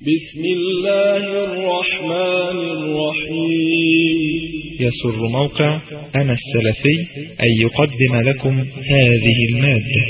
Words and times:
بسم 0.00 0.40
الله 0.44 1.24
الرحمن 1.44 2.58
الرحيم. 2.76 4.40
يسر 4.80 5.28
موقع 5.28 5.80
أنا 6.16 6.32
السلفي 6.32 6.96
أن 7.40 7.50
يقدم 7.60 8.28
لكم 8.28 8.58
هذه 8.60 9.38
المادة. 9.50 10.04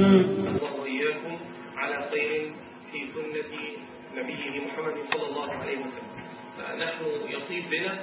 وإياكم 0.00 1.36
على 1.76 2.08
خير 2.10 2.52
في 2.92 2.98
سنة 3.14 3.52
نبيه 4.16 4.60
محمد 4.66 4.94
صلى 5.12 5.26
الله 5.28 5.50
عليه 5.52 5.78
وسلم. 5.78 6.10
فنحن 6.58 7.04
يطيب 7.28 7.64
بنا 7.70 7.98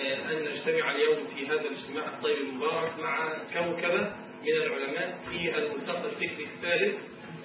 أن 0.00 0.44
نجتمع 0.44 0.90
اليوم 0.90 1.26
في 1.36 1.46
هذا 1.46 1.60
الاجتماع 1.60 2.06
الطيب 2.06 2.36
المبارك 2.36 2.98
مع 2.98 3.32
كوكبة 3.52 4.12
من 4.42 4.52
العلماء 4.52 5.18
في 5.30 5.58
الملتقى 5.58 6.10
الفكري 6.10 6.46
الثالث 6.54 6.94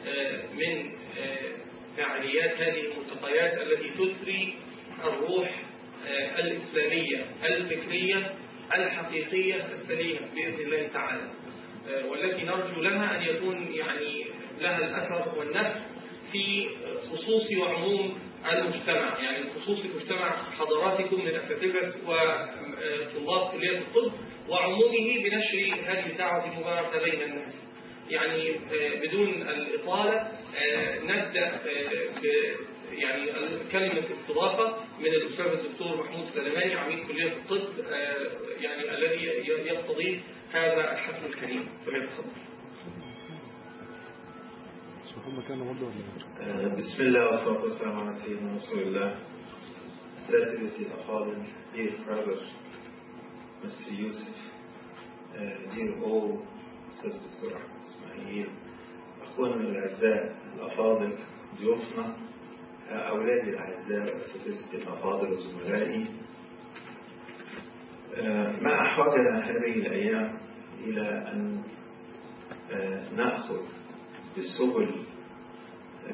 آه، 0.07 0.43
من 0.53 0.91
آه، 1.19 1.51
فعاليات 1.97 2.61
هذه 2.61 2.81
الملتقيات 2.81 3.61
التي 3.61 3.89
تثري 3.89 4.53
الروح 5.03 5.63
آه، 6.07 6.39
الإسلامية 6.39 7.25
الفكرية 7.45 8.33
الحقيقية 8.75 9.55
السليمة 9.55 10.19
بإذن 10.35 10.59
الله 10.59 10.87
تعالى. 10.93 11.29
والتي 12.07 12.43
نرجو 12.43 12.81
لها 12.81 13.17
أن 13.17 13.35
يكون 13.35 13.73
يعني 13.73 14.25
لها 14.59 14.77
الأثر 14.77 15.39
والنفع 15.39 15.79
في 16.31 16.69
خصوص 17.11 17.43
وعموم 17.57 18.19
المجتمع 18.49 19.19
يعني 19.19 19.45
خصوص 19.55 19.79
مجتمع 19.95 20.51
حضراتكم 20.51 21.25
من 21.25 21.35
أساتذة 21.35 21.93
وطلاب 22.07 23.51
كلية 23.51 23.77
الطب 23.77 24.11
وعمومه 24.49 25.23
بنشر 25.23 25.75
هذه 25.85 26.05
الدعوة 26.05 26.53
المباركة 26.53 27.03
بين 27.03 27.21
الناس. 27.21 27.53
يعني 28.09 28.49
آه، 28.49 29.05
بدون 29.05 29.29
الإطالة 29.29 30.13
آه، 30.57 30.99
نبدأ 30.99 31.47
آه، 31.47 32.55
يعني 32.91 33.31
كلمة 33.71 34.03
استضافة 34.21 34.77
من 34.99 35.05
الأستاذ 35.05 35.45
الدكتور 35.45 36.03
محمود 36.03 36.27
سليماني 36.33 36.75
عميد 36.75 37.07
كلية 37.07 37.27
الطب 37.27 37.69
يعني 38.59 38.93
الذي 38.93 39.43
يستضيف 39.47 40.19
هذا 40.53 40.91
الحفل 40.91 41.25
الكريم. 41.25 41.69
فليتفضل 41.85 42.50
بسم 46.77 47.03
الله 47.03 47.25
والصلاة 47.25 47.61
والسلام 47.63 47.99
على 47.99 48.13
سيدنا 48.25 48.55
رسول 48.55 48.79
الله. 48.79 49.15
أساتذتي 50.29 50.81
الأفاضل 50.81 51.37
dear 51.73 51.93
brothers 52.05 52.43
Mr. 53.63 53.91
Yusuf 54.01 54.35
uh, 55.37 55.75
dear 55.75 55.93
all 56.03 56.41
دكتور 57.05 57.53
أحمد 57.57 57.81
إسماعيل. 57.87 58.47
أخواننا 59.21 59.69
الأعزاء 59.69 60.35
الأفاضل 60.55 61.13
ضيوفنا. 61.59 62.15
uh, 62.89 62.91
أولادي 62.91 63.49
الأعزاء 63.49 64.17
أساتذتي 64.17 64.77
الأفاضل 64.77 65.31
وزملائي. 65.31 66.05
uh, 68.13 68.17
ما 68.63 68.81
أحوجنا 68.81 69.39
هذه 69.45 69.73
الأيام 69.73 70.37
إلى 70.83 71.07
أن 71.33 71.63
نأخذ 73.15 73.61
بالسبل 74.35 75.03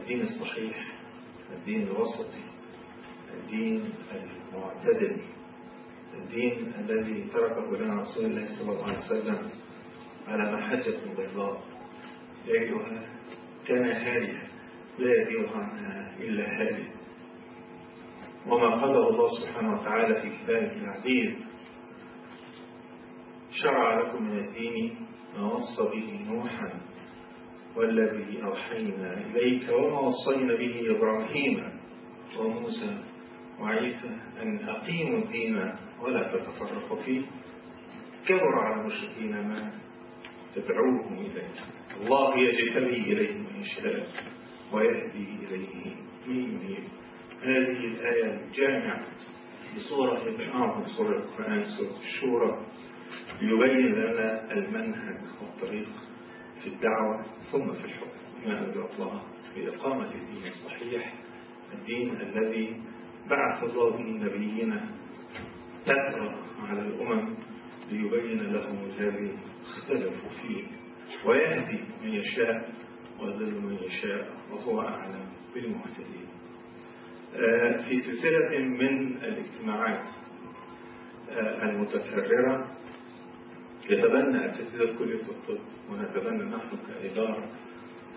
الدين 0.01 0.21
الصحيح 0.21 0.95
الدين 1.53 1.87
الوسطي 1.87 2.43
الدين 3.33 3.93
المعتدل 4.53 5.17
الدين 6.13 6.73
الذي 6.79 7.23
تركه 7.33 7.77
لنا 7.77 8.01
رسول 8.01 8.25
الله 8.25 8.47
صلى 8.59 8.71
الله 8.71 8.83
عليه 8.85 8.97
وسلم 8.97 9.49
على 10.27 10.51
محجة 10.51 10.97
بيضاء. 11.17 11.61
يجدها 12.45 13.01
كان 13.67 13.85
هادئا 13.85 14.47
لا 14.99 15.21
يزيغ 15.21 15.57
عنها 15.57 16.15
إلا 16.19 16.61
هادئ 16.61 16.83
وما 18.47 18.69
قدر 18.85 19.09
الله 19.09 19.29
سبحانه 19.39 19.79
وتعالى 19.81 20.21
في 20.21 20.29
كتابه 20.29 20.71
العزيز 20.71 21.33
شرع 23.51 24.01
لكم 24.01 24.23
من 24.23 24.39
الدين 24.39 24.95
ما 25.37 25.53
وصى 25.53 25.83
به 25.83 26.25
نوحا 26.33 26.69
والذي 27.77 28.43
أوحينا 28.43 29.13
إليك 29.13 29.69
وما 29.69 29.99
وصينا 29.99 30.55
به 30.55 30.97
إبراهيم 30.97 31.63
وموسى. 32.39 32.97
وعيسى 33.59 34.09
أن 34.41 34.69
أقيموا 34.69 35.17
الدين 35.17 35.73
ولا 36.01 36.23
تتفرقوا 36.33 37.01
فيه. 37.01 37.21
كبر 38.27 38.55
على 38.59 38.81
المشركين 38.81 39.31
ما 39.31 39.71
تدعوهم 40.55 41.17
إليه. 41.17 41.53
الله 42.01 42.37
يجتبي 42.39 43.13
إليه 43.13 43.33
من 43.33 43.61
يشاء 43.61 44.07
ويهدي 44.73 45.27
إليه 45.43 45.95
من 46.27 46.35
ينيب 46.35 46.83
هذه 47.41 47.85
الآية 47.85 48.41
الجامعة 48.45 49.05
بصورة 49.75 50.23
من 50.37 50.49
أعظم 50.49 50.87
سورة 50.87 51.17
القرآن 51.17 51.63
سورة 51.63 51.97
الشورى. 51.99 52.65
ليبين 53.41 53.95
لنا 53.95 54.51
المنهج 54.51 55.21
والطريق 55.41 55.89
في 56.61 56.67
الدعوة 56.67 57.25
ثم 57.51 57.73
في 57.73 57.85
الحكم. 57.85 58.07
ما 58.45 58.59
أنزل 58.59 58.85
الله 58.99 59.21
بإقامة 59.55 60.11
الدين 60.15 60.51
الصحيح؟ 60.51 61.13
الدين 61.73 62.21
الذي 62.21 62.81
بعث 63.29 63.63
الله 63.63 64.01
نبينا 64.01 64.89
تأثر 65.85 66.35
على 66.69 66.81
الأمم 66.81 67.35
ليبين 67.91 68.43
لهم 68.53 68.77
الذي 68.89 69.37
اختلفوا 69.63 70.29
فيه. 70.41 70.63
ويهدي 71.25 71.79
من 72.03 72.13
يشاء 72.13 72.69
ويضل 73.19 73.61
من 73.61 73.77
يشاء 73.81 74.37
وهو 74.51 74.81
أعلم 74.81 75.25
بالمهتدين. 75.53 76.27
في 77.89 78.01
سلسلة 78.01 78.59
من 78.59 79.17
الاجتماعات 79.23 80.05
المتكررة 81.63 82.67
يتبنى 83.89 84.45
أساتذة 84.45 84.97
كلية 84.97 85.21
الطب 85.21 85.59
ونتبنى 85.89 86.43
نحن 86.43 86.77
كإدارة 86.87 87.49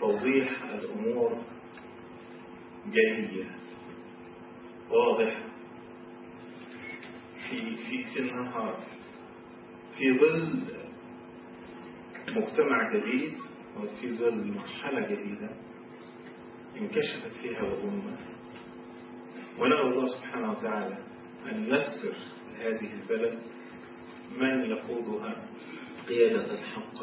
توضيح 0.00 0.62
الأمور 0.62 1.42
جلية 2.86 3.44
واضحة 4.90 5.42
في 7.50 7.76
في 7.76 8.04
في 8.04 8.20
النهار 8.20 8.78
في 9.98 10.18
ظل 10.18 10.58
مجتمع 12.28 12.92
جديد 12.96 13.34
وفي 13.80 14.16
ظل 14.16 14.52
مرحلة 14.52 15.00
جديدة 15.00 15.50
انكشفت 16.76 17.32
فيها 17.42 17.60
الأمة. 17.60 18.16
ونرى 19.58 19.80
الله 19.82 20.06
سبحانه 20.06 20.50
وتعالى 20.50 20.98
أن 21.52 21.64
يسر 21.66 22.14
هذه 22.58 22.90
البلد 22.92 23.38
من 24.38 24.64
يقودها 24.70 25.36
قيادة 26.08 26.54
الحق 26.54 27.02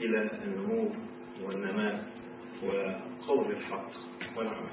إلى 0.00 0.30
النمو 0.44 0.90
والنماء 1.44 2.04
وقول 2.62 3.50
الحق 3.52 3.90
والعمل 4.36 4.68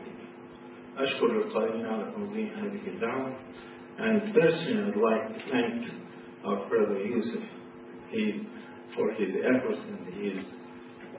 أشكر 0.98 1.26
القائمين 1.26 1.86
على 1.86 2.12
تنظيم 2.16 2.50
هذه 2.50 2.88
الدعوة 2.88 3.36
and 3.98 4.34
personally 4.34 4.90
I'd 4.90 4.96
like 4.96 5.28
to 5.36 5.52
thank 5.52 5.84
our 6.46 6.68
brother 6.70 6.98
Yusuf 7.00 7.44
he, 8.10 8.48
for 8.96 9.12
his 9.14 9.30
efforts 9.44 9.80
and 9.88 10.14
his 10.14 10.44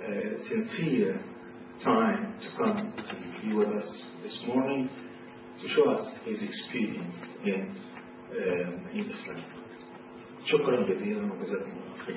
uh, 0.02 0.48
sincere 0.48 1.20
time 1.84 2.34
to 2.40 2.48
come 2.56 2.92
and 3.08 3.42
be 3.42 3.54
with 3.54 3.68
us 3.68 3.88
this 4.22 4.36
morning 4.46 4.88
to 5.60 5.68
show 5.74 5.90
us 5.90 6.12
his 6.24 6.38
experience 6.42 7.14
in, 7.44 7.76
um, 8.30 8.88
in 8.94 9.10
Islam. 9.10 9.61
شكرا 10.46 10.86
جزيلا 10.86 11.32
وجزاكم 11.32 11.70
الله 11.70 11.96
خير 12.06 12.16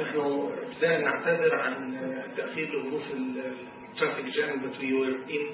نحن 0.00 0.16
ابتداء 0.62 1.00
نعتذر 1.00 1.54
عن 1.54 1.96
تأخير 2.36 2.68
لظروف 2.78 3.02
الترافيك 3.12 4.26
جام 4.26 4.60
that 4.62 4.80
we 4.80 4.92
were 4.94 5.16
in 5.28 5.44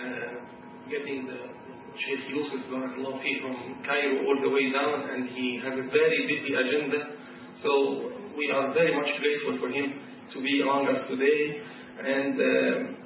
uh, 0.00 0.34
getting 0.90 1.26
the 1.26 1.38
Sheikh 1.98 2.30
Yusuf 2.30 2.60
Barakallah 2.70 3.22
fi 3.22 3.40
from 3.42 3.56
Cairo 3.86 4.26
all 4.26 4.38
the 4.42 4.50
way 4.50 4.72
down 4.72 5.10
and 5.10 5.28
he 5.28 5.60
has 5.62 5.74
a 5.78 5.86
very 5.90 6.20
busy 6.26 6.54
agenda 6.54 7.00
so 7.62 8.10
we 8.36 8.50
are 8.50 8.72
very 8.74 8.94
much 8.94 9.10
grateful 9.20 9.58
for 9.60 9.68
him 9.68 10.09
to 10.32 10.38
be 10.42 10.60
among 10.62 10.88
us 10.88 11.06
today 11.08 11.42
and 12.00 12.34
uh, 12.34 12.46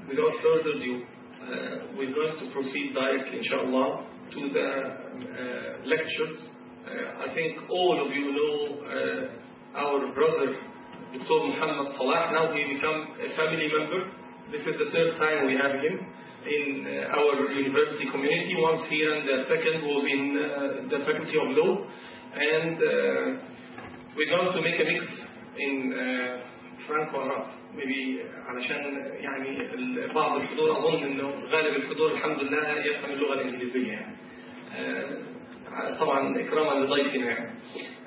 without 0.08 0.34
further 0.42 0.72
ado 0.76 0.94
uh, 0.94 1.96
we're 1.96 2.14
going 2.14 2.36
to 2.40 2.46
proceed 2.52 2.94
directly 2.94 3.38
inshallah 3.38 4.06
to 4.32 4.40
the 4.52 4.68
uh, 4.68 5.88
lectures 5.88 6.50
I 6.84 7.32
think 7.32 7.70
all 7.70 7.96
of 8.04 8.12
you 8.12 8.28
know 8.28 9.28
our 9.74 10.12
brother 10.12 10.52
Dr. 11.14 11.46
Muhammad 11.46 11.94
Salah. 11.94 12.34
Now 12.34 12.50
he 12.50 12.74
become 12.74 13.14
a 13.22 13.28
family 13.38 13.70
member. 13.70 14.10
This 14.50 14.66
is 14.66 14.74
the 14.82 14.90
third 14.90 15.14
time 15.14 15.46
we 15.46 15.54
have 15.54 15.78
him 15.78 15.94
in 16.42 16.70
our 17.14 17.54
university 17.54 18.10
community. 18.10 18.54
Once 18.58 18.82
here 18.90 19.14
and 19.14 19.22
the 19.22 19.38
second 19.46 19.76
was 19.86 20.02
in 20.10 20.22
uh, 20.34 20.44
the 20.90 20.98
Faculty 21.06 21.36
of 21.38 21.48
Law. 21.54 21.72
And 22.34 22.76
uh, 22.76 23.26
we're 24.18 24.26
going 24.26 24.50
to 24.58 24.60
make 24.60 24.74
a 24.74 24.86
mix 24.90 25.02
in 25.54 25.74
uh, 25.94 26.53
Franco 26.86 27.16
Arab. 27.20 27.44
Maybe 27.76 28.20
علشان 28.48 29.10
يعني 29.20 29.68
بعض 30.14 30.40
الحضور 30.40 30.78
أظن 30.78 31.02
إنه 31.02 31.28
غالب 31.50 31.76
الحضور 31.76 32.12
الحمد 32.12 32.42
لله 32.42 32.68
يفهم 32.86 33.10
اللغة 33.10 33.34
الإنجليزية 33.34 33.92
يعني. 33.92 34.16
آه، 34.76 35.98
طبعا 36.00 36.40
إكراما 36.40 36.84
لضيفنا 36.84 37.26
يعني. 37.26 37.50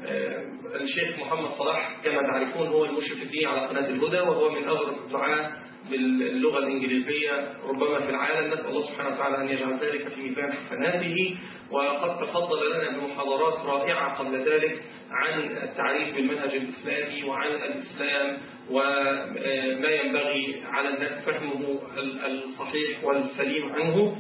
آه، 0.06 0.44
الشيخ 0.76 1.20
محمد 1.20 1.50
صلاح 1.58 1.98
كما 2.04 2.22
تعرفون 2.22 2.68
هو 2.68 2.86
المشرف 2.86 3.22
الديني 3.22 3.46
على 3.46 3.68
قناة 3.68 3.90
الهدى 3.90 4.20
وهو 4.20 4.50
من 4.50 4.70
أبرز 4.70 5.04
الدعاة 5.06 5.52
باللغة 5.92 6.60
الإنجليزية 6.60 7.54
ربما 7.70 8.00
في 8.00 8.10
العالم 8.10 8.54
نسأل 8.54 8.68
الله 8.68 8.82
سبحانه 8.82 9.16
وتعالى 9.16 9.38
أن 9.38 9.50
يجعل 9.50 9.78
ذلك 9.82 10.08
في 10.08 10.22
ميزان 10.22 10.54
حسناته. 10.54 11.38
وقد 11.72 12.18
تفضل 12.18 12.72
لنا 12.72 12.98
بمحاضرات 12.98 13.66
رائعة 13.66 14.18
قبل 14.18 14.38
ذلك 14.38 14.84
عن 15.12 15.40
التعريف 15.42 16.16
بالمنهج 16.16 16.56
الإسلامي 16.56 17.24
وعن 17.24 17.52
الإسلام 17.52 18.38
وما 18.72 19.90
ينبغي 19.90 20.64
على 20.72 20.90
الناس 20.90 21.26
فهمه 21.26 21.80
الصحيح 22.26 23.04
والسليم 23.04 23.72
عنه. 23.74 24.18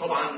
طبعا 0.00 0.28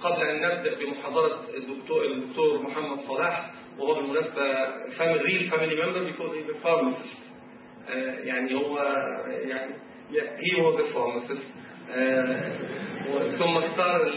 قبل 0.00 0.22
أن 0.22 0.36
نبدأ 0.36 0.74
بمحاضرة 0.78 1.40
الدكتور, 1.56 2.04
الدكتور 2.04 2.62
محمد 2.62 2.98
صلاح 3.00 3.50
وهو 3.78 3.94
بالمناسبة 3.94 4.68
family 4.98 5.22
real 5.22 5.50
family 5.50 5.76
member 5.76 6.04
because 6.04 6.32
he's 6.34 6.50
a 6.50 6.58
pharmacist 6.62 7.27
يعني 8.24 8.54
هو 8.54 8.78
يعني 9.28 9.74
yeah, 10.10 10.40
he 10.40 10.60
was 10.62 10.80
a 10.80 11.58
آه، 11.90 12.52
ثم 13.38 13.56
اختار 13.56 14.12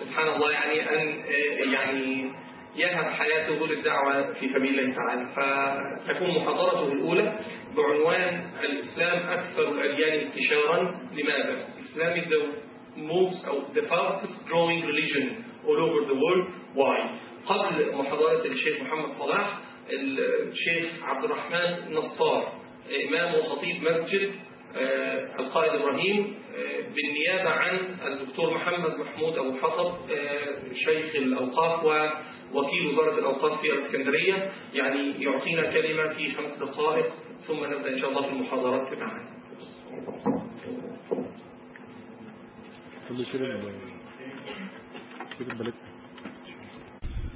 سبحان 0.00 0.28
الله 0.28 0.50
يعني 0.50 0.82
آه، 0.82 1.72
يعني 1.72 2.30
يهب 2.76 3.04
حياته 3.04 3.66
للدعوة 3.66 4.32
في 4.32 4.48
سبيل 4.48 4.80
الله 4.80 4.94
تعالى. 4.94 5.26
فتكون 6.06 6.30
محاضرته 6.30 6.92
الأولى 6.92 7.38
بعنوان 7.76 8.50
الإسلام 8.64 9.28
أكثر 9.28 9.68
الأديان 9.68 10.26
انتشارا. 10.26 11.00
لماذا؟ 11.12 11.66
Islam 11.78 12.16
is 12.16 12.28
the 12.28 12.42
most 12.98 13.46
أو 13.48 13.62
the 13.74 13.86
fastest 13.88 14.48
growing 14.48 14.82
religion 14.82 15.44
all 15.66 15.76
over 15.76 16.00
the 16.10 16.14
world. 16.14 16.46
Why؟ 16.74 17.10
قبل 17.46 17.96
محاضرة 17.96 18.44
الشيخ 18.44 18.80
محمد 18.80 19.08
صلاح 19.18 19.58
الشيخ 19.90 21.04
عبد 21.04 21.24
الرحمن 21.24 21.94
نصار. 21.94 22.63
إمام 23.08 23.34
وخطيب 23.34 23.82
مسجد 23.82 24.30
آه، 24.76 25.40
القائد 25.40 25.72
إبراهيم 25.80 26.34
آه، 26.56 26.80
بالنيابة 26.94 27.50
عن 27.50 27.78
الدكتور 28.06 28.54
محمد 28.54 28.98
محمود 28.98 29.38
أبو 29.38 29.56
حطب 29.62 30.10
آه، 30.10 30.74
شيخ 30.74 31.16
الأوقاف 31.16 31.84
ووكيل 31.84 32.86
وزارة 32.86 33.18
الأوقاف 33.18 33.60
في 33.60 33.72
الإسكندرية. 33.72 34.52
يعني 34.74 35.24
يعطينا 35.24 35.70
كلمة 35.70 36.08
في 36.08 36.34
خمس 36.34 36.50
دقائق 36.60 37.12
ثم 37.46 37.64
نبدأ 37.64 37.88
إن 37.88 37.98
شاء 37.98 38.10
الله 38.10 38.22
في 38.22 38.32
المحاضرات 38.32 38.94
تبعنا 38.94 39.24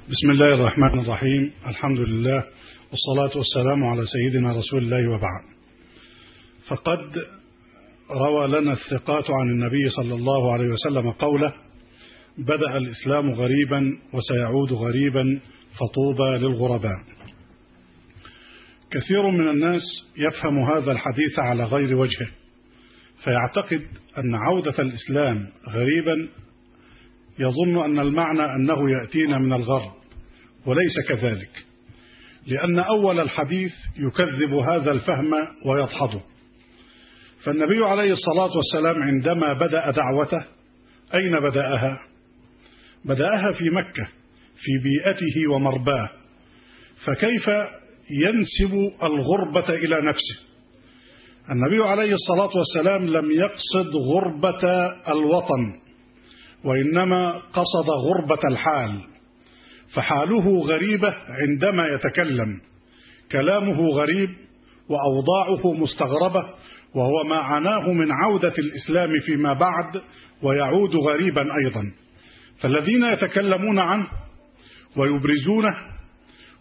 بسم 0.09 0.31
الله 0.31 0.53
الرحمن 0.53 0.99
الرحيم. 0.99 1.51
الحمد 1.67 1.99
لله 1.99 2.43
والصلاة 2.91 3.37
والسلام 3.37 3.83
على 3.83 4.05
سيدنا 4.05 4.53
رسول 4.57 4.83
الله 4.83 5.07
وبعد. 5.11 5.43
فقد 6.67 7.23
روى 8.11 8.47
لنا 8.47 8.73
الثقات 8.73 9.25
عن 9.29 9.49
النبي 9.49 9.89
صلى 9.89 10.13
الله 10.13 10.53
عليه 10.53 10.67
وسلم 10.67 11.11
قوله 11.11 11.53
بدأ 12.37 12.77
الإسلام 12.77 13.31
غريبا 13.31 13.97
وسيعود 14.13 14.73
غريبا 14.73 15.39
فطوبى 15.79 16.45
للغرباء. 16.45 16.99
كثير 18.91 19.31
من 19.31 19.49
الناس 19.49 19.81
يفهم 20.17 20.59
هذا 20.59 20.91
الحديث 20.91 21.39
على 21.39 21.63
غير 21.63 21.95
وجهه 21.95 22.27
فيعتقد 23.23 23.81
أن 24.17 24.35
عودة 24.35 24.75
الإسلام 24.79 25.47
غريبا 25.69 26.29
يظن 27.39 27.83
أن 27.83 27.99
المعنى 27.99 28.55
أنه 28.55 28.91
يأتينا 28.91 29.37
من 29.37 29.53
الغرب. 29.53 29.98
وليس 30.65 30.93
كذلك. 31.09 31.65
لأن 32.47 32.79
أول 32.79 33.19
الحديث 33.19 33.73
يكذب 33.97 34.53
هذا 34.53 34.91
الفهم 34.91 35.33
ويدحضه 35.65 36.21
فالنبي 37.43 37.85
عليه 37.85 38.11
الصلاة 38.11 38.57
والسلام 38.57 39.03
عندما 39.03 39.53
بدأ 39.53 39.91
دعوته 39.91 40.45
أين 41.13 41.39
بدأها؟ 41.49 41.99
بدأها 43.05 43.51
في 43.57 43.69
مكة 43.69 44.09
في 44.55 44.71
بيئته 44.83 45.51
ومرباه. 45.51 46.09
فكيف 47.05 47.49
ينسب 48.09 48.91
الغربة 49.03 49.69
إلى 49.69 50.01
نفسه؟ 50.01 50.49
النبي 51.51 51.83
عليه 51.83 52.13
الصلاة 52.13 52.57
والسلام 52.57 53.07
لم 53.07 53.31
يقصد 53.31 53.95
غربة 53.95 54.91
الوطن 55.09 55.73
وإنما 56.63 57.39
قصد 57.39 57.89
غربة 57.89 58.39
الحال. 58.51 59.08
فحاله 59.95 60.59
غريبة 60.59 61.15
عندما 61.29 61.87
يتكلم. 61.87 62.61
كلامه 63.31 63.89
غريب 63.89 64.29
وأوضاعه 64.89 65.73
مستغربة 65.73 66.49
وهو 66.95 67.23
ما 67.23 67.37
عناه 67.37 67.93
من 67.93 68.11
عودة 68.11 68.53
الإسلام 68.59 69.19
فيما 69.25 69.53
بعد 69.53 70.01
ويعود 70.43 70.95
غريبا 70.95 71.47
أيضا. 71.65 71.91
فالذين 72.61 73.03
يتكلمون 73.03 73.79
عنه 73.79 74.07
ويبرزونه 74.97 75.75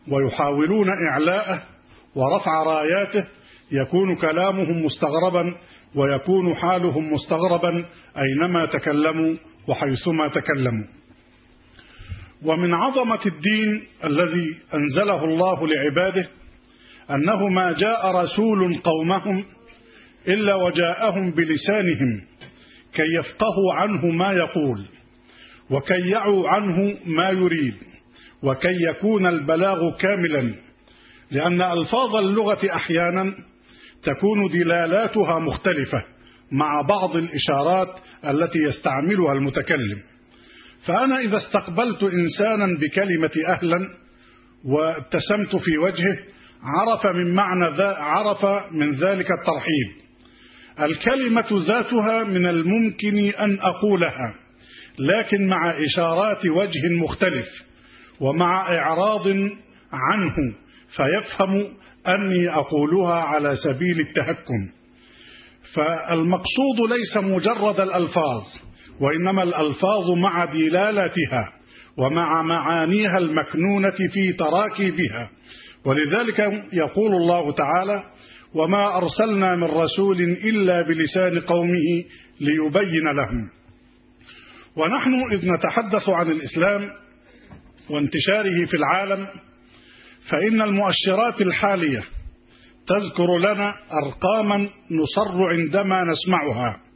ويحاولون 0.08 0.88
إعلاءه 1.10 1.62
ورفع 2.14 2.62
راياته 2.62 3.28
يكون 3.72 4.16
كلامهم 4.16 4.84
مستغربا 4.84 5.56
ويكون 5.94 6.54
حالهم 6.54 7.12
مستغربا 7.12 7.84
أينما 8.18 8.66
تكلموا 8.66 9.36
وحيثما 9.68 10.28
تكلموا. 10.28 10.97
ومن 12.42 12.74
عظمة 12.74 13.20
الدين 13.26 13.84
الذي 14.04 14.56
أنزله 14.74 15.24
الله 15.24 15.66
لعباده 15.66 16.28
أنه 17.10 17.48
ما 17.48 17.72
جاء 17.72 18.10
رسول 18.24 18.78
قومهم 18.78 19.44
إلا 20.28 20.54
وجاءهم 20.54 21.30
بلسانهم 21.30 22.20
كي 22.94 23.02
يفقهوا 23.18 23.74
عنه 23.74 24.06
ما 24.06 24.32
يقول 24.32 24.84
وكي 25.70 26.08
يعوا 26.08 26.48
عنه 26.48 26.96
ما 27.06 27.30
يريد 27.30 27.74
وكي 28.42 28.76
يكون 28.90 29.26
البلاغ 29.26 29.96
كاملا 29.96 30.54
لأن 31.30 31.62
ألفاظ 31.62 32.16
اللغة 32.16 32.74
أحيانا 32.74 33.34
تكون 34.02 34.48
دلالاتها 34.52 35.38
مختلفة 35.38 36.04
مع 36.52 36.80
بعض 36.80 37.16
الإشارات 37.16 37.88
التي 38.24 38.58
يستعملها 38.58 39.32
المتكلم. 39.32 40.02
فأنا 40.88 41.18
إذا 41.18 41.36
استقبلت 41.36 42.02
إنسانا 42.02 42.78
بكلمة 42.80 43.30
أهلا 43.48 43.88
وابتسمت 44.64 45.56
في 45.56 45.78
وجهه 45.78 46.18
عرف 46.62 47.06
من 47.06 47.34
معنى 47.34 47.76
ذا 47.76 47.96
عرف 47.98 48.44
من 48.72 48.94
ذلك 48.94 49.26
الترحيب. 49.40 50.08
الكلمة 50.80 51.66
ذاتها 51.66 52.24
من 52.24 52.46
الممكن 52.46 53.18
أن 53.18 53.58
أقولها 53.60 54.34
لكن 54.98 55.46
مع 55.46 55.70
إشارات 55.70 56.46
وجه 56.46 56.88
مختلف 57.02 57.46
ومع 58.20 58.76
إعراض 58.76 59.28
عنه 59.92 60.54
فيفهم 60.96 61.68
أني 62.08 62.48
أقولها 62.50 63.14
على 63.14 63.54
سبيل 63.56 64.00
التهكم. 64.00 64.70
فالمقصود 65.74 66.90
ليس 66.90 67.16
مجرد 67.16 67.80
الألفاظ 67.80 68.42
وإنما 69.00 69.42
الألفاظ 69.42 70.10
مع 70.10 70.44
دلالتها 70.44 71.52
ومع 71.98 72.42
معانيها 72.42 73.18
المكنونة 73.18 73.96
في 74.12 74.32
تراكيبها. 74.32 75.30
ولذلك 75.84 76.38
يقول 76.72 77.14
الله 77.14 77.52
تعالى 77.52 78.02
وما 78.54 78.96
أرسلنا 78.96 79.56
من 79.56 79.64
رسول 79.64 80.20
إلا 80.20 80.82
بلسان 80.82 81.40
قومه 81.40 82.04
ليبين 82.40 83.16
لهم. 83.16 83.50
ونحن 84.76 85.32
إذ 85.32 85.52
نتحدث 85.52 86.08
عن 86.08 86.30
الإسلام 86.30 86.90
وانتشاره 87.90 88.66
في 88.66 88.76
العالم 88.76 89.26
فإن 90.30 90.62
المؤشرات 90.62 91.40
الحالية 91.40 92.02
تذكر 92.86 93.38
لنا 93.38 93.74
أرقاما 94.04 94.68
نصر 94.90 95.48
عندما 95.50 96.04
نسمعها. 96.04 96.87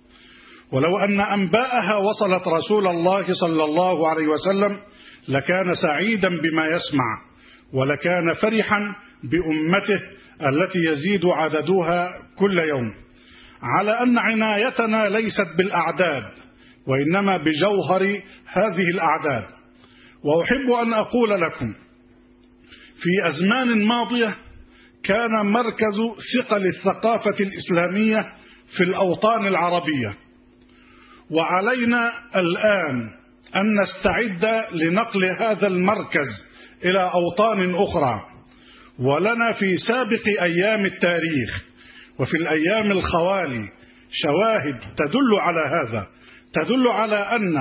ولو 0.73 0.99
أن 0.99 1.21
أنباءها 1.21 1.97
وصلت 1.97 2.49
رسول 2.49 2.87
الله 2.87 3.27
صلى 3.33 3.65
الله 3.65 4.09
عليه 4.09 4.27
وسلم 4.27 4.79
لكان 5.29 5.75
سعيدا 5.83 6.29
بما 6.29 6.67
يسمع 6.67 7.19
ولكان 7.75 8.35
فرحا 8.43 8.95
بأمته 9.25 10.03
التي 10.49 10.79
يزيد 10.79 11.27
عددها 11.27 12.09
كل 12.39 12.59
يوم. 12.59 12.95
على 13.63 14.03
أن 14.03 14.19
عنايتنا 14.19 15.09
ليست 15.09 15.47
بالأعداد 15.59 16.23
وإنما 16.87 17.37
بجوهر 17.37 18.03
هذه 18.47 18.89
الأعداد. 18.95 19.45
وأحب 20.25 20.71
أن 20.87 20.93
أقول 20.93 21.41
لكم 21.41 21.75
في 23.03 23.29
أزمان 23.29 23.87
ماضية 23.87 24.35
كان 25.05 25.47
مركز 25.53 25.97
ثقل 26.39 26.67
الثقافة 26.67 27.37
الإسلامية 27.41 28.27
في 28.77 28.83
الأوطان 28.83 29.47
العربية. 29.47 30.15
وعلينا 31.31 32.13
الآن 32.37 33.11
أن 33.57 33.81
نستعد 33.81 34.65
لنقل 34.73 35.25
هذا 35.25 35.67
المركز 35.67 36.29
إلى 36.85 37.11
أوطان 37.15 37.75
أخرى. 37.75 38.21
ولنا 38.99 39.53
في 39.53 39.77
سابق 39.77 40.43
أيام 40.43 40.85
التاريخ 40.85 41.65
وفي 42.19 42.37
الأيام 42.37 42.91
الخوالي 42.93 43.69
شواهد 44.13 44.79
تدل 44.97 45.41
على 45.41 45.61
هذا 45.69 46.07
تدل 46.55 46.89
على 46.89 47.17
أن 47.17 47.55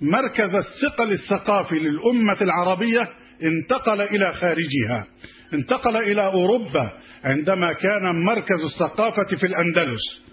مركز 0.00 0.50
الثقل 0.54 1.12
الثقافي 1.12 1.78
للأمة 1.78 2.36
العربية 2.40 3.08
انتقل 3.42 4.00
إلى 4.00 4.32
خارجها 4.32 5.06
انتقل 5.54 5.96
إلى 5.96 6.26
أوروبا 6.26 6.90
عندما 7.24 7.72
كان 7.72 8.24
مركز 8.24 8.60
الثقافة 8.64 9.36
في 9.36 9.46
الأندلس. 9.46 10.26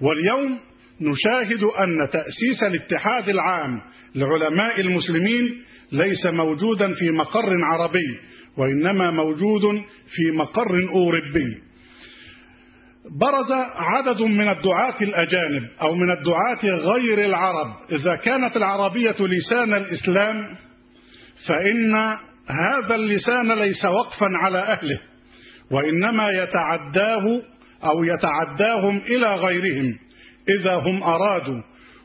واليوم 0.00 0.58
نشاهد 1.00 1.62
أن 1.62 2.08
تأسيس 2.12 2.62
الاتحاد 2.62 3.28
العام 3.28 3.80
لعلماء 4.14 4.80
المسلمين 4.80 5.64
ليس 5.92 6.26
موجودا 6.26 6.94
في 6.94 7.10
مقر 7.10 7.64
عربي 7.64 8.18
وإنما 8.56 9.10
موجود 9.10 9.62
في 10.14 10.30
مقر 10.36 10.88
أوروبي. 10.88 11.62
برز 13.20 13.52
عدد 13.76 14.22
من 14.22 14.48
الدعاة 14.48 14.96
الأجانب 15.00 15.68
أو 15.82 15.94
من 15.94 16.10
الدعاة 16.10 16.78
غير 16.92 17.24
العرب. 17.24 17.76
إذا 17.92 18.16
كانت 18.16 18.56
العربية 18.56 19.16
لسان 19.20 19.74
الإسلام 19.74 20.56
فإن 21.48 21.94
هذا 22.48 22.94
اللسان 22.94 23.52
ليس 23.52 23.84
وقفا 23.84 24.26
على 24.42 24.58
أهله 24.58 25.00
وإنما 25.70 26.30
يتعداه 26.30 27.42
أو 27.84 28.04
يتعداهم 28.04 28.96
إلى 28.96 29.34
غيرهم. 29.34 29.98
إذا 30.60 30.74
هم 30.74 31.02
أرادوا. 31.02 31.62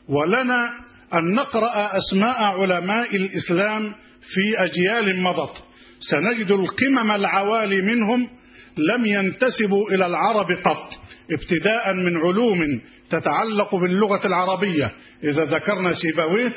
ولنا 0.08 0.70
أن 1.14 1.34
نقرأ 1.34 1.90
أسماء 1.96 2.42
علماء 2.42 3.16
الإسلام 3.16 3.94
في 4.34 4.64
أجيال 4.64 5.22
مضت. 5.22 5.72
سنجد 6.10 6.50
القمم 6.50 7.10
العوالي 7.10 7.82
منهم 7.82 8.28
لم 8.76 9.06
ينتسبوا 9.06 9.90
إلى 9.90 10.06
العرب 10.06 10.46
قط 10.64 10.88
ابتداء 11.30 11.92
من 11.92 12.16
علوم 12.16 12.80
تتعلق 13.10 13.74
باللغة 13.74 14.26
العربية 14.26 14.92
إذا 15.24 15.44
ذكرنا 15.44 15.94
سيبويه 15.94 16.52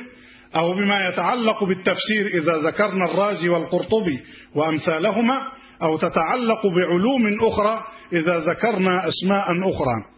أو 0.56 0.74
بما 0.74 1.10
يتعلق 1.10 1.64
بالتفسير 1.64 2.28
إذا 2.42 2.58
ذكرنا 2.68 3.06
الرازي 3.06 3.50
والقرطبي 3.50 4.20
وأمثالهما 4.56 5.42
أو 5.82 5.98
تتعلق 5.98 6.68
بعلوم 6.68 7.38
أخرى 7.42 7.84
إذا 8.14 8.40
ذكرنا 8.40 9.08
أسماء 9.08 9.46
أخرى. 9.60 10.15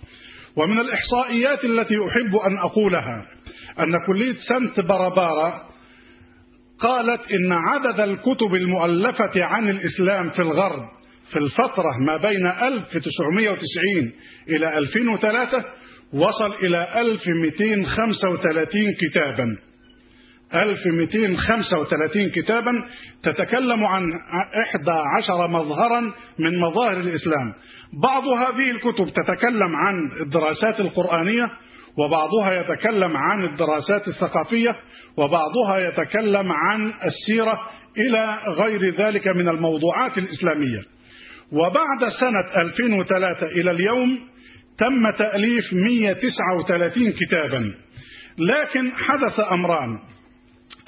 ومن 0.57 0.79
الإحصائيات 0.79 1.63
التي 1.63 1.95
أحب 2.07 2.35
أن 2.35 2.57
أقولها 2.57 3.25
أن 3.79 3.93
كلية 4.07 4.35
سنت 4.49 4.79
بربارة 4.79 5.63
قالت 6.79 7.21
إن 7.31 7.51
عدد 7.53 7.99
الكتب 7.99 8.55
المؤلفة 8.55 9.43
عن 9.43 9.69
الإسلام 9.69 10.29
في 10.29 10.39
الغرب 10.39 10.83
في 11.31 11.39
الفترة 11.39 11.97
ما 12.05 12.17
بين 12.17 12.47
1990 12.47 14.11
إلى 14.49 14.77
2003 14.77 15.65
وصل 16.13 16.53
إلى 16.63 17.01
1235 17.01 18.65
كتابا. 19.01 19.45
1235 20.53 22.29
كتابا 22.29 22.71
تتكلم 23.23 23.85
عن 23.85 24.03
11 24.63 25.47
مظهرا 25.47 26.01
من 26.39 26.59
مظاهر 26.59 26.97
الإسلام. 26.97 27.53
بعض 28.03 28.23
هذه 28.23 28.71
الكتب 28.71 29.09
تتكلم 29.09 29.75
عن 29.75 30.11
الدراسات 30.21 30.79
القرآنية 30.79 31.49
وبعضها 31.97 32.53
يتكلم 32.53 33.17
عن 33.17 33.43
الدراسات 33.45 34.07
الثقافية 34.07 34.75
وبعضها 35.17 35.77
يتكلم 35.77 36.51
عن 36.51 36.93
السيرة 37.05 37.59
إلى 37.97 38.37
غير 38.57 39.05
ذلك 39.05 39.27
من 39.27 39.49
الموضوعات 39.49 40.17
الإسلامية. 40.17 40.81
وبعد 41.51 42.09
سنة 42.19 42.61
2003 42.61 43.45
إلى 43.47 43.71
اليوم 43.71 44.19
تم 44.77 45.11
تأليف 45.17 45.73
139 45.73 47.11
كتابا. 47.11 47.73
لكن 48.37 48.91
حدث 48.95 49.39
أمران. 49.51 49.99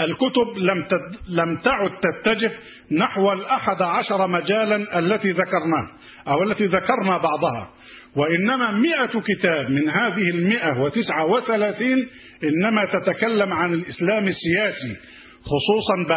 الكتب 0.01 0.58
لم 0.58 0.88
لم 1.29 1.58
تعد 1.58 1.91
تتجه 1.91 2.51
نحو 2.91 3.32
الأحد 3.34 3.82
عشر 3.82 4.27
مجالا 4.27 5.00
التي 5.00 5.32
ذكرناه 5.32 5.88
أو 6.27 6.44
التي 6.44 6.65
ذكرنا 6.65 7.18
بعضها. 7.18 7.70
وإنما 8.15 8.72
مئة 8.72 9.20
كتاب 9.20 9.70
من 9.70 9.89
هذه 9.89 10.29
المئة 10.29 10.79
وتسعة 10.82 11.25
وثلاثين 11.25 12.08
إنما 12.44 12.86
تتكلم 12.86 13.53
عن 13.53 13.74
الإسلام 13.74 14.27
السياسي 14.27 14.98
خصوصا 15.41 16.08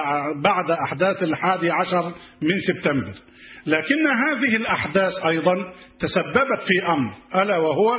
بعد 0.42 0.70
أحداث 0.70 1.22
الحادي 1.22 1.70
عشر 1.70 2.12
من 2.42 2.58
سبتمبر. 2.68 3.14
لكن 3.66 4.06
هذه 4.06 4.56
الأحداث 4.56 5.12
أيضا 5.26 5.54
تسببت 6.00 6.62
في 6.68 6.92
أمر 6.92 7.10
ألا 7.34 7.58
وهو 7.58 7.94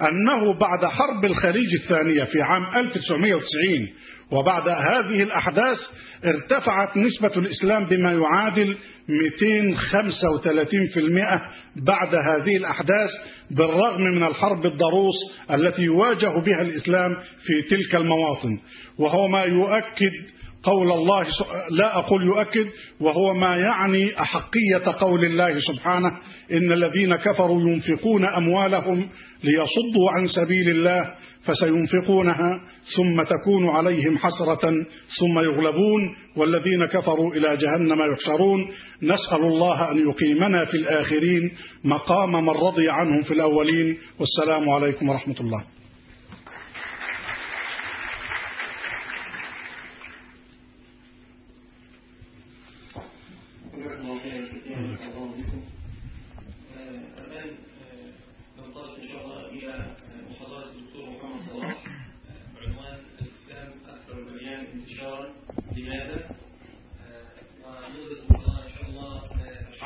أنه 0.00 0.58
بعد 0.58 0.84
حرب 0.84 1.24
الخليج 1.24 1.68
الثانية 1.82 2.24
في 2.24 2.42
عام 2.42 2.64
1990 2.76 3.88
وبعد 4.30 4.68
هذه 4.68 5.22
الأحداث 5.22 5.78
ارتفعت 6.24 6.96
نسبة 6.96 7.32
الإسلام 7.36 7.86
بما 7.86 8.12
يعادل 8.12 8.76
235% 8.76 8.76
بعد 11.76 12.14
هذه 12.14 12.56
الأحداث 12.56 13.10
بالرغم 13.50 14.00
من 14.00 14.26
الحرب 14.26 14.66
الضروس 14.66 15.14
التي 15.50 15.82
يواجه 15.82 16.28
بها 16.28 16.62
الإسلام 16.62 17.16
في 17.16 17.62
تلك 17.76 17.94
المواطن. 17.94 18.58
وهو 18.98 19.28
ما 19.28 19.42
يؤكد 19.42 20.12
قول 20.64 20.92
الله 20.92 21.26
لا 21.70 21.98
أقول 21.98 22.26
يؤكد 22.26 22.66
وهو 23.00 23.34
ما 23.34 23.56
يعني 23.56 24.20
أحقية 24.20 24.92
قول 25.00 25.24
الله 25.24 25.58
سبحانه 25.60 26.08
إن 26.52 26.72
الذين 26.72 27.16
كفروا 27.16 27.60
ينفقون 27.60 28.28
أموالهم 28.28 29.08
ليصدوا 29.44 30.10
عن 30.10 30.26
سبيل 30.26 30.68
الله 30.70 31.14
فسينفقونها 31.46 32.60
ثم 32.96 33.22
تكون 33.22 33.68
عليهم 33.68 34.18
حسرة 34.18 34.70
ثم 35.20 35.38
يغلبون 35.38 36.16
والذين 36.36 36.86
كفروا 36.86 37.34
إلى 37.34 37.56
جهنم 37.56 38.12
يحشرون. 38.12 38.68
نسأل 39.02 39.42
الله 39.42 39.90
أن 39.90 40.08
يقيمنا 40.08 40.64
في 40.64 40.76
الآخرين 40.76 41.52
مقام 41.84 42.32
من 42.32 42.50
رضي 42.50 42.88
عنهم 42.90 43.22
في 43.22 43.34
الأولين. 43.34 43.98
والسلام 44.20 44.70
عليكم 44.70 45.08
ورحمة 45.08 45.40
الله. 45.40 45.73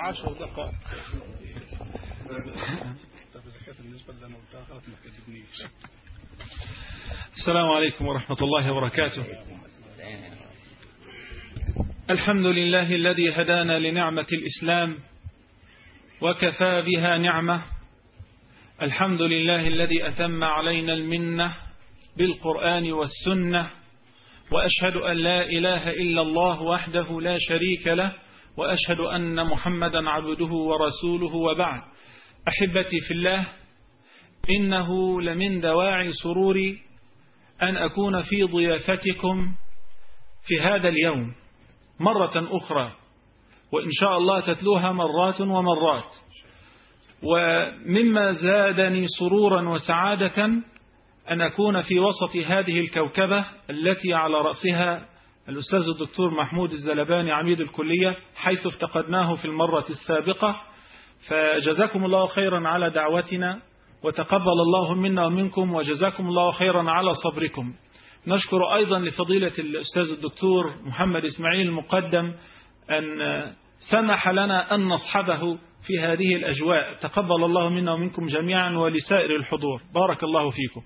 عشر 0.08 0.32
دقائق. 0.32 0.74
السلام 7.36 7.68
عليكم 7.68 8.06
ورحمة 8.06 8.36
الله 8.42 8.72
وبركاته. 8.72 9.24
الحمد 12.10 12.46
لله 12.46 12.94
الذي 12.94 13.32
هدانا 13.32 13.78
لنعمة 13.78 14.26
الإسلام 14.32 14.98
وكفى 16.20 16.82
بها 16.82 17.18
نعمة. 17.18 17.62
الحمد 18.82 19.22
لله 19.22 19.68
الذي 19.68 20.08
أتم 20.08 20.44
علينا 20.44 20.92
المنة 20.94 21.56
بالقرآن 22.16 22.92
والسنة 22.92 23.70
وأشهد 24.50 24.96
أن 24.96 25.16
لا 25.16 25.42
إله 25.42 25.90
إلا 25.90 26.22
الله 26.22 26.62
وحده 26.62 27.20
لا 27.20 27.36
شريك 27.40 27.86
له 27.86 28.27
وأشهد 28.58 29.00
أن 29.00 29.46
محمدا 29.46 30.10
عبده 30.10 30.52
ورسوله 30.52 31.36
وبعد. 31.36 31.82
أحبتي 32.48 33.00
في 33.00 33.14
الله 33.14 33.46
إنه 34.50 35.20
لمن 35.22 35.60
دواعي 35.60 36.12
سروري 36.12 36.78
أن 37.62 37.76
أكون 37.76 38.22
في 38.22 38.42
ضيافتكم 38.42 39.52
في 40.46 40.60
هذا 40.60 40.88
اليوم 40.88 41.34
مرة 42.00 42.48
أخرى 42.56 42.92
وإن 43.72 43.90
شاء 43.90 44.18
الله 44.18 44.40
تتلوها 44.40 44.92
مرات 44.92 45.40
ومرات. 45.40 46.12
ومما 47.22 48.32
زادني 48.32 49.06
سرورا 49.18 49.68
وسعادة 49.68 50.44
أن 51.30 51.40
أكون 51.40 51.82
في 51.82 51.98
وسط 51.98 52.36
هذه 52.36 52.80
الكوكبة 52.80 53.44
التي 53.70 54.14
على 54.14 54.34
رأسها 54.34 55.08
الأستاذ 55.48 55.80
الدكتور 55.88 56.30
محمود 56.30 56.72
الزلباني 56.72 57.32
عميد 57.32 57.60
الكلية 57.60 58.16
حيث 58.36 58.66
افتقدناه 58.66 59.34
في 59.34 59.44
المرة 59.44 59.84
السابقة. 59.90 60.60
فجزاكم 61.28 62.04
الله 62.04 62.26
خيرا 62.26 62.68
على 62.68 62.90
دعوتنا 62.90 63.60
وتقبل 64.04 64.60
الله 64.66 64.94
منا 64.94 65.26
ومنكم 65.26 65.74
وجزاكم 65.74 66.28
الله 66.28 66.52
خيرا 66.52 66.90
على 66.90 67.14
صبركم. 67.14 67.74
نشكر 68.26 68.74
أيضا 68.74 68.98
لفضيلة 68.98 69.52
الأستاذ 69.58 70.10
الدكتور 70.10 70.74
محمد 70.86 71.24
إسماعيل 71.24 71.66
المقدم 71.66 72.32
أن 72.90 73.46
سمح 73.90 74.28
لنا 74.28 74.74
أن 74.74 74.88
نصحبه 74.88 75.58
في 75.86 75.98
هذه 76.00 76.36
الأجواء. 76.36 76.94
تقبل 77.00 77.44
الله 77.44 77.68
منا 77.68 77.92
ومنكم 77.92 78.26
جميعا 78.26 78.70
ولسائر 78.70 79.36
الحضور. 79.36 79.82
بارك 79.94 80.24
الله 80.24 80.50
فيكم. 80.50 80.82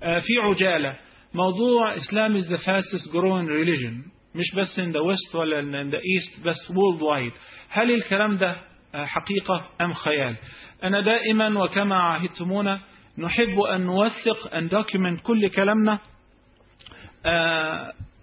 في 0.00 0.38
عجالة. 0.40 0.96
موضوع 1.34 1.94
Islam 1.96 2.36
is 2.36 2.46
the 2.48 2.58
fastest 2.58 3.10
growing 3.12 3.46
religion. 3.46 4.10
مش 4.34 4.54
بس 4.56 4.80
in 4.80 4.92
the 4.92 5.02
west 5.02 5.34
ولا 5.34 5.60
in 5.60 5.90
the 5.90 5.98
east 5.98 6.44
بس 6.44 6.56
worldwide. 6.72 7.32
هل 7.68 7.90
الكلام 7.94 8.36
ده 8.38 8.56
حقيقة 8.94 9.68
أم 9.80 9.92
خيال؟ 9.92 10.36
أنا 10.84 11.00
دائما 11.00 11.62
وكما 11.64 11.96
عهدتمونا 11.96 12.80
نحب 13.18 13.60
أن 13.60 13.80
نوثق 13.80 14.54
أن 14.54 14.68
document 14.70 15.22
كل 15.22 15.48
كلامنا 15.48 15.98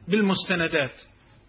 بالمستندات. 0.08 0.92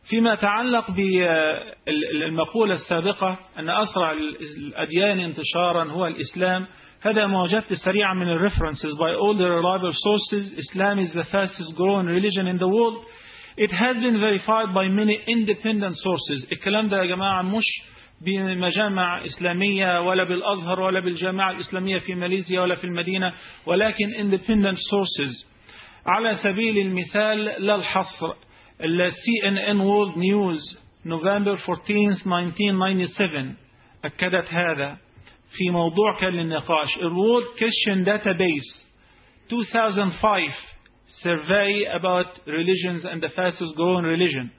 فيما 0.08 0.32
يتعلق 0.32 0.90
بالمقولة 0.90 2.74
السابقة 2.74 3.38
أن 3.58 3.70
أسرع 3.70 4.12
الأديان 4.12 5.20
انتشارا 5.20 5.84
هو 5.84 6.06
الإسلام. 6.06 6.66
هذا 7.00 7.26
ما 7.26 7.42
وجدت 7.42 7.72
سريعا 7.74 8.14
من 8.14 8.28
الريفرنسز 8.28 8.94
by 8.96 9.12
all 9.14 9.34
the 9.34 9.48
reliable 9.50 9.92
sources. 9.92 10.52
Islam 10.58 10.98
is 10.98 11.12
the 11.12 11.24
fastest 11.32 11.76
growing 11.76 12.06
religion 12.06 12.46
in 12.46 12.58
the 12.58 12.68
world. 12.68 12.96
It 13.56 13.70
has 13.72 13.96
been 13.96 14.20
verified 14.20 14.74
by 14.74 14.88
many 14.88 15.20
independent 15.28 15.96
sources. 15.96 16.46
الكلام 16.52 16.88
ده 16.88 16.96
يا 17.02 17.04
جماعة 17.06 17.42
مش 17.42 17.64
بمجامع 18.20 19.24
إسلامية 19.24 20.00
ولا 20.00 20.24
بالأزهر 20.24 20.80
ولا 20.80 21.00
بالجامعة 21.00 21.50
الإسلامية 21.50 21.98
في 21.98 22.14
ماليزيا 22.14 22.60
ولا 22.60 22.74
في 22.74 22.84
المدينة 22.84 23.32
ولكن 23.66 24.12
independent 24.14 24.76
sources. 24.78 25.44
على 26.06 26.36
سبيل 26.42 26.78
المثال 26.78 27.44
لا 27.44 27.74
الحصر 27.74 28.32
ال 28.80 29.12
CNN 29.12 29.78
World 29.80 30.16
News 30.18 30.78
نوفمبر 31.06 31.58
14 31.68 31.94
1997 31.94 33.56
أكدت 34.04 34.48
هذا. 34.54 34.96
في 35.55 35.69
موضوع 35.69 36.19
كان 36.19 36.33
للنقاش 36.33 36.89
World 36.97 37.57
Christian 37.57 38.05
Database 38.05 38.81
2005 39.49 40.51
survey 41.23 41.85
about 41.93 42.39
religions 42.47 43.05
and 43.05 43.21
the 43.21 43.29
fastest 43.35 43.75
growing 43.75 44.05
religion 44.05 44.51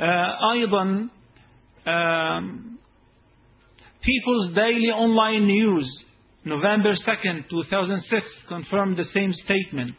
uh, 0.00 0.04
أيضا 0.52 1.08
um, 1.86 2.78
People's 4.02 4.54
Daily 4.54 4.90
Online 4.90 5.46
News 5.46 6.04
November 6.44 6.94
2nd 6.94 7.48
2006 7.50 8.26
confirmed 8.48 8.96
the 8.96 9.06
same 9.14 9.32
statement 9.44 9.94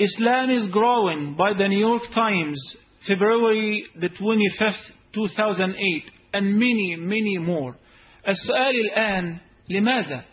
Islam 0.00 0.50
is 0.50 0.70
growing 0.70 1.34
by 1.36 1.52
the 1.52 1.68
New 1.68 1.78
York 1.78 2.02
Times, 2.14 2.58
February 3.06 3.84
the 4.00 4.08
25th, 4.08 4.72
2008, 5.14 6.04
and 6.32 6.54
many, 6.54 6.96
many 6.98 7.38
more. 7.38 7.76
السؤال 8.28 8.80
الآن 8.84 9.38
لماذا؟ 9.69 10.23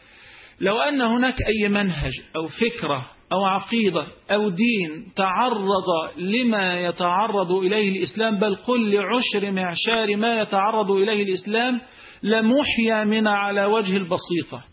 لو 0.61 0.79
أن 0.79 1.01
هناك 1.01 1.37
أي 1.43 1.69
منهج 1.69 2.13
أو 2.37 2.49
فكرة 2.49 3.11
أو 3.33 3.45
عقيدة 3.45 4.07
أو 4.31 4.49
دين 4.49 5.13
تعرض 5.17 5.85
لما 6.17 6.81
يتعرض 6.81 7.53
إليه 7.53 7.99
الإسلام 7.99 8.39
بل 8.39 8.55
قل 8.55 8.95
لعشر 8.95 9.51
معشار 9.51 10.17
ما 10.17 10.41
يتعرض 10.41 10.91
إليه 10.91 11.23
الإسلام 11.23 11.81
لمحيا 12.23 13.05
من 13.05 13.27
على 13.27 13.65
وجه 13.65 13.97
البسيطة 13.97 14.65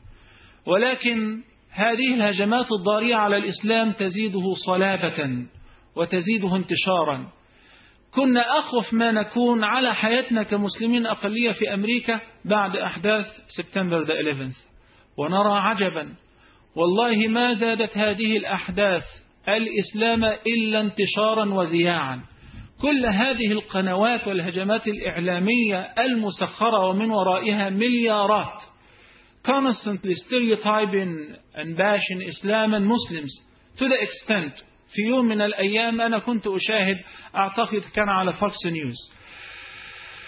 ولكن 0.66 1.42
هذه 1.72 2.14
الهجمات 2.14 2.66
الضارية 2.80 3.16
على 3.16 3.38
الإسلام 3.38 3.92
تزيده 3.92 4.54
صلابة 4.66 5.46
وتزيده 5.96 6.56
انتشارا 6.56 7.28
كنا 8.16 8.60
أخف 8.60 8.94
ما 8.94 9.12
نكون 9.12 9.64
على 9.64 9.96
حياتنا 9.96 10.44
كمسلمين 10.44 11.06
أقلية 11.06 11.52
في 11.52 11.74
أمريكا 11.74 12.20
بعد 12.46 12.76
أحداث 12.76 13.26
سبتمبر 13.58 14.04
11 14.04 14.52
ونرى 15.18 15.60
عجبا. 15.60 16.10
والله 16.76 17.28
ما 17.28 17.54
زادت 17.54 17.98
هذه 17.98 18.38
الأحداث 18.38 19.04
الإسلام 19.48 20.24
إلا 20.24 20.82
انتشارا 20.82 21.54
وذياعا. 21.54 22.22
كل 22.82 23.06
هذه 23.06 23.52
القنوات 23.52 24.28
والهجمات 24.28 24.88
الإعلامية 24.88 25.94
المسخرة 26.00 26.88
ومن 26.88 27.12
ورائها 27.12 27.70
مليارات. 27.70 28.62
Constantly 29.48 30.16
stereotyping 30.16 31.36
and 31.56 31.78
bashing 31.78 32.22
Islam 32.22 32.74
and 32.74 32.86
Muslims 32.86 33.34
to 33.78 33.88
the 33.88 33.96
extent 34.02 34.54
في 34.94 35.02
يوم 35.02 35.26
من 35.26 35.42
الأيام 35.42 36.02
أنا 36.02 36.20
كنت 36.20 36.48
أشاهد 36.48 36.96
أعتقد 37.36 37.82
كان 37.96 38.10
على 38.10 38.34
Fox 38.34 38.66
News 38.66 38.96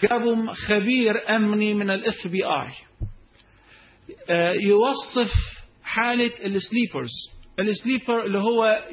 جابوا 0.04 0.54
خبير 0.54 1.36
أمني 1.36 1.74
من 1.74 1.89
ال 1.89 2.28
FBI 2.28 2.67
يوصف 4.63 5.34
حالة 5.84 6.32
ال 6.45 6.53
sleepers 6.53 7.10
ال 7.60 7.68
sleeper 7.68 8.26
اللي 8.26 8.38
هو 8.38 8.86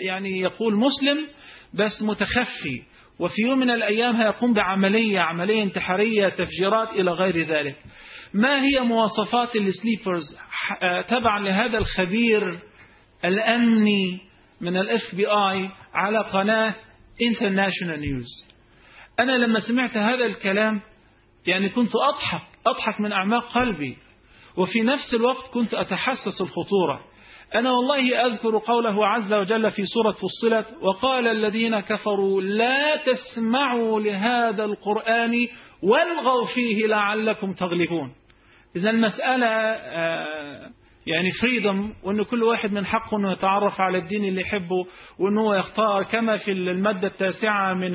يعني 0.00 0.38
يقول 0.40 0.74
مسلم 0.76 1.26
بس 1.74 2.02
متخفي. 2.02 2.82
وفي 3.18 3.42
يوم 3.42 3.58
من 3.58 3.70
الأيام 3.70 4.16
هيقوم 4.16 4.52
بعملية 4.54 5.20
عملية 5.20 5.62
انتحارية 5.62 6.28
تفجيرات 6.28 6.88
إلى 6.88 7.10
غير 7.10 7.46
ذلك. 7.48 7.76
ما 8.34 8.62
هي 8.64 8.80
مواصفات 8.80 9.56
ال 9.56 9.63
sleepers 9.63 10.22
تبعا 11.08 11.40
لهذا 11.40 11.78
الخبير 11.78 12.58
الأمني 13.24 14.20
من 14.60 14.76
ال 14.76 15.14
FBI 15.14 15.70
على 15.94 16.18
قناة 16.18 16.74
international 17.22 18.00
news 18.00 18.46
أنا 19.20 19.32
لما 19.32 19.60
سمعت 19.60 19.96
هذا 19.96 20.26
الكلام 20.26 20.80
يعني 21.46 21.68
كنت 21.68 21.92
أضحك 21.96 22.42
أضحك 22.66 23.00
من 23.00 23.12
أعماق 23.12 23.52
قلبي 23.52 23.96
وفي 24.56 24.80
نفس 24.80 25.14
الوقت 25.14 25.50
كنت 25.54 25.74
أتحسس 25.74 26.40
الخطورة. 26.40 27.04
أنا 27.54 27.70
والله 27.70 28.26
أذكر 28.26 28.58
قوله 28.58 29.06
عز 29.06 29.32
وجل 29.32 29.70
في 29.70 29.86
سورة 29.86 30.12
فصلت 30.12 30.66
وقال 30.80 31.28
الذين 31.28 31.80
كفروا 31.80 32.42
لا 32.42 32.96
تسمعوا 32.96 34.00
لهذا 34.00 34.64
القرآن 34.64 35.48
والغوا 35.82 36.46
فيه 36.54 36.86
لعلكم 36.86 37.52
تغلبون. 37.52 38.14
إذا 38.76 38.90
المسألة 38.90 39.46
يعني 41.06 41.32
freedom 41.32 41.92
وأن 42.02 42.22
كل 42.22 42.42
واحد 42.42 42.72
من 42.72 42.86
حقه 42.86 43.16
أنه 43.16 43.32
يتعرف 43.32 43.80
على 43.80 43.98
الدين 43.98 44.24
اللي 44.24 44.40
يحبه 44.40 44.86
وأنه 45.18 45.56
يختار 45.56 46.02
كما 46.02 46.36
في 46.36 46.52
المادة 46.52 47.08
التاسعة 47.08 47.74
من 47.74 47.90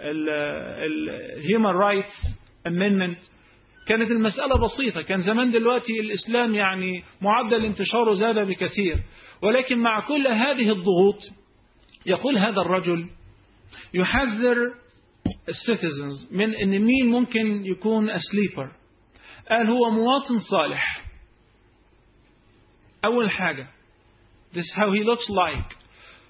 ال 0.00 0.28
human 0.28 1.70
rights 1.70 2.14
amendment 2.66 3.18
كانت 3.86 4.10
المسألة 4.10 4.58
بسيطة. 4.66 5.02
كان 5.02 5.22
زمان 5.22 5.50
دلوقتي 5.50 6.00
الإسلام 6.00 6.54
يعني 6.54 7.02
معدل 7.20 7.64
انتشاره 7.64 8.14
زاد 8.14 8.38
بكثير. 8.38 8.96
ولكن 9.42 9.78
مع 9.78 10.00
كل 10.00 10.26
هذه 10.26 10.70
الضغوط 10.70 11.18
يقول 12.06 12.38
هذا 12.38 12.60
الرجل 12.60 13.06
يحذر 13.94 14.56
ال 15.48 15.57
citizens 15.57 16.32
من 16.32 16.54
إن 16.54 16.78
مين 16.78 17.06
ممكن 17.06 17.66
يكون 17.66 18.10
sleeper 18.10 18.70
قال 19.50 19.66
هو 19.66 19.90
مواطن 19.90 20.38
صالح. 20.50 21.07
اول 23.05 23.31
حاجة 23.31 23.67
this 24.53 24.69
how 24.75 24.91
he 24.91 25.03
looks 25.03 25.29
like 25.29 25.75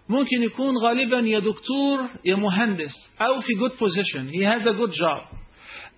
ممكن 0.10 0.43
يكون 0.43 0.74
غالبا 0.84 1.19
يا 1.19 1.39
دكتور 1.39 2.10
يا 2.26 2.36
مهندس 2.36 2.93
او 3.22 3.41
في 3.41 3.54
good 3.54 3.72
position 3.78 4.32
he 4.34 4.41
has 4.43 4.65
a 4.67 4.74
good 4.74 4.91
job 4.93 5.36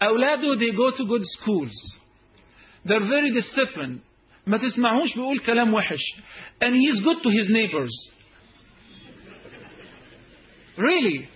اولاده 0.04 0.56
they 0.56 0.72
go 0.76 0.92
to 0.98 1.04
good 1.06 1.24
schools 1.38 2.00
they're 2.88 3.08
very 3.10 3.32
disciplined 3.42 4.00
ما 4.48 4.58
تسمعوش 4.58 5.14
بيقول 5.14 5.40
كلام 5.40 5.74
وحش 5.74 6.02
and 6.64 6.74
he 6.76 6.96
is 6.96 7.00
good 7.04 7.22
to 7.24 7.30
his 7.30 7.50
neighbors 7.50 7.92
really 10.78 11.28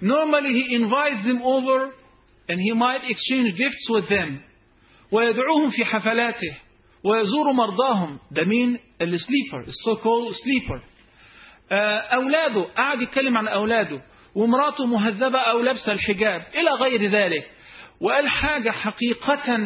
normally 0.00 0.52
he 0.60 0.74
invites 0.74 1.24
them 1.24 1.40
over 1.42 1.90
and 2.48 2.58
he 2.60 2.72
might 2.72 3.02
exchange 3.04 3.56
gifts 3.56 3.86
with 3.90 4.08
them 4.08 4.40
ويدعوهم 5.12 5.70
في 5.70 5.84
حفلاته 5.84 6.56
ويزور 7.05 7.51
مرضاهم. 7.51 8.19
ده 8.31 8.43
مين؟ 8.45 8.79
ال 9.01 9.08
sleeper 9.08 9.59
ال 9.67 9.76
so 9.76 9.95
called 9.95 10.35
sleeper 10.35 10.81
أولاده 12.13 12.63
قعد 12.63 13.01
يتكلم 13.01 13.37
عن 13.37 13.47
أولاده. 13.47 14.01
ومراته 14.35 14.85
مهذبة 14.85 15.39
أو 15.39 15.59
لابسة 15.59 15.91
الحجاب. 15.91 16.41
إلى 16.55 16.69
غير 16.71 17.11
ذلك. 17.11 17.51
وقال 18.01 18.29
حاجة 18.29 18.69
حقيقة 18.71 19.57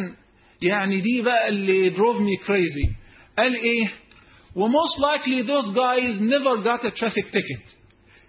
يعني 0.62 1.00
دي 1.00 1.22
بقى 1.22 1.48
اللي 1.48 1.90
drove 1.90 2.18
me 2.20 2.46
crazy. 2.46 2.92
قال 3.38 3.54
إيه؟ 3.54 3.88
و 4.56 4.64
most 4.64 4.98
likely 4.98 5.46
those 5.46 5.74
guys 5.74 6.20
never 6.20 6.64
got 6.64 6.84
a 6.86 6.90
traffic 6.90 7.24
ticket. 7.32 7.78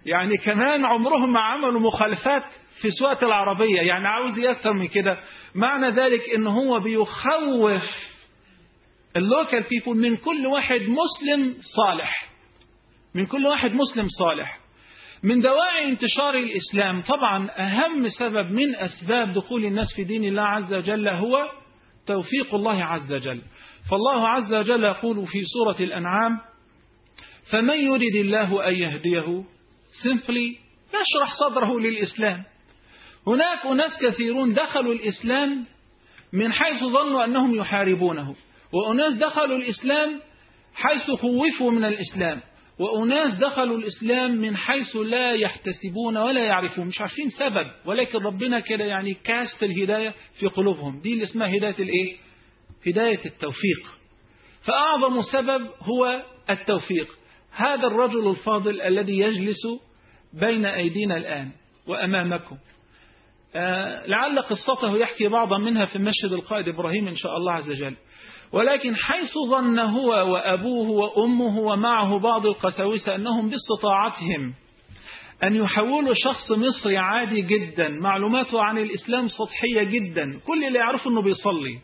يعني 0.06 0.36
كمان 0.36 0.84
عمرهم 0.84 1.32
ما 1.32 1.40
عملوا 1.40 1.80
مخالفات 1.80 2.42
في 2.80 2.90
سواقة 2.90 3.26
العربية. 3.26 3.80
يعني 3.80 4.08
عاوز 4.08 4.38
أكتر 4.38 4.72
من 4.72 4.86
كده. 4.88 5.18
معنى 5.54 5.90
ذلك 5.90 6.22
إن 6.34 6.46
هو 6.46 6.80
بيخوف 6.80 8.09
ال 9.16 9.24
local 9.24 9.62
people 9.70 9.96
من 9.96 10.16
كل 10.16 10.46
واحد 10.46 10.80
مسلم 10.80 11.54
صالح. 11.76 12.30
من 13.14 13.26
كل 13.26 13.46
واحد 13.46 13.72
مسلم 13.74 14.08
صالح. 14.08 14.58
من 15.22 15.40
دواعي 15.40 15.88
انتشار 15.88 16.34
الإسلام 16.34 17.02
طبعا 17.02 17.50
أهم 17.50 18.08
سبب 18.08 18.50
من 18.50 18.74
أسباب 18.76 19.32
دخول 19.32 19.64
الناس 19.64 19.94
في 19.96 20.04
دين 20.04 20.24
الله 20.24 20.42
عز 20.42 20.74
وجل 20.74 21.08
هو 21.08 21.50
توفيق 22.06 22.54
الله 22.54 22.84
عز 22.84 23.12
وجل. 23.12 23.42
فالله 23.90 24.28
عز 24.28 24.54
وجل 24.54 24.84
يقول 24.84 25.26
في 25.26 25.42
سورة 25.44 25.76
الأنعام 25.86 26.38
فمن 27.50 27.78
يرد 27.78 28.14
الله 28.14 28.68
أن 28.68 28.74
يهديه 28.74 29.42
simply 30.02 30.58
يشرح 30.88 31.34
صدره 31.40 31.78
للإسلام. 31.78 32.44
هناك 33.26 33.66
أناس 33.66 33.90
كثيرون 34.02 34.54
دخلوا 34.54 34.94
الإسلام 34.94 35.64
من 36.32 36.52
حيث 36.52 36.80
ظنوا 36.80 37.24
أنهم 37.24 37.54
يحاربونه. 37.54 38.34
وأناس 38.72 39.14
دخلوا 39.14 39.58
الإسلام 39.58 40.20
حيث 40.74 41.10
خوفوا 41.10 41.70
من 41.70 41.84
الإسلام. 41.84 42.40
وأناس 42.78 43.34
دخلوا 43.34 43.78
الإسلام 43.78 44.30
من 44.30 44.56
حيث 44.56 44.96
لا 44.96 45.32
يحتسبون 45.32 46.16
ولا 46.16 46.44
يعرفون. 46.44 46.86
مش 46.86 47.00
عارفين 47.00 47.30
سبب. 47.30 47.66
ولكن 47.86 48.18
ربنا 48.18 48.60
كده 48.60 48.84
يعني 48.84 49.14
كاست 49.14 49.62
الهداية 49.62 50.14
في 50.40 50.46
قلوبهم. 50.46 51.00
دي 51.00 51.12
اللي 51.12 51.24
اسمها 51.24 51.48
هداية 51.56 51.76
الإيه؟ 51.78 52.16
هداية 52.86 53.24
التوفيق. 53.26 54.00
فأعظم 54.66 55.22
سبب 55.22 55.66
هو 55.80 56.22
التوفيق. 56.50 57.08
هذا 57.52 57.86
الرجل 57.86 58.30
الفاضل 58.30 58.80
الذي 58.80 59.18
يجلس 59.18 59.66
بين 60.32 60.66
أيدينا 60.66 61.16
الآن 61.16 61.50
وأمامكم. 61.86 62.56
آه 63.54 64.06
لعل 64.06 64.38
قصته 64.38 64.96
يحكي 64.96 65.28
بعضا 65.28 65.58
منها 65.58 65.86
في 65.86 65.98
مسجد 65.98 66.32
القائد 66.32 66.68
إبراهيم 66.68 67.08
إن 67.08 67.16
شاء 67.16 67.36
الله 67.36 67.52
عز 67.52 67.70
وجل. 67.70 67.96
ولكن 68.52 68.96
حيث 68.96 69.30
ظن 69.50 69.78
هو 69.78 70.08
وأبوه 70.32 70.90
وأمه 70.90 71.58
ومعه 71.58 72.18
بعض 72.18 72.46
القساوسة 72.46 73.14
أنهم 73.14 73.50
باستطاعتهم 73.50 74.54
أن 75.44 75.56
يحولوا 75.56 76.14
شخص 76.14 76.50
مصري 76.50 76.98
عادي 76.98 77.42
جدا 77.42 77.88
معلوماته 77.88 78.62
عن 78.62 78.78
الإسلام 78.78 79.28
سطحية 79.28 79.82
جدا 79.82 80.40
كل 80.46 80.64
اللي 80.64 80.78
يعرفه 80.78 81.10
أنه 81.10 81.22
بيصلي. 81.22 81.78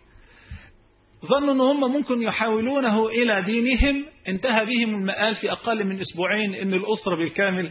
ظنوا 1.26 1.54
أن 1.54 1.60
هم 1.60 1.92
ممكن 1.92 2.22
يحولونه 2.22 3.08
إلى 3.08 3.42
دينهم 3.42 4.04
انتهى 4.28 4.64
بهم 4.64 4.94
المآل 4.94 5.34
في 5.34 5.52
أقل 5.52 5.84
من 5.86 6.00
أسبوعين 6.00 6.54
أن 6.54 6.74
الأسرة 6.74 7.16
بالكامل 7.16 7.70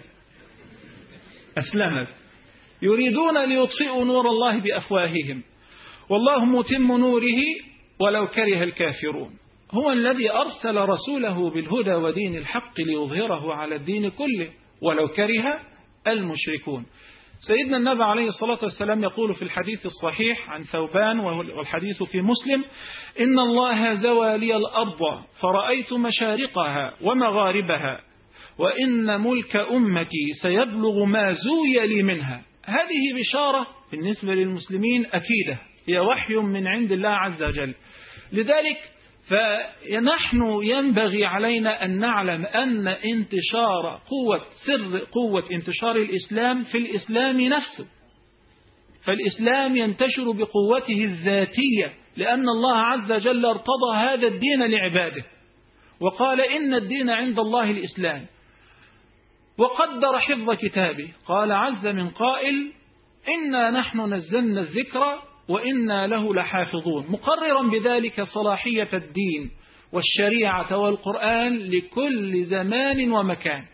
أسلمت. 1.57 2.07
يريدون 2.81 3.45
ليطفئوا 3.45 4.05
نور 4.05 4.29
الله 4.29 4.59
بأفواههم. 4.59 5.43
والله 6.09 6.45
متم 6.45 6.97
نوره 6.97 7.41
ولو 7.99 8.27
كره 8.27 8.63
الكافرون. 8.63 9.29
هو 9.71 9.91
الذي 9.91 10.31
أرسل 10.31 10.77
رسوله 10.77 11.49
بالهدى 11.49 11.93
ودين 11.93 12.35
الحق 12.35 12.79
ليظهره 12.79 13.53
على 13.53 13.75
الدين 13.75 14.09
كله 14.09 14.49
ولو 14.81 15.07
كره 15.07 15.59
المشركون. 16.07 16.85
سيدنا 17.47 17.77
النبي 17.77 18.03
عليه 18.03 18.27
الصلاة 18.27 18.59
والسلام 18.63 19.03
يقول 19.03 19.33
في 19.33 19.41
الحديث 19.41 19.85
الصحيح 19.85 20.49
عن 20.49 20.63
ثوبان 20.63 21.19
والحديث 21.19 22.03
في 22.03 22.21
مسلم 22.21 22.63
إن 23.19 23.39
الله 23.39 23.93
زوى 23.93 24.37
لي 24.37 24.55
الأرض 24.55 24.99
فرأيت 25.41 25.93
مشارقها 25.93 26.93
ومغاربها 27.01 28.01
وإن 28.57 29.21
ملك 29.21 29.55
أمتي 29.55 30.33
سيبلغ 30.41 31.05
ما 31.05 31.33
زوي 31.33 31.87
لي 31.87 32.03
منها. 32.03 32.41
هذه 32.65 33.19
بشارة 33.19 33.67
بالنسبة 33.91 34.33
للمسلمين 34.33 35.05
أكيدة. 35.05 35.57
هي 35.87 35.99
وحي 35.99 36.33
من 36.33 36.67
عند 36.67 36.91
الله 36.91 37.09
عز 37.09 37.43
وجل. 37.43 37.75
لذلك 38.33 38.77
فنحن 39.29 40.59
ينبغي 40.63 41.25
علينا 41.25 41.85
أن 41.85 41.99
نعلم 41.99 42.45
أن 42.45 42.87
انتشار 42.87 44.01
قوة 44.09 44.45
سر 44.65 44.99
قوة 45.11 45.43
انتشار 45.51 45.95
الإسلام 45.95 46.63
في 46.63 46.77
الإسلام 46.77 47.41
نفسه. 47.41 47.87
فالإسلام 49.05 49.77
ينتشر 49.77 50.31
بقوته 50.31 51.05
الذاتية 51.05 51.93
لأن 52.17 52.49
الله 52.49 52.77
عز 52.77 53.11
وجل 53.11 53.45
ارتضى 53.45 53.95
هذا 53.95 54.27
الدين 54.27 54.63
لعباده. 54.65 55.23
وقال 55.99 56.41
إن 56.41 56.73
الدين 56.73 57.09
عند 57.09 57.39
الله 57.39 57.71
الإسلام. 57.71 58.25
وقدر 59.57 60.19
حفظ 60.19 60.51
كتابه. 60.51 61.11
قال 61.25 61.51
عز 61.51 61.87
من 61.87 62.09
قائل 62.09 62.71
إنا 63.29 63.69
نحن 63.71 64.13
نزلنا 64.13 64.61
الذكر 64.61 65.21
وإنا 65.49 66.07
له 66.07 66.33
لحافظون. 66.33 67.05
مقررا 67.09 67.61
بذلك 67.61 68.21
صلاحية 68.21 68.89
الدين 68.93 69.51
والشريعة 69.91 70.77
والقرآن 70.77 71.57
لكل 71.57 72.43
زمان 72.43 73.11
ومكان. 73.11 73.65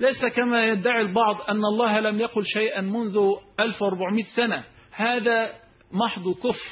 ليس 0.00 0.24
كما 0.24 0.66
يدعي 0.66 1.00
البعض 1.00 1.40
أن 1.48 1.64
الله 1.64 2.00
لم 2.00 2.20
يقل 2.20 2.46
شيئا 2.46 2.80
منذ 2.80 3.34
1400 3.60 4.24
سنة. 4.36 4.64
هذا 4.92 5.50
محض 5.92 6.28
كفر. 6.28 6.70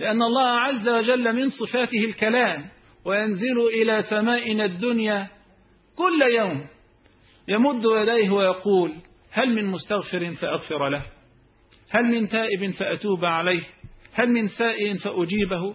لأن 0.00 0.22
الله 0.22 0.48
عز 0.48 0.88
وجل 0.88 1.32
من 1.32 1.50
صفاته 1.50 2.04
الكلام 2.04 2.68
وينزل 3.04 3.60
إلى 3.82 4.02
سمائنا 4.02 4.64
الدنيا 4.64 5.28
كل 5.96 6.22
يوم. 6.22 6.66
يمد 7.48 7.84
يديه 7.84 8.30
ويقول 8.30 8.92
هل 9.32 9.54
من 9.54 9.64
مستغفر 9.64 10.34
فأغفر 10.34 10.88
له. 10.88 11.17
هل 11.90 12.04
من 12.04 12.28
تائب 12.28 12.70
فأتوب 12.70 13.24
عليه؟ 13.24 13.62
هل 14.12 14.28
من 14.28 14.48
سائل 14.48 14.98
فأجيبه؟ 14.98 15.74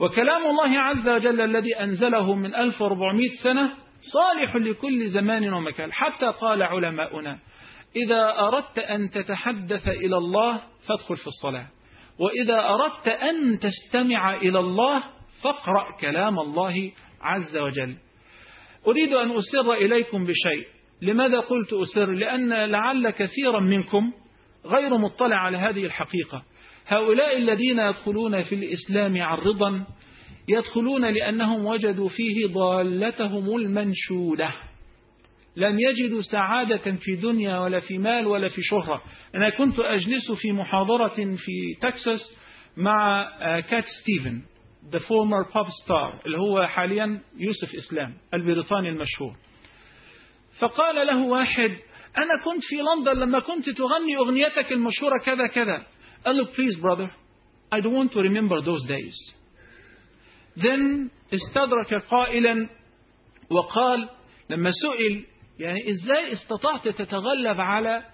وكلام 0.00 0.46
الله 0.46 0.78
عز 0.78 1.08
وجل 1.08 1.40
الذي 1.40 1.76
أنزله 1.80 2.34
من 2.34 2.54
1400 2.54 3.30
سنة 3.42 3.72
صالح 4.12 4.56
لكل 4.56 5.08
زمان 5.08 5.52
ومكان 5.52 5.92
حتى 5.92 6.26
قال 6.26 6.62
علماؤنا 6.62 7.38
إذا 7.96 8.38
أردت 8.38 8.78
أن 8.78 9.10
تتحدث 9.10 9.88
إلى 9.88 10.16
الله 10.16 10.60
فادخل 10.88 11.16
في 11.16 11.26
الصلاة 11.26 11.66
وإذا 12.18 12.60
أردت 12.60 13.08
أن 13.08 13.58
تستمع 13.58 14.34
إلى 14.34 14.58
الله 14.58 15.02
فاقرأ 15.42 15.90
كلام 16.00 16.38
الله 16.38 16.92
عز 17.20 17.56
وجل. 17.56 17.94
أريد 18.86 19.12
أن 19.12 19.30
أسر 19.30 19.72
إليكم 19.72 20.24
بشيء. 20.24 20.66
لماذا 21.02 21.40
قلت 21.40 21.72
أسر؟ 21.72 22.10
لأن 22.10 22.52
لعل 22.52 23.10
كثيرا 23.10 23.60
منكم 23.60 24.12
غير 24.66 24.98
مطلع 24.98 25.36
على 25.36 25.58
هذه 25.58 25.84
الحقيقة. 25.84 26.42
هؤلاء 26.86 27.38
الذين 27.38 27.78
يدخلون 27.78 28.42
في 28.42 28.54
الإسلام 28.54 29.22
عرضا 29.22 29.84
يدخلون 30.48 31.04
لأنهم 31.04 31.66
وجدوا 31.66 32.08
فيه 32.08 32.46
ضالتهم 32.46 33.56
المنشودة. 33.56 34.52
لم 35.56 35.78
يجدوا 35.80 36.22
سعادة 36.22 36.96
في 36.96 37.16
دنيا 37.16 37.58
ولا 37.58 37.80
في 37.80 37.98
مال 37.98 38.26
ولا 38.26 38.48
في 38.48 38.62
شهرة. 38.62 39.02
أنا 39.34 39.50
كنت 39.50 39.78
أجلس 39.78 40.32
في 40.32 40.52
محاضرة 40.52 41.36
في 41.36 41.74
تكساس 41.80 42.36
مع 42.76 43.28
كات 43.60 43.84
ستيفن 44.00 44.42
the 44.92 44.98
former 44.98 45.52
pop 45.54 45.66
star 45.84 46.26
اللي 46.26 46.38
هو 46.38 46.66
حاليا 46.66 47.20
يوسف 47.38 47.74
إسلام 47.74 48.14
البريطاني 48.34 48.88
المشهور. 48.88 49.36
فقال 50.58 51.06
له 51.06 51.22
واحد 51.22 51.70
أنا 52.18 52.44
كنت 52.44 52.64
في 52.64 52.76
لندن 52.76 53.20
لما 53.20 53.38
كنت 53.38 53.70
تغني 53.70 54.16
أغنيتك 54.16 54.72
المشهورة 54.72 55.18
كذا 55.24 55.46
كذا. 55.46 55.86
قال 56.26 56.36
له 56.36 56.44
please 56.44 56.76
brother 56.80 57.10
I 57.74 57.80
don't 57.80 57.94
want 57.94 58.12
to 58.12 58.20
remember 58.20 58.60
those 58.60 58.84
days. 58.86 59.16
Then 60.56 61.10
استدرك 61.34 61.94
قائلا 61.94 62.68
وقال 63.50 64.08
لما 64.50 64.70
سئل 64.70 65.24
يعني 65.58 65.90
إزاي 65.90 66.32
استطعت 66.32 66.88
تتغلب 66.88 67.60
على 67.60 68.04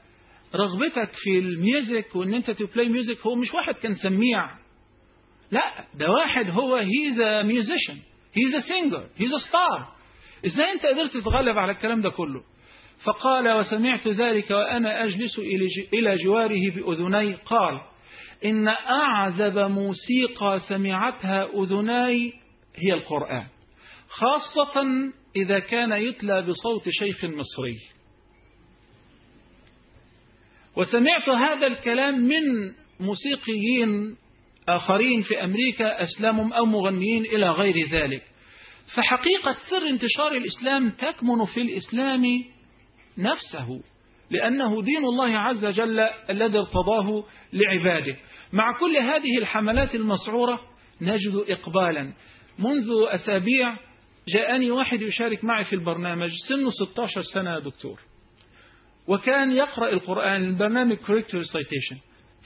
رغبتك 0.54 1.10
في 1.14 1.38
ال 1.38 1.51
music 1.51 2.16
وإن 2.16 2.34
أنت 2.34 2.50
ت 2.50 2.58
play 2.58 2.88
music 2.88 3.26
هو 3.26 3.34
مش 3.34 3.54
واحد 3.54 3.74
كان 3.74 3.94
سميع. 3.94 4.50
لا 5.50 5.84
ده 5.94 6.10
واحد 6.10 6.50
هو 6.50 6.74
he's 6.76 7.18
a 7.20 7.44
musician. 7.44 7.96
He's 8.32 8.54
a 8.54 8.62
singer. 8.62 9.04
He's 9.18 9.32
a 9.32 9.48
star. 9.48 9.86
إزاي 10.46 10.72
أنت 10.72 10.86
قدرت 10.86 11.16
تتغلب 11.16 11.58
على 11.58 11.72
الكلام 11.72 12.00
ده 12.00 12.10
كله؟ 12.10 12.42
فقال 13.04 13.48
وسمعت 13.52 14.08
ذلك 14.08 14.50
وأنا 14.50 15.04
أجلس 15.04 15.38
إلى 15.94 16.16
جواره 16.24 16.70
بأذني. 16.74 17.34
قال 17.34 17.80
إن 18.44 18.68
أعزب 18.68 19.58
موسيقى 19.58 20.60
سمعتها 20.68 21.48
أذناي 21.62 22.32
هي 22.76 22.94
القرآن 22.94 23.46
خاصة 24.08 24.84
إذا 25.36 25.58
كان 25.58 25.92
يتلى 25.92 26.42
بصوت 26.42 26.88
شيخ 26.88 27.24
مصري. 27.24 27.78
وسمعت 30.76 31.28
هذا 31.28 31.66
الكلام 31.66 32.20
من 32.20 32.72
موسيقيين 33.00 34.16
آخرين 34.68 35.22
في 35.22 35.44
أمريكا 35.44 36.02
أسلمهم 36.02 36.52
أو 36.52 36.66
مغنيين 36.66 37.24
إلى 37.24 37.50
غير 37.50 37.88
ذلك. 37.88 38.22
فحقيقة 38.94 39.56
سر 39.70 39.88
انتشار 39.88 40.32
الإسلام 40.32 40.90
تكمن 40.90 41.44
في 41.44 41.60
الإسلام 41.60 42.44
نفسه 43.18 43.80
لأنه 44.30 44.82
دين 44.82 45.04
الله 45.04 45.38
عز 45.38 45.64
وجل 45.64 46.00
الذي 46.30 46.58
ارتضاه 46.58 47.24
لعباده. 47.52 48.16
مع 48.52 48.78
كل 48.80 48.96
هذه 48.96 49.38
الحملات 49.38 49.94
المسعورة 49.94 50.60
نجد 51.00 51.44
إقبالا. 51.48 52.12
منذ 52.58 52.90
أسابيع 53.08 53.76
جاءني 54.28 54.70
واحد 54.70 55.02
يشارك 55.02 55.44
معي 55.44 55.64
في 55.64 55.72
البرنامج 55.72 56.30
سنه 56.48 56.70
16 56.70 57.22
سنة 57.22 57.58
دكتور. 57.58 58.00
وكان 59.08 59.52
يقرأ 59.52 59.88
القرآن 59.88 60.44
البرنامج 60.44 60.96
Correct 60.96 61.32
Recitation 61.32 61.96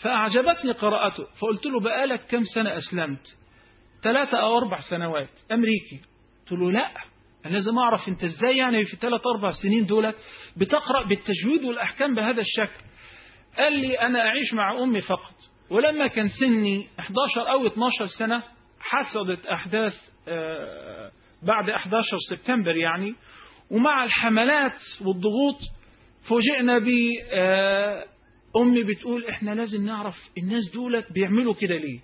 فأعجبتني 0.03 0.73
قراءته 0.73 1.25
فقلت 1.25 1.67
له 1.67 1.81
بقالك 1.81 2.27
كم 2.27 2.45
سنة 2.45 2.79
أسلمت؟ 2.79 3.37
ثلاثة 4.03 4.39
أو 4.39 4.59
أربع 4.59 4.81
سنوات. 4.81 5.29
أمريكي. 5.53 6.01
قلت 6.41 6.53
له 6.53 6.73
لا. 6.73 7.12
أنا 7.47 7.53
لازم 7.53 7.79
أعرف 7.79 8.09
أنت 8.09 8.25
إزاي 8.25 8.57
يعني 8.57 8.85
في 8.85 8.97
ثلاث 8.97 9.21
أربع 9.37 9.53
سنين 9.53 9.87
دولت 9.87 10.17
بتقرأ 10.57 11.03
بالتجويد 11.07 11.65
والأحكام 11.65 12.15
بهذا 12.15 12.41
الشكل. 12.41 12.83
قال 13.59 13.73
لي 13.79 14.01
أنا 14.01 14.21
أعيش 14.21 14.55
مع 14.55 14.83
أمي 14.83 15.01
فقط 15.01 15.35
ولما 15.71 16.07
كان 16.07 16.29
سني 16.29 16.89
11 17.01 17.51
أو 17.53 17.67
12 17.67 18.07
سنة 18.07 18.43
حصلت 18.81 19.47
أحداث 19.47 19.95
بعد 21.43 21.71
11 21.71 22.19
سبتمبر 22.31 22.77
يعني 22.77 23.15
ومع 23.71 24.05
الحملات 24.05 24.79
والضغوط 25.01 25.59
فوجئنا 26.29 26.79
ب 26.79 26.89
أمي 28.57 28.83
بتقول 28.83 29.25
إحنا 29.27 29.51
لازم 29.55 29.87
نعرف 29.87 30.17
الناس 30.39 30.71
دولت 30.75 31.13
بيعملوا 31.13 31.55
كده 31.55 31.77
ليه. 31.77 32.01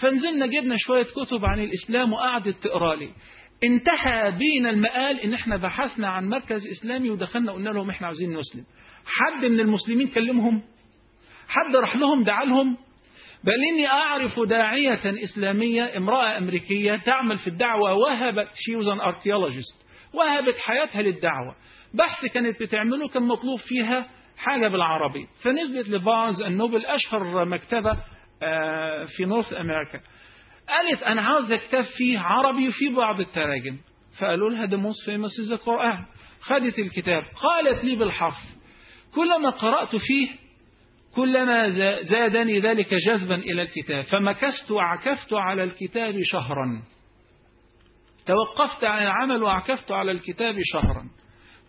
فنزلنا 0.00 0.46
جبنا 0.46 0.76
شوية 0.78 1.02
كتب 1.02 1.44
عن 1.44 1.60
الإسلام 1.60 2.12
وقعدت 2.12 2.56
تقرأ 2.62 2.94
لي. 2.94 3.10
انتهى 3.64 4.30
بينا 4.30 4.70
المقال 4.70 5.20
إن 5.20 5.34
إحنا 5.34 5.56
بحثنا 5.56 6.08
عن 6.08 6.28
مركز 6.28 6.66
إسلامي 6.66 7.10
ودخلنا 7.10 7.52
قلنا 7.52 7.70
لهم 7.70 7.90
إحنا 7.90 8.06
عاوزين 8.06 8.30
نسلم 8.38 8.64
حد 9.06 9.44
من 9.44 9.60
المسلمين 9.60 10.08
كلمهم؟ 10.08 10.62
حد 11.48 11.76
راح 11.76 11.96
لهم 11.96 12.24
دعا 12.24 12.44
لهم؟ 12.44 12.76
بل 13.44 13.64
إني 13.72 13.86
أعرف 13.88 14.40
داعية 14.40 15.24
إسلامية 15.24 15.96
امرأة 15.96 16.38
أمريكية 16.38 16.96
تعمل 16.96 17.38
في 17.38 17.46
الدعوة 17.46 17.94
وهبت 17.94 18.48
she 18.48 18.76
was 18.76 18.86
an 18.86 19.00
وهبت 20.14 20.58
حياتها 20.58 21.02
للدعوة. 21.02 21.56
بحث 21.94 22.26
كانت 22.32 22.62
بتعمله 22.62 23.08
كان 23.08 23.22
مطلوب 23.22 23.58
فيها 23.58 24.08
حاجة 24.36 24.68
بالعربي. 24.68 25.26
فنزلت 25.42 25.88
لبارز 25.88 26.42
النوبل 26.42 26.86
أشهر 26.86 27.44
مكتبة 27.44 27.92
في 29.16 29.24
نورث 29.24 29.52
أمريكا. 29.52 30.00
قالت 30.68 31.02
أنا 31.02 31.22
عاوز 31.22 31.52
كتاب 31.52 31.84
فيه 31.84 32.18
عربي 32.18 32.68
وفيه 32.68 32.96
بعض 32.96 33.20
التراجم. 33.20 33.76
فقالوا 34.18 34.50
لها 34.50 34.64
ده 34.64 34.76
موست 34.76 35.04
فيمس 35.04 35.30
القرآن 35.52 36.04
خدت 36.40 36.78
الكتاب. 36.78 37.22
قالت 37.22 37.84
لي 37.84 37.96
بالحرف. 37.96 38.36
كلما 39.14 39.50
قرأت 39.50 39.96
فيه 39.96 40.28
كلما 41.14 41.70
زادني 42.02 42.60
ذلك 42.60 42.94
جذبا 42.94 43.34
إلى 43.34 43.62
الكتاب. 43.62 44.04
فمكثت 44.04 44.70
وعكفت 44.70 45.32
على 45.32 45.64
الكتاب 45.64 46.14
شهرا. 46.22 46.82
توقفت 48.26 48.84
عن 48.84 49.02
العمل 49.02 49.42
وعكفت 49.42 49.92
على 49.92 50.12
الكتاب 50.12 50.56
شهرا. 50.72 51.10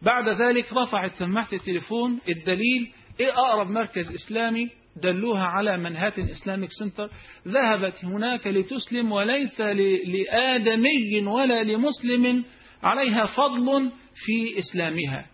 بعد 0.02 0.30
ذلك 0.30 0.74
رفعت 0.74 1.12
سماعة 1.14 1.48
التليفون. 1.54 2.20
الدليل 2.30 2.92
إيه 3.20 3.34
أقرب 3.34 3.70
مركز 3.70 4.14
إسلامي؟ 4.14 4.70
دلوها 4.96 5.44
على 5.44 5.78
Manhattan 5.78 6.30
Islamic 6.30 6.70
Center 6.80 7.10
ذهبت 7.48 8.06
هناك 8.06 8.48
لتسلم 8.48 9.12
وليس 9.12 9.62
لآدمي 9.62 11.28
ولا 11.28 11.64
لمسلم 11.64 12.44
عليها 12.84 13.26
فضل 13.26 13.92
في 14.16 14.60
إسلامها. 14.60 15.26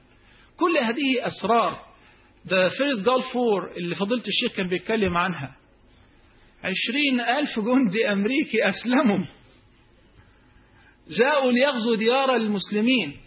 كل 0.57 0.77
هذه 0.77 1.27
أسرار 1.27 1.85
the 2.45 2.69
first 2.69 3.05
Gulf 3.05 3.25
War 3.33 3.71
اللي 3.77 3.95
فضلت 3.95 4.27
الشيخ 4.27 4.57
كان 4.57 4.67
بيتكلم 4.67 5.17
عنها. 5.17 5.55
عشرين 6.63 7.19
ألف 7.19 7.59
جندي 7.59 8.11
أمريكي 8.11 8.69
أسلموا. 8.69 9.25
جاءوا 11.09 11.51
ليغزوا 11.51 11.95
ديار 11.95 12.35
المسلمين. 12.35 13.17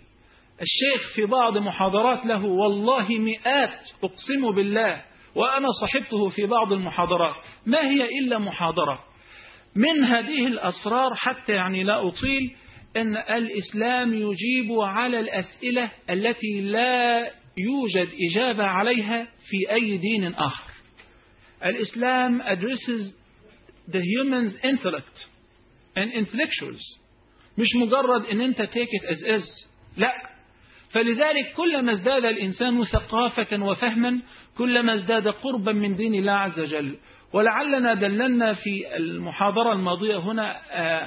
الشيخ 0.62 1.14
في 1.14 1.27
بعض 1.27 1.59
محاضرات 1.59 2.27
له 2.27 2.44
والله 2.44 3.09
مئات 3.09 3.81
أقسم 4.03 4.51
بالله. 4.57 5.05
وأنا 5.35 5.68
صحبته 5.81 6.29
في 6.29 6.47
بعض 6.47 6.73
المحاضرات. 6.73 7.35
ما 7.66 7.90
هي 7.90 8.09
إلا 8.20 8.38
محاضرة؟ 8.38 9.05
من 9.77 10.05
هذه 10.05 10.47
الأسرار 10.47 11.14
حتى 11.14 11.53
يعني 11.53 11.85
لا 11.85 12.09
أطيل 12.09 12.57
أن 12.97 13.16
الإسلام 13.16 14.14
يجيب 14.14 14.81
على 14.81 15.20
الأسئلة 15.20 15.90
التي 16.11 16.61
لا 16.61 17.31
يوجد 17.59 18.09
إجابة 18.31 18.64
عليها 18.64 19.29
في 19.49 19.70
أي 19.73 19.97
دين 19.97 20.35
آخر. 20.35 20.73
الإسلام 21.64 22.42
addresses 22.42 23.12
the 23.90 24.01
human's 24.01 24.55
intellect 24.64 25.18
and 25.97 26.12
intellectuals. 26.12 27.01
مش 27.59 27.68
مجرد 27.77 28.27
إن 28.27 28.40
أنت 28.40 28.62
take 28.62 28.90
it 29.03 29.11
as 29.11 29.42
is. 29.42 29.68
لا. 29.97 30.12
فلذلك 30.90 31.53
كلما 31.57 31.92
ازداد 31.92 32.25
الإنسان 32.25 32.85
ثقافة 32.85 33.62
وفهما 33.64 34.20
كلما 34.58 34.94
ازداد 34.94 35.28
قربا 35.28 35.72
من 35.72 35.94
دين 35.94 36.14
الله 36.14 36.32
عز 36.32 36.60
وجل. 36.60 36.96
ولعلنا 37.32 37.94
دللنا 37.94 38.54
في 38.54 38.96
المحاضرة 38.96 39.72
الماضية 39.72 40.16
هنا 40.16 40.56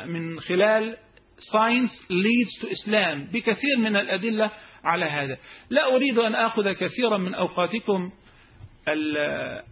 من 0.05 0.39
خلال 0.39 0.97
Science 1.37 1.93
leads 2.09 2.61
to 2.61 2.67
Islam 2.67 3.33
بكثير 3.33 3.77
من 3.77 3.95
الأدلة 3.95 4.51
على 4.83 5.05
هذا. 5.05 5.37
لا 5.69 5.95
أريد 5.95 6.17
أن 6.19 6.35
أخذ 6.35 6.71
كثيرا 6.71 7.17
من 7.17 7.33
أوقاتكم 7.33 8.11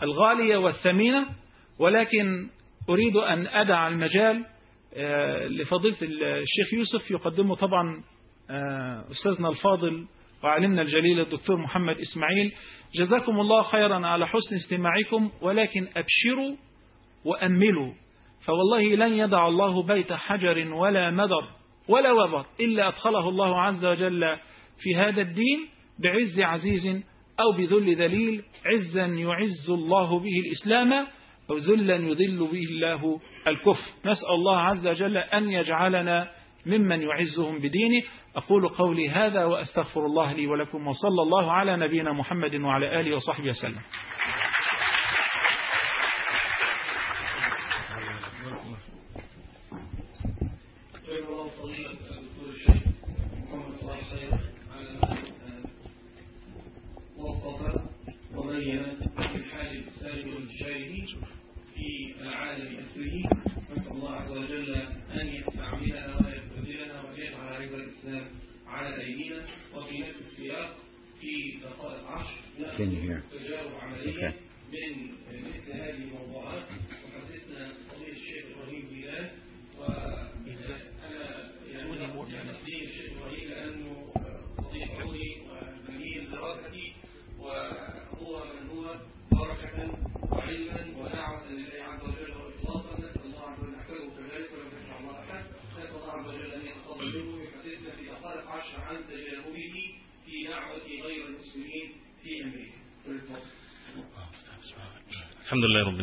الغالية 0.03 0.57
والثمينة 0.57 1.25
ولكن 1.79 2.49
أريد 2.89 3.15
أن 3.15 3.47
أدع 3.47 3.87
المجال 3.87 4.45
لفضيلة 5.49 5.97
الشيخ 6.01 6.73
يوسف 6.73 7.11
يقدمه 7.11 7.55
طبعا 7.55 8.03
أستاذنا 9.11 9.49
الفاضل 9.49 10.05
وعلمنا 10.45 10.81
الجليل 10.81 11.19
الدكتور 11.19 11.57
محمد 11.57 11.95
إسماعيل. 11.97 12.51
جزاكم 12.99 13.39
الله 13.39 13.63
خيرا 13.63 14.07
على 14.07 14.27
حسن 14.27 14.55
استماعكم 14.55 15.31
ولكن 15.41 15.87
أبشروا 15.97 16.55
وأملوا. 17.25 17.93
فوالله 18.45 18.95
لن 18.95 19.13
يدع 19.13 19.47
الله 19.47 19.83
بيت 19.83 20.13
حجر 20.13 20.73
ولا 20.73 21.11
مدر 21.11 21.49
ولا 21.87 22.11
وبر 22.11 22.45
إلا 22.59 22.87
أدخله 22.87 23.29
الله 23.29 23.61
عز 23.61 23.85
وجل 23.85 24.37
في 24.79 24.95
هذا 24.95 25.21
الدين 25.21 25.59
بعز 25.99 26.39
عزيز 26.39 27.03
أو 27.39 27.51
بذل 27.57 27.95
ذليل. 27.95 28.43
عزا 28.65 29.05
يعز 29.05 29.69
الله 29.69 30.19
به 30.19 30.33
الإسلام 30.45 31.07
أو 31.49 31.57
ذلا 31.57 31.95
يذل 31.95 32.37
به 32.37 32.63
الله 32.71 33.19
الكفر. 33.47 33.91
نسأل 34.05 34.29
الله 34.29 34.59
عز 34.59 34.87
وجل 34.87 35.17
أن 35.17 35.51
يجعلنا 35.51 36.31
ممن 36.65 37.01
يعزهم 37.01 37.57
بدينه. 37.57 38.03
أقول 38.35 38.67
قولي 38.67 39.09
هذا 39.09 39.45
وأستغفر 39.45 40.05
الله 40.05 40.33
لي 40.33 40.47
ولكم 40.47 40.87
وصلى 40.87 41.21
الله 41.21 41.51
على 41.51 41.77
نبينا 41.77 42.13
محمد 42.13 42.55
وعلى 42.55 42.99
آله 42.99 43.15
وصحبه 43.15 43.49
وسلم. 43.49 43.81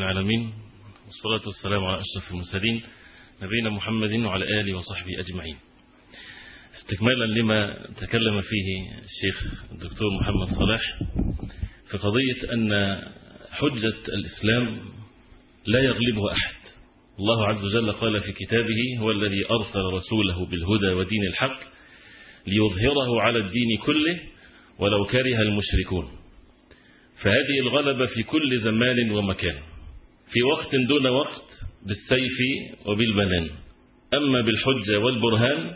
العالمين. 0.03 0.53
والصلاة 1.07 1.47
والسلام 1.47 1.85
على 1.85 2.01
أشرف 2.01 2.31
المرسلين 2.31 2.83
نبينا 3.43 3.71
محمد 3.71 4.12
وعلى 4.12 4.61
آله 4.61 4.75
وصحبه 4.75 5.21
أجمعين. 5.21 5.57
استكمالا 6.81 7.25
لما 7.25 7.87
تكلم 7.97 8.41
فيه 8.41 8.93
الشيخ 9.05 9.55
الدكتور 9.73 10.09
محمد 10.21 10.57
صلاح 10.59 10.81
في 11.91 11.99
قضية 11.99 12.53
أن 12.53 13.01
حجة 13.51 13.95
الإسلام 14.09 14.79
لا 15.67 15.81
يغلبه 15.81 16.33
أحد. 16.33 16.55
الله 17.19 17.47
عز 17.47 17.65
وجل 17.65 17.93
قال 17.93 18.21
في 18.21 18.33
كتابه 18.33 18.99
هو 18.99 19.11
الذي 19.11 19.45
أرسل 19.51 19.81
رسوله 19.81 20.47
بالهدى 20.47 20.88
ودين 20.95 21.27
الحق 21.27 21.61
ليظهره 22.47 23.21
على 23.21 23.38
الدين 23.38 23.79
كله 23.87 24.21
ولو 24.79 25.05
كره 25.05 25.43
المشركون. 25.43 26.11
فهذه 27.23 27.59
الغلبة 27.62 28.07
في 28.07 28.23
كل 28.23 28.61
زمان 28.61 29.11
ومكان. 29.11 29.71
في 30.33 30.42
وقت 30.42 30.75
دون 30.88 31.07
وقت 31.07 31.42
بالسيف 31.87 32.38
وبالبنان. 32.87 33.51
أما 34.14 34.40
بالحجة 34.40 34.99
والبرهان 34.99 35.71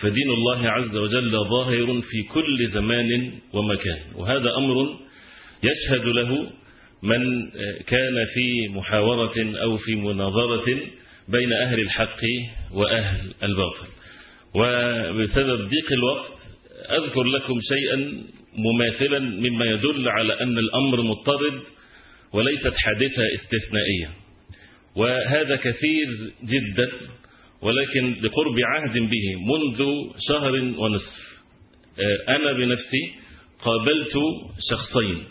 فدين 0.00 0.30
الله 0.30 0.70
عز 0.70 0.96
وجل 0.96 1.30
ظاهر 1.30 2.00
في 2.00 2.22
كل 2.22 2.68
زمان 2.68 3.32
ومكان. 3.52 3.98
وهذا 4.14 4.50
أمر 4.58 4.96
يشهد 5.62 6.04
له 6.04 6.50
من 7.02 7.50
كان 7.86 8.26
في 8.34 8.68
محاورة 8.68 9.34
أو 9.62 9.76
في 9.76 9.94
مناظرة 9.94 10.80
بين 11.28 11.52
أهل 11.52 11.80
الحق 11.80 12.20
وأهل 12.72 13.34
الباطل. 13.42 13.86
وبسبب 14.54 15.68
ضيق 15.68 15.92
الوقت 15.92 16.32
أذكر 16.90 17.22
لكم 17.22 17.58
شيئا 17.60 18.22
مماثلا 18.56 19.18
مما 19.18 19.64
يدل 19.64 20.08
على 20.08 20.40
أن 20.40 20.58
الأمر 20.58 21.02
مضطرد 21.02 21.60
وليست 22.32 22.72
حادثة 22.76 23.22
استثنائية. 23.34 24.10
وهذا 24.96 25.56
كثير 25.56 26.06
جدا 26.44 26.90
ولكن 27.62 28.14
لقرب 28.22 28.56
عهد 28.64 28.92
به 28.92 29.36
منذ 29.46 29.78
شهر 30.28 30.52
ونصف 30.52 31.42
أنا 32.28 32.52
بنفسي 32.52 33.14
قابلت 33.60 34.12
شخصين 34.70 35.24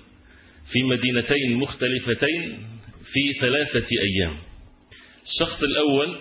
في 0.72 0.84
مدينتين 0.84 1.58
مختلفتين 1.58 2.60
في 3.14 3.40
ثلاثة 3.42 3.88
أيام. 4.02 4.38
الشخص 5.26 5.64
الأول 5.64 6.16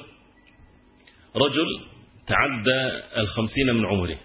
رجل 1.36 1.66
تعدى 2.26 3.04
الخمسين 3.16 3.74
من 3.74 3.86
عمره 3.86 4.18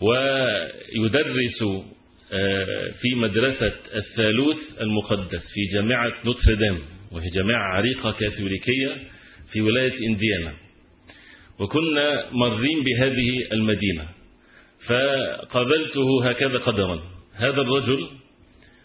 ويدرس 0.00 1.62
في 3.00 3.14
مدرسة 3.14 3.72
الثالوث 3.94 4.56
المقدس 4.80 5.40
في 5.54 5.74
جامعة 5.74 6.12
نوتردام 6.24 6.78
وهي 7.12 7.28
جامعة 7.34 7.62
عريقة 7.76 8.12
كاثوليكية 8.12 8.96
في 9.52 9.60
ولاية 9.60 10.06
إنديانا. 10.08 10.54
وكنا 11.58 12.30
مرين 12.32 12.84
بهذه 12.84 13.52
المدينة 13.52 14.08
فقابلته 14.86 16.28
هكذا 16.28 16.58
قدرا. 16.58 17.00
هذا 17.34 17.60
الرجل 17.60 18.08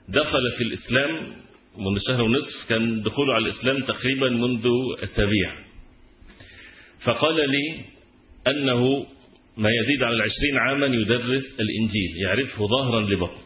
دخل 0.09 0.51
في 0.57 0.63
الإسلام 0.63 1.43
منذ 1.77 1.99
شهر 2.07 2.21
ونصف 2.21 2.69
كان 2.69 3.01
دخوله 3.01 3.33
على 3.33 3.45
الإسلام 3.45 3.81
تقريبا 3.83 4.29
منذ 4.29 4.67
السبيع 5.03 5.55
فقال 7.05 7.35
لي 7.49 7.81
أنه 8.47 9.05
ما 9.57 9.69
يزيد 9.69 10.03
على 10.03 10.15
العشرين 10.15 10.57
عاما 10.57 10.85
يدرس 10.85 11.45
الإنجيل 11.59 12.17
يعرفه 12.17 12.67
ظاهرا 12.67 13.01
لبطن. 13.01 13.41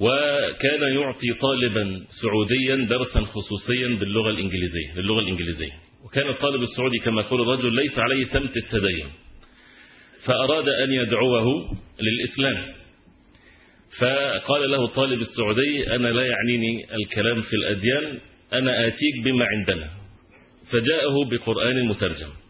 وكان 0.00 0.82
يعطي 0.94 1.32
طالبا 1.40 2.00
سعوديا 2.22 2.76
درسا 2.76 3.20
خصوصيا 3.20 3.88
باللغة 3.88 4.30
الإنجليزية 4.30 4.94
باللغة 4.96 5.20
الإنجليزية. 5.20 5.72
وكان 6.04 6.28
الطالب 6.28 6.62
السعودي 6.62 6.98
كما 6.98 7.20
يقول 7.20 7.40
الرجل 7.40 7.74
ليس 7.74 7.98
عليه 7.98 8.24
سمت 8.24 8.56
التدين. 8.56 9.06
فأراد 10.24 10.68
أن 10.68 10.92
يدعوه 10.92 11.46
للإسلام. 12.00 12.74
فقال 13.98 14.70
له 14.70 14.84
الطالب 14.84 15.20
السعودي 15.20 15.94
أنا 15.94 16.08
لا 16.08 16.26
يعنيني 16.26 16.94
الكلام 16.94 17.42
في 17.42 17.52
الأديان 17.56 18.18
أنا 18.52 18.86
آتيك 18.86 19.24
بما 19.24 19.46
عندنا. 19.46 19.90
فجاءه 20.70 21.24
بقرآن 21.30 21.84
مترجم. 21.84 22.41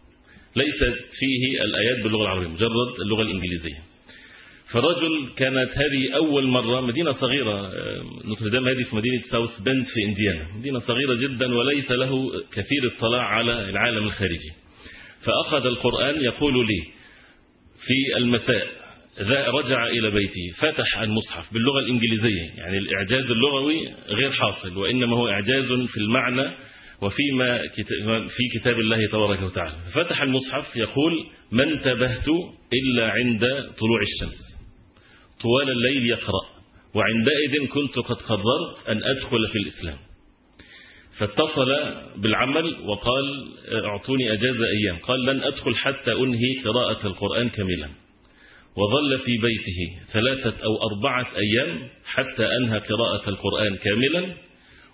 ليست 0.55 0.99
فيه 1.19 1.61
الآيات 1.63 2.03
باللغة 2.03 2.21
العربية 2.21 2.47
مجرد 2.47 2.99
اللغة 3.01 3.21
الإنجليزية. 3.21 3.83
فالرجل 4.71 5.29
كانت 5.37 5.71
هذه 5.77 6.15
أول 6.15 6.47
مرة 6.47 6.81
مدينة 6.81 7.11
صغيرة 7.11 7.71
نوتردام 8.25 8.67
هذه 8.67 8.83
في 8.89 8.95
مدينة 8.95 9.21
ساوث 9.31 9.59
بند 9.59 9.85
في 9.85 10.03
إنديانا. 10.05 10.57
مدينة 10.57 10.79
صغيرة 10.79 11.13
جدا 11.13 11.55
وليس 11.55 11.91
له 11.91 12.31
كثير 12.53 12.93
اطلاع 12.97 13.21
على 13.21 13.69
العالم 13.69 14.03
الخارجي. 14.03 14.53
فأخذ 15.25 15.65
القرآن 15.65 16.21
يقول 16.21 16.67
لي 16.67 16.83
في 17.85 18.17
المساء 18.17 18.67
رجع 19.59 19.87
إلى 19.87 20.09
بيته 20.09 20.51
فتح 20.57 20.99
المصحف 20.99 21.53
باللغة 21.53 21.79
الإنجليزية. 21.79 22.49
يعني 22.57 22.77
الإعجاز 22.77 23.31
اللغوي 23.31 23.87
غير 24.07 24.31
حاصل 24.31 24.77
وإنما 24.77 25.17
هو 25.17 25.27
إعجاز 25.27 25.71
في 25.71 25.97
المعنى 25.97 26.51
وفيما 27.03 27.57
في 28.27 28.59
كتاب 28.59 28.79
الله 28.79 29.07
تبارك 29.07 29.41
وتعالى. 29.41 29.75
فتح 29.93 30.21
المصحف 30.21 30.75
يقول 30.75 31.25
ما 31.51 31.63
انتبهت 31.63 32.27
إلا 32.73 33.11
عند 33.11 33.39
طلوع 33.79 34.01
الشمس. 34.01 34.57
طوال 35.41 35.69
الليل 35.69 36.09
يقرأ. 36.09 36.53
وعندئذ 36.93 37.67
كنت 37.67 37.99
قد 37.99 38.15
قررت 38.15 38.89
أن 38.89 39.03
أدخل 39.03 39.47
في 39.51 39.57
الإسلام. 39.57 39.97
فاتصل 41.17 41.67
بالعمل 42.17 42.75
وقال 42.85 43.47
أعطوني 43.85 44.33
أجازة 44.33 44.65
أيام. 44.65 44.97
قال 44.97 45.25
لن 45.25 45.41
أدخل 45.41 45.75
حتى 45.75 46.11
أنهي 46.11 46.59
قراءة 46.65 47.07
القرآن 47.07 47.49
كاملا. 47.49 47.89
وظل 48.77 49.19
في 49.19 49.37
بيته 49.37 50.05
ثلاثة 50.13 50.63
أو 50.63 50.89
أربعة 50.91 51.27
أيام 51.37 51.79
حتى 52.05 52.45
أنهى 52.57 52.79
قراءة 52.79 53.29
القرآن 53.29 53.75
كاملا. 53.75 54.33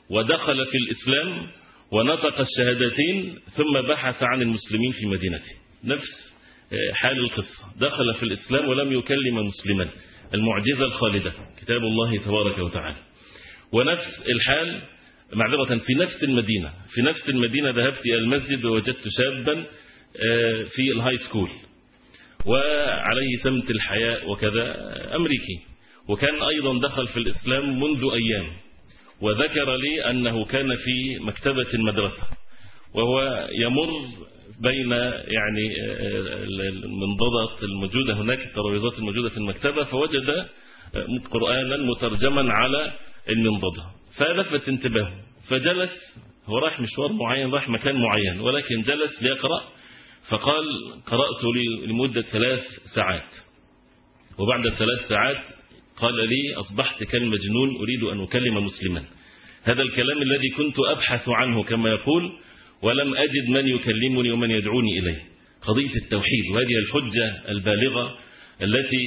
ودخل 0.10 0.66
في 0.66 0.78
الإسلام 0.78 1.48
ونطق 1.92 2.40
الشهادتين 2.40 3.40
ثم 3.56 3.82
بحث 3.88 4.24
عن 4.24 4.42
المسلمين 4.42 4.92
في 4.92 5.06
مدينته. 5.06 5.52
نفس 5.84 6.34
حال 6.94 7.20
القصة. 7.20 7.64
دخل 7.80 8.14
في 8.14 8.24
الإسلام 8.24 8.70
ولم 8.70 8.92
يكلم 8.92 9.48
مسلما. 9.48 9.90
المعجزة 10.34 10.86
الخالدة. 10.86 11.34
كتاب 11.62 11.78
الله 11.78 12.18
تبارك 12.18 12.58
وتعالى. 12.58 12.98
ونفس 13.72 14.24
الحال 14.36 14.82
معذرة 15.34 15.78
في 15.78 15.94
نفس 15.94 16.24
المدينة. 16.24 16.74
في 16.94 17.02
نفس 17.02 17.30
المدينة 17.30 17.70
ذهبت 17.70 18.06
إلى 18.06 18.16
المسجد 18.16 18.66
ووجدت 18.66 19.04
شابا 19.18 19.66
في 20.76 20.92
ال 20.92 21.18
high 21.18 21.29
school. 21.29 21.50
وعليه 22.46 23.38
سمت 23.44 23.72
الحياء 23.72 24.30
وكذا 24.30 24.76
أمريكي. 25.16 25.60
وكان 26.08 26.42
أيضا 26.42 26.80
دخل 26.88 27.08
في 27.08 27.18
الإسلام 27.18 27.80
منذ 27.80 28.04
أيام. 28.14 28.48
وذكر 29.22 29.76
لي 29.76 30.10
أنه 30.10 30.46
كان 30.46 30.68
في 30.78 31.20
مكتبة 31.20 31.68
المدرسة 31.74 32.24
وهو 32.94 33.48
يمر 33.52 33.90
بين 34.60 34.92
يعني 34.92 35.76
المنضدة 36.50 37.64
الموجودة 37.64 38.14
هناك 38.14 38.40
الترابيزات 38.40 38.94
الموجودة 39.00 39.30
في 39.30 39.38
المكتبة 39.38 39.84
فوجد 39.84 40.46
قرآنا 41.32 41.78
مترجما 41.78 42.54
على 42.54 42.92
المنضدة. 43.30 43.84
فلفت 44.18 44.68
انتباهه 44.70 45.14
فجلس 45.50 45.92
هو 46.46 46.58
راح 46.58 46.80
مشوار 46.80 47.12
معين 47.14 47.52
راح 47.52 47.70
مكان 47.70 47.96
معين 47.96 48.40
ولكن 48.40 48.82
جلس 48.82 49.22
ليقرأ 49.24 49.62
فقال 50.30 50.66
قرأت 51.06 51.44
لمدة 51.88 52.22
ثلاث 52.22 52.64
ساعات. 52.96 53.30
وبعد 54.38 54.70
ثلاث 54.70 55.08
ساعات 55.10 55.44
قال 56.02 56.16
لي 56.16 56.56
أصبحت 56.56 57.04
كالمجنون 57.04 57.76
أريد 57.76 58.04
أن 58.04 58.22
أكلم 58.24 58.66
مسلما. 58.66 59.04
هذا 59.64 59.82
الكلام 59.82 60.22
الذي 60.22 60.50
كنت 60.58 60.80
أبحث 60.80 61.30
عنه 61.30 61.64
كما 61.64 61.90
يقول 61.90 62.32
ولم 62.82 63.16
أجد 63.16 63.50
من 63.50 63.68
يكلمني 63.68 64.32
ومن 64.32 64.52
يدعوني 64.52 65.00
إليه. 65.00 65.24
قضية 65.62 65.96
التوحيد 65.96 66.46
وهذه 66.52 66.76
الحجة 66.86 67.52
البالغة 67.52 68.18
التي 68.62 69.06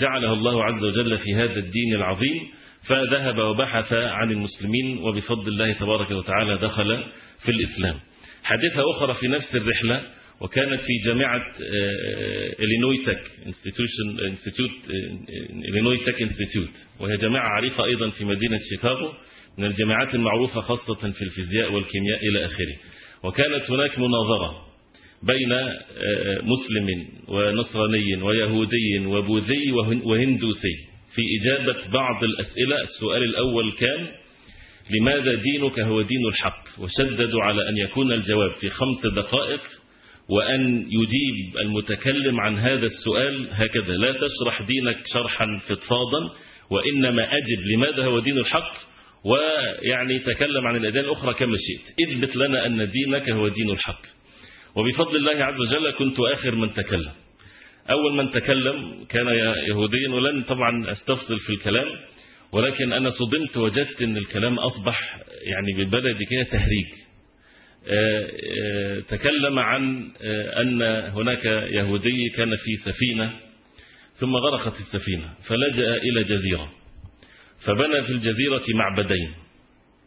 جعلها 0.00 0.32
الله 0.32 0.64
عز 0.64 0.84
وجل 0.84 1.18
في 1.18 1.34
هذا 1.34 1.58
الدين 1.58 1.94
العظيم 1.94 2.48
فذهب 2.88 3.38
وبحث 3.38 3.92
عن 3.92 4.30
المسلمين 4.30 4.98
وبفضل 4.98 5.48
الله 5.48 5.72
تبارك 5.72 6.10
وتعالى 6.10 6.56
دخل 6.56 7.04
في 7.44 7.50
الإسلام. 7.50 7.94
حادثة 8.42 8.82
أخرى 8.96 9.14
في 9.14 9.28
نفس 9.28 9.54
الرحلة 9.54 10.02
وكانت 10.40 10.80
في 10.80 10.92
جامعة 11.06 11.42
إلينوي 12.60 12.98
تك 13.06 13.22
انستيتيوت 13.46 14.70
إلينوي 15.68 15.96
تك 15.98 16.22
وهي 17.00 17.16
جامعة 17.16 17.48
عريقة 17.48 17.84
أيضا 17.84 18.10
في 18.10 18.24
مدينة 18.24 18.58
شيكاغو 18.70 19.12
من 19.58 19.64
الجامعات 19.64 20.14
المعروفة 20.14 20.60
خاصة 20.60 20.94
في 21.12 21.22
الفيزياء 21.22 21.72
والكيمياء 21.72 22.26
إلى 22.28 22.44
آخره. 22.44 22.76
وكانت 23.22 23.70
هناك 23.70 23.98
مناظرة 23.98 24.66
بين 25.22 25.52
مسلم 26.42 27.08
ونصراني 27.28 28.22
ويهودي 28.22 28.98
وبوذي 29.06 29.72
وهندوسي. 30.04 30.76
في 31.14 31.22
إجابة 31.40 31.88
بعض 31.92 32.24
الأسئلة 32.24 32.82
السؤال 32.82 33.22
الأول 33.22 33.72
كان 33.72 34.08
لماذا 34.90 35.34
دينك 35.34 35.80
هو 35.80 36.02
دين 36.02 36.26
الحق؟ 36.28 36.64
وشددوا 36.78 37.42
على 37.42 37.68
أن 37.68 37.76
يكون 37.76 38.12
الجواب 38.12 38.52
في 38.60 38.68
خمس 38.68 39.06
دقائق. 39.14 39.60
وأن 40.30 40.86
يجيب 40.90 41.56
المتكلم 41.60 42.40
عن 42.40 42.58
هذا 42.58 42.86
السؤال 42.86 43.48
هكذا. 43.50 43.92
لا 43.92 44.12
تشرح 44.12 44.62
دينك 44.62 44.98
شرحا 45.14 45.60
فضفاضا 45.68 46.30
وإنما 46.70 47.22
أجب 47.22 47.60
لماذا 47.74 48.04
هو 48.04 48.18
دين 48.18 48.38
الحق 48.38 48.72
ويعني 49.24 50.18
تكلم 50.18 50.66
عن 50.66 50.76
الأديان 50.76 51.04
الأخرى 51.04 51.34
كما 51.34 51.56
شئت. 51.56 52.08
اثبت 52.08 52.36
لنا 52.36 52.66
أن 52.66 52.90
دينك 52.90 53.30
هو 53.30 53.48
دين 53.48 53.70
الحق. 53.70 54.02
وبفضل 54.76 55.16
الله 55.16 55.44
عز 55.44 55.60
وجل 55.60 55.90
كنت 55.90 56.20
آخر 56.20 56.54
من 56.54 56.72
تكلم. 56.72 57.12
أول 57.90 58.16
من 58.16 58.30
تكلم 58.30 59.04
كان 59.08 59.26
يهوديا 59.68 60.08
ولن 60.08 60.42
طبعا 60.42 60.92
أستفصل 60.92 61.38
في 61.38 61.50
الكلام 61.52 61.86
ولكن 62.52 62.92
أنا 62.92 63.10
صدمت 63.10 63.56
وجدت 63.56 64.02
أن 64.02 64.16
الكلام 64.16 64.58
أصبح 64.58 65.18
يعني 65.42 65.72
بالبلد 65.76 66.16
كده 66.30 66.42
تهريج. 66.42 67.09
تكلم 69.08 69.58
عن 69.58 70.10
أن 70.60 70.82
هناك 70.82 71.44
يهودي 71.44 72.28
كان 72.36 72.56
في 72.56 72.76
سفينة 72.90 73.32
ثم 74.14 74.36
غرقت 74.36 74.80
السفينة 74.80 75.34
فلجأ 75.46 75.94
إلى 75.94 76.22
جزيرة 76.22 76.72
فبنى 77.64 78.02
في 78.02 78.12
الجزيرة 78.12 78.64
معبدين 78.74 79.30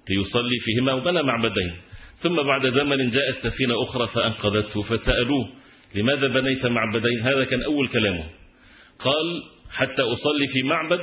ليصلي 0.09 0.59
فيهما 0.65 0.93
وبنى 0.93 1.24
معبدين 1.24 1.74
ثم 2.17 2.36
بعد 2.43 2.69
زمن 2.69 3.09
جاءت 3.09 3.47
سفينة 3.47 3.84
أخرى 3.84 4.07
فأنقذته 4.07 4.82
فسألوه 4.82 5.49
لماذا 5.95 6.28
بنيت 6.28 6.65
معبدين؟ 6.65 7.19
هذا 7.21 7.43
كان 7.43 7.63
أول 7.63 7.88
كلامه. 7.88 8.26
قال 8.99 9.43
حتى 9.71 10.01
أصلي 10.01 10.47
في 10.53 10.63
معبد 10.63 11.01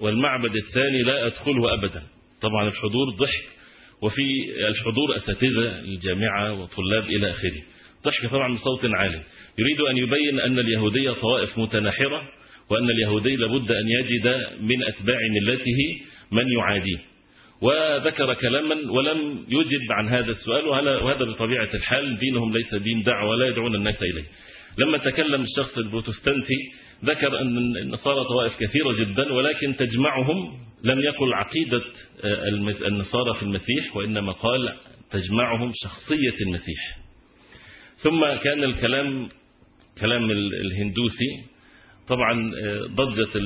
والمعبد 0.00 0.56
الثاني 0.56 1.02
لا 1.02 1.26
أدخله 1.26 1.74
أبدا. 1.74 2.02
طبعا 2.40 2.68
الحضور 2.68 3.10
ضحك 3.10 3.44
وفي 4.02 4.22
الحضور 4.68 5.16
أساتذة 5.16 5.78
الجامعة 5.80 6.52
وطلاب 6.52 7.04
إلى 7.04 7.30
آخره. 7.30 7.62
ضحك 8.04 8.30
طبعا 8.30 8.54
بصوت 8.54 8.86
عالي. 8.94 9.22
يريد 9.58 9.80
أن 9.80 9.96
يبين 9.96 10.40
أن 10.40 10.58
اليهودية 10.58 11.10
طوائف 11.10 11.58
متناحرة 11.58 12.28
وأن 12.70 12.90
اليهودي 12.90 13.36
لابد 13.36 13.70
أن 13.70 13.88
يجد 13.88 14.26
من 14.60 14.82
أتباع 14.82 15.18
ملته 15.42 16.00
من 16.32 16.52
يعاديه. 16.52 16.98
وذكر 17.62 18.34
كلاما 18.34 18.74
ولم 18.90 19.46
يجب 19.48 19.92
عن 19.92 20.08
هذا 20.08 20.30
السؤال 20.30 20.66
وهذا 20.68 21.24
بطبيعة 21.24 21.68
الحال 21.74 22.18
دينهم 22.18 22.56
ليس 22.56 22.74
دين 22.74 23.02
دعوة 23.02 23.30
ولا 23.30 23.46
يدعون 23.46 23.74
الناس 23.74 24.02
إليه. 24.02 24.24
لما 24.78 24.98
تكلم 24.98 25.42
الشخص 25.42 25.78
البروتستانتي 25.78 26.72
ذكر 27.04 27.40
أن 27.40 27.76
النصارى 27.76 28.24
طوائف 28.24 28.52
كثيرة 28.60 28.92
جدا 28.92 29.32
ولكن 29.32 29.76
تجمعهم 29.76 30.58
لم 30.84 31.00
يقل 31.00 31.34
عقيدة 31.34 31.82
النصارى 32.86 33.34
في 33.34 33.42
المسيح 33.42 33.96
وإنما 33.96 34.32
قال 34.32 34.72
تجمعهم 35.10 35.72
شخصية 35.74 36.34
المسيح. 36.46 36.98
ثم 37.98 38.20
كان 38.44 38.64
الكلام 38.64 39.28
كلام 40.00 40.30
الهندوسي 40.30 41.44
طبعا 42.08 42.52
ضجت 42.86 43.36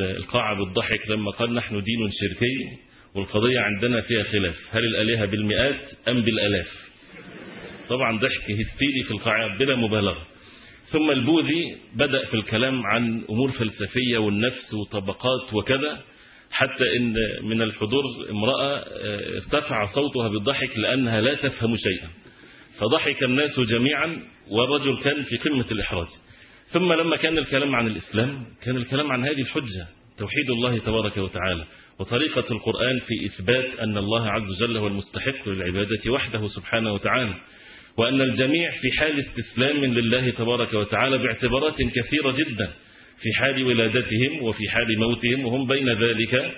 القاعة 0.00 0.56
بالضحك 0.58 1.10
لما 1.10 1.30
قال 1.30 1.54
نحن 1.54 1.82
دين 1.82 2.10
شركي 2.20 2.78
والقضية 3.14 3.60
عندنا 3.60 4.00
فيها 4.00 4.22
خلاف. 4.22 4.56
هل 4.70 4.84
الآلهة 4.84 5.24
بالمئات 5.24 5.80
أم 6.08 6.20
بالألاف؟ 6.20 6.90
طبعا 7.88 8.18
ضحك 8.18 8.50
هستيري 8.50 9.02
في 9.04 9.10
القاعة 9.10 9.58
بلا 9.58 9.76
مبالغة. 9.76 10.26
ثم 10.92 11.10
البوذي 11.10 11.76
بدأ 11.94 12.24
في 12.24 12.34
الكلام 12.34 12.86
عن 12.86 13.22
أمور 13.30 13.50
فلسفية 13.50 14.18
والنفس 14.18 14.74
وطبقات 14.74 15.54
وكذا 15.54 16.00
حتى 16.50 16.96
إن 16.96 17.14
من 17.42 17.62
الحضور 17.62 18.02
امرأة 18.30 18.84
ارتفع 19.36 19.86
صوتها 19.94 20.28
بالضحك 20.28 20.78
لأنها 20.78 21.20
لا 21.20 21.34
تفهم 21.34 21.76
شيئا 21.76 22.08
فضحك 22.78 23.22
الناس 23.22 23.60
جميعا 23.60 24.22
والرجل 24.50 25.02
كان 25.02 25.22
في 25.22 25.36
قمة 25.36 25.66
الإحراج. 25.70 26.08
ثم 26.68 26.92
لما 26.92 27.16
كان 27.16 27.38
الكلام 27.38 27.74
عن 27.74 27.86
الإسلام 27.86 28.44
كان 28.62 28.76
الكلام 28.76 29.12
عن 29.12 29.24
هذه 29.24 29.40
الحجة 29.40 29.86
توحيد 30.18 30.50
الله 30.50 30.78
تبارك 30.78 31.16
وتعالى 31.16 31.64
وطريقة 31.98 32.44
القرآن 32.50 33.00
في 33.00 33.26
إثبات 33.26 33.78
أن 33.80 33.96
الله 33.98 34.30
عز 34.30 34.50
وجل 34.50 34.76
هو 34.76 34.86
المستحق 34.86 35.48
للعبادة 35.48 36.10
وحده 36.10 36.48
سبحانه 36.48 36.94
وتعالى. 36.94 37.34
وأن 37.96 38.20
الجميع 38.20 38.70
في 38.70 38.90
حال 38.98 39.20
استسلام 39.20 39.84
لله 39.84 40.30
تبارك 40.30 40.74
وتعالى 40.74 41.18
باعتبارات 41.18 41.76
كثيرة 41.76 42.30
جدا 42.32 42.70
في 43.22 43.28
حال 43.38 43.62
ولادتهم 43.64 44.42
وفي 44.42 44.70
حال 44.70 44.98
موتهم 44.98 45.44
وهم 45.44 45.66
بين 45.66 45.88
ذلك 45.88 46.52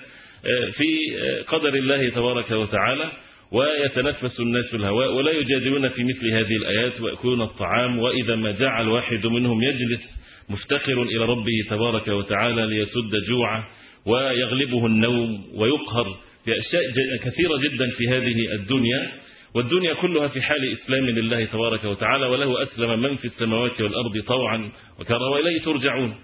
في 0.77 1.17
قدر 1.47 1.73
الله 1.73 2.09
تبارك 2.09 2.51
وتعالى 2.51 3.11
ويتنفس 3.51 4.39
الناس 4.39 4.73
الهواء 4.73 5.13
ولا 5.13 5.31
يجادلون 5.31 5.87
في 5.87 6.03
مثل 6.03 6.27
هذه 6.27 6.55
الآيات 6.55 7.01
ويأكلون 7.01 7.41
الطعام 7.41 7.99
وإذا 7.99 8.35
ما 8.35 8.51
جاع 8.51 8.81
الواحد 8.81 9.25
منهم 9.25 9.63
يجلس 9.63 10.01
مفتقر 10.49 11.03
إلى 11.03 11.25
ربه 11.25 11.51
تبارك 11.69 12.07
وتعالى 12.07 12.65
ليسد 12.65 13.27
جوعه 13.29 13.67
ويغلبه 14.05 14.85
النوم 14.85 15.45
ويقهر 15.55 16.17
بأشياء 16.47 16.83
كثيرة 17.23 17.57
جدا 17.57 17.89
في 17.97 18.07
هذه 18.07 18.35
الدنيا. 18.53 19.11
والدنيا 19.55 19.93
كلها 19.93 20.27
في 20.27 20.41
حال 20.41 20.73
إسلام 20.73 21.05
لله 21.05 21.45
تبارك 21.45 21.83
وتعالى 21.83 22.25
وله 22.25 22.63
أسلم 22.63 23.01
من 23.01 23.15
في 23.15 23.25
السماوات 23.25 23.81
والأرض 23.81 24.23
طوعا 24.27 24.71
وكرها 24.99 25.29
وإليه 25.29 25.61
ترجعون. 25.61 26.15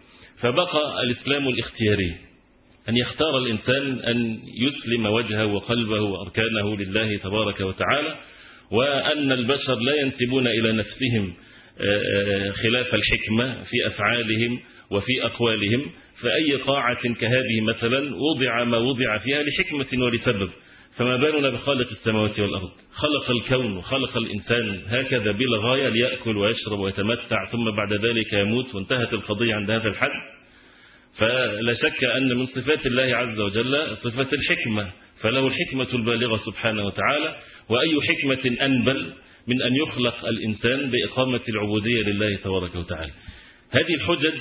فبقى 0.41 1.03
الإسلام 1.03 1.47
الاختياري 1.47 2.15
أن 2.89 2.97
يختار 2.97 3.37
الإنسان 3.37 3.99
أن 3.99 4.39
يسلم 4.57 5.05
وجهه 5.05 5.45
وقلبه 5.45 6.01
وأركانه 6.01 6.77
لله 6.77 7.17
تبارك 7.17 7.59
وتعالى 7.59 8.15
وأن 8.71 9.31
البشر 9.31 9.75
لا 9.75 9.95
ينسبون 10.01 10.47
إلى 10.47 10.71
نفسهم 10.71 11.33
خلاف 12.63 12.95
الحكمة 12.95 13.63
في 13.63 13.87
أفعالهم 13.87 14.59
وفي 14.91 15.25
أقوالهم. 15.25 15.91
فأي 16.21 16.55
قاعة 16.55 17.13
كهذه 17.19 17.61
مثلا 17.61 18.15
وضع 18.15 18.63
ما 18.63 18.77
وضع 18.77 19.17
فيها 19.17 19.43
لحكمة 19.43 20.03
ولسبب. 20.05 20.49
فما 20.99 21.17
بالنا 21.17 21.49
بخالق 21.49 21.89
السماوات 21.91 22.39
والأرض؟ 22.39 22.71
خلق 22.91 23.31
الكون 23.31 23.77
وخلق 23.77 24.17
الإنسان 24.17 24.81
هكذا 24.87 25.31
بلا 25.31 25.57
غاية 25.57 25.89
ليأكل 25.89 26.37
ويشرب 26.37 26.79
ويتمتع 26.79 27.45
ثم 27.51 27.71
بعد 27.71 27.93
ذلك 28.05 28.33
يموت 28.33 28.75
وانتهت 28.75 29.13
القضية 29.13 29.55
عند 29.55 29.71
هذا 29.71 29.87
الحد. 29.87 30.09
فلا 31.17 31.73
شك 31.73 32.03
أن 32.03 32.37
من 32.37 32.45
صفات 32.45 32.85
الله 32.85 33.15
عز 33.15 33.39
وجل 33.39 33.97
صفة 33.97 34.27
الحكمة 34.33 34.91
فله 35.21 35.47
الحكمة 35.47 35.87
البالغة 35.93 36.37
سبحانه 36.37 36.85
وتعالى. 36.85 37.35
وأي 37.69 37.97
حكمة 38.09 38.65
أنبل 38.65 39.13
من 39.47 39.61
أن 39.61 39.75
يخلق 39.75 40.25
الإنسان 40.25 40.91
بإقامة 40.91 41.41
العبودية 41.49 42.01
لله 42.01 42.35
تبارك 42.35 42.75
وتعالى. 42.75 43.11
هذه 43.71 43.95
الحجج 43.95 44.39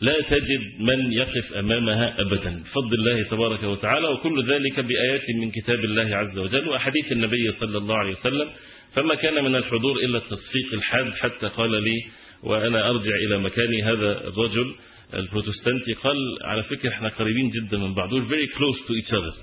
لا 0.00 0.20
تجد 0.20 0.80
من 0.80 1.12
يقف 1.12 1.52
أمامها 1.52 2.20
أبدا. 2.20 2.62
بفضل 2.62 2.94
الله 2.94 3.22
تبارك 3.22 3.62
وتعالى 3.62 4.08
وكل 4.08 4.44
ذلك 4.46 4.80
بآيات 4.80 5.30
من 5.40 5.50
كتاب 5.50 5.84
الله 5.84 6.16
عز 6.16 6.38
وجل 6.38 6.68
وأحاديث 6.68 7.12
النبي 7.12 7.50
صلى 7.50 7.78
الله 7.78 7.96
عليه 7.96 8.10
وسلم. 8.10 8.50
فما 8.94 9.14
كان 9.14 9.44
من 9.44 9.56
الحضور 9.56 9.96
إلا 9.96 10.18
التصفيق 10.18 10.74
الحاد 10.74 11.12
حتى 11.14 11.46
قال 11.46 11.70
لي 11.70 12.04
وأنا 12.42 12.90
أرجع 12.90 13.14
إلى 13.26 13.38
مكاني. 13.38 13.82
هذا 13.82 14.28
الرجل 14.28 14.74
البروتستانتي 15.14 15.92
قال 15.92 16.16
على 16.42 16.62
فكرة 16.62 16.88
إحنا 16.88 17.08
قريبين 17.08 17.50
جدا 17.50 17.78
من 17.78 17.94
بعض 17.94 18.10
we're 18.10 18.28
very 18.28 18.48
close 18.48 18.88
to 18.88 18.92
each 18.94 19.12
other. 19.12 19.34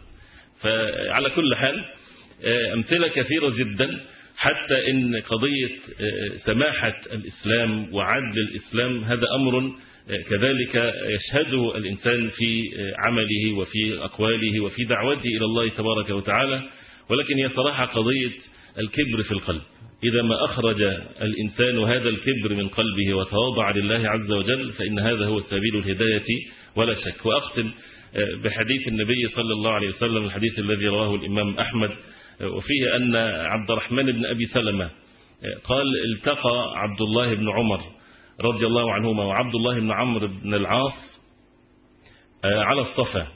فعلى 0.61 1.29
كل 1.29 1.55
حال 1.55 1.85
أمثلة 2.73 3.07
كثيرة 3.07 3.49
جدا 3.49 3.99
حتى 4.37 4.91
إن 4.91 5.21
قضية 5.21 5.69
سماحة 6.45 7.01
الإسلام 7.13 7.93
وعدل 7.93 8.39
الإسلام 8.51 9.03
هذا 9.03 9.27
أمر 9.35 9.71
كذلك 10.07 10.93
يشهده 11.09 11.77
الإنسان 11.77 12.29
في 12.29 12.69
عمله 12.97 13.57
وفي 13.57 13.97
أقواله 14.03 14.59
وفي 14.59 14.83
دعوته 14.83 15.27
إلى 15.27 15.45
الله 15.45 15.69
تبارك 15.69 16.09
وتعالى 16.09 16.61
ولكن 17.09 17.37
هي 17.37 17.49
صراحة 17.49 17.85
قضية 17.85 18.31
الكبر 18.79 19.23
في 19.23 19.31
القلب. 19.31 19.61
إذا 20.03 20.21
ما 20.21 20.45
أخرج 20.45 20.81
الإنسان 21.21 21.77
هذا 21.77 22.09
الكبر 22.09 22.53
من 22.53 22.67
قلبه 22.67 23.13
وتواضع 23.13 23.71
لله 23.71 24.09
عز 24.09 24.31
وجل 24.31 24.71
فإن 24.71 24.99
هذا 24.99 25.25
هو 25.25 25.39
سبيل 25.39 25.75
الهداية 25.75 26.25
ولا 26.75 26.93
شك. 26.93 27.25
وأختم 27.25 27.71
بحديث 28.43 28.87
النبي 28.87 29.27
صلى 29.27 29.53
الله 29.53 29.71
عليه 29.71 29.87
وسلم 29.87 30.25
الحديث 30.25 30.59
الذي 30.59 30.87
رواه 30.87 31.15
الإمام 31.15 31.57
أحمد 31.59 31.89
وفيه 32.41 32.95
أن 32.95 33.15
عبد 33.45 33.71
الرحمن 33.71 34.11
بن 34.11 34.25
أبي 34.25 34.45
سلمة 34.45 34.89
قال 35.63 35.87
التقى 36.15 36.71
عبد 36.75 37.01
الله 37.01 37.33
بن 37.33 37.49
عمر 37.49 37.81
رضي 38.41 38.65
الله 38.65 38.93
عنهما 38.93 39.23
وعبد 39.23 39.55
الله 39.55 39.79
بن 39.79 39.91
عمرو 39.91 40.27
بن 40.27 40.53
العاص 40.53 41.21
على 42.43 42.81
الصفا 42.81 43.27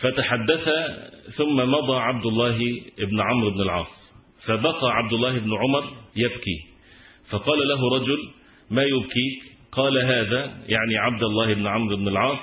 فتحدث 0.00 0.68
ثم 1.36 1.56
مضى 1.56 1.96
عبد 1.96 2.26
الله 2.26 2.58
بن 2.98 3.20
عمرو 3.20 3.50
بن 3.50 3.60
العاص 3.60 4.12
فبقى 4.46 4.90
عبد 4.90 5.12
الله 5.12 5.38
بن 5.38 5.50
عمر 5.54 5.84
يبكي 6.16 6.58
فقال 7.30 7.68
له 7.68 7.88
رجل 7.96 8.18
ما 8.70 8.82
يبكيك؟ 8.82 9.52
قال 9.72 9.98
هذا 9.98 10.44
يعني 10.68 10.96
عبد 10.96 11.22
الله 11.22 11.54
بن 11.54 11.66
عمرو 11.66 11.96
بن 11.96 12.08
العاص 12.08 12.38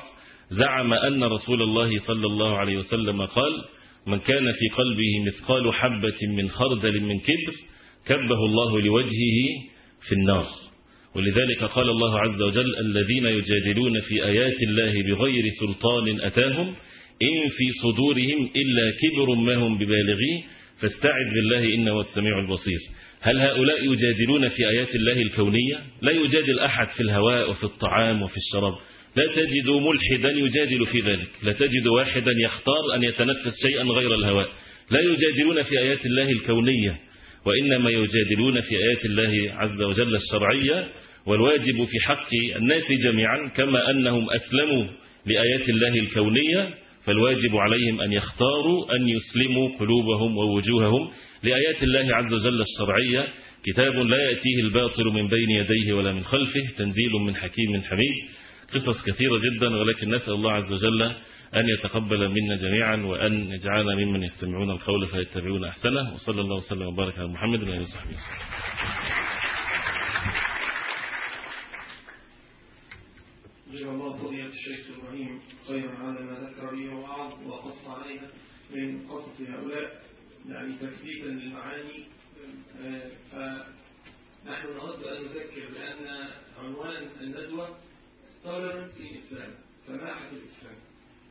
زعم 0.51 0.93
أن 0.93 1.23
رسول 1.23 1.61
الله 1.61 1.99
صلى 1.99 2.25
الله 2.25 2.57
عليه 2.57 2.77
وسلم 2.77 3.25
قال 3.25 3.51
من 4.07 4.19
كان 4.19 4.43
في 4.53 4.75
قلبه 4.77 5.25
مثقال 5.27 5.73
حبة 5.73 6.17
من 6.37 6.49
خردل 6.49 7.01
من 7.01 7.19
كبر 7.19 7.53
كبه 8.05 8.45
الله 8.45 8.81
لوجهه 8.81 9.39
في 10.07 10.11
النار. 10.15 10.45
ولذلك 11.15 11.63
قال 11.63 11.89
الله 11.89 12.19
عز 12.19 12.41
وجل 12.41 12.75
الذين 12.79 13.25
يجادلون 13.25 14.01
في 14.01 14.25
آيات 14.25 14.63
الله 14.63 15.03
بغير 15.03 15.43
سلطان 15.59 16.21
أتاهم 16.21 16.67
إن 17.21 17.49
في 17.49 17.71
صدورهم 17.81 18.49
إلا 18.55 18.93
كبر 19.01 19.35
ما 19.35 19.55
هم 19.55 19.77
ببالغيه 19.77 20.43
فاستعذ 20.81 21.33
بالله 21.33 21.75
إنه 21.75 21.99
السميع 21.99 22.39
البصير. 22.39 22.79
هل 23.21 23.37
هؤلاء 23.37 23.93
يجادلون 23.93 24.49
في 24.49 24.69
آيات 24.69 24.95
الله 24.95 25.21
الكونية؟ 25.21 25.77
لا 26.01 26.11
يجادل 26.11 26.59
أحد 26.59 26.87
في 26.87 27.03
الهواء 27.03 27.49
وفي 27.49 27.63
الطعام 27.63 28.21
وفي 28.21 28.37
الشراب. 28.37 28.73
لا 29.15 29.25
تجد 29.35 29.69
ملحدا 29.69 30.29
يجادل 30.29 30.85
في 30.85 30.99
ذلك. 30.99 31.29
لا 31.43 31.51
تجد 31.53 31.87
واحدا 31.87 32.31
يختار 32.43 32.95
أن 32.95 33.03
يتنفس 33.03 33.53
شيئا 33.61 33.83
غير 33.83 34.15
الهواء. 34.15 34.49
لا 34.91 34.99
يجادلون 34.99 35.63
في 35.63 35.79
آيات 35.79 36.05
الله 36.05 36.31
الكونية. 36.31 36.99
وإنما 37.45 37.89
يجادلون 37.89 38.61
في 38.61 38.75
آيات 38.75 39.05
الله 39.05 39.53
عز 39.53 39.81
وجل 39.81 40.15
الشرعية 40.15 40.87
والواجب 41.25 41.85
في 41.85 41.99
حق 41.99 42.29
الناس 42.55 42.83
جميعا 43.03 43.47
كما 43.47 43.89
أنهم 43.91 44.27
أسلموا 44.29 44.85
لآيات 45.25 45.69
الله 45.69 45.93
الكونية 45.99 46.69
فالواجب 47.05 47.55
عليهم 47.55 48.01
أن 48.01 48.13
يختاروا 48.13 48.95
أن 48.95 49.07
يسلموا 49.07 49.69
قلوبهم 49.79 50.37
ووجوههم 50.37 51.11
لآيات 51.43 51.83
الله 51.83 52.15
عز 52.15 52.33
وجل 52.33 52.61
الشرعية. 52.61 53.27
كتاب 53.65 53.95
لا 53.95 54.17
يأتيه 54.17 54.59
الباطل 54.63 55.05
من 55.05 55.27
بين 55.27 55.49
يديه 55.49 55.93
ولا 55.93 56.11
من 56.13 56.23
خلفه 56.23 56.61
تنزيل 56.77 57.11
من 57.11 57.35
حكيم 57.35 57.81
حميد. 57.81 58.13
قصص 58.73 59.03
كثيرة 59.03 59.37
جدا 59.37 59.75
ولكن 59.75 60.09
نسأل 60.09 60.33
الله 60.33 60.51
عز 60.51 60.71
وجل 60.71 61.11
أن 61.55 61.65
يتقبل 61.69 62.29
منا 62.29 62.55
جميعا 62.55 62.95
وأن 62.95 63.51
يجعلنا 63.51 63.95
ممن 63.95 64.23
يستمعون 64.23 64.71
القول 64.71 65.07
فيتبعون 65.07 65.65
أحسنه 65.65 66.13
وصلى 66.13 66.41
الله 66.41 66.57
وسلم 66.57 66.87
وبارك 66.87 67.19
على 67.19 67.27
محمد 67.27 67.59
وعلى 67.63 67.73
آله 67.73 67.81
وصحبه 67.81 68.17
الله 73.73 74.17
فضيلة 74.17 74.45
الشيخ 74.45 74.97
إبراهيم 74.97 75.39
خيرا 75.67 75.97
على 75.97 76.19
ما 76.25 76.49
ذكر 76.49 76.75
به 76.75 76.95
ووعظ 76.95 77.47
وقص 77.47 77.87
علينا 77.87 78.27
من 78.75 79.07
قصص 79.07 79.41
هؤلاء. 79.41 80.01
يعني 80.49 80.73
تثبيتا 80.73 81.25
للمعاني. 81.25 82.03
فنحن 83.31 84.67
نود 84.67 85.03
أن 85.03 85.23
نذكر 85.23 85.65
بأن 85.73 86.27
عنوان 86.59 87.03
الندوة 87.21 87.77
tolerance 88.45 88.95
in 88.99 89.15
Islam 89.19 89.51
سماحة 89.87 90.29
الإسلام. 90.31 90.88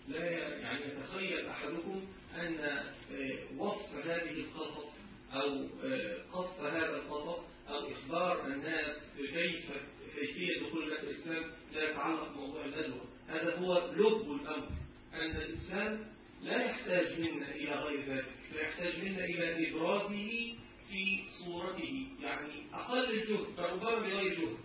لا 0.09 0.31
يعني 0.59 0.81
يتخيل 0.85 1.47
أحدكم 1.47 2.03
أن 2.35 2.59
آه، 2.61 3.39
وصف 3.59 4.07
هذه 4.07 4.41
القصص 4.41 4.89
أو 5.33 5.67
آه، 5.85 6.23
قص 6.33 6.61
هذا 6.61 6.97
القصص 6.97 7.45
أو 7.69 7.93
إخبار 7.93 8.47
الناس 8.47 8.97
بكيف 9.19 9.71
كيفية 10.15 10.61
دخول 10.61 10.93
الإسلام 10.93 11.45
لا 11.73 11.91
يتعلق 11.91 12.29
بموضوع 12.29 12.65
الندوة 12.65 13.05
هذا 13.29 13.57
هو 13.57 13.93
لب 13.93 14.41
الأمر. 14.41 14.69
أن 15.15 15.37
الإسلام 15.37 16.07
لا 16.43 16.65
يحتاج 16.65 17.21
منا 17.21 17.55
إلى 17.55 17.75
غير 17.75 18.01
ذلك 18.01 18.33
لا 18.55 18.61
يحتاج 18.61 19.05
منا 19.05 19.25
إلى 19.25 19.71
إبرازه 19.71 20.55
في 20.91 21.25
صورته. 21.45 22.07
يعني 22.23 22.63
أقل 22.75 23.11
الجهد 23.11 23.47
فربما 23.57 23.95
بغير 23.95 24.35
جهد. 24.35 24.59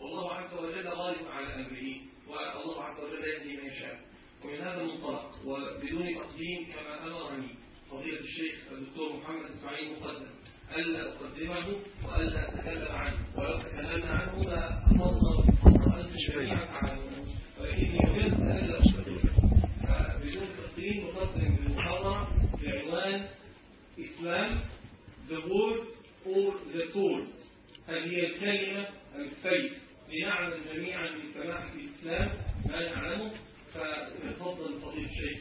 والله 0.00 0.32
عز 0.32 0.54
وجل 0.54 0.88
غالب 0.88 1.28
على 1.28 1.54
أمره 1.54 2.00
والله 2.28 2.84
عز 2.84 3.00
وجل 3.00 3.24
يهدي 3.24 3.56
من 3.56 3.66
يشاء. 3.66 4.00
ومن 4.44 4.60
هذا 4.60 4.80
المنطلق 4.80 5.30
وبدون 5.44 6.14
تقديم 6.14 6.66
كما 6.72 7.06
أمرني 7.06 7.48
فضيلة 7.90 8.20
الشيخ 8.20 8.54
الدكتور 8.72 9.16
محمد 9.16 9.50
إسماعيل 9.50 9.88
مقدم 10.00 10.26
ألا 10.76 11.02
أقدمه 11.12 11.76
وألا 12.04 12.48
أتكلم 12.48 12.92
عنه. 12.92 13.18
ولو 13.36 13.58
تكلمنا 13.58 14.10
عنه 14.10 14.44
لأمرنا 14.44 15.32
وأنتم 15.64 16.16
جميعا 16.28 16.64
تعلمون 16.64 17.28
ولكني 17.60 17.98
أريد 18.10 18.32
ألا 18.34 18.78
أقدمه 18.78 19.20
بدون 20.22 20.48
تقديم 20.58 21.06
مقدم 21.06 21.56
للمحاضرة 21.56 22.28
بعنوان 22.62 23.28
إسلام 23.98 24.60
the 25.28 25.40
word 25.40 25.80
or 26.26 26.52
the 26.72 26.84
sword. 26.92 27.28
هذه 27.88 28.26
الكلمة 28.26 28.88
السيف 29.16 29.72
لنعلم 30.12 30.60
جميعا 30.74 31.10
من 31.10 31.32
سماحة 31.34 31.72
الإسلام 31.74 32.30
ما 32.66 32.94
نعلمه. 32.94 33.30
الشيخ 33.78 35.38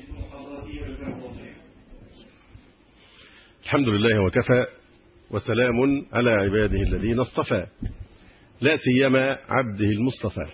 الحمد 3.64 3.88
لله 3.88 4.24
وكفى 4.26 4.66
وسلام 5.32 6.06
على 6.14 6.30
عباده 6.30 6.82
الذين 6.82 7.20
اصطفى. 7.20 7.68
لا 8.62 8.78
سيما 8.78 9.38
عبده 9.50 9.86
المصطفى. 9.86 10.46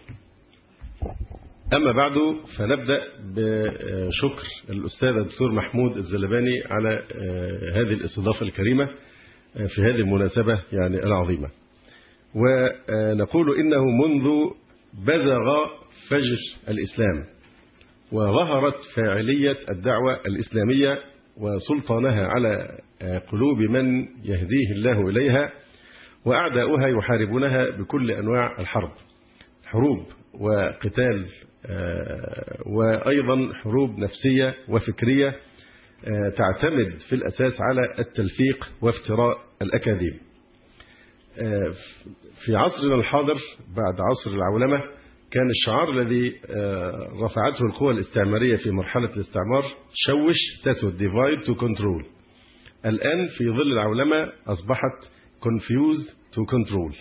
أما 1.74 1.92
بعد 1.92 2.14
فنبدأ 2.58 3.02
بشكر 3.20 4.48
الأستاذ 4.70 5.08
الدكتور 5.08 5.52
محمود 5.52 5.98
الزلباني 5.98 6.64
على 6.66 7.04
هذه 7.76 7.94
الاستضافة 7.94 8.42
الكريمة 8.46 8.86
في 9.54 9.82
هذه 9.82 9.96
المناسبة 9.96 10.64
يعني 10.72 10.98
العظيمة. 10.98 11.50
ونقول 12.36 13.60
إنه 13.60 13.86
منذ 13.86 14.50
بزغ 14.94 15.66
فجر 16.10 16.38
الإسلام 16.70 17.26
وظهرت 18.14 18.76
فاعلية 18.96 19.58
الدعوة 19.70 20.20
الإسلامية 20.26 21.00
وسلطانها 21.38 22.28
على 22.28 22.80
قلوب 23.32 23.58
من 23.58 24.02
يهديه 24.24 24.72
الله 24.72 25.10
إليها 25.10 25.52
وأعداؤها 26.26 26.88
يحاربونها 26.88 27.70
بكل 27.70 28.12
أنواع 28.12 28.60
الحرب 28.60 28.92
حروب 29.66 30.06
وقتال 30.40 31.26
وأيضا 32.66 33.54
حروب 33.54 34.00
نفسية 34.00 34.56
وفكرية 34.70 35.36
تعتمد 36.38 36.98
في 37.10 37.16
الأساس 37.16 37.54
على 37.62 37.82
التلفيق 38.00 38.70
وافتراء 38.82 39.38
الأكاذيب. 39.62 40.14
في 42.46 42.56
عصرنا 42.56 42.96
الحاضر 42.96 43.38
بعد 43.76 44.02
عصر 44.02 44.32
العولمة 44.32 44.84
كان 45.34 45.50
الشعار 45.50 45.92
الذي 46.02 46.40
رفعته 47.26 47.66
القوى 47.66 47.94
الاستعمارية 47.94 48.56
في 48.56 48.72
مرحلة 48.72 49.06
الاستعمار 49.14 49.64
شوش 49.94 50.36
تسود 50.64 50.98
divide 50.98 51.46
to 51.48 51.54
control. 51.60 52.06
الآن 52.86 53.28
في 53.38 53.44
ظل 53.50 53.72
العولمة 53.72 54.32
أصبحت 54.48 55.04
confuse 55.42 56.10
to 56.36 56.42
control. 56.42 56.96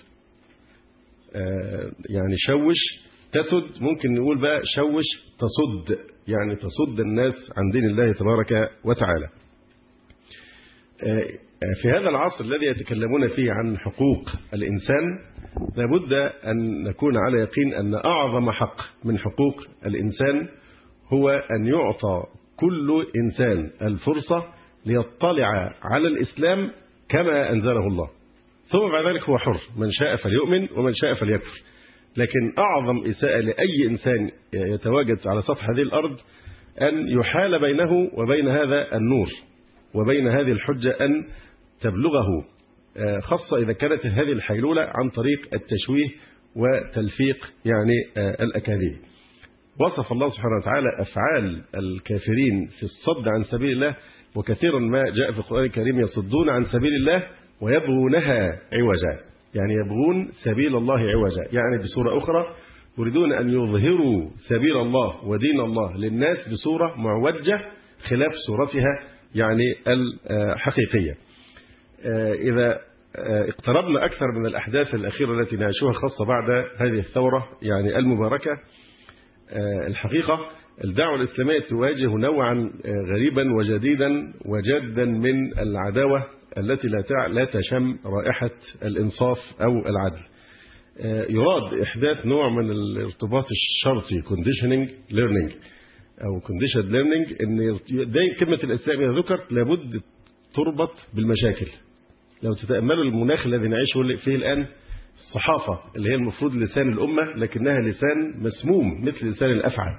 يعني 2.10 2.36
شوش 2.36 2.76
تسد 3.32 3.82
ممكن 3.82 4.14
نقول 4.14 4.40
بقى 4.40 4.60
شوش 4.74 5.04
تصد 5.38 5.98
يعني 6.28 6.56
تصد 6.56 7.00
الناس 7.00 7.34
عن 7.56 7.70
دين 7.72 7.84
الله 7.84 8.12
تبارك 8.12 8.70
وتعالى. 8.84 9.28
في 11.82 11.90
هذا 11.90 12.08
العصر 12.08 12.44
الذي 12.44 12.66
يتكلمون 12.66 13.28
فيه 13.28 13.52
عن 13.52 13.78
حقوق 13.78 14.28
الإنسان 14.54 15.18
لابد 15.76 16.12
أن 16.44 16.82
نكون 16.82 17.16
على 17.16 17.38
يقين 17.38 17.74
أن 17.74 17.94
أعظم 17.94 18.50
حق 18.50 18.76
من 19.04 19.18
حقوق 19.18 19.60
الإنسان 19.86 20.48
هو 21.12 21.30
أن 21.30 21.66
يعطى 21.66 22.22
كل 22.56 23.06
إنسان 23.16 23.70
الفرصة 23.82 24.44
ليطلع 24.86 25.72
على 25.82 26.08
الإسلام 26.08 26.70
كما 27.08 27.50
أنزله 27.50 27.86
الله. 27.86 28.10
ثم 28.68 28.78
بعد 28.92 29.06
ذلك 29.06 29.22
هو 29.22 29.38
حر. 29.38 29.60
من 29.76 29.90
شاء 29.90 30.16
فليؤمن 30.16 30.68
ومن 30.76 30.92
شاء 30.94 31.14
فليكفر. 31.14 31.62
لكن 32.16 32.52
أعظم 32.58 33.06
إساءة 33.06 33.40
لأي 33.40 33.86
إنسان 33.86 34.30
يتواجد 34.52 35.18
على 35.26 35.42
سطح 35.42 35.70
هذه 35.70 35.82
الأرض 35.82 36.16
أن 36.80 37.08
يحال 37.08 37.58
بينه 37.58 38.10
وبين 38.14 38.48
هذا 38.48 38.96
النور. 38.96 39.28
وبين 39.94 40.28
هذه 40.28 40.52
الحجة 40.52 40.90
أن 41.00 41.24
تبلغه 41.80 42.44
خاصة 43.20 43.56
إذا 43.56 43.72
كانت 43.72 44.06
هذه 44.06 44.32
الحيلولة 44.32 44.82
عن 44.82 45.10
طريق 45.10 45.54
التشويه 45.54 46.08
وتلفيق 46.56 47.52
يعني 47.64 47.94
الأكاذيب. 48.16 48.96
وصف 49.80 50.12
الله 50.12 50.28
سبحانه 50.28 50.56
وتعالى 50.62 50.88
أفعال 51.00 51.62
الكافرين 51.74 52.66
في 52.78 52.82
الصد 52.82 53.28
عن 53.28 53.44
سبيل 53.44 53.72
الله 53.72 53.96
وكثيرا 54.36 54.78
ما 54.78 55.02
جاء 55.10 55.32
في 55.32 55.38
القرآن 55.38 55.64
الكريم 55.64 56.00
يصدون 56.00 56.48
عن 56.48 56.64
سبيل 56.64 56.94
الله 56.94 57.26
ويبغونها 57.60 58.58
عوجا. 58.72 59.20
يعني 59.54 59.74
يبغون 59.74 60.30
سبيل 60.32 60.76
الله 60.76 60.98
عوجا. 60.98 61.42
يعني 61.52 61.82
بصورة 61.82 62.18
أخرى 62.18 62.54
يريدون 62.98 63.32
أن 63.32 63.50
يظهروا 63.50 64.30
سبيل 64.48 64.76
الله 64.76 65.24
ودين 65.24 65.60
الله 65.60 65.96
للناس 65.96 66.48
بصورة 66.48 66.94
معوجة 66.96 67.60
خلاف 68.08 68.32
صورتها 68.46 69.11
يعني 69.34 69.64
الحقيقية. 70.30 71.16
إذا 72.34 72.80
اقتربنا 73.48 74.04
أكثر 74.04 74.26
من 74.38 74.46
الأحداث 74.46 74.94
الأخيرة 74.94 75.40
التي 75.40 75.56
نعيشها 75.56 75.92
خاصة 75.92 76.24
بعد 76.24 76.50
هذه 76.76 76.98
الثورة 76.98 77.48
يعني 77.62 77.98
المباركة. 77.98 78.50
الحقيقة 79.86 80.50
الدعوة 80.84 81.16
الإسلامية 81.16 81.60
تواجه 81.60 82.16
نوعا 82.16 82.70
غريبا 83.12 83.54
وجديدا 83.54 84.32
وجادا 84.46 85.04
من 85.04 85.58
العداوة 85.58 86.26
التي 86.58 86.88
لا 86.88 87.28
لا 87.28 87.44
تشم 87.44 87.98
رائحة 88.06 88.50
الإنصاف 88.82 89.38
أو 89.62 89.72
العدل. 89.86 90.22
يراد 91.34 91.80
إحداث 91.82 92.26
نوع 92.26 92.48
من 92.48 92.70
الارتباط 92.70 93.46
الشرطي 93.50 94.22
conditioning 94.22 94.90
learning. 95.12 95.52
أو 96.24 96.40
conditioned 96.40 96.88
learning 96.92 97.42
إن 97.42 97.56
دايما 98.12 98.34
كلمة 98.40 98.58
الإسلام 98.64 99.00
إذا 99.00 99.12
ذكرت 99.18 99.52
لابد 99.52 100.00
تربط 100.54 100.94
بالمشاكل. 101.14 101.66
لو 102.42 102.54
تتأملوا 102.54 103.04
المناخ 103.04 103.46
الذي 103.46 103.68
نعيشه 103.68 104.24
فيه 104.24 104.36
الآن 104.36 104.66
الصحافة 105.16 105.80
اللي 105.96 106.10
هي 106.10 106.14
المفروض 106.14 106.54
لسان 106.54 106.92
الأمة 106.92 107.22
لكنها 107.22 107.80
لسان 107.80 108.42
مسموم 108.42 109.04
مثل 109.04 109.26
لسان 109.26 109.50
الأفعى 109.50 109.94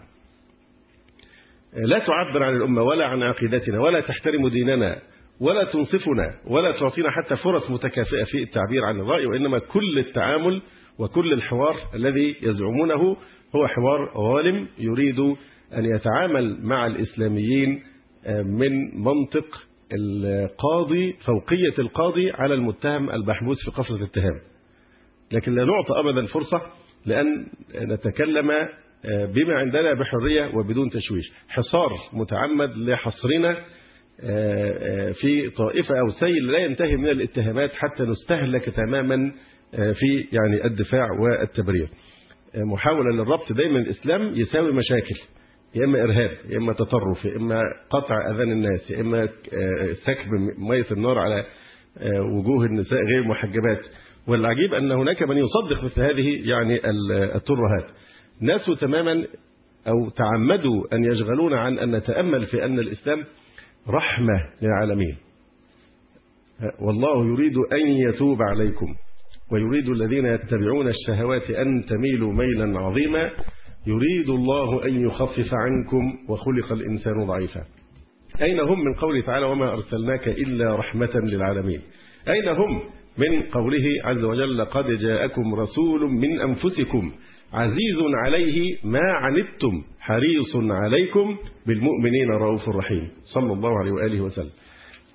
لا 1.73 1.99
تعبر 1.99 2.43
عن 2.43 2.55
الأمة 2.55 2.81
ولا 2.83 3.05
عن 3.05 3.23
عقيدتنا 3.23 3.79
ولا 3.81 3.99
تحترم 3.99 4.47
ديننا 4.47 5.01
ولا 5.39 5.63
تنصفنا 5.63 6.39
ولا 6.47 6.71
تعطينا 6.79 7.09
حتى 7.11 7.35
فرص 7.35 7.71
متكافئة 7.71 8.23
في 8.23 8.43
التعبير 8.43 8.85
عن 8.85 8.99
الرأي 8.99 9.25
وإنما 9.25 9.59
كل 9.59 9.99
التعامل 9.99 10.61
وكل 10.99 11.33
الحوار 11.33 11.75
الذي 11.95 12.35
يزعمونه 12.41 13.17
هو 13.55 13.67
حوار 13.67 14.13
ظالم 14.17 14.67
يريد 14.77 15.35
أن 15.77 15.85
يتعامل 15.85 16.57
مع 16.61 16.87
الإسلاميين 16.87 17.83
من 18.45 19.01
منطق 19.03 19.45
القاضي 19.93 21.13
فوقية 21.13 21.73
القاضي 21.79 22.31
على 22.31 22.53
المتهم 22.53 23.09
المحبوس 23.09 23.57
في 23.65 23.71
قفص 23.71 23.91
الاتهام. 23.91 24.41
لكن 25.31 25.55
لا 25.55 25.65
نعطى 25.65 25.99
أبدا 25.99 26.25
فرصة 26.25 26.61
لأن 27.05 27.47
نتكلم 27.75 28.51
بما 29.05 29.53
عندنا 29.53 29.93
بحرية 29.93 30.55
وبدون 30.55 30.89
تشويش. 30.89 31.31
حصار 31.49 31.89
متعمد 32.13 32.77
لحصرنا 32.77 33.57
في 35.13 35.49
طائفة 35.57 35.99
أو 35.99 36.09
سيل 36.19 36.51
لا 36.51 36.57
ينتهي 36.57 36.95
من 36.95 37.09
الاتهامات 37.09 37.71
حتى 37.73 38.03
نستهلك 38.03 38.65
تماما 38.69 39.31
في 39.71 40.27
يعني 40.31 40.65
الدفاع 40.65 41.07
والتبرير. 41.19 41.89
محاولة 42.55 43.15
للربط 43.15 43.51
دايما 43.51 43.79
الإسلام 43.79 44.35
يساوي 44.35 44.71
مشاكل. 44.73 45.15
يا 45.75 45.85
إما 45.85 46.03
إرهاب 46.03 46.31
يا 46.49 46.57
إما 46.57 46.73
تطرف 46.73 47.25
يا 47.25 47.35
إما 47.35 47.61
قطع 47.89 48.31
أذان 48.31 48.51
الناس 48.51 48.91
يا 48.91 49.01
إما 49.01 49.29
سكب 49.93 50.29
مية 50.57 50.85
النار 50.91 51.19
على 51.19 51.45
وجوه 52.37 52.65
النساء 52.65 52.99
غير 52.99 53.19
المحجبات 53.19 53.81
والعجيب 54.27 54.73
أن 54.73 54.91
هناك 54.91 55.23
من 55.23 55.37
يصدق 55.37 55.83
مثل 55.83 56.01
هذه 56.01 56.49
يعني 56.49 56.79
الترهات. 57.35 57.85
ناس 58.41 58.65
تماما 58.79 59.25
أو 59.87 60.09
تعمدوا 60.09 60.83
أن 60.93 61.03
يشغلون 61.03 61.53
عن 61.53 61.79
أن 61.79 61.95
نتأمل 61.95 62.45
في 62.45 62.65
أن 62.65 62.79
الإسلام 62.79 63.23
رحمة 63.89 64.49
للعالمين. 64.61 65.17
والله 66.81 67.25
يريد 67.25 67.57
أن 67.57 67.87
يتوب 67.87 68.41
عليكم 68.41 68.95
ويريد 69.51 69.89
الذين 69.89 70.25
يتبعون 70.25 70.87
الشهوات 70.87 71.49
أن 71.49 71.85
تميلوا 71.85 72.33
ميلا 72.33 72.79
عظيما. 72.79 73.31
يريد 73.87 74.29
الله 74.29 74.85
أن 74.85 75.01
يخفف 75.05 75.49
عنكم 75.53 76.17
وخلق 76.29 76.71
الإنسان 76.71 77.25
ضعيفا. 77.25 77.63
أين 78.41 78.59
هم 78.59 78.79
من 78.83 78.93
قوله 78.93 79.21
تعالى 79.21 79.45
وما 79.45 79.73
أرسلناك 79.73 80.27
إلا 80.27 80.75
رحمة 80.75 81.11
للعالمين؟ 81.15 81.81
أين 82.27 82.47
هم 82.47 82.81
من 83.17 83.41
قوله 83.41 83.83
عز 84.03 84.23
وجل 84.23 84.65
قد 84.65 84.85
جاءكم 84.91 85.55
رسول 85.55 86.11
من 86.11 86.41
أنفسكم 86.41 87.11
عزيز 87.53 88.01
عليه 88.25 88.77
ما 88.83 89.11
عنتم 89.11 89.83
حريص 89.99 90.55
عليكم 90.55 91.37
بالمؤمنين 91.67 92.29
رؤوف 92.29 92.69
رحيم 92.69 93.07
صلى 93.33 93.53
الله 93.53 93.79
عليه 93.79 93.91
وآله 93.91 94.21
وسلم. 94.21 94.51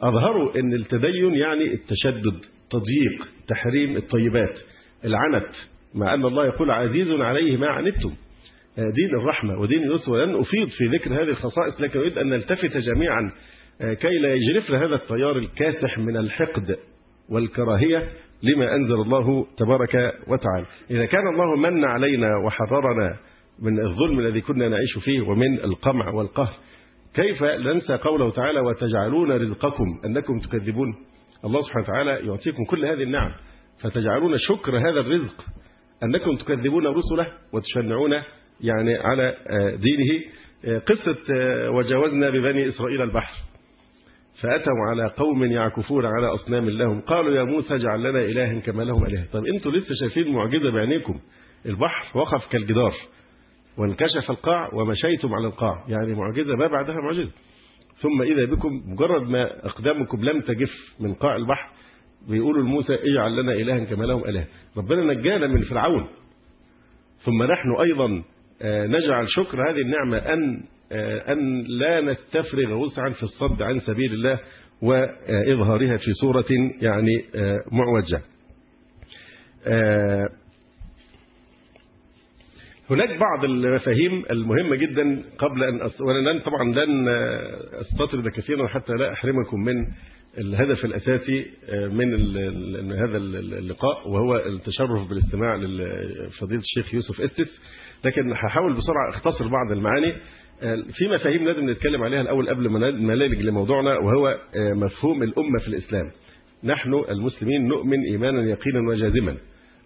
أظهروا 0.00 0.58
أن 0.58 0.72
التدين 0.72 1.34
يعني 1.34 1.74
التشدد 1.74 2.40
تضييق 2.70 3.28
تحريم 3.48 3.96
الطيبات 3.96 4.58
العنت 5.04 5.50
مع 5.94 6.14
أن 6.14 6.24
الله 6.24 6.46
يقول 6.46 6.70
عزيز 6.70 7.10
عليه 7.10 7.56
ما 7.56 7.68
عنتم. 7.68 8.10
دين 8.78 9.14
الرحمة 9.20 9.60
ودين 9.60 9.82
اليسر 9.82 10.12
ولن 10.12 10.34
أفيض 10.34 10.68
في 10.68 10.86
ذكر 10.96 11.14
هذه 11.14 11.28
الخصائص 11.28 11.80
لكن 11.80 11.98
أريد 12.00 12.18
أن 12.18 12.28
نلتفت 12.28 12.76
جميعا 12.76 13.32
كي 13.80 14.18
لا 14.18 14.34
يجرفنا 14.34 14.84
هذا 14.84 14.94
التيار 14.94 15.36
الكاسح 15.36 15.98
من 15.98 16.16
الحقد 16.16 16.76
والكراهية 17.30 18.08
لما 18.42 18.74
أنزل 18.74 18.94
الله 18.94 19.46
تبارك 19.56 19.94
وتعالى. 20.28 20.66
إذا 20.90 21.04
كان 21.04 21.28
الله 21.28 21.56
من 21.56 21.84
علينا 21.84 22.28
وحررنا 22.46 23.16
من 23.62 23.86
الظلم 23.86 24.18
الذي 24.18 24.40
كنا 24.40 24.68
نعيش 24.68 24.98
فيه 25.04 25.20
ومن 25.20 25.60
القمع 25.64 26.10
والقهر 26.10 26.54
كيف 27.14 27.42
ننسى 27.42 27.96
قوله 27.96 28.30
تعالى 28.30 28.60
وتجعلون 28.60 29.32
رزقكم 29.32 30.00
أنكم 30.04 30.38
تكذبون؟ 30.38 30.94
الله 31.44 31.60
سبحانه 31.62 31.84
وتعالى 31.84 32.26
يعطيكم 32.26 32.64
كل 32.64 32.84
هذه 32.84 33.02
النعم 33.02 33.32
فتجعلون 33.82 34.38
شكر 34.38 34.78
هذا 34.78 35.00
الرزق 35.00 35.44
أنكم 36.02 36.36
تكذبون 36.36 36.86
رسله 36.86 37.26
وتشنعون 37.52 38.22
يعني 38.60 38.96
على 38.96 39.36
دينه. 39.80 40.24
قصة 40.78 41.16
وجاوزنا 41.70 42.30
ببني 42.30 42.68
إسرائيل 42.68 43.02
البحر. 43.02 43.34
فأتوا 44.42 44.72
على 44.90 45.06
قوم 45.16 45.44
يعكفون 45.44 46.06
على 46.06 46.26
أصنام 46.26 46.68
لهم. 46.70 47.00
قالوا 47.00 47.34
يا 47.34 47.42
موسى 47.42 47.74
اجعل 47.74 48.02
لنا 48.02 48.24
إلها 48.24 48.60
كما 48.60 48.82
لهم 48.82 49.06
إله 49.06 49.24
طب 49.32 49.46
أنتوا 49.46 49.72
لسه 49.72 49.94
شايفين 50.00 50.34
معجزة 50.34 50.70
بعينيكم؟ 50.70 51.20
البحر 51.66 52.18
وقف 52.18 52.46
كالجدار. 52.52 52.94
وانكشف 53.78 54.30
القاع 54.30 54.74
ومشيتم 54.74 55.34
على 55.34 55.46
القاع. 55.46 55.84
يعني 55.88 56.14
معجزة 56.14 56.54
ما 56.56 56.66
بعدها 56.66 56.94
معجزة. 56.94 57.32
ثم 58.00 58.22
إذا 58.22 58.44
بكم 58.44 58.82
مجرد 58.86 59.22
ما 59.22 59.66
أقدامكم 59.66 60.24
لم 60.24 60.40
تجف 60.40 60.72
من 61.00 61.14
قاع 61.14 61.36
البحر 61.36 61.70
بيقولوا 62.28 62.62
لموسى 62.62 62.94
اجعل 62.94 63.42
لنا 63.42 63.52
إلها 63.52 63.84
كما 63.84 64.04
لهم 64.04 64.24
إله 64.24 64.46
ربنا 64.76 65.14
نجانا 65.14 65.46
من 65.46 65.62
فرعون. 65.62 66.08
ثم 67.24 67.42
نحن 67.42 67.76
أيضا 67.80 68.22
نجعل 68.64 69.28
شكر 69.28 69.70
هذه 69.70 69.80
النعمة 69.80 70.16
أن 70.18 70.60
أن 71.32 71.62
لا 71.62 72.00
نستفرغ 72.00 72.72
وسعا 72.72 73.10
في 73.10 73.22
الصد 73.22 73.62
عن 73.62 73.80
سبيل 73.80 74.12
الله 74.12 74.40
وإظهارها 74.82 75.96
في 75.96 76.12
صورة 76.12 76.46
يعني 76.80 77.24
معوجة. 77.72 78.20
هناك 82.90 83.18
بعض 83.18 83.44
المفاهيم 83.44 84.24
المهمة 84.30 84.76
جدا 84.76 85.22
قبل 85.38 85.64
أن 85.64 85.80
أص... 85.80 86.00
ولن 86.00 86.40
طبعا 86.40 86.64
لن 86.64 87.08
أستطرد 87.72 88.28
كثيرا 88.28 88.66
حتى 88.68 88.92
لا 88.92 89.12
أحرمكم 89.12 89.60
من 89.60 89.86
الهدف 90.38 90.84
الأساسي 90.84 91.46
من 91.72 92.14
ال... 92.14 92.92
هذا 92.92 93.16
اللقاء 93.16 94.08
وهو 94.08 94.36
التشرف 94.36 95.08
بالاستماع 95.08 95.56
لفضيلة 95.56 96.60
الشيخ 96.60 96.94
يوسف 96.94 97.20
إستس. 97.20 97.60
لكن 98.04 98.32
هحاول 98.32 98.72
بسرعة 98.72 99.08
أختصر 99.08 99.48
بعض 99.48 99.72
المعاني. 99.72 100.12
في 100.92 101.08
مفاهيم 101.08 101.44
لازم 101.44 101.70
نتكلم 101.70 102.02
عليها 102.02 102.20
الأول 102.20 102.48
قبل 102.48 102.68
ما 102.68 102.90
نلج 102.90 103.42
لموضوعنا 103.42 103.98
وهو 103.98 104.38
مفهوم 104.56 105.22
الأمة 105.22 105.58
في 105.58 105.68
الإسلام. 105.68 106.10
نحن 106.64 106.94
المسلمين 107.08 107.68
نؤمن 107.68 107.98
إيمانا 108.12 108.40
يقينا 108.40 108.88
وجازما. 108.88 109.36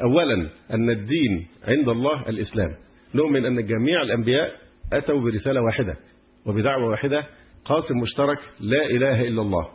أولا 0.02 0.48
أن 0.70 0.90
الدين 0.90 1.46
عند 1.64 1.88
الله 1.88 2.28
الإسلام. 2.28 2.70
نؤمن 3.14 3.44
أن 3.44 3.66
جميع 3.66 4.02
الأنبياء 4.02 4.52
أتوا 4.92 5.20
برسالة 5.20 5.62
واحدة 5.62 5.94
وبدعوة 6.46 6.90
واحدة 6.90 7.26
قاسم 7.64 7.98
مشترك 7.98 8.38
لا 8.60 8.86
إله 8.86 9.22
إلا 9.22 9.42
الله. 9.42 9.68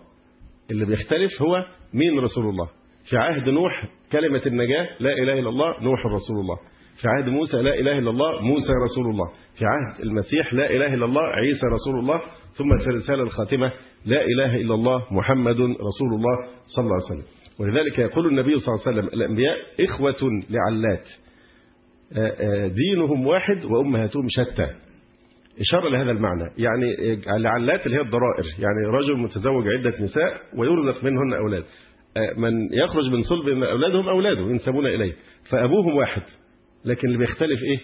اللي 0.72 0.86
بيختلف 0.86 1.42
هو 1.42 1.66
مين 1.94 2.20
رسول 2.20 2.50
الله. 2.50 2.70
في 3.10 3.18
عهد 3.18 3.50
نوح 3.50 3.86
كلمة 4.12 4.42
النجاة 4.46 4.90
لا 5.00 5.14
إله 5.14 5.40
إلا 5.40 5.50
الله 5.50 5.84
نوح 5.84 6.06
رسول 6.06 6.40
الله. 6.40 6.58
في 7.02 7.08
عهد 7.08 7.30
موسى 7.30 7.58
لا 7.58 7.80
إله 7.80 7.98
إلا 7.98 8.10
الله 8.10 8.42
موسى 8.42 8.74
رسول 8.84 9.06
الله. 9.12 9.32
في 9.58 9.66
عهد 9.66 10.02
المسيح 10.02 10.54
لا 10.54 10.70
إله 10.70 10.94
إلا 10.94 11.06
الله 11.06 11.22
عيسى 11.22 11.66
رسول 11.66 12.00
الله. 12.00 12.22
ثم 12.56 12.78
في 12.84 12.90
الرسالة 12.90 13.24
الخاتمة 13.24 13.72
لا 14.06 14.26
إله 14.26 14.56
إلا 14.56 14.74
الله 14.74 15.04
محمد 15.12 15.62
رسول 15.62 16.14
الله 16.14 16.38
صلى 16.66 16.84
الله 16.84 16.96
عليه 16.96 17.06
وسلم. 17.06 17.24
ولذلك 17.60 18.00
يقول 18.00 18.28
النبي 18.28 18.58
صلى 18.58 18.74
الله 18.74 18.88
عليه 18.88 18.98
وسلم 18.98 19.08
الأنبياء 19.14 19.58
إخوة 19.80 20.32
لعلات. 20.50 21.08
دينهم 22.74 23.28
واحد 23.28 23.66
وأمهاتهم 23.66 24.28
شتى. 24.30 24.70
إشارة 25.60 25.90
لهذا 25.90 26.12
المعنى. 26.12 26.52
يعني 26.58 26.96
لعلات 27.28 27.86
اللي 27.86 27.98
هي 27.98 28.02
الضرائر. 28.02 28.46
يعني 28.60 28.98
رجل 28.98 29.18
متزوج 29.18 29.68
عدة 29.68 30.04
نساء 30.04 30.42
ويرزق 30.58 31.04
منهن 31.04 31.34
أولاد. 31.34 31.64
من 32.38 32.74
يخرج 32.74 33.10
من 33.12 33.22
صلب 33.22 33.64
أولادهم 33.64 34.10
أولاده 34.10 34.42
ينسبون 34.42 34.86
إليه. 34.86 35.14
فأبوهم 35.50 35.96
واحد. 35.96 36.22
لكن 36.86 37.08
اللي 37.08 37.18
بيختلف 37.18 37.64
إيه؟ 37.64 37.80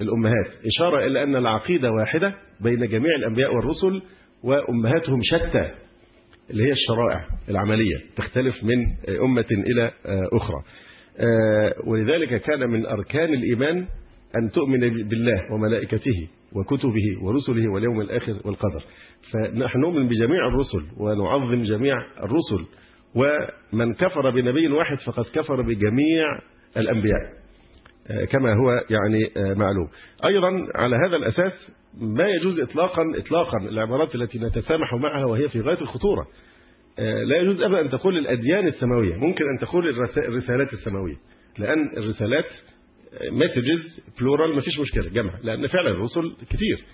الأمهات. 0.00 0.66
إشارة 0.66 1.06
إلى 1.06 1.22
أن 1.22 1.36
العقيدة 1.36 1.90
واحدة 1.90 2.34
بين 2.60 2.88
جميع 2.88 3.16
الأنبياء 3.18 3.54
والرسل 3.54 4.02
وأمهاتهم 4.44 5.20
شتى 5.22 5.70
اللي 6.50 6.64
هي 6.64 6.72
الشرائع 6.72 7.26
العملية 7.48 7.96
تختلف 8.16 8.64
من 8.64 8.86
أمة 9.20 9.46
إلى 9.50 9.90
أخرى. 10.32 10.62
ولذلك 11.86 12.40
كان 12.40 12.70
من 12.70 12.86
أركان 12.86 13.34
الإيمان 13.34 13.86
أن 14.36 14.50
تؤمن 14.54 14.80
بالله 14.80 15.52
وملائكته 15.54 16.28
وكتبه 16.52 17.22
ورسله 17.22 17.72
واليوم 17.72 18.00
الآخر 18.00 18.40
والقدر. 18.44 18.84
فنحن 19.32 19.78
نؤمن 19.78 20.08
بجميع 20.08 20.46
الرسل 20.46 20.86
ونعظم 20.96 21.62
جميع 21.62 21.94
الرسل. 22.18 22.66
ومن 23.14 23.94
كفر 23.94 24.30
بنبي 24.30 24.68
واحد 24.68 24.96
فقد 25.06 25.24
كفر 25.34 25.62
بجميع 25.62 26.26
الأنبياء. 26.76 27.41
كما 28.30 28.54
هو 28.54 28.84
يعني 28.90 29.30
معلوم. 29.54 29.88
أيضا 30.24 30.66
على 30.74 30.96
هذا 31.06 31.16
الأساس 31.16 31.52
ما 32.00 32.28
يجوز 32.28 32.60
إطلاقا 32.60 33.02
إطلاقا 33.16 33.58
العبارات 33.58 34.14
التي 34.14 34.38
نتسامح 34.38 34.94
معها 34.94 35.24
وهي 35.24 35.48
في 35.48 35.60
غاية 35.60 35.80
الخطورة. 35.80 36.26
لا 36.98 37.36
يجوز 37.36 37.60
أبدا 37.60 37.80
أن 37.80 37.90
تقول 37.90 38.18
الأديان 38.18 38.66
السماوية 38.66 39.16
ممكن 39.16 39.44
أن 39.44 39.58
تقول 39.60 39.88
الرسالات 40.16 40.72
السماوية 40.72 41.16
لأن 41.58 41.96
الرسالات 41.96 42.46
messages 43.30 44.00
plural 44.20 44.62
فيش 44.62 44.78
مشكلة 44.80 45.08
جمع 45.08 45.38
لأن 45.42 45.66
فعلا 45.66 45.90
الرسل 45.90 46.36
كتير. 46.50 46.84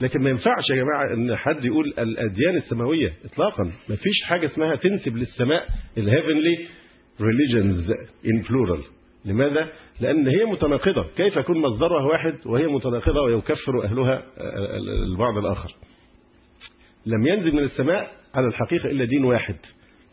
لكن 0.00 0.22
ما 0.22 0.30
ينفعش 0.30 0.70
يا 0.70 0.76
جماعة 0.76 1.14
أن 1.14 1.36
حد 1.36 1.64
يقول 1.64 1.94
الأديان 1.98 2.56
السماوية 2.56 3.12
إطلاقا. 3.24 3.64
ما 3.64 3.96
فيش 3.96 4.22
حاجة 4.24 4.46
اسمها 4.46 4.76
تنسب 4.76 5.16
للسماء 5.16 5.66
الهيفنلي 5.98 6.66
religions 7.20 7.90
in 8.24 8.46
plural. 8.48 8.95
لماذا؟ 9.26 9.68
لأن 10.00 10.28
هي 10.28 10.44
متناقضة. 10.44 11.06
كيف 11.16 11.36
يكون 11.36 11.58
مصدرها 11.58 12.04
واحد 12.04 12.34
وهي 12.46 12.66
متناقضة 12.66 13.22
ويكفر 13.22 13.84
أهلها 13.84 14.22
البعض 15.12 15.38
الآخر؟ 15.38 15.74
لم 17.06 17.26
ينزل 17.26 17.52
من 17.52 17.62
السماء 17.62 18.10
على 18.34 18.46
الحقيقة 18.46 18.90
إلا 18.90 19.04
دين 19.04 19.24
واحد 19.24 19.56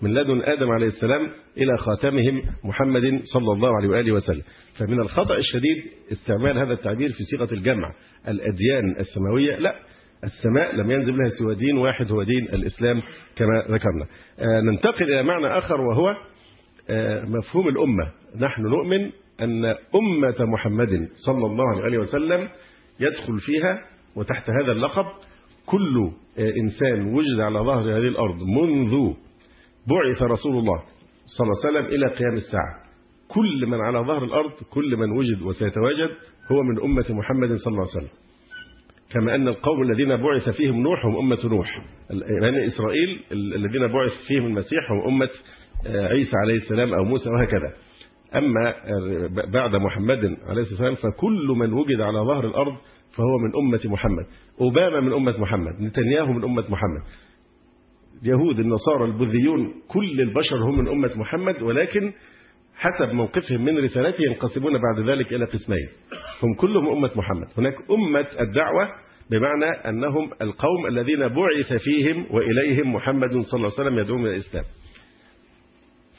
من 0.02 0.14
لدن 0.14 0.42
آدم 0.42 0.72
عليه 0.72 0.88
السلام 0.88 1.32
إلى 1.58 1.78
خاتمهم 1.78 2.42
محمد 2.64 3.22
صلى 3.24 3.54
الله 3.54 3.76
عليه 3.76 3.90
وآله 3.90 4.12
وسلم. 4.12 4.42
فمن 4.80 5.00
الخطأ 5.00 5.36
الشديد 5.36 5.92
استعمال 6.12 6.58
هذا 6.58 6.74
التعبير 6.74 7.10
في 7.10 7.24
صيغة 7.24 7.54
الجمع. 7.54 7.94
الأديان 8.28 8.96
السماوية 9.00 9.56
لا 9.56 9.76
السماء 10.24 10.76
لم 10.76 10.92
ينزل 10.92 11.18
لها 11.18 11.30
سوى 11.30 11.56
دين 11.56 11.78
واحد 11.78 12.12
هو 12.12 12.24
دين 12.24 12.44
الإسلام 12.44 13.02
كما 13.36 13.66
ذكرنا. 13.70 14.08
ننتقل 14.72 15.04
إلى 15.04 15.24
معنى 15.24 15.58
آخر 15.58 15.82
وهو 15.82 16.16
مفهوم 17.28 17.68
الأمة. 17.68 18.12
نحن 18.40 18.62
نؤمن 18.62 19.10
أن 19.42 19.66
أمة 19.96 20.36
محمد 20.40 21.10
صلى 21.14 21.46
الله 21.46 21.82
عليه 21.84 21.98
وسلم 21.98 22.50
يدخل 23.00 23.40
فيها 23.40 23.82
وتحت 24.16 24.50
هذا 24.50 24.72
اللقب 24.72 25.06
كل 25.66 26.12
إنسان 26.40 27.14
وجد 27.14 27.40
على 27.40 27.60
ظهر 27.60 27.98
هذه 27.98 28.08
الأرض 28.08 28.44
منذ 28.44 29.14
بعث 29.88 30.22
رسول 30.22 30.58
الله 30.58 30.84
صلى 31.38 31.48
الله 31.48 31.66
عليه 31.66 31.80
وسلم 31.80 31.96
إلى 31.96 32.08
قيام 32.08 32.34
الساعة. 32.34 32.84
كل 33.28 33.66
من 33.68 33.82
على 33.82 34.00
ظهر 34.00 34.24
الأرض 34.24 34.52
كل 34.70 34.98
من 34.98 35.12
وجد 35.12 35.42
وسيتواجد 35.42 36.10
هو 36.52 36.64
من 36.64 36.82
أمة 36.82 37.06
محمد 37.10 37.56
صلى 37.56 37.72
الله 37.72 37.88
عليه 37.88 37.98
وسلم. 37.98 38.18
كما 39.12 39.36
أن 39.36 39.48
القوم 39.48 39.82
الذين 39.82 40.16
بعث 40.18 40.50
فيهم 40.50 40.82
نوح 40.82 41.06
هم 41.06 41.18
أمة 41.18 41.40
نوح. 41.46 41.86
بني 42.42 42.66
إسرائيل 42.66 43.20
الذين 43.32 43.88
بعث 43.88 44.12
فيهم 44.28 44.46
المسيح 44.46 44.92
هم 44.92 45.08
أمة 45.08 45.30
عيسى 45.86 46.32
عليه 46.44 46.56
السلام 46.56 46.94
أو 46.94 47.04
موسى 47.04 47.30
وهكذا. 47.30 47.74
أما 48.36 48.76
بعد 49.54 49.76
محمد 49.76 50.38
عليه 50.48 50.62
الصلاة 50.62 50.90
والسلام 50.90 50.96
فكل 50.96 51.48
من 51.58 51.74
وجد 51.74 52.02
على 52.02 52.20
ظهر 52.20 52.46
الأرض 52.46 52.76
فهو 53.18 53.38
من 53.38 53.56
أمة 53.56 53.80
محمد. 53.86 54.26
أوباما 54.62 55.00
من 55.00 55.14
أمة 55.14 55.38
محمد 55.38 55.82
نتنياهو 55.82 56.34
من 56.34 56.44
أمة 56.44 56.64
محمد. 56.70 57.02
اليهود 58.24 58.60
النصارى 58.60 59.06
البوذيون 59.06 59.74
كل 59.88 60.22
البشر 60.22 60.56
هم 60.56 60.78
من 60.78 60.88
أمة 60.88 61.12
محمد 61.16 61.62
ولكن 61.62 62.14
حسب 62.76 63.14
موقفهم 63.14 63.66
من 63.66 63.78
رسالته 63.78 64.24
ينقسمون 64.24 64.74
بعد 64.74 65.10
ذلك 65.10 65.34
إلى 65.34 65.46
قسمين. 65.46 65.90
هم 66.44 66.54
كلهم 66.54 66.90
أمة 66.90 67.12
محمد. 67.16 67.48
هناك 67.58 67.76
أمة 67.92 68.28
الدعوة 68.40 68.90
بمعنى 69.32 69.66
أنهم 69.66 70.30
القوم 70.42 70.88
الذين 70.88 71.28
بعث 71.28 71.74
فيهم 71.84 72.26
وإليهم 72.32 72.94
محمد 72.96 73.30
صلى 73.30 73.58
الله 73.58 73.72
عليه 73.80 73.90
وسلم 73.90 74.00
يدعون 74.00 74.26
إلى 74.26 74.36
الإسلام. 74.36 74.64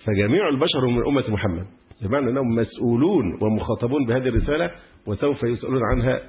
فجميع 0.07 0.49
البشر 0.49 0.87
من 0.87 1.07
أمة 1.07 1.25
محمد. 1.29 1.67
بمعنى 2.03 2.31
أنهم 2.31 2.55
مسؤولون 2.55 3.39
ومخاطبون 3.43 4.07
بهذه 4.07 4.29
الرسالة 4.29 4.71
وسوف 5.07 5.43
يسألون 5.43 5.83
عنها 5.93 6.21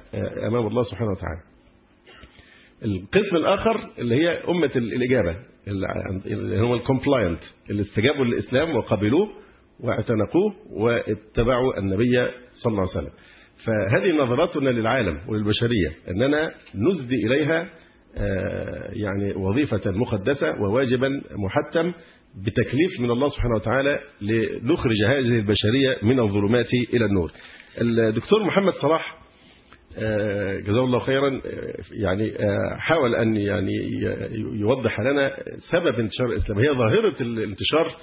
أمام 0.48 0.66
الله 0.66 0.82
سبحانه 0.82 1.10
وتعالى. 1.10 1.40
القسم 2.84 3.36
الآخر 3.36 3.90
اللي 3.98 4.14
هي 4.14 4.28
أمة 4.48 4.70
الإجابة 4.76 5.36
اللي 6.26 6.60
هم 6.60 6.74
الكومبلاينت 6.74 7.40
اللي 7.70 7.82
استجابوا 7.82 8.24
للإسلام 8.24 8.76
وقبلوه 8.76 9.28
واعتنقوه 9.80 10.54
واتبعوا 10.70 11.78
النبي 11.78 12.28
صلى 12.52 12.70
الله 12.70 12.80
عليه 12.80 12.90
وسلم. 12.90 13.12
فهذه 13.66 14.16
نظرتنا 14.16 14.70
للعالم 14.70 15.20
وللبشرية 15.28 15.92
أننا 16.08 16.50
نسدي 16.74 17.26
إليها 17.26 17.68
يعني 18.92 19.34
وظيفة 19.34 19.90
مقدسة 19.90 20.60
وواجبا 20.60 21.22
محتم 21.30 21.92
بتكليف 22.36 23.00
من 23.00 23.10
الله 23.10 23.28
سبحانه 23.28 23.54
وتعالى 23.54 24.00
لنخرج 24.20 24.96
هذه 25.08 25.18
البشرية 25.38 25.98
من 26.02 26.20
الظلمات 26.20 26.68
إلى 26.94 27.04
النور. 27.04 27.32
الدكتور 27.80 28.44
محمد 28.44 28.72
صلاح 28.72 29.18
جزاه 30.66 30.84
الله 30.84 30.98
خيرا 30.98 31.40
يعني 31.92 32.32
حاول 32.78 33.14
أن 33.14 33.36
يعني 33.36 33.72
يوضح 34.60 35.00
لنا 35.00 35.36
سبب 35.70 36.00
انتشار 36.00 36.26
الإسلام. 36.26 36.58
هي 36.58 36.68
ظاهرة 36.68 37.22
الانتشار 37.22 37.96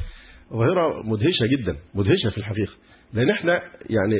ظاهرة 0.53 1.03
مدهشة 1.09 1.45
جدا 1.57 1.75
مدهشة 1.95 2.29
في 2.29 2.37
الحقيقة. 2.37 2.73
لأن 3.13 3.29
إحنا 3.29 3.61
يعني 3.89 4.15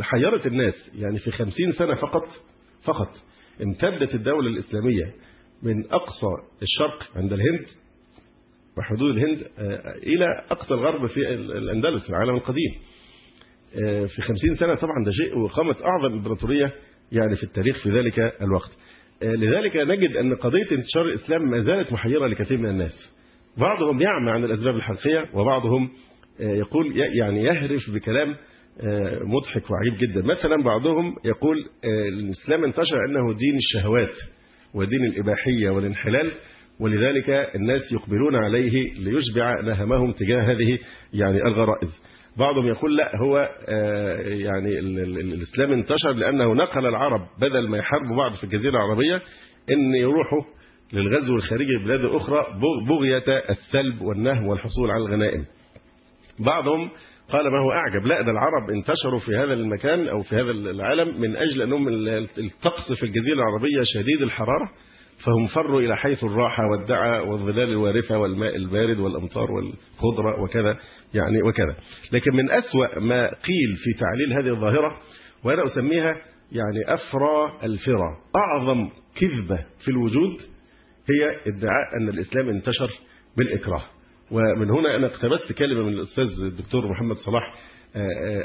حيرت 0.00 0.46
الناس 0.46 0.90
يعني 0.94 1.18
في 1.18 1.30
خمسين 1.30 1.72
سنة 1.72 1.94
فقط 1.94 2.28
فقط 2.84 3.16
امتدت 3.62 4.14
الدولة 4.14 4.48
الإسلامية 4.48 5.14
من 5.62 5.84
أقصى 5.92 6.26
الشرق 6.62 7.16
عند 7.16 7.32
الهند 7.32 7.66
وحدود 8.78 9.16
الهند 9.16 9.46
إلى 10.02 10.26
أقصى 10.50 10.74
الغرب 10.74 11.06
في 11.06 11.20
الأندلس 11.34 12.02
في 12.04 12.10
العالم 12.10 12.34
القديم. 12.34 12.74
في 14.08 14.22
خمسين 14.22 14.54
سنة 14.54 14.74
طبعا 14.74 15.04
ده 15.04 15.12
شيء 15.12 15.38
وقامت 15.38 15.76
أعظم 15.82 16.12
إمبراطورية 16.12 16.72
يعني 17.12 17.36
في 17.36 17.42
التاريخ 17.42 17.82
في 17.82 17.90
ذلك 17.90 18.18
الوقت. 18.42 18.70
لذلك 19.22 19.76
نجد 19.76 20.16
أن 20.16 20.34
قضية 20.34 20.70
انتشار 20.72 21.02
الإسلام 21.04 21.50
ما 21.50 21.62
زالت 21.62 21.92
محيرة 21.92 22.26
لكثير 22.26 22.58
من 22.58 22.68
الناس. 22.68 23.12
بعضهم 23.56 24.00
يعمى 24.02 24.30
عن 24.30 24.44
الأسباب 24.44 24.76
الحقيقية 24.76 25.24
وبعضهم 25.34 25.90
يقول 26.40 26.96
يعني 26.96 27.42
يهرف 27.42 27.90
بكلام 27.90 28.36
مضحك 29.20 29.70
وعجيب 29.70 29.98
جدا. 29.98 30.22
مثلا 30.22 30.62
بعضهم 30.62 31.14
يقول 31.24 31.56
الإسلام 32.08 32.64
انتشر 32.64 32.96
أنه 33.08 33.34
دين 33.34 33.56
الشهوات 33.56 34.14
ودين 34.74 35.04
الإباحية 35.04 35.70
والانحلال 35.70 36.32
ولذلك 36.80 37.30
الناس 37.30 37.92
يقبلون 37.92 38.36
عليه 38.36 38.94
ليشبع 38.94 39.60
نهمهم 39.60 40.12
تجاه 40.12 40.42
هذه 40.42 40.78
يعني 41.12 41.42
الغرائز. 41.42 42.02
بعضهم 42.36 42.66
يقول 42.66 42.96
لا 42.96 43.12
هو 43.16 43.50
يعني 44.18 44.78
الإسلام 44.78 45.72
انتشر 45.72 46.12
لأنه 46.12 46.54
نقل 46.54 46.86
العرب 46.86 47.20
بدل 47.40 47.68
ما 47.68 47.78
يحاربوا 47.78 48.16
بعض 48.16 48.32
في 48.34 48.44
الجزيرة 48.44 48.70
العربية 48.70 49.22
أن 49.70 49.94
يروحوا 49.94 50.42
للغزو 50.92 51.36
الخارجي 51.36 51.72
لبلاد 51.72 52.04
أخرى 52.04 52.46
بغية 52.88 53.24
السلب 53.50 54.02
والنهب 54.02 54.46
والحصول 54.46 54.90
على 54.90 55.04
الغنائم. 55.04 55.44
بعضهم 56.38 56.90
قال 57.30 57.50
ما 57.50 57.58
هو 57.58 57.72
أعجب 57.72 58.06
لا 58.06 58.22
ده 58.22 58.30
العرب 58.30 58.70
انتشروا 58.70 59.20
في 59.20 59.36
هذا 59.36 59.52
المكان 59.52 60.08
أو 60.08 60.22
في 60.22 60.34
هذا 60.34 60.50
العالم 60.50 61.20
من 61.20 61.36
أجل 61.36 61.62
أنهم 61.62 61.88
الطقس 62.38 62.92
في 62.92 63.02
الجزيرة 63.02 63.34
العربية 63.34 63.82
شديد 63.94 64.22
الحرارة. 64.22 64.70
فهم 65.24 65.46
فروا 65.46 65.80
إلى 65.80 65.96
حيث 65.96 66.24
الراحة 66.24 66.62
والدعى 66.70 67.20
والظلال 67.20 67.68
الوارفة 67.68 68.18
والماء 68.18 68.56
البارد 68.56 68.98
والأمطار 68.98 69.50
والخضرة 69.52 70.42
وكذا 70.42 70.78
يعني 71.14 71.42
وكذا. 71.42 71.76
لكن 72.12 72.36
من 72.36 72.50
أسوأ 72.50 72.98
ما 72.98 73.26
قيل 73.26 73.76
في 73.76 73.92
تعليل 74.00 74.32
هذه 74.32 74.54
الظاهرة 74.54 74.98
وأنا 75.44 75.64
أسميها 75.66 76.16
يعني 76.52 76.94
أفرى 76.94 77.58
الفرى 77.62 78.16
أعظم 78.36 78.88
كذبة 79.20 79.64
في 79.84 79.88
الوجود 79.90 80.40
هي 81.10 81.36
ادعاء 81.46 81.96
أن 82.00 82.08
الإسلام 82.08 82.48
انتشر 82.48 82.90
بالإكراه. 83.36 83.82
ومن 84.30 84.70
هنا 84.70 84.96
أنا 84.96 85.06
اقتبست 85.06 85.52
كلمة 85.52 85.82
من 85.82 85.92
الأستاذ 85.92 86.24
الدكتور 86.40 86.88
محمد 86.90 87.16
صلاح 87.16 87.54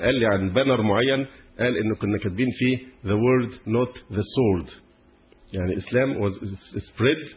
قال 0.03 0.15
لي 0.15 0.26
عن 0.26 0.49
banner 0.49 0.82
معين 0.82 1.26
قال 1.59 1.78
إنه 1.78 1.95
كنا 1.95 2.17
كاتبين 2.17 2.47
فيه 2.51 2.78
the 3.11 3.15
word 3.15 3.53
not 3.67 4.15
the 4.17 4.22
sword 4.22 4.72
يعني 5.54 5.76
was 6.30 6.34
spread 6.82 7.36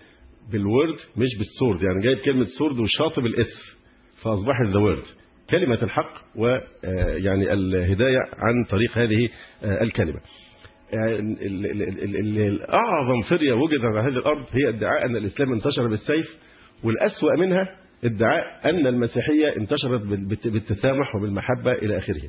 بال 0.52 0.66
word 0.66 0.94
مش 1.16 1.28
بال 1.38 1.51
sword 1.51 1.82
يعني 1.82 2.02
جايب 2.02 2.18
كلمة 2.18 2.44
sword 2.58 2.78
وشاطب 2.78 3.26
ال 3.26 3.51
S 3.51 3.76
فأصبحت 4.22 4.66
the 4.72 4.80
word. 4.80 5.08
كلمة 5.50 5.82
الحق 5.82 6.12
ويعني 6.36 7.52
الهداية 7.52 8.18
عن 8.38 8.64
طريق 8.70 8.98
هذه 8.98 9.28
الكلمة. 9.64 10.20
أعظم 12.72 13.22
فرية 13.30 13.52
وجدت 13.52 13.84
على 13.84 14.00
هذه 14.00 14.18
الأرض 14.18 14.44
هي 14.52 14.68
ادعاء 14.68 15.06
أن 15.06 15.16
الإسلام 15.16 15.52
انتشر 15.52 15.86
بالسيف 15.88 16.26
والأسوأ 16.84 17.36
منها 17.40 17.76
ادعاء 18.04 18.70
أن 18.70 18.86
المسيحية 18.86 19.56
انتشرت 19.56 20.00
بالت- 20.02 20.48
بالتسامح 20.48 21.14
وبالمحبة 21.16 21.72
إلى 21.72 21.98
آخره. 21.98 22.22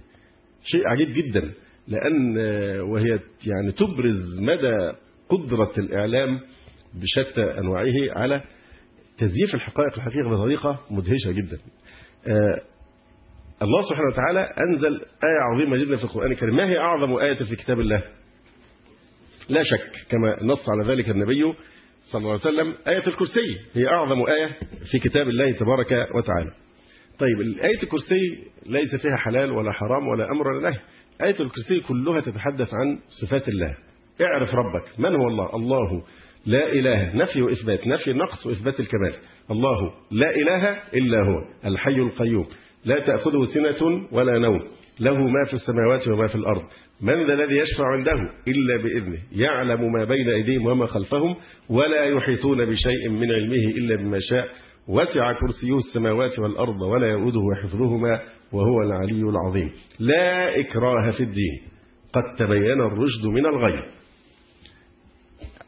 شيء 0.63 0.87
عجيب 0.87 1.07
جدا 1.13 1.51
لأن 1.87 2.37
وهي 2.81 3.19
يعني 3.45 3.71
تبرز 3.71 4.39
مدى 4.41 4.91
قدرة 5.29 5.71
الإعلام 5.77 6.39
بشتى 6.93 7.59
أنواعه 7.59 8.19
على 8.21 8.41
تزييف 9.17 9.55
الحقائق 9.55 9.93
الحقيقة 9.95 10.29
بطريقة 10.29 10.79
مدهشة 10.89 11.31
جدا. 11.31 11.57
آه، 12.27 12.61
الله 13.61 13.81
سبحانه 13.89 14.07
وتعالى 14.11 14.49
أنزل 14.69 15.01
آية 15.23 15.39
عظيمة 15.53 15.77
جدا 15.77 15.97
في 15.97 16.03
القرآن 16.03 16.31
الكريم. 16.31 16.55
ما 16.55 16.69
هي 16.69 16.77
أعظم 16.77 17.17
آية 17.17 17.33
في 17.35 17.55
كتاب 17.55 17.79
الله؟ 17.79 18.03
لا 19.49 19.63
شك 19.63 20.07
كما 20.09 20.43
نص 20.43 20.69
على 20.69 20.93
ذلك 20.93 21.09
النبي 21.09 21.53
صلى 22.01 22.19
الله 22.19 22.31
عليه 22.31 22.41
وسلم 22.41 22.75
آية 22.87 23.07
الكرسي 23.07 23.59
هي 23.73 23.87
أعظم 23.87 24.21
آية 24.21 24.49
في 24.91 24.99
كتاب 24.99 25.29
الله 25.29 25.51
تبارك 25.51 25.91
وتعالى. 26.15 26.51
طيب 27.19 27.41
آية 27.63 27.83
الكرسي 27.83 28.43
ليس 28.65 28.95
فيها 28.95 29.15
حلال 29.15 29.51
ولا 29.51 29.71
حرام 29.71 30.07
ولا 30.07 30.31
أمر 30.31 30.47
ولا 30.47 30.69
نهي. 30.69 30.79
آية 31.21 31.39
الكرسي 31.39 31.79
كلها 31.79 32.21
تتحدث 32.21 32.73
عن 32.73 32.99
صفات 33.21 33.47
الله. 33.47 33.77
اعرف 34.21 34.49
ربك. 34.49 34.99
من 34.99 35.15
هو 35.15 35.27
الله؟ 35.27 35.55
الله 35.55 36.03
لا 36.45 36.71
إله. 36.71 37.15
نفي 37.15 37.41
وإثبات. 37.41 37.87
نفي 37.87 38.11
النقص 38.11 38.47
وإثبات 38.47 38.79
الكمال. 38.79 39.13
الله 39.51 39.93
لا 40.11 40.29
إله 40.35 40.69
إلا 40.93 41.17
هو 41.17 41.41
الحي 41.65 41.95
القيوم. 41.95 42.45
لا 42.85 42.99
تأخذه 42.99 43.45
سنة 43.45 44.07
ولا 44.11 44.39
نوم. 44.39 44.59
له 44.99 45.17
ما 45.17 45.45
في 45.47 45.53
السماوات 45.53 46.07
وما 46.07 46.27
في 46.27 46.35
الأرض. 46.35 46.63
من 47.01 47.27
ذا 47.27 47.33
الذي 47.33 47.57
يشفع 47.57 47.85
عنده؟ 47.91 48.29
إلا 48.47 48.77
بإذنه. 48.83 49.19
يعلم 49.31 49.91
ما 49.91 50.03
بين 50.03 50.29
أيديهم 50.29 50.65
وما 50.65 50.85
خلفهم 50.85 51.35
ولا 51.69 52.05
يحيطون 52.05 52.65
بشيء 52.65 53.09
من 53.09 53.31
علمه 53.31 53.71
إلا 53.77 53.95
بما 53.95 54.19
شاء. 54.29 54.47
وسع 54.87 55.33
كرسيه 55.33 55.77
السماوات 55.77 56.39
والأرض 56.39 56.81
ولا 56.81 57.07
يؤوده 57.07 57.41
حفظهما 57.63 58.19
وهو 58.53 58.81
العلي 58.81 59.29
العظيم. 59.29 59.71
لا 59.99 60.59
إكراه 60.59 61.11
في 61.11 61.23
الدين. 61.23 61.61
قد 62.13 62.23
تبين 62.37 62.81
الرشد 62.81 63.25
من 63.25 63.45
الغي. 63.45 63.83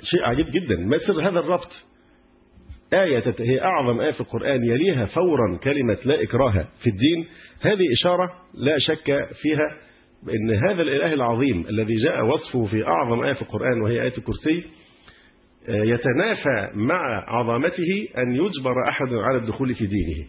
شيء 0.03 0.23
عجيب 0.23 0.45
جدا. 0.51 0.75
ما 0.75 0.97
سر 0.97 1.29
هذا 1.29 1.39
الربط؟ 1.39 1.71
آية 2.93 3.35
هي 3.39 3.61
أعظم 3.61 3.99
آية 3.99 4.11
في 4.11 4.21
القرآن 4.21 4.63
يليها 4.63 5.05
فورا 5.05 5.57
كلمة 5.57 5.97
لا 6.05 6.23
إكراه 6.23 6.67
في 6.83 6.89
الدين. 6.89 7.25
هذه 7.61 7.83
إشارة 7.99 8.31
لا 8.53 8.77
شك 8.79 9.29
فيها 9.41 9.77
بأن 10.23 10.51
هذا 10.69 10.81
الإله 10.81 11.13
العظيم 11.13 11.65
الذي 11.69 11.95
جاء 11.95 12.25
وصفه 12.25 12.65
في 12.65 12.87
أعظم 12.87 13.23
آية 13.23 13.33
في 13.33 13.41
القرآن 13.41 13.81
وهي 13.81 14.01
آية 14.01 14.13
الكرسي 14.17 14.63
آه، 15.69 15.83
يتنافى 15.83 16.69
مع 16.73 17.25
عظمته 17.27 18.07
أن 18.17 18.35
يجبر 18.35 18.89
أحد 18.89 19.13
على 19.13 19.37
الدخول 19.37 19.75
في 19.75 19.85
دينه. 19.85 20.25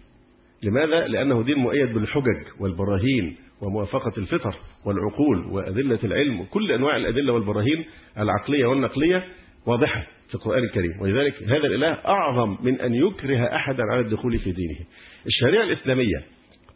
لماذا؟ 0.63 1.07
لأنه 1.07 1.43
دين 1.43 1.59
مؤيد 1.59 1.95
بالحجج 1.95 2.61
والبراهين 2.61 3.37
وموافقة 3.63 4.13
الفطر 4.19 4.55
والعقول 4.87 5.47
وأدلة 5.53 5.99
العلم 6.05 6.41
وكل 6.41 6.73
أنواع 6.73 6.97
الأدلة 6.97 7.33
والبراهين 7.33 7.85
العقلية 8.19 8.67
والنقلية. 8.67 9.25
واضحة 9.67 10.07
في 10.29 10.35
القرآن 10.35 10.65
الكريم. 10.65 11.01
ولذلك 11.01 11.43
هذا 11.43 11.67
الإله 11.67 11.93
أعظم 11.93 12.57
من 12.63 12.81
أن 12.81 12.95
يكره 12.95 13.57
أحدا 13.57 13.83
على 13.93 14.01
الدخول 14.01 14.39
في 14.39 14.53
دينه. 14.53 14.79
الشريعة 15.27 15.63
الإسلامية 15.63 16.23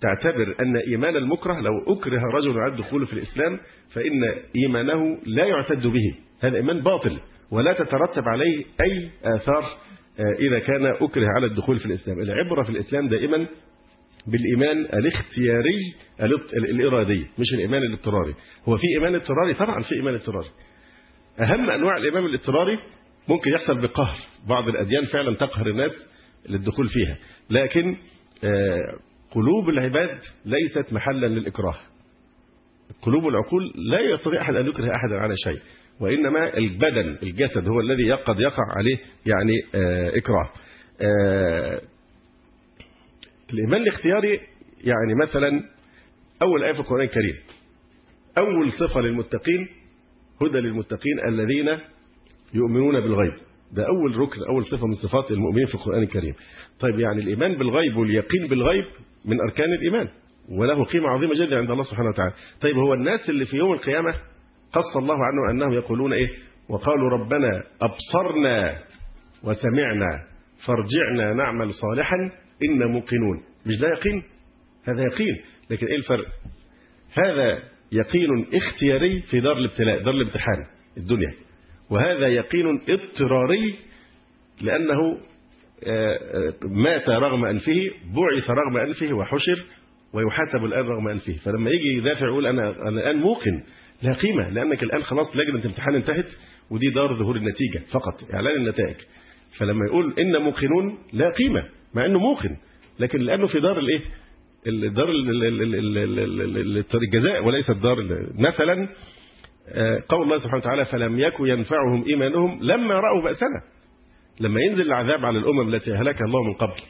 تعتبر 0.00 0.54
أن 0.60 0.76
إيمان 0.76 1.16
المكره 1.16 1.60
لو 1.60 1.94
أكره 1.96 2.22
رجل 2.34 2.58
على 2.58 2.72
الدخول 2.72 3.06
في 3.06 3.12
الإسلام 3.12 3.60
فإن 3.94 4.24
إيمانه 4.56 5.18
لا 5.26 5.44
يعتد 5.44 5.86
به. 5.86 6.14
هذا 6.40 6.56
إيمان 6.56 6.80
باطل 6.80 7.18
ولا 7.50 7.72
تترتب 7.72 8.28
عليه 8.28 8.64
أي 8.80 9.10
آثار 9.24 9.64
آه، 10.18 10.36
إذا 10.40 10.58
كان 10.58 10.86
أكره 10.86 11.26
على 11.36 11.46
الدخول 11.46 11.78
في 11.78 11.86
الإسلام. 11.86 12.20
العبرة 12.20 12.62
في 12.62 12.70
الإسلام 12.70 13.08
دائما 13.08 13.46
بالإيمان 14.26 14.78
الاختياري 14.78 15.94
الإرادي 16.54 17.26
مش 17.38 17.54
الإيمان 17.54 17.82
الاضطراري. 17.82 18.34
هو 18.68 18.76
في 18.76 18.86
إيمان 18.96 19.14
اضطراري؟ 19.14 19.54
طبعا 19.54 19.82
في 19.82 19.94
إيمان 19.94 20.14
اضطراري. 20.14 20.48
أهم 21.40 21.70
أنواع 21.70 21.96
الإيمان 21.96 22.24
الاضطراري 22.26 22.78
ممكن 23.28 23.50
يحصل 23.50 23.80
بقهر. 23.80 24.16
بعض 24.48 24.68
الأديان 24.68 25.04
فعلا 25.04 25.36
تقهر 25.36 25.66
الناس 25.66 25.92
للدخول 26.48 26.88
فيها. 26.88 27.18
لكن 27.50 27.96
آه، 28.44 28.98
قلوب 29.30 29.68
العباد 29.68 30.18
ليست 30.44 30.92
محلا 30.92 31.26
للإكراه. 31.26 31.76
قلوب 33.02 33.28
العقول 33.28 33.72
لا 33.74 34.00
يستطيع 34.00 34.42
أحد 34.42 34.54
أن 34.54 34.66
يكره 34.66 34.96
أحدا 34.96 35.16
على 35.16 35.34
شيء. 35.44 35.60
وإنما 36.00 36.56
البدن 36.56 37.18
الجسد 37.22 37.68
هو 37.68 37.80
الذي 37.80 38.12
قد 38.12 38.40
يقع 38.40 38.64
عليه 38.76 38.96
يعني 39.26 39.54
آه، 39.74 40.16
إكراه. 40.16 40.50
آه، 41.02 41.80
الإيمان 43.52 43.82
الاختياري 43.82 44.40
يعني 44.84 45.14
مثلا 45.22 45.62
أول 46.42 46.64
آية 46.64 46.72
في 46.72 46.80
القرآن 46.80 47.04
الكريم. 47.04 47.36
أول 48.38 48.72
صفة 48.72 49.00
للمتقين 49.00 49.68
هدى 50.42 50.58
للمتقين 50.58 51.26
الذين 51.28 51.78
يؤمنون 52.54 53.00
بالغيب. 53.00 53.32
ده 53.72 53.86
أول 53.86 54.16
ركن 54.16 54.40
أول 54.48 54.64
صفة 54.66 54.86
من 54.86 54.94
صفات 54.94 55.30
المؤمنين 55.30 55.66
في 55.66 55.74
القرآن 55.74 56.02
الكريم. 56.02 56.34
طيب 56.80 57.00
يعني 57.00 57.22
الإيمان 57.22 57.54
بالغيب 57.58 57.96
واليقين 57.96 58.46
بالغيب 58.46 58.84
من 59.24 59.40
أركان 59.40 59.72
الإيمان 59.72 60.08
وله 60.50 60.84
قيمة 60.84 61.08
عظيمة 61.08 61.34
جدا 61.34 61.58
عند 61.58 61.70
الله 61.70 61.84
سبحانه 61.84 62.08
وتعالى. 62.08 62.32
طيب 62.60 62.76
هو 62.76 62.94
الناس 62.94 63.30
اللي 63.30 63.46
في 63.46 63.56
يوم 63.56 63.72
القيامة 63.72 64.14
قص 64.72 64.96
الله 64.96 65.14
عنه 65.14 65.50
أنهم 65.50 65.72
يقولون 65.72 66.12
إيه؟ 66.12 66.28
وقالوا 66.68 67.10
ربنا 67.10 67.62
أبصرنا 67.82 68.78
وسمعنا 69.44 70.26
فارجعنا 70.66 71.34
نعمل 71.34 71.74
صالحا 71.74 72.16
إنا 72.64 72.86
موقنون. 72.86 73.42
مش 73.66 73.78
ده 73.78 73.88
يقين؟ 73.88 74.22
هذا 74.84 75.02
يقين. 75.02 75.40
لكن 75.70 75.86
إيه 75.86 75.96
الفرق؟ 75.96 76.26
هذا 77.12 77.62
يقين 77.92 78.46
اختياري 78.54 79.20
في 79.20 79.40
دار 79.40 79.58
الابتلاء 79.58 80.02
دار 80.02 80.14
الامتحان 80.14 80.66
الدنيا. 80.96 81.34
وهذا 81.90 82.28
يقين 82.28 82.80
اضطراري 82.88 83.74
لأنه 84.60 85.18
آه، 85.86 86.18
آه، 86.22 86.52
مات 86.62 87.08
رغم 87.08 87.44
أنفه 87.44 87.90
بعث 88.04 88.50
رغم 88.50 88.76
أنفه 88.76 89.12
وحشر 89.12 89.64
ويحاسب 90.12 90.64
الآن 90.64 90.86
رغم 90.86 91.08
أنفه. 91.08 91.32
فلما 91.32 91.70
يجي 91.70 91.98
يدافع 91.98 92.26
يقول 92.26 92.46
أنا 92.46 92.88
أنا 92.88 93.00
الآن 93.00 93.16
موقن. 93.16 93.62
لا 94.02 94.12
قيمة 94.12 94.48
لأنك 94.48 94.82
الآن 94.82 95.02
خلاص 95.02 95.36
لجنة 95.36 95.58
الامتحان 95.58 95.94
انتهت 95.94 96.28
ودي 96.70 96.90
دار 96.90 97.14
ظهور 97.14 97.36
النتيجة 97.36 97.82
فقط 97.90 98.34
إعلان 98.34 98.56
النتائج. 98.56 98.96
فلما 99.58 99.86
يقول 99.86 100.14
إن 100.18 100.42
موقنون 100.42 100.98
لا 101.12 101.30
قيمة 101.30 101.64
مع 101.94 102.06
أنه 102.06 102.18
موقن 102.18 102.56
لكن 103.00 103.20
لأنه 103.20 103.46
في 103.46 103.60
دار 103.60 103.78
الإيه؟ 103.78 104.00
الدار 104.66 105.08
ال- 105.08 105.30
ال- 105.30 105.44
ال- 105.44 105.62
ال- 105.62 105.98
ال- 105.98 106.30
ال- 106.40 106.56
ال- 106.56 106.84
الجزاء 106.94 107.44
وليس 107.44 107.70
الدار 107.70 107.98
ال- 107.98 108.28
مثلا 108.38 108.88
آه، 109.68 110.02
قول 110.08 110.22
الله 110.22 110.38
سبحانه 110.38 110.56
وتعالى 110.56 110.84
فلم 110.84 111.18
يكن 111.18 111.46
ينفعهم 111.46 112.04
إيمانهم 112.08 112.58
لما 112.62 112.94
رأوا 112.94 113.22
بأسنا. 113.22 113.62
لما 114.40 114.60
ينزل 114.60 114.80
العذاب 114.82 115.24
على 115.26 115.38
الأمم 115.38 115.74
التي 115.74 115.92
هلكها 115.92 116.24
الله 116.24 116.42
من 116.42 116.54
قبل 116.54 116.80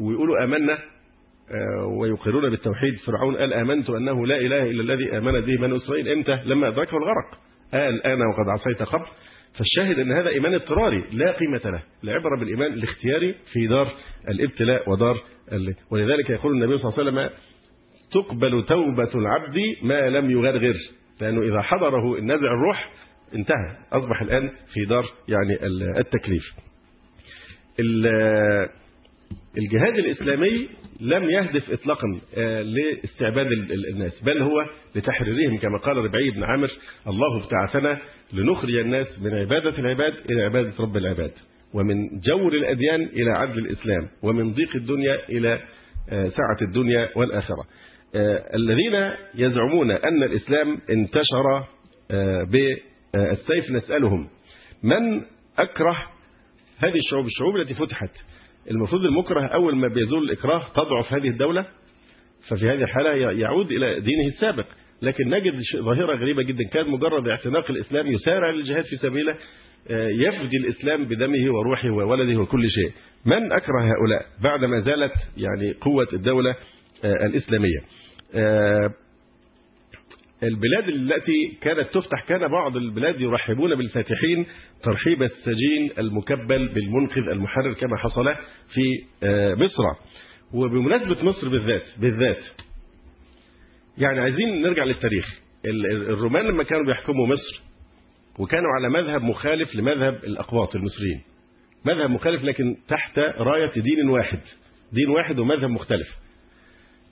ويقولوا 0.00 0.44
آمنا 0.44 0.72
آه، 0.72 1.86
ويقرون 1.86 2.50
بالتوحيد. 2.50 2.94
فرعون 3.06 3.36
قال 3.36 3.52
آمنت 3.52 3.90
أنه 3.90 4.26
لا 4.26 4.36
إله 4.36 4.62
إلا 4.70 4.82
الذي 4.82 5.18
آمنت 5.18 5.44
به 5.44 5.56
بنو 5.56 5.76
إسرائيل. 5.76 6.08
إمتى؟ 6.08 6.38
لما 6.44 6.68
أدركه 6.68 6.96
الغرق. 6.96 7.38
قال 7.72 8.06
أنا 8.06 8.24
وقد 8.28 8.48
عصيت 8.48 8.82
قبل. 8.82 9.06
فالشاهد 9.58 9.98
أن 9.98 10.12
هذا 10.12 10.28
إيمان 10.28 10.54
اضطراري 10.54 11.04
لا 11.12 11.32
قيمة 11.32 11.60
له. 11.64 11.82
العبرة 12.04 12.38
بالإيمان 12.38 12.72
الاختياري 12.72 13.34
في 13.52 13.66
دار 13.66 13.92
الابتلاء 14.28 14.90
ودار. 14.90 15.16
ولذلك 15.90 16.30
يقول 16.30 16.52
النبي 16.52 16.78
صلى 16.78 16.92
الله 16.92 16.98
عليه 16.98 17.10
وسلم 17.10 17.30
تقبل 18.12 18.64
توبة 18.66 19.10
العبد 19.14 19.56
ما 19.82 20.08
لم 20.10 20.30
يغرغر 20.30 20.74
لأنه 21.20 21.42
إذا 21.42 21.62
حضره 21.62 22.18
النزع 22.18 22.46
الروح 22.46 22.92
انتهى 23.34 23.76
أصبح 23.92 24.20
الآن 24.22 24.48
في 24.48 24.84
دار 24.84 25.04
يعني 25.28 25.66
ال- 25.66 25.98
التكليف. 25.98 26.42
ال- 27.80 28.68
الجهاد 29.58 29.98
الإسلامي 29.98 30.68
لم 31.00 31.30
يهدف 31.30 31.70
إطلاقا 31.70 32.20
آه، 32.36 32.62
لاستعباد 32.62 33.46
ال- 33.46 33.72
ال- 33.72 33.88
الناس 33.94 34.22
بل 34.24 34.42
هو 34.42 34.66
لتحريرهم 34.94 35.58
كما 35.58 35.78
قال 35.78 35.96
ربعي 35.96 36.30
بن 36.30 36.42
عامر 36.44 36.68
الله 37.06 37.44
ابتعثنا 37.44 37.98
لنخرج 38.32 38.74
الناس 38.74 39.20
من 39.22 39.34
عبادة 39.34 39.78
العباد 39.78 40.14
إلى 40.30 40.42
عبادة 40.42 40.72
رب 40.80 40.96
العباد. 40.96 41.32
ومن 41.74 42.20
جور 42.20 42.52
الأديان 42.52 43.02
إلى 43.02 43.30
عدل 43.30 43.58
الإسلام 43.58 44.08
ومن 44.22 44.52
ضيق 44.52 44.76
الدنيا 44.76 45.28
إلى 45.28 45.60
آه، 46.10 46.28
سعة 46.28 46.68
الدنيا 46.68 47.08
والآخرة. 47.16 47.64
آه، 48.14 48.56
الذين 48.56 49.12
يزعمون 49.34 49.90
أن 49.90 50.22
الإسلام 50.22 50.80
انتشر 50.90 51.64
آه، 52.10 52.42
بالسيف 52.42 53.70
نسألهم 53.70 54.28
من 54.82 55.22
أكره 55.58 55.96
هذه 56.78 56.96
الشعوب؟ 56.96 57.26
الشعوب 57.26 57.56
التي 57.56 57.74
فتحت. 57.74 58.10
المفروض 58.70 59.04
المكره 59.04 59.46
أول 59.46 59.76
ما 59.76 59.88
بيزول 59.88 60.24
الإكراه 60.24 60.68
تضعف 60.74 61.12
هذه 61.12 61.28
الدولة 61.28 61.66
ففي 62.48 62.70
هذه 62.70 62.82
الحالة 62.82 63.10
يعود 63.30 63.72
إلى 63.72 64.00
دينه 64.00 64.28
السابق. 64.28 64.66
لكن 65.02 65.30
نجد 65.30 65.54
ظاهرة 65.76 66.16
غريبة 66.16 66.42
جدا. 66.42 66.64
كان 66.72 66.90
مجرد 66.90 67.28
اعتناق 67.28 67.70
الإسلام 67.70 68.06
يسارع 68.06 68.50
للجهاد 68.50 68.84
في 68.84 68.96
سبيله 68.96 69.36
آه، 69.90 70.08
يفدي 70.08 70.56
الإسلام 70.56 71.04
بدمه 71.04 71.50
وروحه 71.50 71.90
وولده 71.90 72.40
وكل 72.40 72.62
شيء. 72.70 72.92
من 73.24 73.52
أكره 73.52 73.80
هؤلاء 73.80 74.26
بعد 74.42 74.64
ما 74.64 74.80
زالت 74.80 75.12
يعني 75.36 75.72
قوة 75.72 76.08
الدولة 76.12 76.50
آه، 77.04 77.26
الإسلامية؟ 77.26 77.78
آه، 78.34 78.90
البلاد 80.42 80.88
التي 80.88 81.58
كانت 81.60 81.88
تفتح 81.94 82.24
كان 82.28 82.48
بعض 82.48 82.76
البلاد 82.76 83.20
يرحبون 83.20 83.74
بالفاتحين 83.74 84.46
ترحيب 84.82 85.22
السجين 85.22 85.90
المكبل 85.98 86.68
بالمنقذ 86.68 87.22
المحرر 87.32 87.72
كما 87.72 87.96
حصل 87.96 88.24
في 88.74 89.04
مصر. 89.54 89.82
وبمناسبة 90.54 91.24
مصر 91.24 91.48
بالذات 91.48 91.82
بالذات 91.98 92.44
يعني 93.98 94.20
عايزين 94.20 94.62
نرجع 94.62 94.84
للتاريخ. 94.84 95.40
ال- 95.64 95.86
ال- 95.86 96.02
الرومان 96.10 96.44
لما 96.46 96.62
كانوا 96.62 96.86
بيحكموا 96.86 97.26
مصر 97.26 97.62
وكانوا 98.38 98.68
على 98.78 98.88
مذهب 98.88 99.22
مخالف 99.22 99.74
لمذهب 99.74 100.14
الأقباط 100.24 100.76
المصريين. 100.76 101.20
مذهب 101.84 102.10
مخالف 102.10 102.42
لكن 102.44 102.76
تحت 102.88 103.18
راية 103.18 103.70
دين 103.80 104.08
واحد. 104.08 104.40
دين 104.92 105.08
واحد 105.08 105.38
ومذهب 105.38 105.70
مختلف. 105.70 106.08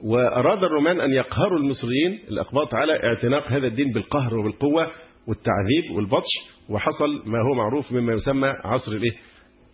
وأراد 0.05 0.65
الرومان 0.65 1.01
أن 1.01 1.11
يقهروا 1.13 1.59
المصريين 1.59 2.19
الأقباط 2.29 2.75
على 2.75 3.05
اعتناق 3.05 3.49
هذا 3.53 3.67
الدين 3.67 3.93
بالقهر 3.93 4.35
وبالقوة 4.39 4.91
والتعذيب 5.29 5.91
والبطش 5.97 6.33
وحصل 6.69 7.23
ما 7.27 7.39
هو 7.51 7.55
معروف 7.55 7.93
مما 7.93 8.13
يسمى 8.13 8.49
عصر 8.49 8.93
الإيه؟ 8.93 9.13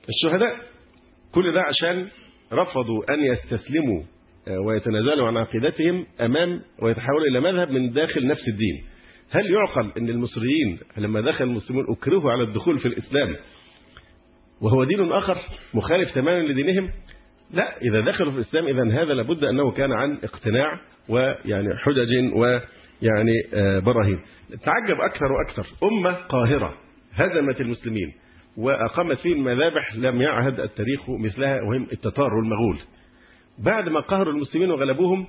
الشهداء. 0.09 0.57
كل 1.35 1.53
ده 1.53 1.63
عشان 1.63 2.09
رفضوا 2.53 3.15
أن 3.15 3.21
يستسلموا 3.25 4.03
ويتنازلوا 4.49 5.27
عن 5.27 5.37
عقيدتهم 5.37 6.07
أمام 6.21 6.61
ويتحولوا 6.83 7.27
إلى 7.27 7.41
مذهب 7.41 7.71
من 7.71 7.93
داخل 7.93 8.27
نفس 8.27 8.49
الدين. 8.49 8.85
هل 9.31 9.51
يعقل 9.51 9.93
أن 9.97 10.09
المصريين 10.09 10.79
لما 10.97 11.21
دخل 11.21 11.45
المسلمون 11.45 11.85
أكرهوا 11.89 12.33
على 12.33 12.43
الدخول 12.43 12.79
في 12.79 12.89
الإسلام 12.89 13.37
وهو 14.61 14.85
دين 14.85 15.13
آخر 15.13 15.39
مخالف 15.75 16.15
تماما 16.15 16.47
لدينهم؟ 16.47 16.91
لا 17.51 17.77
إذا 17.83 18.01
دخلوا 18.01 18.31
في 18.31 18.37
الإسلام 18.37 18.67
إذا 18.67 19.03
هذا 19.03 19.15
لابد 19.15 19.45
أنه 19.45 19.71
كان 19.71 19.93
عن 19.93 20.19
اقتناع 20.25 20.81
ويعني 21.09 21.69
حجج 21.77 22.33
ويعني 22.35 23.33
آه، 23.55 23.79
براهين. 23.79 24.21
تعجب 24.51 25.01
أكثر 25.01 25.33
وأكثر. 25.33 25.67
أمة 25.83 26.13
قاهرة 26.13 26.75
هزمت 27.13 27.61
المسلمين 27.61 28.13
وأقامت 28.57 29.19
فيهم 29.19 29.45
مذابح 29.45 29.97
لم 29.97 30.23
يعهد 30.23 30.61
التاريخ 30.61 31.11
مثلها 31.11 31.63
وهم 31.63 31.87
التتار 31.93 32.35
والمغول. 32.35 32.79
بعد 33.59 33.89
ما 33.89 34.01
قهروا 34.01 34.33
المسلمين 34.33 34.71
وغلبوهم 34.71 35.27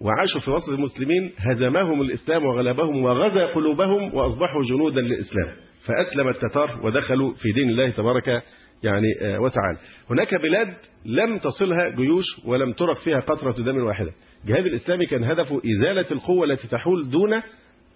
وعاشوا 0.00 0.40
في 0.40 0.50
وسط 0.50 0.68
المسلمين 0.68 1.32
هزمهم 1.38 2.00
الإسلام 2.00 2.44
وغلبهم 2.44 3.02
وغزا 3.04 3.46
قلوبهم 3.46 4.14
وأصبحوا 4.14 4.62
جنودا 4.62 5.00
للإسلام. 5.00 5.56
فأسلم 5.86 6.28
التتار 6.28 6.80
ودخلوا 6.82 7.32
في 7.32 7.52
دين 7.52 7.68
الله 7.68 7.90
تبارك 7.90 8.42
يعني 8.82 9.06
آه، 9.20 9.40
وتعالى. 9.40 9.78
هناك 10.10 10.34
بلاد 10.34 10.74
لم 11.04 11.38
تصلها 11.38 11.88
جيوش 11.88 12.24
ولم 12.44 12.72
ترك 12.72 12.98
فيها 12.98 13.20
قطرة 13.20 13.52
دم 13.52 13.84
واحدة. 13.84 14.12
الجهاد 14.44 14.66
الإسلامي 14.66 15.06
كان 15.06 15.24
هدفه 15.24 15.62
إزالة 15.64 16.06
القوة 16.10 16.44
التي 16.44 16.68
تحول 16.68 17.10
دون 17.10 17.42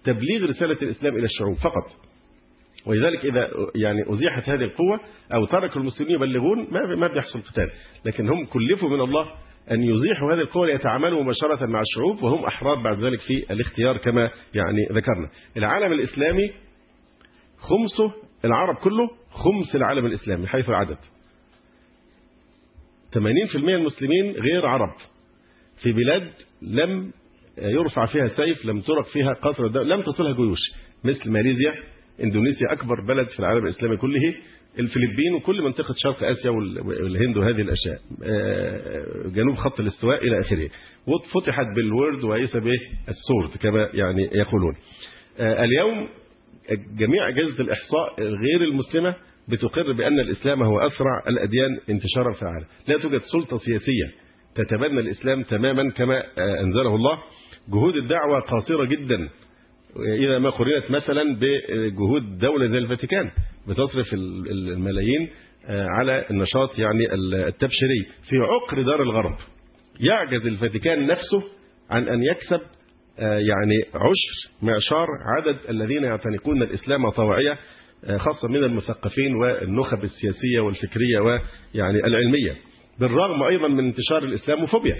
تبليغ 0.03 0.49
رسالة 0.49 0.77
الإسلام 0.81 1.15
إلى 1.15 1.25
الشعوب 1.25 1.55
فقط. 1.55 2.10
ولذلك 2.85 3.25
إذا 3.25 3.49
يعني 3.75 4.13
أزيحت 4.13 4.49
هذه 4.49 4.63
القوة 4.63 4.99
أو 5.33 5.45
تركوا 5.45 5.81
المسلمين 5.81 6.15
يبلغون 6.15 6.67
ما 6.71 6.95
ما 6.95 7.07
بيحصل 7.07 7.41
قتال. 7.41 7.71
لكن 8.05 8.29
هم 8.29 8.45
كلفوا 8.45 8.89
من 8.89 9.01
الله 9.01 9.31
أن 9.71 9.83
يزيحوا 9.83 10.33
هذه 10.33 10.39
القوة 10.39 10.67
ليتعاملوا 10.67 11.23
مباشرة 11.23 11.65
مع 11.65 11.81
الشعوب 11.81 12.23
وهم 12.23 12.45
أحرار 12.45 12.75
بعد 12.75 13.03
ذلك 13.03 13.19
في 13.19 13.53
الاختيار 13.53 13.97
كما 13.97 14.29
يعني 14.53 14.87
ذكرنا. 14.91 15.29
العالم 15.57 15.93
الإسلامي 15.93 16.51
خمسه 17.57 18.13
العرب 18.45 18.75
كله 18.75 19.09
خمس 19.31 19.75
العالم 19.75 20.05
الإسلامي 20.05 20.47
حيث 20.47 20.69
العدد. 20.69 20.97
80% 23.13 23.55
المسلمين 23.55 24.31
غير 24.31 24.65
عرب. 24.65 24.95
في 25.81 25.91
بلاد 25.91 26.31
لم 26.61 27.11
يرفع 27.57 28.05
فيها 28.05 28.27
سيف 28.27 28.65
لم 28.65 28.81
ترك 28.81 29.05
فيها 29.05 29.37
الدم 29.59 29.81
لم 29.81 30.01
تصلها 30.01 30.33
جيوش 30.33 30.59
مثل 31.03 31.31
ماليزيا 31.31 31.75
اندونيسيا 32.23 32.71
أكبر 32.73 33.01
بلد 33.07 33.27
في 33.29 33.39
العالم 33.39 33.65
الإسلامي 33.65 33.97
كله. 33.97 34.19
الفلبين 34.79 35.33
وكل 35.33 35.61
منطقة 35.61 35.93
شرق 35.97 36.23
آسيا 36.23 36.49
وال- 36.49 36.87
والهند 36.87 37.37
وهذه 37.37 37.61
الأشياء. 37.61 37.99
آه، 38.23 39.27
جنوب 39.35 39.55
خط 39.55 39.79
الاستواء 39.79 40.23
إلى 40.27 40.39
آخره. 40.39 40.69
وفتحت 41.07 41.65
بالورد 41.75 42.23
وليس 42.23 42.57
بالسورد 42.57 43.57
كما 43.61 43.89
يعني 43.93 44.29
يقولون. 44.33 44.75
آه، 45.39 45.63
اليوم 45.63 46.07
جميع 46.97 47.27
أجهزة 47.27 47.61
الإحصاء 47.63 48.15
غير 48.19 48.61
المسلمة 48.63 49.15
بتقر 49.47 49.91
بأن 49.91 50.19
الإسلام 50.19 50.63
هو 50.63 50.79
أسرع 50.79 51.23
الأديان 51.27 51.69
انتشارا 51.89 52.33
في 52.33 52.41
العالم. 52.41 52.65
لا 52.87 52.97
توجد 52.97 53.21
سلطة 53.21 53.57
سياسية 53.57 54.11
تتبنى 54.55 54.99
الإسلام 54.99 55.43
تماما 55.43 55.89
كما 55.91 56.23
آه، 56.37 56.59
أنزله 56.61 56.95
الله. 56.95 57.17
جهود 57.69 57.95
الدعوة 57.95 58.39
قاصرة 58.39 58.85
جدا. 58.85 59.29
إذا 60.19 60.39
ما 60.39 60.49
قرنت 60.49 60.91
مثلا 60.91 61.35
بجهود 61.39 62.37
دولة 62.37 62.67
زي 62.67 62.77
الفاتيكان 62.77 63.31
بتصرف 63.67 64.13
ال- 64.13 64.51
ال- 64.51 64.69
الملايين 64.71 65.29
آه، 65.65 65.87
على 65.99 66.25
النشاط 66.31 66.79
يعني 66.79 67.13
ال- 67.13 67.33
التبشيري 67.35 68.05
في 68.29 68.35
عقر 68.37 68.81
دار 68.81 69.01
الغرب. 69.03 69.35
يعجز 69.99 70.45
الفاتيكان 70.47 71.07
نفسه 71.07 71.43
عن 71.89 72.07
أن 72.07 72.23
يكسب 72.23 72.61
آه، 73.19 73.37
يعني 73.37 73.75
عشر 73.95 74.51
معشار 74.61 75.07
عدد 75.37 75.57
الذين 75.69 76.03
يعتنقون 76.03 76.61
الإسلام 76.61 77.09
طوعية 77.09 77.57
آه، 78.05 78.17
خاصة 78.17 78.47
من 78.47 78.63
المثقفين 78.63 79.35
والنخب 79.35 80.03
السياسية 80.03 80.59
والفكرية 80.59 81.19
ويعني 81.19 81.97
العلمية. 82.05 82.55
بالرغم 82.99 83.43
أيضا 83.43 83.67
من 83.67 83.79
انتشار 83.85 84.23
الإسلاموفوبيا. 84.23 84.95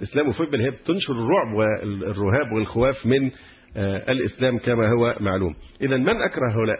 الإسلاموفوبيا 0.00 0.52
اللي 0.54 0.64
هي 0.64 0.70
بتنشر 0.70 1.12
الرعب 1.12 1.54
والرهاب 1.54 2.52
والخواف 2.52 3.06
من 3.06 3.30
الإسلام 3.76 4.58
كما 4.58 4.88
هو 4.92 5.16
معلوم. 5.20 5.54
إذا 5.82 5.96
من 5.96 6.08
أكره 6.22 6.52
هؤلاء؟ 6.52 6.78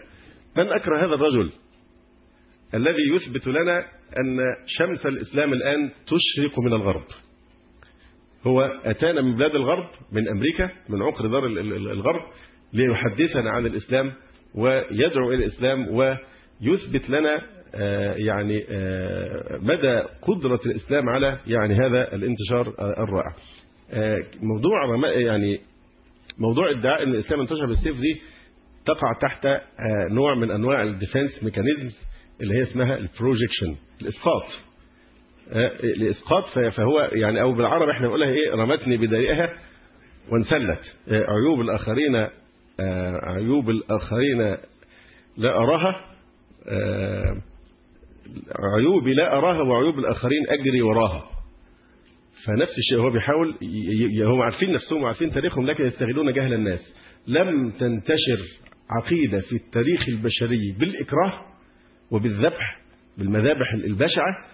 من 0.57 0.69
أكره 0.73 1.07
هذا 1.07 1.15
الرجل 1.15 1.51
الذي 2.75 3.03
يثبت 3.15 3.47
لنا 3.47 3.79
أن 4.25 4.39
شمس 4.67 5.07
الإسلام 5.07 5.53
الآن 5.53 5.91
تشرق 6.07 6.59
من 6.59 6.73
الغرب. 6.73 7.05
هو 8.47 8.61
أتانا 8.85 9.21
من 9.21 9.37
بلاد 9.37 9.55
الغرب 9.55 9.87
من 10.13 10.29
أمريكا 10.29 10.71
من 10.89 11.03
عقر 11.03 11.27
دار 11.27 11.47
ال- 11.47 11.59
ال- 11.59 11.91
الغرب 11.91 12.23
ليحدثنا 12.73 13.51
عن 13.51 13.67
الإسلام 13.67 14.13
ويدعو 14.55 15.33
إلى 15.33 15.45
الإسلام 15.45 15.87
ويثبت 15.89 17.11
لنا 17.11 17.41
آه، 17.75 18.15
يعني 18.15 18.65
آه، 18.71 19.59
مدى 19.63 20.03
قدرة 20.23 20.61
الإسلام 20.67 21.09
على 21.09 21.39
يعني 21.47 21.75
هذا 21.75 22.15
الانتشار 22.15 22.75
آه، 22.79 23.03
الرائع. 23.03 23.35
آه، 23.93 24.23
موضوع 24.43 25.09
يعني 25.21 25.61
موضوع 26.41 26.71
ادعاء 26.71 27.03
ان 27.03 27.15
الإسلام 27.15 27.41
انتشر 27.41 27.67
بالسيف 27.67 27.97
دي 27.97 28.21
تقع 28.87 29.13
تحت 29.23 29.47
آه، 29.47 29.61
نوع 30.11 30.35
من 30.35 30.51
أنواع 30.51 30.83
ال 30.83 30.91
defense 30.91 31.45
mechanisms 31.45 31.99
اللي 32.41 32.55
هي 32.55 32.63
اسمها 32.63 32.97
ال 32.97 33.04
projection 33.04 33.77
الإسقاط. 34.03 34.45
آه، 35.53 35.73
الإسقاط 35.85 36.45
فهو 36.49 37.11
يعني 37.13 37.41
أو 37.41 37.53
بالعربي 37.53 37.93
إحنا 37.93 38.07
بنقولها 38.07 38.29
إيه 38.29 38.55
رمتني 38.55 38.97
بدائها 38.97 39.53
وانسلت. 40.33 40.81
آه، 41.09 41.25
عيوب 41.29 41.61
الآخرين 41.61 42.27
عيوب 43.23 43.71
الآخرين 43.71 44.57
لا 45.37 45.57
أراها 45.57 46.05
عيوبي 48.77 49.15
لا 49.15 49.39
أراها 49.39 49.63
وعيوب 49.63 49.99
الآخرين 49.99 50.47
أجري 50.49 50.83
وراها. 50.83 51.40
فنفس 52.47 52.79
الشيء 52.79 52.99
هو 52.99 53.11
بيحاول 53.11 53.55
هم 54.23 54.43
عارفين 54.43 54.73
نفسهم 54.73 55.03
وعارفين 55.03 55.33
تاريخهم 55.33 55.67
لكن 55.67 55.87
يستغلون 55.87 56.33
جهل 56.33 56.55
الناس. 56.55 56.95
لم 57.27 57.71
تنتشر 57.71 58.41
عقيدة 58.91 59.41
في 59.41 59.57
التاريخ 59.57 60.09
البشري 60.09 60.75
بالإكراه 60.79 61.47
وبالذبح 62.11 62.81
بالمذابح 63.19 63.73
البشعة 63.75 64.45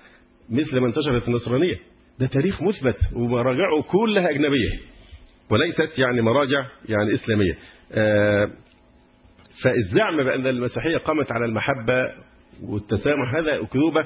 مثل 0.51 0.79
ما 0.79 0.87
انتشرت 0.87 1.29
النصرانية. 1.29 1.77
ده 2.21 2.27
تاريخ 2.27 2.63
مثبت 2.63 2.99
ومراجعه 3.15 3.83
كلها 3.83 4.31
أجنبية 4.31 4.81
وليست 5.51 5.99
يعني 5.99 6.23
مراجع 6.23 6.67
يعني 6.89 7.15
إسلامية. 7.15 7.59
آه، 7.93 8.51
فالزعم 9.63 10.17
بأن 10.17 10.47
المسيحية 10.47 10.97
قامت 10.97 11.33
على 11.33 11.45
المحبة 11.45 12.13
والتسامح 12.63 13.35
هذا 13.35 13.55
أكذوبة 13.55 14.05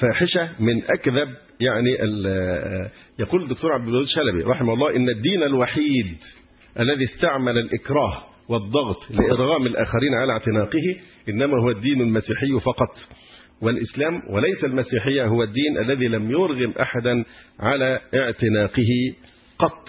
فاحشة 0.00 0.62
من 0.62 0.82
أكذب 0.84 1.34
يعني 1.62 1.90
يقول 3.18 3.42
الدكتور 3.42 3.72
عبد 3.72 3.88
الودود 3.88 4.06
شلبي 4.08 4.42
رحمه 4.42 4.74
الله 4.74 4.96
إن 4.96 5.08
الدين 5.08 5.42
الوحيد 5.42 6.16
الذي 6.80 7.04
استعمل 7.04 7.58
الإكراه 7.58 8.24
والضغط 8.48 9.10
لإرغام 9.10 9.66
الآخرين 9.66 10.14
على 10.14 10.32
اعتناقه 10.32 10.96
إنما 11.28 11.62
هو 11.62 11.70
الدين 11.70 12.00
المسيحي 12.00 12.60
فقط 12.64 12.96
والإسلام 13.62 14.22
وليس 14.30 14.64
المسيحية 14.64 15.24
هو 15.26 15.42
الدين 15.42 15.78
الذي 15.78 16.08
لم 16.08 16.30
يرغم 16.30 16.74
أحدا 16.80 17.24
على 17.60 18.00
اعتناقه 18.14 19.14
قط. 19.58 19.88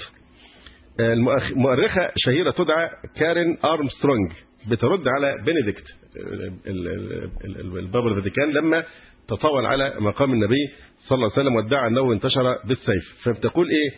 مؤرخة 1.56 2.12
شهيرة 2.18 2.52
تدعى 2.52 2.90
كارين 3.16 3.58
أرمسترونج 3.66 4.32
بترد 4.68 5.08
على 5.08 5.36
بنديكت 5.46 5.84
ال- 6.16 6.44
ال- 6.68 6.88
ال- 6.88 7.30
ال- 7.46 7.78
البابا 7.80 8.10
الفاتيكان 8.10 8.50
لما 8.52 8.84
تطاول 9.28 9.66
على 9.66 9.94
مقام 10.00 10.34
النبي 10.34 10.70
صلى 11.10 11.16
الله 11.16 11.32
عليه 11.32 11.42
وسلم 11.42 11.56
وادعى 11.56 11.88
أنه 11.88 12.14
انتشر 12.14 12.58
بالسيف. 12.68 13.04
فبتقول 13.24 13.68
إيه؟ 13.70 13.90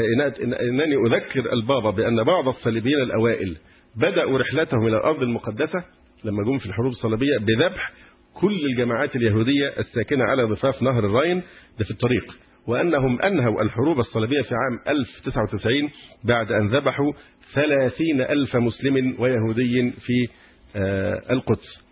آه، 0.00 0.32
إنني 0.68 0.94
أذكر 1.06 1.52
البابا 1.52 1.90
بأن 1.90 2.24
بعض 2.24 2.48
الصليبيين 2.48 3.02
الأوائل 3.02 3.56
بدأوا 3.96 4.38
رحلتهم 4.38 4.86
إلى 4.86 4.96
الأرض 4.96 5.22
المقدسة 5.22 5.84
لما 6.24 6.44
جم 6.44 6.58
في 6.58 6.66
الحروب 6.66 6.90
الصليبية 6.90 7.38
بذبح 7.38 7.92
كل 8.34 8.64
الجماعات 8.66 9.16
اليهودية 9.16 9.68
الساكنة 9.78 10.24
على 10.24 10.42
ضفاف 10.42 10.82
نهر 10.82 10.98
الراين 11.06 11.42
ده 11.78 11.84
في 11.84 11.90
الطريق. 11.90 12.34
وأنهم 12.66 13.22
أنهوا 13.22 13.62
الحروب 13.62 13.98
الصليبية 14.00 14.42
في 14.42 14.54
عام 14.54 14.96
1099 14.96 15.90
بعد 16.24 16.52
أن 16.52 16.68
ذبحوا 16.76 17.12
ثلاثين 17.54 18.20
ألف 18.20 18.56
مسلم 18.56 19.16
ويهودي 19.18 19.90
في 19.90 20.28
آه، 20.76 21.22
القدس. 21.30 21.82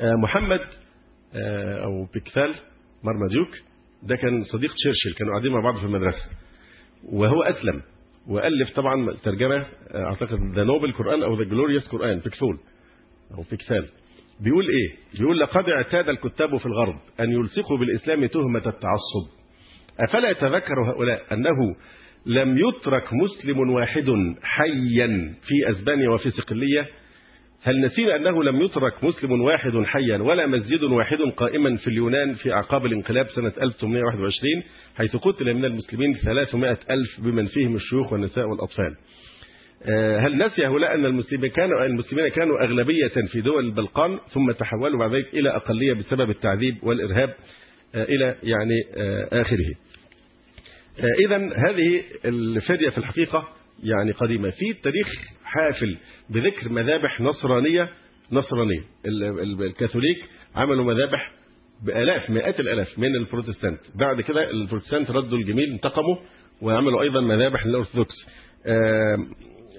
آه، 0.00 0.12
محمد 0.22 0.60
أو 1.84 2.06
بيكثال 2.14 2.54
مرمديوك 3.04 3.48
ده 4.02 4.16
كان 4.16 4.42
صديق 4.44 4.74
تشرشل 4.74 5.18
كانوا 5.18 5.32
قاعدين 5.32 5.52
مع 5.52 5.60
بعض 5.60 5.78
في 5.78 5.84
المدرسة. 5.84 6.22
وهو 7.12 7.42
أسلم. 7.42 7.82
وألف 8.28 8.70
طبعا 8.76 9.12
ترجمة 9.24 9.56
آه، 9.56 10.04
أعتقد 10.04 10.38
The 10.54 10.64
Noble 10.64 10.92
Quran 10.92 11.22
أو 11.22 11.38
The 11.38 11.44
Glorious 11.44 11.88
Quran 11.88 12.18
بيكثول 12.18 12.58
أو 13.34 13.44
بيكثال 13.50 13.88
بيقول 14.40 14.64
إيه؟ 14.68 15.18
بيقول 15.18 15.38
لقد 15.40 15.64
اعتاد 15.68 16.08
الكتاب 16.08 16.56
في 16.56 16.66
الغرب 16.66 16.96
أن 17.20 17.32
يلصقوا 17.32 17.78
بالإسلام 17.78 18.26
تهمة 18.26 18.58
التعصب. 18.66 19.28
أفلا 20.00 20.30
يتذكر 20.30 20.74
هؤلاء 20.90 21.22
أنه 21.32 21.76
لم 22.26 22.58
يترك 22.58 23.08
مسلم 23.12 23.70
واحد 23.70 24.10
حيا 24.42 25.34
في 25.42 25.70
أسبانيا 25.70 26.10
وفي 26.10 26.30
صقلية 26.30 26.88
هل 27.62 27.80
نسينا 27.80 28.16
أنه 28.16 28.44
لم 28.44 28.62
يترك 28.62 29.04
مسلم 29.04 29.40
واحد 29.42 29.82
حيا 29.84 30.18
ولا 30.18 30.46
مسجد 30.46 30.82
واحد 30.82 31.18
قائما 31.36 31.76
في 31.76 31.86
اليونان 31.86 32.34
في 32.34 32.52
أعقاب 32.52 32.86
الانقلاب 32.86 33.28
سنة 33.28 33.52
1821 33.62 34.62
حيث 34.96 35.16
قتل 35.16 35.54
من 35.54 35.64
المسلمين 35.64 36.14
300 36.14 36.78
ألف 36.90 37.20
بمن 37.20 37.46
فيهم 37.46 37.76
الشيوخ 37.76 38.12
والنساء 38.12 38.48
والأطفال. 38.48 38.96
آه، 39.82 40.18
هل 40.18 40.38
نسي 40.46 40.66
هؤلاء 40.66 40.94
أن 40.94 41.06
المسلمين 41.06 41.50
كانوا 41.50 41.86
المسلمين 41.86 42.28
كانوا 42.28 42.64
أغلبية 42.64 43.26
في 43.32 43.40
دول 43.40 43.64
البلقان 43.64 44.18
ثم 44.32 44.50
تحولوا 44.52 44.98
بعد 44.98 45.14
ذلك 45.14 45.34
إلى 45.34 45.50
أقلية 45.56 45.92
بسبب 45.92 46.30
التعذيب 46.30 46.76
والإرهاب 46.82 47.34
آه، 47.94 48.04
إلى 48.04 48.36
يعني 48.42 48.84
آه، 48.96 49.40
آخره. 49.40 49.74
إذا 51.26 51.36
هذه 51.36 52.02
الفدية 52.24 52.88
في 52.88 52.98
الحقيقة. 52.98 53.57
يعني 53.82 54.12
قديمة. 54.12 54.50
في 54.50 54.70
التاريخ 54.70 55.06
حافل 55.44 55.96
بذكر 56.30 56.68
مذابح 56.68 57.20
نصرانية 57.20 57.88
نصرانية 58.32 58.80
ال- 59.06 59.24
ال- 59.40 59.62
الكاثوليك 59.62 60.24
عملوا 60.54 60.84
مذابح 60.94 61.32
بآلاف 61.86 62.30
مئات 62.30 62.60
الآلاف 62.60 62.98
من 62.98 63.16
البروتستانت. 63.16 63.80
بعد 63.94 64.20
كده 64.20 64.50
البروتستانت 64.50 65.10
ردوا 65.10 65.38
الجميل 65.38 65.72
انتقموا 65.72 66.16
وعملوا 66.62 67.02
أيضا 67.02 67.20
مذابح 67.20 67.66
للأرثوذكس. 67.66 68.14
آه، 68.66 69.16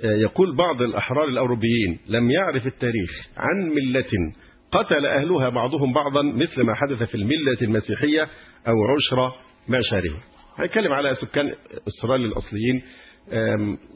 يقول 0.03 0.55
بعض 0.55 0.81
الأحرار 0.81 1.27
الأوروبيين 1.27 1.99
لم 2.07 2.31
يعرف 2.31 2.67
التاريخ 2.67 3.09
عن 3.37 3.69
ملة 3.69 4.33
قتل 4.71 5.05
أهلها 5.05 5.49
بعضهم 5.49 5.93
بعضا 5.93 6.21
مثل 6.23 6.61
ما 6.61 6.75
حدث 6.75 7.03
في 7.03 7.15
الملة 7.15 7.57
المسيحية 7.61 8.23
أو 8.67 8.73
عشر 8.95 9.35
معشارها 9.67 10.23
هنتكلم 10.55 10.93
على 10.93 11.15
سكان 11.15 11.53
استراليا 11.87 12.25
الأصليين 12.27 12.81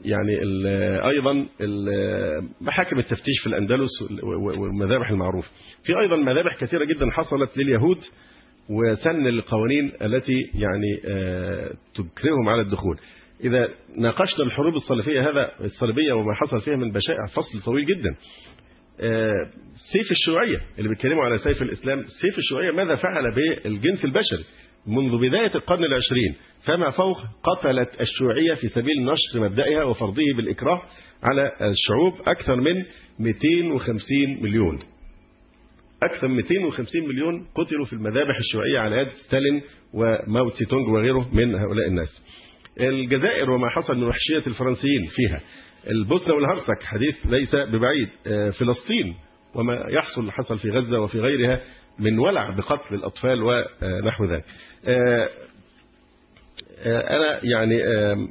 يعني 0.04 0.42
ال- 0.42 0.66
أيضا 1.04 1.46
ال- 1.60 2.48
محاكم 2.60 2.98
التفتيش 2.98 3.40
في 3.42 3.46
الأندلس 3.46 4.02
وال- 4.02 4.24
والمذابح 4.60 5.10
المعروفة 5.10 5.48
في 5.84 5.98
أيضا 6.00 6.16
مذابح 6.16 6.56
كثيرة 6.60 6.84
جدا 6.84 7.10
حصلت 7.10 7.58
لليهود 7.58 7.98
وسن 8.70 9.26
القوانين 9.26 9.92
التي 10.02 10.50
يعني 10.54 11.00
آه، 11.06 11.70
تكرههم 11.94 12.48
على 12.48 12.60
الدخول. 12.62 12.98
إذا 13.44 13.68
ناقشنا 13.96 14.44
الحروب 14.44 14.74
الصليبية 14.74 15.30
هذا 15.30 15.50
الصليبية 15.60 16.12
وما 16.12 16.34
حصل 16.34 16.60
فيها 16.60 16.76
من 16.76 16.92
بشائع 16.92 17.26
فصل 17.26 17.60
طويل 17.64 17.84
جدا. 17.86 18.16
آه، 19.00 19.50
سيف 19.92 20.10
الشيوعية 20.10 20.60
اللي 20.78 20.88
بيتكلموا 20.88 21.24
على 21.24 21.38
سيف 21.38 21.62
الإسلام 21.62 22.02
سيف 22.20 22.38
الشيوعية 22.38 22.70
ماذا 22.70 22.96
فعل 22.96 23.34
بالجنس 23.34 24.04
البشري؟ 24.04 24.44
منذ 24.86 25.18
بداية 25.18 25.54
القرن 25.54 25.84
العشرين 25.84 26.34
فما 26.64 26.90
فوق 26.90 27.18
قتلت 27.42 28.00
الشيوعية 28.00 28.54
في 28.54 28.68
سبيل 28.68 29.04
نشر 29.04 29.40
مبدئها 29.40 29.84
وفرضه 29.84 30.22
بالإكراه 30.36 30.82
على 31.22 31.52
الشعوب 31.60 32.28
أكثر 32.28 32.56
من 32.56 32.84
250 33.18 33.98
مليون. 34.42 34.78
أكثر 36.02 36.28
من 36.28 36.36
250 36.36 37.08
مليون 37.08 37.46
قتلوا 37.54 37.84
في 37.84 37.92
المذابح 37.92 38.36
الشيوعية 38.36 38.78
على 38.78 38.96
يد 38.96 39.08
ستالين 39.08 39.62
وماو 39.94 40.48
تسي 40.48 40.64
تونج 40.64 40.88
وغيره 40.88 41.28
من 41.32 41.54
هؤلاء 41.54 41.86
الناس. 41.86 42.22
الجزائر 42.80 43.50
وما 43.50 43.68
حصل 43.68 43.96
من 43.96 44.04
وحشية 44.04 44.42
الفرنسيين 44.46 45.06
فيها. 45.06 45.40
البوسنة 45.90 46.34
والهرسك 46.34 46.82
حديث 46.82 47.14
ليس 47.24 47.54
ببعيد. 47.54 48.08
آه، 48.26 48.50
فلسطين 48.50 49.14
وما 49.54 49.86
يحصل 49.88 50.30
حصل 50.30 50.58
في 50.58 50.70
غزة 50.70 51.00
وفي 51.00 51.20
غيرها 51.20 51.60
من 51.98 52.18
ولع 52.18 52.50
بقتل 52.50 52.94
الأطفال 52.94 53.42
ونحو 53.42 54.24
ذلك. 54.24 54.44
أنا 56.86 57.40
يعني 57.42 57.84
آه، 57.84 58.28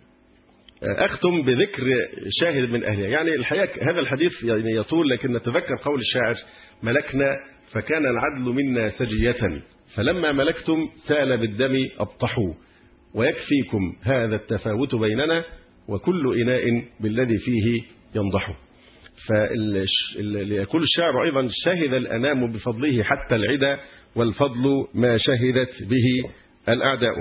أختم 0.83 1.41
بذكر 1.41 1.83
شاهد 2.41 2.69
من 2.69 2.83
أهلها. 2.83 3.07
يعني 3.07 3.35
الحقيقة 3.35 3.91
هذا 3.91 3.99
الحديث 3.99 4.43
يعني 4.43 4.75
يطول 4.75 5.09
لكن 5.09 5.33
نتذكر 5.33 5.75
قول 5.85 5.99
الشاعر 5.99 6.35
ملكنا 6.83 7.35
فكان 7.71 8.05
العدل 8.05 8.53
منا 8.53 8.89
سجية 8.89 9.61
فلما 9.95 10.31
ملكتم 10.31 10.89
سال 11.07 11.37
بالدم 11.37 11.75
أبطحوا 11.99 12.53
ويكفيكم 13.15 13.95
هذا 14.03 14.35
التفاوت 14.35 14.95
بيننا 14.95 15.45
وكل 15.87 16.41
إناء 16.41 16.83
بالذي 16.99 17.37
فيه 17.37 17.81
ينضح. 18.15 18.57
فيقول 19.27 20.83
الشاعر 20.83 21.23
أيضا 21.23 21.49
شهد 21.65 21.93
الأنام 21.93 22.51
بفضله 22.51 23.03
حتى 23.03 23.35
العدا 23.35 23.79
والفضل 24.15 24.87
ما 24.93 25.17
شهدت 25.17 25.83
به 25.83 26.29
الأعداء. 26.69 27.13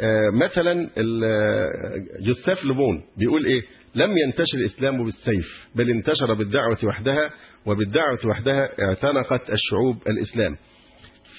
آه، 0.00 0.30
مثلا 0.30 0.90
ال- 0.98 2.24
جوستاف 2.26 2.64
لومون 2.64 3.02
بيقول 3.18 3.44
إيه؟ 3.44 3.62
لم 3.94 4.18
ينتشر 4.18 4.58
الإسلام 4.60 5.04
بالسيف 5.04 5.68
بل 5.74 5.90
انتشر 5.90 6.34
بالدعوة 6.34 6.78
وحدها 6.84 7.30
وبالدعوة 7.66 8.18
وحدها 8.26 8.68
اعتنقت 8.88 9.50
الشعوب 9.50 9.96
الإسلام. 10.08 10.56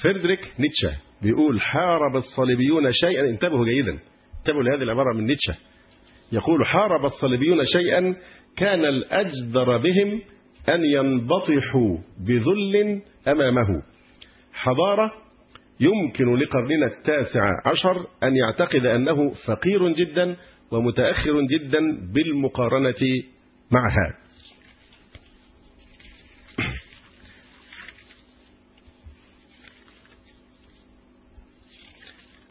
فريدريك 0.02 0.40
نيتشه 0.60 0.98
بيقول 1.22 1.62
حارب 1.62 2.16
الصليبيون 2.16 2.91
شيئا 2.94 3.30
انتبهوا 3.30 3.66
جيدا 3.66 3.99
انتبهوا 4.40 4.64
لهذه 4.64 4.84
العبارة 4.84 5.14
من 5.14 5.26
نيتشه. 5.26 5.56
يقول 6.32 6.66
حارب 6.66 7.06
الصليبيون 7.06 7.66
شيئا 7.66 8.16
كان 8.58 8.86
الأجدر 8.86 9.78
بهم 9.78 10.22
أن 10.70 10.84
ينبطحوا 10.86 11.98
بذل 12.20 13.02
أمامه. 13.28 13.84
حضارة 14.53 15.12
يمكن 15.82 16.36
لقرننا 16.36 16.86
التاسع 16.86 17.62
عشر 17.66 18.08
أن 18.24 18.36
يعتقد 18.36 18.86
أنه 18.86 19.30
فقير 19.45 19.90
جدا 19.94 20.36
ومتأخر 20.72 21.41
جدا 21.41 21.80
بالمقارنة 22.14 23.24
معها 23.72 24.18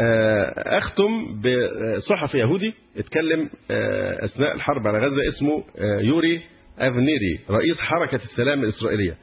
آه، 0.02 0.78
أختم 0.78 1.40
بصحفي 1.40 2.38
يهودي 2.38 2.74
اتكلم 2.96 3.50
آه، 3.70 4.24
أثناء 4.24 4.54
الحرب 4.54 4.86
على 4.86 4.98
غزة 4.98 5.28
اسمه 5.28 5.64
آه، 5.78 6.00
يوري 6.00 6.42
أفنيري 6.78 7.40
رئيس 7.50 7.76
حركة 7.78 8.16
السلام 8.24 8.64
الإسرائيلية. 8.64 9.16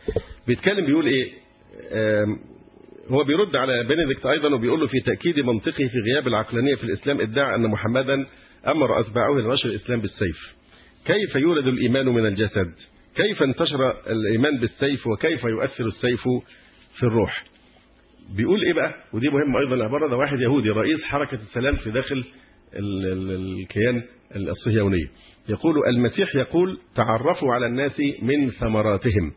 بيتكلم 0.48 0.86
بيقول 0.86 1.08
إيه؟ 1.08 1.32
هو 3.12 3.24
بيرد 3.24 3.56
على 3.56 3.84
بنديكت 3.84 4.26
أيضا 4.26 4.56
وبيقول 4.56 4.80
له 4.80 4.88
في 4.88 5.00
تأكيد 5.06 5.40
منطقه 5.40 5.88
في 5.88 5.98
غياب 6.12 6.28
العقلانية 6.28 6.76
في 6.76 6.84
الإسلام 6.84 7.22
ادعى 7.22 7.56
أن 7.56 7.68
محمدا 7.68 8.26
أمر 8.68 9.00
أتباعه 9.00 9.34
لنشر 9.34 9.70
الإسلام 9.70 10.02
بالسيف. 10.02 10.38
كيف 11.06 11.36
يولد 11.36 11.68
الإيمان 11.68 12.06
من 12.06 12.26
الجسد؟ 12.26 12.72
كيف 13.16 13.44
انتشر 13.44 13.92
الإيمان 14.12 14.58
بالسيف 14.60 15.08
وكيف 15.08 15.44
يؤثر 15.44 15.86
السيف 15.86 16.22
في 16.98 17.04
الروح؟ 17.04 17.44
بيقول 18.36 18.62
إيه 18.64 18.74
بقى؟ 18.74 18.94
ودي 19.14 19.30
مهمة 19.30 19.60
أيضا 19.60 19.76
العباره 19.76 20.08
ده 20.10 20.16
واحد 20.18 20.40
يهودي 20.40 20.70
رئيس 20.70 21.04
حركة 21.04 21.36
السلام 21.36 21.76
في 21.76 21.92
داخل 21.92 22.24
ال- 22.76 23.06
ال- 23.12 23.60
الكيان 23.62 24.04
الصهيونية. 24.36 25.08
يقول 25.50 25.76
المسيح 25.96 26.36
يقول 26.36 26.80
تعرفوا 26.96 27.54
على 27.54 27.66
الناس 27.66 28.00
من 28.22 28.50
ثمراتهم. 28.52 29.32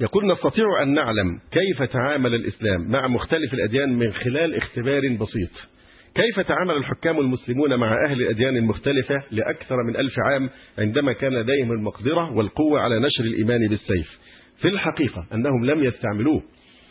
يقول 0.00 0.32
نستطيع 0.32 0.82
أن 0.82 0.94
نعلم 0.94 1.38
كيف 1.52 1.82
تعامل 1.82 2.34
الإسلام 2.34 2.90
مع 2.90 3.06
مختلف 3.06 3.54
الأديان 3.54 3.98
من 3.98 4.12
خلال 4.12 4.54
اختبار 4.54 5.00
بسيط. 5.00 5.68
كيف 6.14 6.40
تعامل 6.46 6.76
الحكام 6.76 7.20
المسلمون 7.20 7.74
مع 7.74 7.94
أهل 8.06 8.22
الأديان 8.22 8.56
المختلفة 8.56 9.14
لأكثر 9.30 9.76
من 9.88 9.96
ألف 9.96 10.14
عام 10.18 10.50
عندما 10.78 11.12
كان 11.12 11.32
لديهم 11.32 11.72
المقدرة 11.72 12.32
والقوة 12.32 12.80
على 12.80 13.00
نشر 13.00 13.24
الإيمان 13.24 13.68
بالسيف؟ 13.68 14.18
في 14.60 14.68
الحقيقة 14.68 15.26
أنهم 15.34 15.64
لم 15.64 15.84
يستعملوه. 15.84 16.42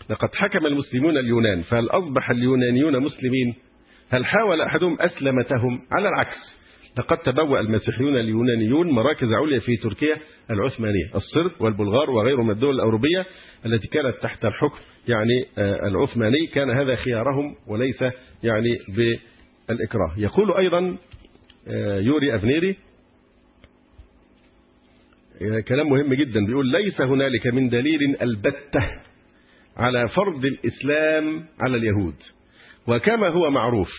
لقد 0.10 0.36
حكم 0.36 0.65
المسلمون 0.65 1.18
اليونان 1.18 1.61
فهل 1.61 1.90
أصبح 1.90 2.30
اليونانيون 2.30 2.99
مسلمين؟ 2.99 3.56
هل 4.10 4.26
حاول 4.26 4.61
أحدهم 4.61 4.98
أسلمتهم؟ 5.02 5.81
على 5.91 6.10
العكس 6.10 6.60
لقد 6.98 7.18
تبوأ 7.18 7.60
المسيحيون 7.60 8.18
اليونانيون 8.18 8.91
مراكز 8.91 9.34
عليا 9.34 9.60
في 9.60 9.76
تركيا 9.77 10.18
العثمانية 10.50 11.06
الصرب 11.16 11.52
والبلغار 11.60 12.12
وغيرهم 12.12 12.46
من 12.46 12.52
الدول 12.52 12.76
الأوروبية 12.76 13.26
التي 13.66 13.88
كانت 13.88 14.16
تحت 14.22 14.46
الحكم 14.46 14.78
يعني 15.08 15.46
العثماني. 15.58 16.48
كان 16.54 16.70
هذا 16.70 16.96
خيارهم 16.96 17.56
وليس 17.68 18.02
يعني 18.44 18.78
بالإكراه. 19.68 20.14
يقول 20.18 20.54
أيضا 20.58 20.98
يوري 22.02 22.36
أفنيري 22.36 22.76
كلام 25.68 25.90
مهم 25.90 26.14
جدا. 26.14 26.46
بيقول 26.46 26.72
ليس 26.72 27.02
هنالك 27.02 27.48
من 27.48 27.70
دليل 27.70 28.18
البتة 28.22 28.92
على 29.78 30.10
فرض 30.10 30.46
الإسلام 30.46 31.46
على 31.60 31.78
اليهود. 31.78 32.16
وكما 32.88 33.30
هو 33.30 33.50
معروف 33.50 33.90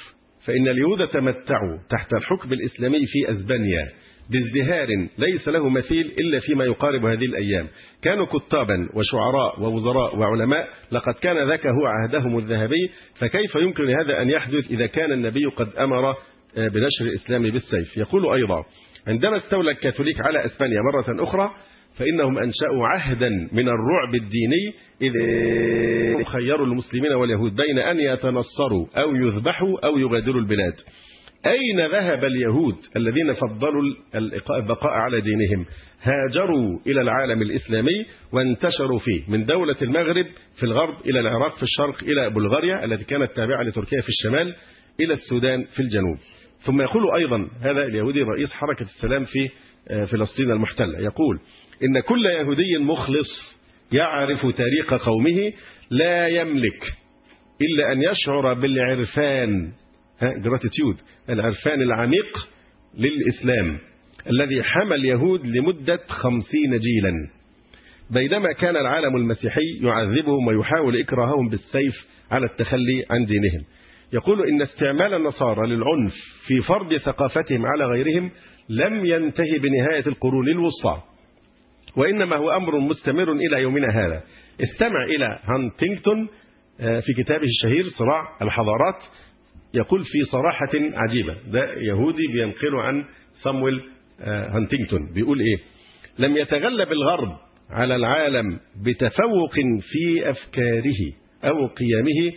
فإن 0.47 0.69
اليهود 0.69 1.09
تمتعوا 1.09 1.79
تحت 1.91 2.13
الحكم 2.13 2.53
الإسلامي 2.53 3.07
في 3.07 3.33
أسبانيا. 3.33 3.93
بازدهار 4.31 4.89
ليس 5.19 5.48
له 5.48 5.69
مثيل 5.69 6.12
إلا 6.19 6.40
فيما 6.40 6.65
يقارب 6.65 7.05
هذه 7.05 7.24
الأيام. 7.24 7.69
كانوا 8.02 8.27
كتابا 8.27 8.89
وشعراء 8.94 9.61
ووزراء 9.61 10.16
وعلماء 10.16 10.69
لقد 10.93 11.15
كان 11.15 11.48
ذاك 11.48 11.66
هو 11.66 11.86
عهدهم 11.86 12.39
الذهبي 12.39 12.90
فكيف 13.19 13.55
يمكن 13.55 13.90
هذا 13.90 14.23
أن 14.23 14.31
يحدث 14.31 14.70
إذا 14.70 14.86
كان 14.86 15.12
النبي 15.12 15.44
قد 15.44 15.69
أمر 15.78 16.15
بنشر 16.57 17.05
الإسلام 17.05 17.43
بالسيف؟ 17.43 17.97
يقول 17.97 18.35
أيضا 18.35 18.65
عندما 19.07 19.36
استولى 19.36 19.70
الكاثوليك 19.70 20.20
على 20.20 20.44
أسبانيا 20.44 20.81
مرة 20.93 21.24
أخرى 21.24 21.51
فإنهم 21.98 22.39
أنشأوا 22.39 22.86
عهدا 22.86 23.28
من 23.52 23.69
الرعب 23.69 24.15
الديني 24.15 24.74
إذ 25.02 25.12
خيروا 26.24 26.66
المسلمين 26.66 27.12
واليهود 27.12 27.55
بين 27.55 27.78
أن 27.78 28.01
يتنصروا 28.01 28.86
أو 28.97 29.16
يذبحوا 29.16 29.86
أو 29.86 29.98
يغادروا 29.98 30.40
البلاد. 30.40 30.74
أين 31.47 31.87
ذهب 31.93 32.25
اليهود 32.25 32.77
الذين 32.97 33.35
فضلوا 33.35 33.83
البقاء 34.57 34.93
على 34.93 35.21
دينهم؟ 35.21 35.67
هاجروا 36.03 36.79
إلى 36.87 37.01
العالم 37.01 37.43
الإسلامي 37.43 38.07
وانتشروا 38.33 38.99
فيه 38.99 39.23
من 39.29 39.45
دولة 39.45 39.77
المغرب 39.83 40.27
في 40.57 40.62
الغرب 40.62 40.95
إلى 41.07 41.21
العراق 41.21 41.57
في 41.57 41.62
الشرق 41.62 42.03
إلى 42.03 42.31
بلغاريا 42.31 42.85
التي 42.85 43.05
كانت 43.05 43.31
تابعة 43.33 43.62
لتركيا 43.62 44.01
في 44.01 44.09
الشمال 44.09 44.55
إلى 45.01 45.15
السودان 45.15 45.65
في 45.65 45.81
الجنوب. 45.81 46.19
ثم 46.62 46.81
يقول 46.81 47.15
أيضا 47.15 47.49
هذا 47.61 47.83
اليهودي 47.85 48.23
رئيس 48.23 48.53
حركة 48.53 48.83
السلام 48.83 49.25
في 49.25 49.49
فلسطين 50.07 50.51
المحتلة 50.51 50.99
يقول 50.99 51.41
إن 51.85 52.01
كل 52.01 52.27
يهودي 52.27 52.79
مخلص 52.79 53.61
يعرف 53.93 54.41
تاريخ 54.41 54.95
قومه 55.05 55.53
لا 55.91 56.29
يملك 56.29 56.93
إلا 57.61 57.93
أن 57.93 58.03
يشعر 58.03 58.55
بالعرفان 58.55 59.73
جراتيتيود 60.23 60.97
العرفان 61.29 61.83
العميق 61.83 62.49
للإسلام 62.99 63.79
الذي 64.31 64.63
حمى 64.63 64.95
اليهود 64.95 65.47
لمدة 65.47 66.01
خمسين 66.09 66.71
جيلا. 66.79 67.13
بينما 68.11 68.53
كان 68.53 68.77
العالم 68.77 69.17
المسيحي 69.17 69.79
يعذبهم 69.83 70.47
ويحاول 70.47 71.01
إكراههم 71.01 71.49
بالسيف 71.49 71.95
على 72.31 72.47
التخلي 72.47 73.07
عن 73.11 73.25
دينهم. 73.25 73.65
يقول 74.13 74.49
إن 74.49 74.63
استعمال 74.63 75.15
النصارى 75.15 75.67
للعنف 75.67 76.15
في 76.47 76.61
فرض 76.61 76.97
ثقافتهم 76.97 77.67
على 77.67 77.85
غيرهم 77.85 78.31
لم 78.69 79.07
ينتهي 79.07 79.59
بنهاية 79.59 80.07
القرون 80.07 80.49
الوسطى 80.49 81.03
وإنما 81.97 82.37
هو 82.37 82.51
أمر 82.51 82.79
مستمر 82.79 83.33
إلى 83.33 83.63
يومنا 83.63 83.89
هذا. 83.95 84.23
استمع 84.63 85.05
إلى 85.05 85.39
هانتينغتون 85.45 86.29
في 86.79 87.23
كتابه 87.23 87.45
الشهير 87.45 87.85
صراع 87.89 88.37
الحضارات 88.43 89.03
يقول 89.75 90.05
في 90.05 90.25
صراحة 90.33 90.71
عجيبة. 90.75 91.37
ده 91.53 91.75
يهودي 91.75 92.27
بينقله 92.33 92.83
عن 92.83 93.05
سامويل 93.43 93.81
هانتينغتون. 94.21 95.13
بيقول 95.15 95.41
إيه؟ 95.41 95.59
لم 96.19 96.37
يتغلب 96.37 96.93
الغرب 96.93 97.37
على 97.71 97.97
العالم 97.97 98.61
بتفوق 98.85 99.55
في 99.81 100.31
أفكاره 100.31 101.13
أو 101.45 101.67
قيمه 101.67 102.33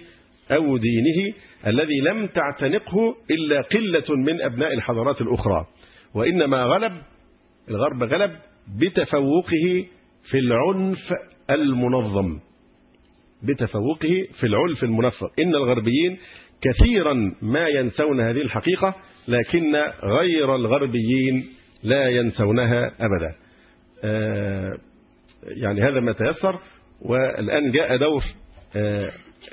أو 0.51 0.77
دينه 0.77 1.33
الذي 1.67 1.99
لم 1.99 2.27
تعتنقه 2.27 3.15
إلا 3.31 3.61
قلة 3.61 4.15
من 4.17 4.41
أبناء 4.41 4.73
الحضارات 4.73 5.21
الأخرى. 5.21 5.65
وإنما 6.15 6.63
غلب 6.63 7.01
الغرب 7.69 8.03
غلب 8.03 8.31
بتفوقه 8.79 9.85
في 10.29 10.39
العنف 10.39 10.99
المنظم. 11.49 12.39
بتفوقه 13.43 14.27
في 14.39 14.45
العنف 14.45 14.83
المنفق 14.83 15.31
إن 15.39 15.55
الغربيين 15.55 16.17
كثيرا 16.61 17.35
ما 17.41 17.67
ينسون 17.67 18.19
هذه 18.19 18.41
الحقيقة 18.41 18.95
لكن 19.27 19.75
غير 20.03 20.55
الغربيين 20.55 21.45
لا 21.83 22.09
ينسونها 22.09 22.91
أبدا. 22.99 23.35
يعني 25.43 25.81
هذا 25.81 25.99
ما 25.99 26.11
تيسر 26.11 26.59
والآن 27.01 27.71
جاء 27.71 27.97
دور 27.97 28.23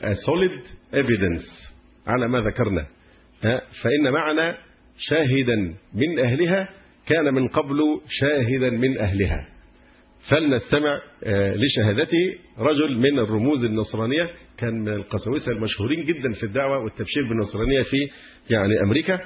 solid 0.01 0.61
evidence 0.95 1.71
على 2.07 2.29
ما 2.29 2.41
ذكرنا. 2.41 2.87
فإن 3.83 4.13
معنا 4.13 4.57
شاهدا 4.99 5.75
من 5.95 6.19
أهلها 6.19 6.69
كان 7.07 7.35
من 7.35 7.49
قبل 7.49 8.01
شاهدا 8.09 8.71
من 8.71 8.99
أهلها. 8.99 9.49
فلنستمع 10.29 11.01
لشهادته. 11.27 12.35
رجل 12.59 12.99
من 12.99 13.19
الرموز 13.19 13.65
النصرانية 13.65 14.31
كان 14.59 14.75
من 14.75 14.89
القساوسة 14.89 15.53
المشهورين 15.53 16.05
جدا 16.05 16.33
في 16.33 16.47
الدعوة 16.47 16.85
والتبشير 16.85 17.29
بالنصرانية 17.29 17.83
في 17.83 17.97
يعني 18.51 18.83
أمريكا. 18.83 19.21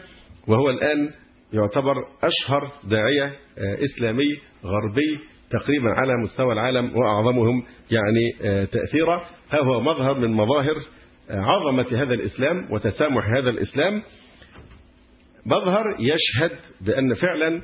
وهو 0.48 0.70
الآن 0.70 1.10
يعتبر 1.52 1.94
أشهر 2.22 2.72
داعية 2.84 3.36
إسلامي 3.58 4.38
غربي 4.64 5.18
تقريبا 5.50 5.90
على 5.90 6.12
مستوى 6.22 6.52
العالم 6.52 6.96
وأعظمهم 6.96 7.64
يعني 7.90 8.32
تأثيرا. 8.66 9.28
ها 9.50 9.58
هو 9.58 9.80
مظهر 9.80 10.18
من 10.18 10.32
مظاهر 10.32 10.76
عظمة 11.30 12.02
هذا 12.02 12.14
الإسلام 12.14 12.72
وتسامح 12.72 13.28
هذا 13.28 13.50
الإسلام. 13.50 14.02
مظهر 15.46 15.96
يشهد 16.00 16.58
بأن 16.80 17.14
فعلا 17.14 17.62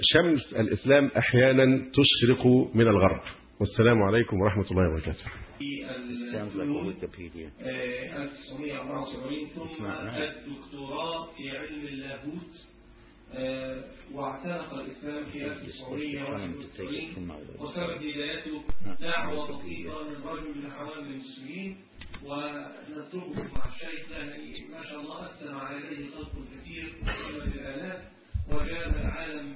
شمس 0.00 0.52
الإسلام 0.54 1.10
أحيانا 1.18 1.90
تشرق 1.92 2.46
من 2.74 2.88
الغرب 2.88 3.20
والسلام 3.60 4.02
عليكم 4.02 4.40
ورحمة 4.40 4.66
الله 4.70 4.88
وبركاته 4.90 5.24
Sounds 6.32 6.54
like 6.54 6.68
a 6.68 6.72
Wikipedia. 6.90 7.48
1974 7.60 9.68
ثم 9.78 9.86
الدكتوراه 9.86 11.26
في 11.36 11.50
علم 11.58 11.84
اللاهوت 11.86 12.52
واعتنق 14.14 14.74
الإسلام 14.74 15.24
في 15.24 15.46
1991 15.46 17.30
وسبب 17.58 17.98
بدايته 17.98 18.62
دعوة 19.00 19.58
بسيطة 19.58 20.02
من 20.08 20.16
رجل 20.24 20.58
من 20.64 20.70
حوالي 20.70 21.00
المسلمين 21.10 21.76
ونتركه 22.24 23.42
مع 23.54 23.64
الشيخ 23.74 24.10
يعني 24.10 24.52
ما 24.72 24.82
شاء 24.84 25.00
الله 25.00 25.26
أثنى 25.26 25.50
عليه 25.60 26.10
خلق 26.16 26.32
كثير 26.54 26.86
من 27.02 27.08
الآلاف 27.52 28.00
وجاب 28.48 28.96
العالم 28.96 29.54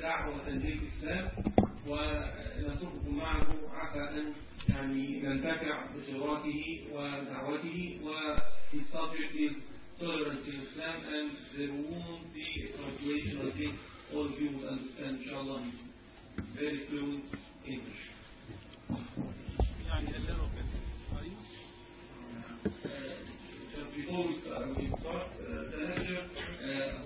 دعوة 0.00 0.48
للإسلام 0.48 1.28
ونترككم 1.86 3.16
معه 3.16 3.46
عسى 3.72 4.00
أن 4.20 4.32
يعني 4.68 5.20
ننتفع 5.22 5.86
بخبراته 5.86 6.84
ودعوته 6.92 7.98
و 8.04 8.36
his 8.72 8.86
subject 8.92 9.34
is 9.46 9.54
tolerance 10.00 10.46
in 10.46 10.60
Islam 10.66 10.96
and 11.16 11.30
there 11.56 11.72
won't 11.90 12.26
be 12.34 12.48
a 12.64 12.76
translation 12.76 13.36
I 13.48 13.58
think 13.58 13.74
all 14.12 14.26
of 14.26 14.40
you 14.40 14.48
will 14.56 14.68
understand 14.68 15.18
inshallah 15.22 15.62
very 16.58 16.80
fluent 16.88 17.24
English 17.66 18.02
يعني 19.86 20.16
اللغة 20.16 20.50
كويس 21.10 21.44
before 23.96 24.26
we 24.26 24.40
start, 24.40 24.76
we 24.76 24.86
start 25.00 25.26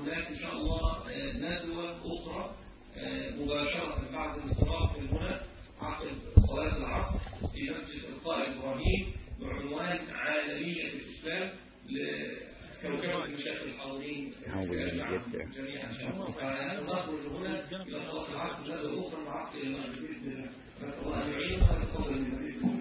هناك 0.01 0.27
إن 0.27 0.39
شاء 0.39 0.53
الله 0.53 1.03
uh, 1.05 1.37
ندوة 1.37 1.91
أخرى 1.91 2.55
uh, 2.97 2.99
مباشرة 3.41 4.09
بعد 4.13 4.39
الانصراف 4.39 4.99
من 4.99 5.09
هنا 5.09 5.41
عقب 5.81 6.07
صلاة 6.49 6.77
العصر 6.77 7.19
في 7.55 7.71
مسجد 7.71 8.05
القائد 8.09 8.53
إبراهيم 8.57 9.13
بعنوان 9.41 9.99
عالمية 10.11 10.85
الإسلام 10.85 11.51
لكوكبة 11.89 13.25
المشايخ 13.25 13.63
الحاضرين 13.63 14.33
جميعا. 14.47 15.91
إن 15.91 15.95
شاء 15.99 16.11
الله. 16.11 16.27
فنخرج 16.33 17.27
هنا 17.27 17.65
إلى 17.71 18.01
صلاة 18.11 18.31
العصر. 18.33 18.63
ندوة 18.63 19.09
أخرى 19.09 19.23
مع 19.25 19.43
عصر 19.43 19.59
المغرب 19.59 19.93
بإذن 19.93 20.33
الله. 20.33 20.51
نسأل 20.79 21.05
الله 21.07 21.25
أن 21.25 21.31
يعيننا 21.31 21.73
ونتفضل 21.73 22.13
من 22.13 22.31
بإذن 22.31 22.81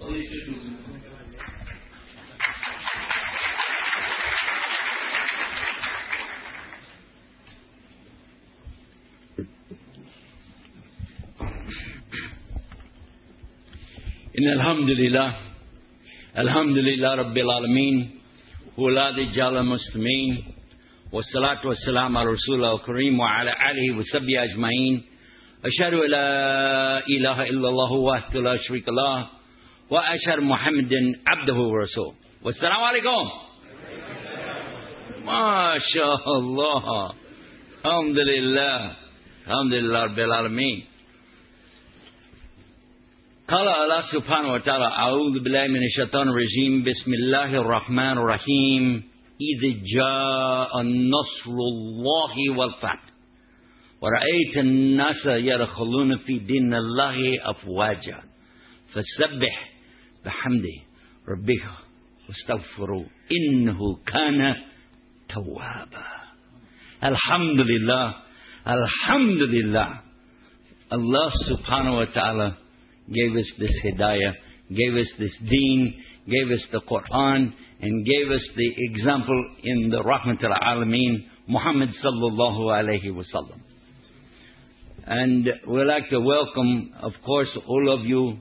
الله 0.00 0.16
الشيخ 0.18 0.48
يوسف 0.48 0.85
إن 14.38 14.48
الحمد 14.48 14.90
لله 14.90 15.36
الحمد 16.38 16.78
لله 16.78 17.14
رب 17.14 17.38
العالمين 17.38 18.10
ولاد 18.78 19.32
جال 19.32 19.56
المسلمين 19.56 20.44
والصلاة 21.12 21.66
والسلام 21.66 22.16
على 22.16 22.30
رسول 22.30 22.54
الله 22.56 22.74
الكريم 22.74 23.20
وعلى 23.20 23.50
آله 23.50 23.98
وصحبه 23.98 24.44
أجمعين. 24.44 25.02
أشهد 25.64 25.94
أن 25.94 26.10
لا 26.10 26.28
إله 27.08 27.42
إلا 27.42 27.68
الله 27.68 27.92
وحده 27.92 28.40
لا 28.40 28.56
شريك 28.56 28.88
له 28.88 29.26
وأشهد 29.90 30.38
محمد 30.38 30.92
عبده 31.26 31.54
ورسوله. 31.54 32.14
والسلام 32.42 32.80
عليكم. 32.84 33.24
ما 35.24 35.78
شاء 35.94 36.38
الله. 36.38 37.12
الحمد 37.84 38.18
لله. 38.18 38.92
الحمد 39.46 39.72
لله 39.72 40.04
رب 40.04 40.18
العالمين. 40.18 40.95
قال 43.48 43.68
الله 43.68 44.00
سبحانه 44.12 44.52
وتعالى 44.52 44.84
أعوذ 44.84 45.38
بالله 45.38 45.66
من 45.66 45.82
الشيطان 45.82 46.28
الرجيم. 46.28 46.82
بسم 46.82 47.14
الله 47.14 47.60
الرحمن 47.60 48.18
الرحيم. 48.18 49.02
إذ 49.40 49.76
جاء 49.96 50.80
النصر 50.80 51.56
الله 51.72 52.58
والفتح. 52.58 53.02
ورأيت 54.02 54.56
الناس 54.56 55.26
يدخلون 55.26 56.16
في 56.16 56.38
دين 56.38 56.74
الله 56.74 57.50
أفواجا. 57.50 58.22
فسبح 58.88 59.70
بحمده. 60.24 60.78
ربك 61.28 61.64
واستغفروا 62.28 63.04
إنه 63.32 63.78
كان 64.06 64.56
توابا. 65.28 66.06
الحمد 67.04 67.60
لله. 67.60 68.14
الحمد 68.68 69.42
لله. 69.42 70.00
subhanahu 71.46 71.96
wa 71.98 72.06
ta'ala 72.06 72.65
gave 73.12 73.36
us 73.36 73.46
this 73.58 73.72
hidayah, 73.84 74.32
gave 74.70 74.94
us 74.94 75.08
this 75.18 75.32
deen, 75.48 75.94
gave 76.26 76.50
us 76.52 76.64
the 76.72 76.80
Quran, 76.80 77.52
and 77.80 78.06
gave 78.06 78.30
us 78.30 78.42
the 78.56 78.72
example 78.90 79.44
in 79.62 79.90
the 79.90 80.02
Rahmatul 80.02 80.56
Alameen, 80.62 81.26
Muhammad 81.48 81.90
sallallahu 82.02 82.60
alayhi 82.60 83.12
wasallam. 83.12 83.60
And 85.06 85.48
we'd 85.68 85.84
like 85.84 86.08
to 86.10 86.20
welcome, 86.20 86.92
of 87.00 87.12
course, 87.24 87.48
all 87.68 87.94
of 87.94 88.06
you, 88.06 88.38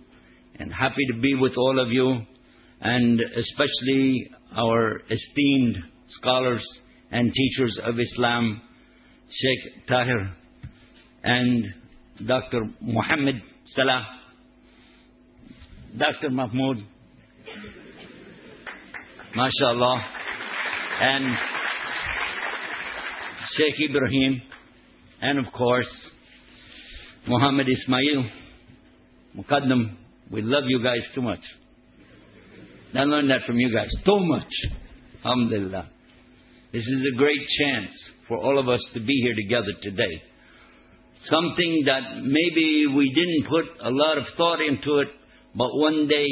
and 0.58 0.74
happy 0.74 1.06
to 1.14 1.20
be 1.20 1.36
with 1.36 1.54
all 1.58 1.80
of 1.80 1.92
you, 1.92 2.22
and 2.82 3.20
especially 3.20 4.32
our 4.56 5.02
esteemed 5.10 5.78
scholars 6.20 6.66
and 7.12 7.32
teachers 7.32 7.78
of 7.84 8.00
Islam, 8.00 8.62
Sheikh 9.30 9.88
Tahir 9.88 10.34
and 11.24 11.66
Dr. 12.26 12.62
Muhammad 12.82 13.36
Salah, 13.76 14.06
Dr. 15.98 16.30
Mahmoud, 16.30 16.78
MashaAllah, 19.38 20.02
and 21.02 21.38
Sheikh 23.56 23.90
Ibrahim, 23.90 24.42
and 25.22 25.46
of 25.46 25.54
course, 25.54 25.88
Muhammad 27.28 27.68
Ismail, 27.70 28.30
Muqaddam. 29.38 29.96
We 30.32 30.42
love 30.42 30.64
you 30.68 30.84
guys 30.84 31.02
too 31.14 31.22
much. 31.22 31.40
I 32.94 33.04
learned 33.04 33.30
that 33.30 33.46
from 33.46 33.58
you 33.58 33.74
guys. 33.74 33.90
Too 34.06 34.20
much. 34.20 34.52
Alhamdulillah. 35.24 35.90
This 36.74 36.84
is 36.84 37.04
a 37.14 37.18
great 37.18 37.42
chance 37.60 37.92
for 38.28 38.38
all 38.38 38.60
of 38.60 38.68
us 38.68 38.82
to 38.96 39.00
be 39.00 39.14
here 39.22 39.36
together 39.36 39.72
today. 39.82 40.22
Something 41.30 41.84
that 41.86 42.22
maybe 42.22 42.86
we 42.94 43.14
didn't 43.14 43.50
put 43.50 43.86
a 43.86 43.90
lot 43.92 44.18
of 44.18 44.26
thought 44.36 44.60
into 44.62 45.00
it, 45.00 45.08
but 45.56 45.70
one 45.74 46.08
day, 46.08 46.28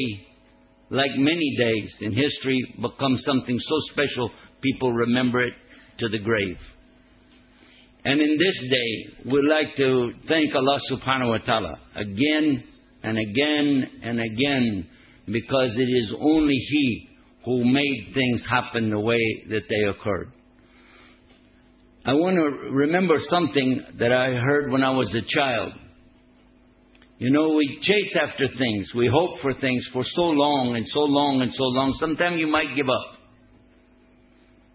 like 0.89 1.11
many 1.15 1.55
days 1.57 1.89
in 2.01 2.11
history, 2.11 2.61
becomes 2.81 3.23
something 3.25 3.59
so 3.59 3.75
special 3.91 4.29
people 4.61 4.91
remember 4.91 5.41
it 5.43 5.53
to 5.99 6.09
the 6.09 6.19
grave. 6.19 6.57
And 8.05 8.19
in 8.19 8.37
this 8.37 8.69
day, 8.69 9.31
we'd 9.31 9.49
like 9.49 9.75
to 9.77 10.11
thank 10.27 10.53
Allah 10.53 10.79
subhanahu 10.91 11.29
wa 11.29 11.37
ta'ala 11.37 11.79
again 11.95 12.63
and 13.01 13.17
again 13.17 13.89
and 14.03 14.19
again 14.19 14.87
because 15.25 15.71
it 15.75 15.89
is 15.89 16.13
only 16.19 16.55
He 16.55 17.09
who 17.45 17.63
made 17.63 18.11
things 18.13 18.41
happen 18.49 18.89
the 18.89 18.99
way 18.99 19.21
that 19.49 19.61
they 19.69 19.89
occurred. 19.89 20.31
I 22.05 22.13
want 22.13 22.35
to 22.35 22.69
remember 22.71 23.15
something 23.29 23.81
that 23.99 24.11
I 24.11 24.31
heard 24.31 24.69
when 24.69 24.83
I 24.83 24.89
was 24.89 25.07
a 25.15 25.21
child. 25.33 25.73
You 27.23 27.31
know, 27.31 27.55
we 27.55 27.79
chase 27.81 28.19
after 28.21 28.49
things, 28.49 28.87
we 28.93 29.07
hope 29.07 29.39
for 29.41 29.53
things 29.53 29.81
for 29.93 30.03
so 30.13 30.23
long 30.23 30.75
and 30.75 30.85
so 30.91 30.99
long 30.99 31.41
and 31.41 31.53
so 31.55 31.63
long, 31.71 31.95
sometimes 31.97 32.35
you 32.37 32.47
might 32.47 32.75
give 32.75 32.89
up. 32.89 33.15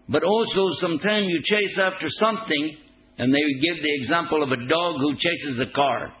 But 0.09 0.23
also, 0.23 0.73
sometimes 0.81 1.27
you 1.29 1.43
chase 1.45 1.77
after 1.77 2.07
something, 2.19 2.75
and 3.19 3.31
they 3.31 3.37
give 3.61 3.83
the 3.83 3.95
example 4.01 4.41
of 4.41 4.49
a 4.49 4.67
dog 4.67 4.95
who 4.97 5.13
chases 5.13 5.61
a 5.61 5.71
car. 5.75 6.11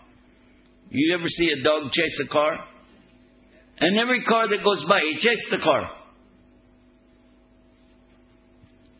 You 0.91 1.17
ever 1.17 1.25
see 1.35 1.49
a 1.49 1.63
dog 1.63 1.91
chase 1.93 2.19
a 2.23 2.27
car? 2.31 2.59
And 3.79 3.97
every 3.97 4.23
car 4.25 4.47
that 4.49 4.63
goes 4.63 4.85
by, 4.87 4.99
he 4.99 5.15
chases 5.25 5.49
the 5.49 5.63
car. 5.63 5.89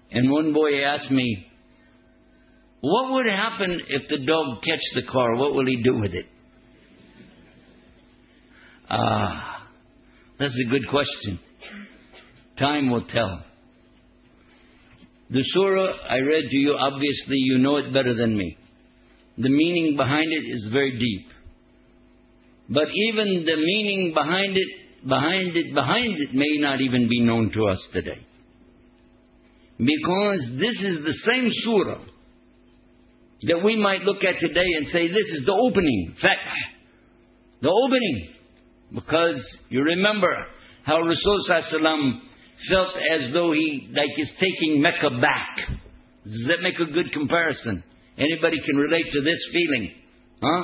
And 0.09 0.31
one 0.31 0.51
boy 0.51 0.81
asked 0.83 1.11
me, 1.11 1.45
What 2.81 3.13
would 3.13 3.27
happen 3.27 3.81
if 3.87 4.09
the 4.09 4.25
dog 4.25 4.63
catch 4.63 4.81
the 4.95 5.11
car? 5.11 5.35
What 5.35 5.53
will 5.53 5.67
he 5.67 5.83
do 5.83 5.99
with 5.99 6.15
it? 6.15 6.25
Ah, 8.89 9.67
that's 10.39 10.55
a 10.65 10.69
good 10.69 10.87
question. 10.89 11.39
Time 12.57 12.89
will 12.89 13.05
tell. 13.05 13.43
The 15.29 15.43
surah 15.53 15.93
I 16.09 16.17
read 16.17 16.49
to 16.49 16.57
you, 16.57 16.75
obviously 16.79 17.37
you 17.37 17.59
know 17.59 17.77
it 17.77 17.93
better 17.93 18.15
than 18.15 18.35
me. 18.35 18.57
The 19.37 19.49
meaning 19.49 19.95
behind 19.95 20.25
it 20.31 20.49
is 20.49 20.71
very 20.71 20.97
deep. 20.97 21.27
But 22.67 22.87
even 23.09 23.45
the 23.45 23.57
meaning 23.57 24.11
behind 24.13 24.57
it, 24.57 25.07
behind 25.07 25.55
it, 25.55 25.73
behind 25.73 26.19
it 26.19 26.33
may 26.33 26.57
not 26.57 26.81
even 26.81 27.07
be 27.07 27.21
known 27.21 27.51
to 27.53 27.67
us 27.67 27.79
today. 27.93 28.25
Because 29.77 30.39
this 30.59 30.75
is 30.81 31.05
the 31.05 31.15
same 31.25 31.49
surah 31.63 32.01
that 33.43 33.63
we 33.63 33.81
might 33.81 34.01
look 34.01 34.23
at 34.23 34.39
today 34.39 34.65
and 34.77 34.87
say, 34.91 35.07
this 35.07 35.39
is 35.39 35.45
the 35.45 35.53
opening, 35.53 36.15
the 37.61 37.69
opening. 37.69 38.33
Because 38.93 39.39
you 39.69 39.81
remember 39.81 40.33
how 40.83 41.01
Rasul 41.01 41.45
Sallallahu 41.49 42.19
felt 42.69 42.89
as 43.13 43.33
though 43.33 43.51
he 43.51 43.89
like 43.93 44.17
is 44.17 44.29
taking 44.39 44.81
Mecca 44.81 45.09
back. 45.21 45.79
Does 46.25 46.47
that 46.47 46.61
make 46.61 46.79
a 46.79 46.91
good 46.91 47.11
comparison? 47.13 47.83
Anybody 48.17 48.57
can 48.65 48.75
relate 48.75 49.05
to 49.13 49.21
this 49.21 49.39
feeling, 49.53 49.91
huh? 50.41 50.63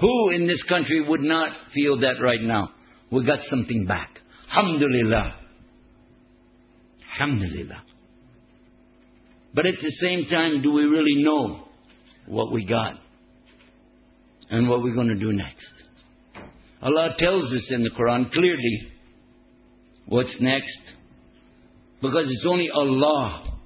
Who 0.00 0.30
in 0.30 0.46
this 0.46 0.62
country 0.68 1.04
would 1.06 1.20
not 1.20 1.50
feel 1.74 2.00
that 2.00 2.14
right 2.22 2.40
now? 2.40 2.70
We 3.10 3.26
got 3.26 3.40
something 3.50 3.84
back. 3.86 4.18
Alhamdulillah. 4.48 5.34
Alhamdulillah. 7.12 7.82
But 9.54 9.66
at 9.66 9.74
the 9.82 9.92
same 10.00 10.30
time, 10.30 10.62
do 10.62 10.72
we 10.72 10.84
really 10.84 11.22
know 11.22 11.68
what 12.26 12.52
we 12.52 12.64
got 12.64 12.94
and 14.50 14.68
what 14.68 14.82
we're 14.82 14.94
going 14.94 15.08
to 15.08 15.18
do 15.18 15.32
next? 15.32 15.66
Allah 16.82 17.14
tells 17.18 17.52
us 17.52 17.62
in 17.70 17.84
the 17.84 17.90
Quran 17.90 18.32
clearly 18.32 18.92
what's 20.06 20.34
next 20.40 20.80
because 22.00 22.26
it's 22.28 22.46
only 22.46 22.68
Allah 22.70 23.58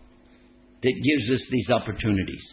that 0.82 0.92
gives 0.92 1.40
us 1.40 1.46
these 1.50 1.70
opportunities. 1.70 2.44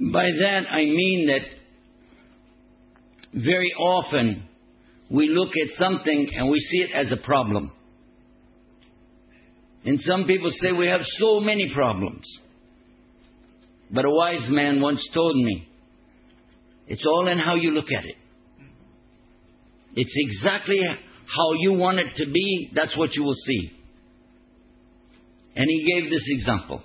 By 0.00 0.28
that 0.40 0.62
I 0.70 0.84
mean 0.84 1.28
that 1.28 3.40
very 3.40 3.72
often 3.78 4.48
we 5.10 5.28
look 5.28 5.50
at 5.50 5.78
something 5.78 6.30
and 6.36 6.50
we 6.50 6.58
see 6.58 6.78
it 6.78 6.90
as 6.94 7.12
a 7.12 7.24
problem. 7.24 7.72
And 9.84 10.00
some 10.06 10.24
people 10.24 10.50
say 10.60 10.72
we 10.72 10.88
have 10.88 11.00
so 11.18 11.40
many 11.40 11.70
problems. 11.72 12.24
But 13.90 14.04
a 14.04 14.10
wise 14.10 14.50
man 14.50 14.80
once 14.80 15.00
told 15.14 15.36
me, 15.36 15.67
it's 16.88 17.04
all 17.06 17.28
in 17.28 17.38
how 17.38 17.54
you 17.54 17.70
look 17.70 17.92
at 17.96 18.04
it. 18.04 18.16
It's 19.94 20.12
exactly 20.14 20.78
how 20.80 21.52
you 21.60 21.74
want 21.74 21.98
it 21.98 22.16
to 22.16 22.30
be, 22.30 22.70
that's 22.74 22.96
what 22.96 23.14
you 23.14 23.22
will 23.22 23.36
see. 23.46 23.70
And 25.54 25.66
he 25.68 25.92
gave 25.92 26.10
this 26.10 26.22
example. 26.26 26.82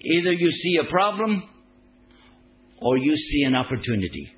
Either 0.00 0.32
you 0.32 0.50
see 0.50 0.78
a 0.86 0.90
problem 0.90 1.42
or 2.80 2.98
you 2.98 3.16
see 3.16 3.42
an 3.44 3.54
opportunity. 3.54 4.28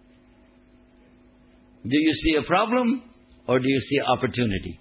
Do 1.82 1.96
you 1.96 2.12
see 2.14 2.36
a 2.38 2.42
problem 2.42 3.02
or 3.46 3.58
do 3.58 3.68
you 3.68 3.80
see 3.80 4.00
opportunity? 4.00 4.78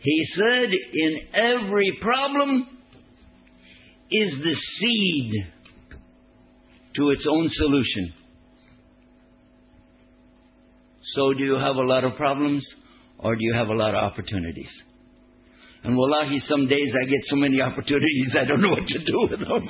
He 0.00 0.26
said, 0.36 0.70
in 0.92 1.18
every 1.32 1.96
problem 2.02 2.68
is 4.10 4.32
the 4.42 4.56
seed 4.80 5.32
to 6.96 7.10
its 7.10 7.26
own 7.28 7.48
solution. 7.54 8.14
So 11.14 11.34
do 11.34 11.44
you 11.44 11.54
have 11.54 11.76
a 11.76 11.82
lot 11.82 12.04
of 12.04 12.16
problems 12.16 12.64
or 13.18 13.36
do 13.36 13.42
you 13.42 13.54
have 13.54 13.68
a 13.68 13.74
lot 13.74 13.94
of 13.94 14.02
opportunities? 14.02 14.70
And 15.84 15.96
wallahi, 15.96 16.40
some 16.48 16.66
days 16.66 16.92
I 16.92 17.04
get 17.08 17.20
so 17.28 17.36
many 17.36 17.60
opportunities 17.60 18.34
I 18.40 18.44
don't 18.46 18.62
know 18.62 18.70
what 18.70 18.86
to 18.86 18.98
do 19.04 19.28
with 19.30 19.40
them. 19.40 19.68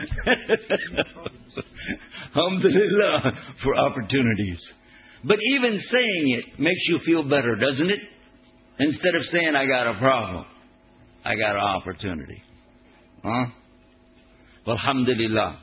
Alhamdulillah 2.34 3.32
for 3.62 3.76
opportunities. 3.76 4.58
But 5.24 5.38
even 5.56 5.80
saying 5.90 6.38
it 6.38 6.58
makes 6.58 6.80
you 6.88 6.98
feel 7.04 7.22
better, 7.24 7.56
doesn't 7.56 7.90
it? 7.90 8.00
Instead 8.78 9.14
of 9.14 9.22
saying, 9.30 9.54
I 9.54 9.66
got 9.66 9.86
a 9.86 9.98
problem, 9.98 10.46
I 11.22 11.34
got 11.36 11.56
an 11.56 11.60
opportunity. 11.62 12.42
Huh? 13.22 13.46
Alhamdulillah. 14.66 15.60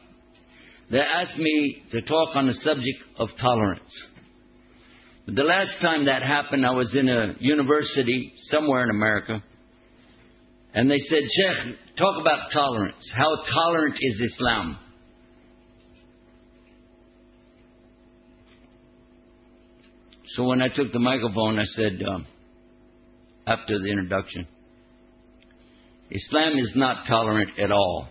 They 0.89 0.99
asked 0.99 1.37
me 1.37 1.83
to 1.91 2.01
talk 2.01 2.35
on 2.35 2.47
the 2.47 2.53
subject 2.63 3.03
of 3.19 3.29
tolerance. 3.39 3.81
But 5.25 5.35
the 5.35 5.43
last 5.43 5.81
time 5.81 6.05
that 6.05 6.23
happened, 6.23 6.65
I 6.65 6.71
was 6.71 6.89
in 6.93 7.09
a 7.09 7.33
university 7.39 8.33
somewhere 8.49 8.83
in 8.83 8.89
America. 8.89 9.43
And 10.73 10.89
they 10.89 10.99
said, 11.09 11.19
Sheikh, 11.19 11.75
talk 11.97 12.21
about 12.21 12.51
tolerance. 12.53 12.95
How 13.13 13.35
tolerant 13.53 13.95
is 13.99 14.31
Islam? 14.31 14.77
So 20.35 20.43
when 20.43 20.61
I 20.61 20.69
took 20.69 20.93
the 20.93 20.99
microphone, 20.99 21.57
I 21.59 21.65
said, 21.75 21.99
um, 22.07 22.25
after 23.47 23.79
the 23.79 23.89
introduction, 23.89 24.47
Islam 26.11 26.59
is 26.59 26.71
not 26.75 27.07
tolerant 27.07 27.59
at 27.59 27.71
all. 27.71 28.07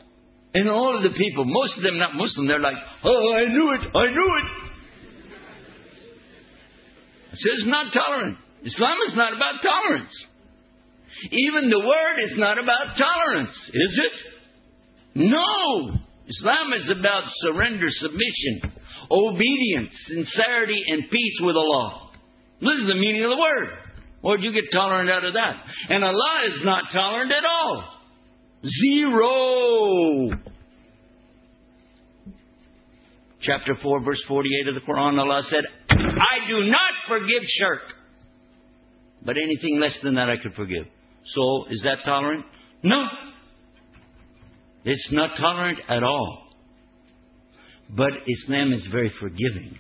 And 0.56 0.70
all 0.70 0.96
of 0.96 1.02
the 1.04 1.12
people, 1.12 1.44
most 1.44 1.76
of 1.76 1.82
them 1.82 1.98
not 1.98 2.14
Muslim, 2.16 2.48
they're 2.48 2.64
like, 2.64 2.80
oh, 3.04 3.34
I 3.36 3.44
knew 3.44 3.68
it, 3.76 3.82
I 3.92 4.06
knew 4.08 4.30
it. 4.40 4.48
I 7.28 7.36
said, 7.36 7.52
it's 7.60 7.68
not 7.68 7.92
tolerant. 7.92 8.38
Islam 8.64 8.96
is 9.10 9.16
not 9.16 9.36
about 9.36 9.60
tolerance. 9.60 10.14
Even 11.30 11.68
the 11.68 11.80
word 11.80 12.24
is 12.24 12.38
not 12.38 12.56
about 12.58 12.96
tolerance, 12.96 13.52
is 13.68 14.00
it? 14.00 14.12
No. 15.28 15.92
Islam 16.26 16.72
is 16.80 16.88
about 16.88 17.24
surrender, 17.44 17.88
submission, 18.00 18.72
obedience, 19.10 19.92
sincerity, 20.08 20.80
and 20.88 21.10
peace 21.10 21.36
with 21.42 21.56
Allah. 21.56 22.12
This 22.62 22.80
is 22.80 22.88
the 22.88 22.96
meaning 22.96 23.24
of 23.24 23.30
the 23.30 23.36
word. 23.36 23.68
Where'd 24.22 24.42
you 24.42 24.52
get 24.52 24.72
tolerant 24.72 25.10
out 25.10 25.24
of 25.24 25.34
that? 25.34 25.54
And 25.90 26.02
Allah 26.02 26.36
is 26.46 26.64
not 26.64 26.84
tolerant 26.94 27.30
at 27.30 27.44
all. 27.44 27.95
Zero. 28.64 30.30
Chapter 33.42 33.76
4, 33.80 34.00
verse 34.02 34.22
48 34.26 34.68
of 34.68 34.74
the 34.74 34.80
Quran, 34.80 35.18
Allah 35.18 35.42
said, 35.50 35.64
I 35.90 36.48
do 36.48 36.68
not 36.68 36.92
forgive 37.08 37.42
shirk. 37.58 37.82
But 39.24 39.36
anything 39.36 39.78
less 39.80 39.94
than 40.02 40.14
that 40.14 40.28
I 40.28 40.36
could 40.42 40.54
forgive. 40.54 40.84
So, 41.34 41.66
is 41.70 41.80
that 41.84 41.98
tolerant? 42.04 42.44
No. 42.82 43.04
It's 44.84 45.08
not 45.12 45.36
tolerant 45.38 45.78
at 45.88 46.02
all. 46.02 46.46
But 47.90 48.10
Islam 48.26 48.72
is 48.72 48.82
very 48.90 49.12
forgiving. 49.20 49.78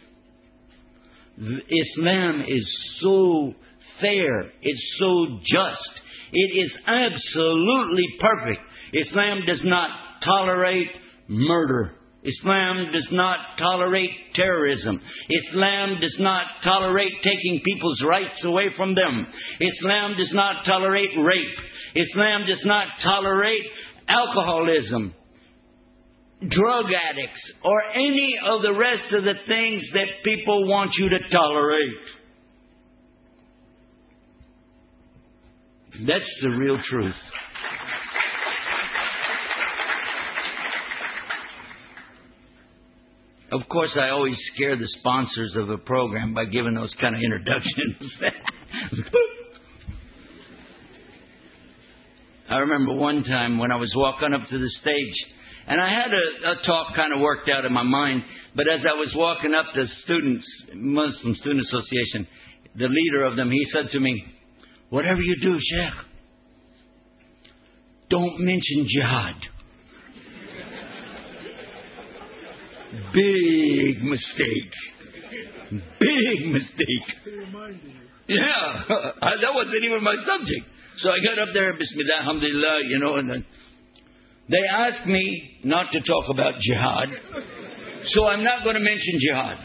Islam 1.38 2.44
is 2.46 2.76
so 3.00 3.54
fair, 4.00 4.52
it's 4.62 4.96
so 4.98 5.38
just, 5.44 6.00
it 6.32 6.58
is 6.58 6.70
absolutely 6.86 8.06
perfect. 8.20 8.60
Islam 8.92 9.40
does 9.46 9.60
not 9.64 9.90
tolerate 10.24 10.88
murder. 11.28 11.92
Islam 12.26 12.90
does 12.92 13.08
not 13.12 13.38
tolerate 13.58 14.10
terrorism. 14.34 15.00
Islam 15.30 16.00
does 16.00 16.16
not 16.18 16.42
tolerate 16.64 17.12
taking 17.22 17.62
people's 17.64 18.02
rights 18.02 18.44
away 18.44 18.66
from 18.76 18.94
them. 18.94 19.26
Islam 19.60 20.16
does 20.18 20.32
not 20.32 20.64
tolerate 20.64 21.10
rape. 21.16 21.58
Islam 21.94 22.46
does 22.46 22.64
not 22.64 22.86
tolerate 23.02 23.62
alcoholism, 24.08 25.14
drug 26.40 26.86
addicts, 26.86 27.40
or 27.62 27.80
any 27.94 28.36
of 28.44 28.62
the 28.62 28.74
rest 28.74 29.12
of 29.12 29.22
the 29.22 29.34
things 29.46 29.82
that 29.92 30.24
people 30.24 30.66
want 30.66 30.90
you 30.98 31.08
to 31.08 31.18
tolerate. 31.30 31.94
That's 36.04 36.28
the 36.42 36.50
real 36.50 36.78
truth. 36.90 37.14
Of 43.52 43.60
course, 43.68 43.96
I 43.96 44.08
always 44.10 44.36
scare 44.54 44.76
the 44.76 44.88
sponsors 44.98 45.54
of 45.56 45.70
a 45.70 45.78
program 45.78 46.34
by 46.34 46.46
giving 46.46 46.74
those 46.74 46.92
kind 47.00 47.14
of 47.14 47.22
introductions. 47.22 48.10
I 52.50 52.58
remember 52.58 52.94
one 52.94 53.22
time 53.24 53.58
when 53.58 53.72
I 53.72 53.76
was 53.76 53.90
walking 53.94 54.34
up 54.34 54.48
to 54.50 54.58
the 54.58 54.68
stage, 54.80 55.24
and 55.68 55.80
I 55.80 55.88
had 55.88 56.10
a, 56.12 56.50
a 56.52 56.56
talk 56.66 56.94
kind 56.94 57.14
of 57.14 57.20
worked 57.20 57.48
out 57.48 57.64
in 57.64 57.72
my 57.72 57.84
mind, 57.84 58.24
but 58.54 58.68
as 58.68 58.80
I 58.80 58.92
was 58.94 59.14
walking 59.16 59.54
up, 59.54 59.66
the 59.74 59.86
students, 60.04 60.46
Muslim 60.74 61.34
Student 61.36 61.64
Association, 61.66 62.26
the 62.76 62.88
leader 62.88 63.24
of 63.24 63.36
them, 63.36 63.50
he 63.50 63.64
said 63.72 63.90
to 63.92 64.00
me, 64.00 64.22
Whatever 64.90 65.20
you 65.20 65.36
do, 65.42 65.58
Sheikh, 65.58 66.06
don't 68.08 68.40
mention 68.40 68.86
jihad. 68.88 69.34
Big 73.12 74.02
mistake. 74.02 74.72
Big 75.70 76.46
mistake. 76.52 77.08
Yeah, 78.28 78.82
that 78.88 79.54
wasn't 79.54 79.84
even 79.84 80.02
my 80.02 80.14
subject. 80.26 80.66
So 81.02 81.10
I 81.10 81.18
got 81.18 81.38
up 81.38 81.48
there, 81.52 81.72
Bismillah, 81.76 82.20
Alhamdulillah, 82.20 82.80
you 82.88 82.98
know, 82.98 83.16
and 83.16 83.30
then 83.30 83.44
they 84.48 84.62
asked 84.72 85.06
me 85.06 85.60
not 85.64 85.90
to 85.92 86.00
talk 86.00 86.30
about 86.30 86.54
jihad. 86.60 87.08
So 88.14 88.26
I'm 88.26 88.44
not 88.44 88.62
going 88.62 88.76
to 88.76 88.80
mention 88.80 89.18
jihad. 89.20 89.58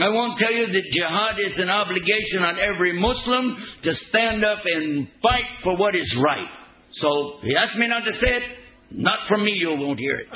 I 0.00 0.08
won't 0.10 0.38
tell 0.38 0.52
you 0.52 0.66
that 0.66 0.82
jihad 0.92 1.36
is 1.44 1.58
an 1.58 1.68
obligation 1.68 2.42
on 2.42 2.56
every 2.58 2.98
Muslim 2.98 3.56
to 3.82 3.94
stand 4.08 4.44
up 4.44 4.58
and 4.64 5.08
fight 5.22 5.44
for 5.64 5.76
what 5.76 5.96
is 5.96 6.16
right. 6.22 6.46
So 7.00 7.40
he 7.42 7.56
asked 7.56 7.76
me 7.76 7.88
not 7.88 8.04
to 8.04 8.12
say 8.12 8.36
it. 8.36 8.42
Not 8.90 9.28
from 9.28 9.44
me, 9.44 9.52
you 9.52 9.70
won't 9.70 9.98
hear 9.98 10.20
it. 10.20 10.28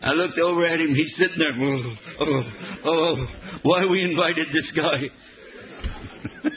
I 0.00 0.12
looked 0.12 0.38
over 0.38 0.64
at 0.64 0.80
him. 0.80 0.94
He's 0.94 1.12
sitting 1.18 1.38
there. 1.38 1.54
Oh, 2.20 2.24
oh, 2.26 2.42
oh 2.84 3.26
why 3.62 3.84
we 3.86 4.02
invited 4.02 4.46
this 4.52 4.70
guy? 4.76 5.10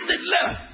Alhamdulillah. 0.00 0.68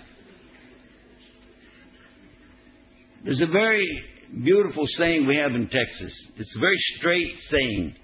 There's 3.25 3.41
a 3.41 3.47
very 3.47 4.05
beautiful 4.45 4.87
saying 4.99 5.27
we 5.27 5.37
have 5.37 5.53
in 5.53 5.69
Texas. 5.69 6.13
It's 6.37 6.55
a 6.57 6.61
very 6.61 6.79
straight 6.97 7.35
saying. 7.51 7.97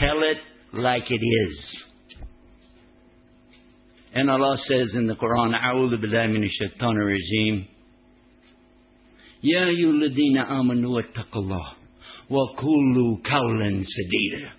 Tell 0.00 0.18
it 0.22 0.38
like 0.72 1.04
it 1.10 1.24
is. 1.24 1.56
And 4.14 4.30
Allah 4.30 4.56
says 4.66 4.94
in 4.94 5.06
the 5.06 5.14
Quran, 5.14 5.54
أعوذ 5.54 5.96
بالله 6.00 6.26
من 6.26 6.44
الشيطان 6.44 6.96
الرجيم 6.96 7.64
يا 9.44 9.68
أيها 9.68 9.90
الذين 9.90 10.38
آمنوا 10.38 11.00
اتقوا 11.00 11.42
الله 11.42 11.72
وقولوا 12.30 13.16
قولا 13.24 13.82
سديدا 13.84 14.50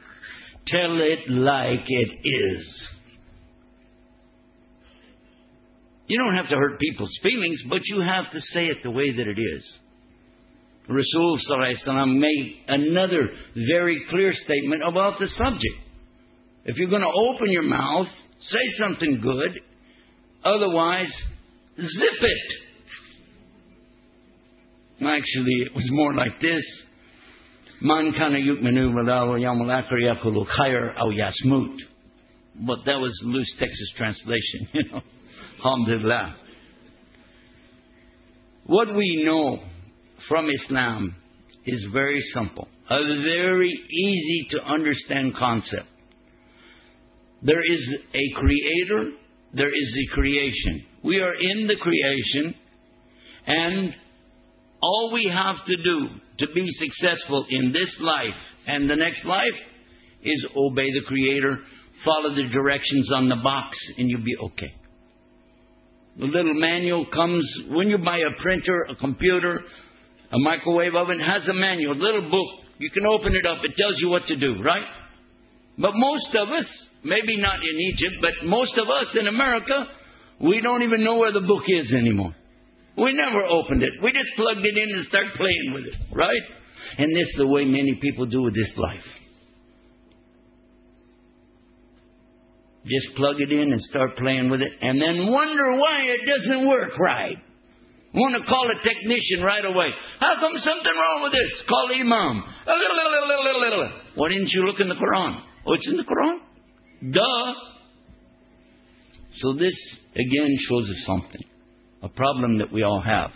Tell 0.68 1.00
it 1.00 1.30
like 1.30 1.86
it 1.88 2.12
is. 2.28 2.66
You 6.08 6.18
don't 6.20 6.36
have 6.36 6.50
to 6.50 6.56
hurt 6.56 6.80
people's 6.80 7.18
feelings, 7.24 7.60
but 7.70 7.80
you 7.86 8.02
have 8.02 8.32
to 8.32 8.40
say 8.54 8.66
it 8.66 8.78
the 8.84 8.92
way 8.92 9.12
that 9.12 9.28
it 9.28 9.40
is. 9.40 9.64
Rasul 10.89 11.39
made 12.19 12.65
another 12.69 13.31
very 13.55 14.03
clear 14.11 14.33
statement 14.45 14.83
about 14.87 15.19
the 15.19 15.29
subject. 15.39 15.79
If 16.65 16.77
you're 16.77 16.91
going 16.91 17.03
to 17.03 17.09
open 17.09 17.51
your 17.51 17.63
mouth, 17.63 18.07
say 18.51 18.79
something 18.79 19.21
good. 19.23 19.61
Otherwise, 20.45 21.11
zip 21.77 22.23
it. 22.23 22.63
Actually, 25.01 25.67
it 25.67 25.75
was 25.75 25.85
more 25.91 26.15
like 26.15 26.41
this. 26.41 26.63
Man 27.81 28.13
kana 28.13 28.39
yasmut. 31.11 31.77
But 32.55 32.79
that 32.87 32.99
was 32.99 33.19
loose 33.25 33.53
Texas 33.59 33.93
translation, 33.97 34.69
you 34.73 34.93
know. 34.93 35.01
Alhamdulillah. 35.65 36.37
What 38.67 38.95
we 38.95 39.25
know 39.25 39.59
from 40.29 40.49
Islam 40.51 41.15
is 41.67 41.87
very 41.93 42.21
simple, 42.35 42.69
a 42.91 42.99
very 42.99 43.71
easy 43.71 44.49
to 44.51 44.65
understand 44.65 45.37
concept. 45.37 45.89
There 47.43 47.63
is 47.73 47.81
a 48.15 48.41
creator, 48.41 49.11
there 49.55 49.69
is 49.69 49.99
a 49.99 50.15
creation. 50.15 50.87
We 51.05 51.19
are 51.19 51.35
in 51.35 51.67
the 51.67 51.77
creation, 51.77 52.55
and 53.47 53.95
all 54.83 55.11
we 55.13 55.31
have 55.33 55.65
to 55.67 55.77
do 55.77 56.09
to 56.39 56.47
be 56.55 56.67
successful 56.79 57.47
in 57.51 57.73
this 57.73 57.91
life 58.01 58.41
and 58.67 58.89
the 58.89 58.97
next 58.97 59.25
life 59.25 59.59
is 60.23 60.47
obey 60.57 60.87
the 60.93 61.05
Creator, 61.07 61.59
follow 62.05 62.35
the 62.35 62.49
directions 62.53 63.11
on 63.13 63.29
the 63.29 63.37
box, 63.37 63.77
and 63.99 64.09
you'll 64.09 64.25
be 64.25 64.37
okay. 64.45 64.73
The 66.19 66.27
little 66.27 66.55
manual 66.55 67.07
comes 67.07 67.45
when 67.71 67.89
you 67.89 67.99
buy 67.99 68.19
a 68.19 68.43
printer, 68.43 68.87
a 68.91 68.95
computer, 68.97 69.61
a 70.33 70.39
microwave 70.39 70.95
oven, 70.95 71.21
has 71.21 71.47
a 71.49 71.53
manual, 71.53 71.93
a 71.93 72.03
little 72.03 72.31
book. 72.31 72.65
You 72.79 72.91
can 72.91 73.07
open 73.07 73.35
it 73.35 73.47
up, 73.47 73.59
it 73.63 73.77
tells 73.77 73.95
you 73.99 74.09
what 74.09 74.27
to 74.27 74.37
do, 74.37 74.63
right? 74.63 74.87
But 75.79 75.93
most 75.95 76.35
of 76.35 76.49
us, 76.49 76.67
maybe 77.05 77.37
not 77.37 77.57
in 77.57 77.81
Egypt, 77.93 78.17
but 78.21 78.47
most 78.49 78.73
of 78.79 78.89
us 78.89 79.15
in 79.19 79.29
America, 79.29 79.87
we 80.41 80.61
don't 80.61 80.83
even 80.83 81.05
know 81.05 81.17
where 81.17 81.33
the 81.33 81.41
book 81.41 81.63
is 81.69 81.93
anymore. 81.93 82.35
We 82.97 83.13
never 83.15 83.45
opened 83.45 83.83
it. 83.83 83.91
We 84.03 84.13
just 84.13 84.31
plugged 84.37 84.65
it 84.65 84.77
in 84.77 84.97
and 84.97 85.07
started 85.07 85.33
playing 85.35 85.73
with 85.75 85.85
it, 85.85 85.95
right? 86.15 86.43
And 86.99 87.15
this 87.15 87.29
is 87.29 87.39
the 87.39 87.47
way 87.47 87.65
many 87.65 87.99
people 88.01 88.27
do 88.27 88.43
with 88.43 88.55
this 88.55 88.71
life. 88.77 89.05
Just 92.85 93.17
plug 93.17 93.37
it 93.39 93.53
in 93.53 93.73
and 93.73 93.81
start 93.83 94.17
playing 94.19 94.51
with 94.51 94.61
it, 94.61 94.73
and 94.81 95.01
then 95.01 95.31
wonder 95.31 95.77
why 95.77 96.01
it 96.03 96.21
doesn't 96.27 96.69
work 96.69 96.99
right. 96.99 97.37
Want 98.15 98.37
to 98.37 98.47
call 98.47 98.71
a 98.71 98.75
technician 98.75 99.43
right 99.43 99.65
away. 99.65 99.89
How 100.21 100.35
come 100.39 100.53
something 100.59 100.93
wrong 100.93 101.23
with 101.23 101.33
this? 101.33 101.63
Call 101.67 101.89
imam. 101.95 102.45
Why 104.17 104.29
didn't 104.29 104.51
you 104.51 104.67
look 104.67 104.81
in 104.81 104.89
the 104.89 104.95
Quran? 104.95 105.41
Oh, 105.67 105.73
it's 105.73 105.89
in 105.89 105.97
the 105.97 106.05
Quran? 106.05 107.13
Duh. 107.13 107.55
So 109.41 109.55
this 109.55 109.75
again 110.15 110.59
shows 110.69 110.91
us 110.91 111.07
something. 111.07 111.43
A 112.03 112.09
problem 112.09 112.59
that 112.59 112.71
we 112.71 112.83
all 112.83 113.01
have. 113.01 113.31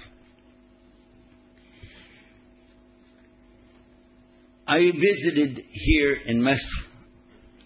I 4.69 4.79
visited 4.79 5.63
here 5.73 6.17
in 6.27 6.43
Mestre 6.43 6.87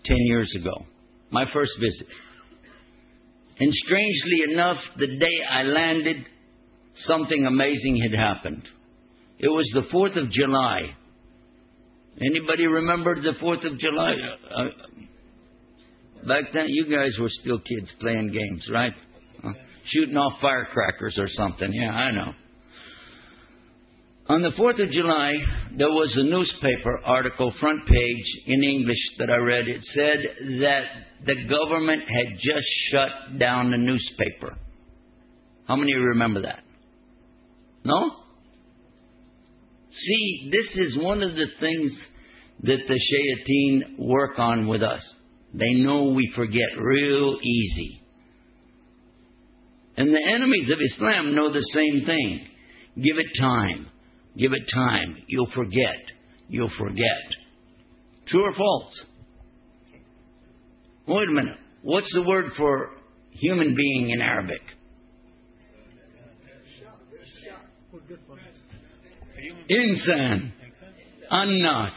10 0.04 0.16
years 0.26 0.52
ago, 0.54 0.84
my 1.30 1.46
first 1.52 1.72
visit. 1.80 2.06
And 3.58 3.72
strangely 3.86 4.52
enough, 4.52 4.76
the 4.98 5.06
day 5.06 5.36
I 5.50 5.62
landed, 5.62 6.16
something 7.06 7.46
amazing 7.46 8.00
had 8.02 8.18
happened. 8.18 8.62
It 9.38 9.48
was 9.48 9.68
the 9.74 9.82
4th 9.94 10.22
of 10.22 10.30
July. 10.30 10.80
Anybody 12.20 12.66
remember 12.66 13.14
the 13.14 13.32
4th 13.42 13.64
of 13.70 13.78
July? 13.78 14.14
Uh, 14.54 16.26
back 16.28 16.52
then, 16.52 16.66
you 16.68 16.84
guys 16.84 17.12
were 17.18 17.30
still 17.40 17.58
kids 17.58 17.88
playing 18.00 18.32
games, 18.32 18.68
right? 18.70 18.92
Uh, 19.42 19.52
shooting 19.92 20.16
off 20.16 20.34
firecrackers 20.40 21.16
or 21.18 21.28
something. 21.36 21.72
Yeah, 21.72 21.90
I 21.90 22.10
know. 22.10 22.32
On 24.28 24.42
the 24.42 24.50
4th 24.50 24.80
of 24.80 24.90
July, 24.92 25.32
there 25.76 25.88
was 25.88 26.14
a 26.16 26.22
newspaper 26.22 27.00
article, 27.04 27.52
front 27.58 27.84
page 27.86 28.44
in 28.46 28.62
English, 28.62 28.98
that 29.18 29.30
I 29.30 29.36
read. 29.36 29.66
It 29.66 29.84
said 29.92 30.60
that 30.60 30.82
the 31.26 31.34
government 31.48 32.02
had 32.02 32.34
just 32.34 32.66
shut 32.92 33.38
down 33.40 33.70
the 33.70 33.78
newspaper. 33.78 34.56
How 35.66 35.76
many 35.76 35.92
of 35.92 35.98
you 35.98 36.04
remember 36.08 36.42
that? 36.42 36.60
No? 37.84 38.10
See, 39.92 40.50
this 40.50 40.86
is 40.86 40.98
one 40.98 41.22
of 41.22 41.34
the 41.34 41.46
things 41.58 41.92
that 42.62 42.78
the 42.86 42.94
shayateen 42.94 43.98
work 43.98 44.38
on 44.38 44.68
with 44.68 44.82
us. 44.82 45.00
They 45.52 45.82
know 45.82 46.04
we 46.04 46.30
forget 46.36 46.68
real 46.78 47.38
easy. 47.42 48.00
And 49.96 50.08
the 50.08 50.32
enemies 50.34 50.70
of 50.70 50.78
Islam 50.94 51.34
know 51.34 51.52
the 51.52 51.66
same 51.74 52.06
thing. 52.06 52.46
Give 52.96 53.18
it 53.18 53.26
time. 53.40 53.86
Give 54.36 54.52
it 54.52 54.62
time. 54.72 55.16
You'll 55.26 55.50
forget. 55.54 55.98
You'll 56.48 56.70
forget. 56.78 57.04
True 58.28 58.44
or 58.44 58.54
false? 58.54 58.92
Wait 61.08 61.28
a 61.28 61.32
minute. 61.32 61.56
What's 61.82 62.12
the 62.14 62.22
word 62.22 62.52
for 62.56 62.90
human 63.32 63.74
being 63.74 64.10
in 64.10 64.20
Arabic? 64.20 64.60
Insan. 69.70 70.52
Annas. 71.30 71.92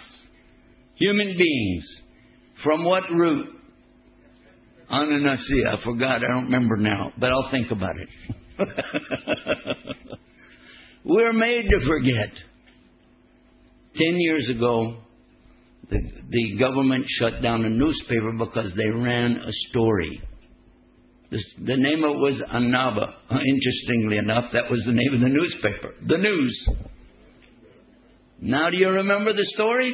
Human 0.96 1.36
beings. 1.38 1.84
From 2.64 2.86
what 2.86 3.04
root? 3.12 3.48
Ananasi. 4.92 5.68
I 5.68 5.84
forgot. 5.84 6.24
I 6.24 6.28
don't 6.34 6.46
remember 6.46 6.78
now, 6.78 7.12
but 7.18 7.32
I'll 7.32 7.50
think 7.52 7.72
about 7.72 7.96
it. 7.98 8.10
We're 11.04 11.34
made 11.34 11.64
to 11.64 11.86
forget. 11.88 12.32
Ten 13.96 14.16
years 14.18 14.50
ago, 14.56 15.00
the, 15.90 16.00
the 16.30 16.58
government 16.60 17.06
shut 17.20 17.42
down 17.42 17.66
a 17.66 17.70
newspaper 17.70 18.32
because 18.38 18.72
they 18.76 18.90
ran 18.90 19.32
a 19.34 19.52
story. 19.70 20.22
The, 21.32 21.40
the 21.66 21.78
name 21.78 22.04
of 22.04 22.12
it 22.12 22.20
was 22.20 22.42
Annaba. 22.54 23.14
Interestingly 23.32 24.18
enough, 24.18 24.46
that 24.54 24.70
was 24.70 24.82
the 24.86 24.94
name 24.94 25.14
of 25.14 25.22
the 25.22 25.30
newspaper. 25.30 25.96
The 26.08 26.18
news. 26.18 26.68
Now, 28.46 28.70
do 28.70 28.76
you 28.76 28.90
remember 28.90 29.32
the 29.32 29.46
story? 29.56 29.94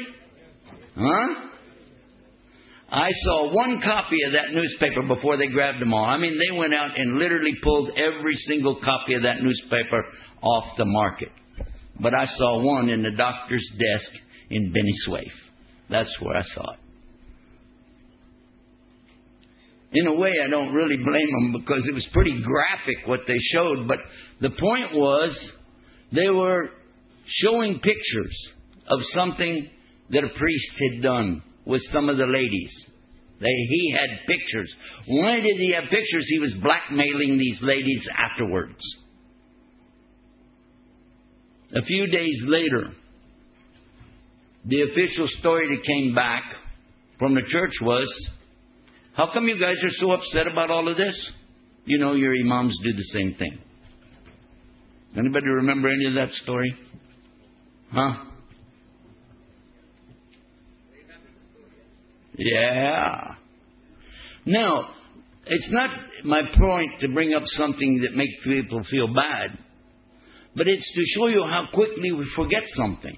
Huh? 0.98 1.50
I 2.92 3.12
saw 3.24 3.54
one 3.54 3.80
copy 3.84 4.16
of 4.26 4.34
that 4.34 4.52
newspaper 4.52 5.04
before 5.08 5.38
they 5.38 5.46
grabbed 5.46 5.80
them 5.80 5.94
all. 5.94 6.04
I 6.04 6.18
mean, 6.18 6.40
they 6.40 6.58
went 6.58 6.74
out 6.74 6.98
and 6.98 7.20
literally 7.20 7.54
pulled 7.64 7.92
every 7.92 8.36
single 8.48 8.80
copy 8.84 9.14
of 9.14 9.22
that 9.22 9.44
newspaper 9.44 10.04
off 10.42 10.64
the 10.80 10.86
market. 10.86 11.30
But 12.00 12.16
I 12.16 12.26
saw 12.38 12.64
one 12.64 12.90
in 12.90 13.04
the 13.04 13.12
doctor's 13.16 13.70
desk 13.72 14.12
in 14.50 14.74
Beni 14.74 14.94
Suef. 15.08 15.32
That's 15.92 16.10
where 16.20 16.38
I 16.38 16.44
saw 16.56 16.74
it. 16.74 16.80
In 19.92 20.08
a 20.08 20.14
way, 20.16 20.34
I 20.44 20.50
don't 20.50 20.74
really 20.74 20.98
blame 20.98 21.52
them 21.54 21.62
because 21.62 21.84
it 21.88 21.94
was 21.94 22.08
pretty 22.14 22.42
graphic 22.42 23.06
what 23.06 23.20
they 23.28 23.38
showed. 23.54 23.88
But 23.88 24.00
the 24.42 24.50
point 24.50 24.96
was, 24.96 25.38
they 26.12 26.30
were 26.30 26.72
showing 27.44 27.80
pictures 27.80 28.36
of 28.90 29.00
something 29.16 29.70
that 30.12 30.24
a 30.24 30.40
priest 30.40 30.72
had 30.80 31.04
done 31.04 31.44
with 31.66 31.82
some 31.94 32.10
of 32.10 32.18
the 32.18 32.26
ladies. 32.26 32.72
They, 33.40 33.48
he 33.48 33.96
had 33.98 34.28
pictures. 34.28 34.74
Why 35.08 35.36
did 35.36 35.58
he 35.58 35.74
have 35.74 35.86
pictures? 35.86 36.26
He 36.28 36.40
was 36.40 36.54
blackmailing 36.62 37.38
these 37.38 37.58
ladies 37.62 38.02
afterwards. 38.18 38.82
A 41.76 41.84
few 41.84 42.08
days 42.08 42.36
later, 42.46 42.92
the 44.66 44.82
official 44.82 45.28
story 45.40 45.68
that 45.68 45.86
came 45.86 46.16
back 46.16 46.44
from 47.18 47.36
the 47.36 47.44
church 47.50 47.74
was 47.82 48.08
how 49.14 49.30
come 49.32 49.48
you 49.48 49.60
guys 49.60 49.76
are 49.84 49.96
so 50.00 50.12
upset 50.12 50.48
about 50.52 50.72
all 50.72 50.88
of 50.90 50.98
this? 50.98 51.16
You 51.86 52.00
know, 52.00 52.14
your 52.14 52.34
imams 52.36 52.76
do 52.84 52.94
the 52.94 53.04
same 53.14 53.36
thing. 53.36 53.60
Anybody 55.18 55.48
remember 55.48 55.90
any 55.90 56.06
of 56.08 56.14
that 56.16 56.34
story? 56.44 56.74
Huh? 57.92 58.14
Yeah. 62.38 63.36
Now, 64.46 64.90
it's 65.46 65.68
not 65.72 65.90
my 66.24 66.42
point 66.58 67.02
to 67.02 67.10
bring 67.10 67.34
up 67.34 67.44
something 67.58 68.02
that 68.04 68.16
makes 68.16 68.34
people 68.44 68.84
feel 68.90 69.08
bad, 69.08 69.58
but 70.56 70.68
it's 70.68 70.92
to 70.96 71.04
show 71.16 71.28
you 71.28 71.44
how 71.50 71.68
quickly 71.74 72.12
we 72.12 72.26
forget 72.36 72.64
something 72.76 73.18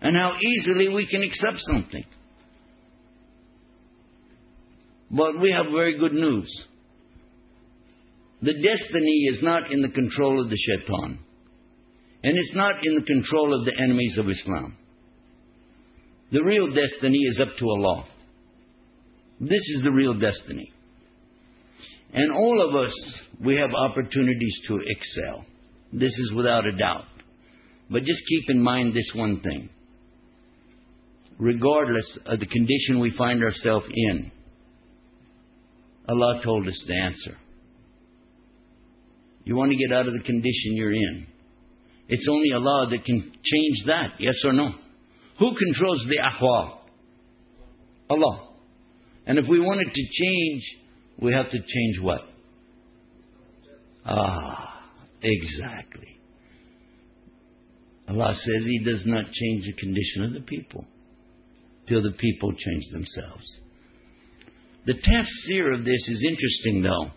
and 0.00 0.16
how 0.16 0.32
easily 0.40 0.88
we 0.88 1.06
can 1.06 1.22
accept 1.22 1.62
something. 1.66 2.04
But 5.10 5.40
we 5.40 5.50
have 5.50 5.72
very 5.72 5.98
good 5.98 6.14
news. 6.14 6.50
The 8.42 8.54
destiny 8.54 9.30
is 9.32 9.42
not 9.42 9.72
in 9.72 9.82
the 9.82 9.88
control 9.88 10.42
of 10.42 10.50
the 10.50 10.56
shaitan, 10.56 11.18
and 12.24 12.38
it's 12.38 12.54
not 12.54 12.76
in 12.82 12.94
the 12.94 13.02
control 13.02 13.54
of 13.54 13.66
the 13.66 13.72
enemies 13.82 14.16
of 14.16 14.30
Islam. 14.30 14.78
The 16.32 16.42
real 16.42 16.68
destiny 16.68 17.18
is 17.18 17.38
up 17.38 17.54
to 17.58 17.68
Allah. 17.68 18.06
This 19.40 19.60
is 19.76 19.84
the 19.84 19.92
real 19.92 20.14
destiny. 20.14 20.72
And 22.14 22.32
all 22.32 22.66
of 22.66 22.82
us, 22.82 22.94
we 23.44 23.56
have 23.56 23.68
opportunities 23.74 24.54
to 24.68 24.78
excel. 24.86 25.44
This 25.92 26.12
is 26.12 26.32
without 26.34 26.66
a 26.66 26.72
doubt. 26.72 27.04
But 27.90 28.04
just 28.04 28.22
keep 28.26 28.44
in 28.48 28.62
mind 28.62 28.94
this 28.94 29.10
one 29.14 29.40
thing. 29.40 29.68
Regardless 31.38 32.06
of 32.24 32.40
the 32.40 32.46
condition 32.46 33.00
we 33.00 33.12
find 33.18 33.42
ourselves 33.42 33.86
in, 33.92 34.32
Allah 36.08 36.40
told 36.42 36.66
us 36.66 36.84
the 36.88 36.96
answer. 36.96 37.36
You 39.44 39.56
want 39.56 39.72
to 39.72 39.76
get 39.76 39.94
out 39.94 40.06
of 40.06 40.14
the 40.14 40.20
condition 40.20 40.72
you're 40.72 40.94
in. 40.94 41.33
It's 42.08 42.26
only 42.30 42.52
Allah 42.52 42.88
that 42.90 43.04
can 43.04 43.20
change 43.20 43.86
that, 43.86 44.14
yes 44.18 44.34
or 44.44 44.52
no? 44.52 44.70
Who 45.38 45.50
controls 45.56 46.02
the 46.08 46.18
ahwal? 46.18 46.78
Allah. 48.10 48.48
And 49.26 49.38
if 49.38 49.46
we 49.48 49.58
want 49.58 49.80
it 49.80 49.92
to 49.92 50.02
change, 50.24 50.62
we 51.20 51.32
have 51.32 51.50
to 51.50 51.58
change 51.58 52.00
what? 52.02 52.20
Ah, 54.04 54.82
exactly. 55.22 56.08
Allah 58.06 58.34
says 58.34 58.64
He 58.66 58.84
does 58.84 59.00
not 59.06 59.24
change 59.24 59.64
the 59.64 59.72
condition 59.72 60.24
of 60.24 60.32
the 60.34 60.40
people. 60.40 60.84
till 61.88 62.02
the 62.02 62.12
people 62.12 62.50
change 62.52 62.84
themselves. 62.92 63.44
The 64.86 64.94
tafsir 64.94 65.74
of 65.74 65.84
this 65.84 66.02
is 66.08 66.24
interesting, 66.28 66.82
though, 66.82 67.10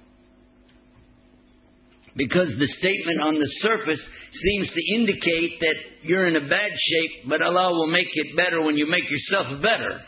because 2.16 2.48
the 2.58 2.68
statement 2.78 3.20
on 3.20 3.34
the 3.34 3.48
surface 3.62 4.00
seems 4.42 4.68
to 4.68 4.94
indicate 4.96 5.60
that 5.60 5.76
you're 6.02 6.26
in 6.26 6.36
a 6.36 6.48
bad 6.48 6.70
shape, 6.70 7.28
but 7.28 7.40
Allah 7.40 7.72
will 7.72 7.86
make 7.86 8.08
it 8.12 8.36
better 8.36 8.60
when 8.60 8.76
you 8.76 8.86
make 8.86 9.04
yourself 9.08 9.62
better. 9.62 10.02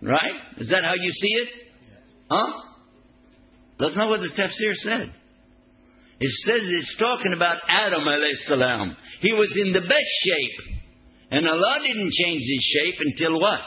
Right? 0.00 0.36
Is 0.58 0.68
that 0.68 0.84
how 0.84 0.94
you 0.94 1.12
see 1.12 1.34
it? 1.42 1.48
Huh? 2.30 2.60
That's 3.78 3.96
not 3.96 4.08
what 4.08 4.20
the 4.20 4.28
tafsir 4.28 4.72
said. 4.82 5.12
It 6.20 6.32
says 6.46 6.62
it's 6.62 6.96
talking 6.98 7.32
about 7.34 7.58
Adam 7.68 8.02
alayhi 8.02 8.48
salam. 8.48 8.96
He 9.20 9.32
was 9.32 9.50
in 9.56 9.72
the 9.72 9.80
best 9.80 10.12
shape. 10.24 10.76
And 11.30 11.48
Allah 11.48 11.78
didn't 11.82 12.12
change 12.12 12.40
his 12.40 12.64
shape 12.72 13.00
until 13.00 13.40
what? 13.40 13.60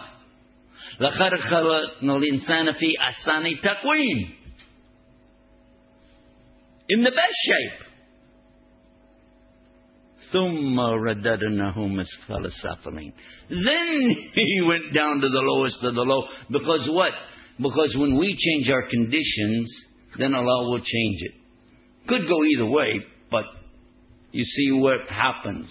لَقَدْ 1.01 1.31
خَلَقْنَا 1.51 2.17
الْإِنسَانَ 2.17 2.73
فِي 2.73 2.93
أَحْسَنِ 2.97 3.61
تَقْوِيمٍ 3.61 4.40
in 6.88 7.02
the 7.02 7.10
best 7.10 7.36
shape. 7.46 7.92
Thumma 10.32 10.96
رددناهم 10.98 12.04
Then 13.50 14.16
he 14.34 14.60
went 14.66 14.94
down 14.94 15.20
to 15.20 15.28
the 15.28 15.40
lowest 15.40 15.76
of 15.82 15.94
the 15.94 16.00
low. 16.00 16.24
Because 16.50 16.88
what? 16.90 17.12
Because 17.58 17.94
when 17.96 18.16
we 18.18 18.36
change 18.36 18.70
our 18.70 18.82
conditions, 18.88 19.70
then 20.18 20.34
Allah 20.34 20.70
will 20.70 20.78
change 20.78 21.18
it. 21.20 21.32
Could 22.08 22.28
go 22.28 22.42
either 22.44 22.66
way, 22.66 23.00
but 23.30 23.44
you 24.32 24.44
see 24.44 24.72
what 24.72 25.08
happens. 25.08 25.68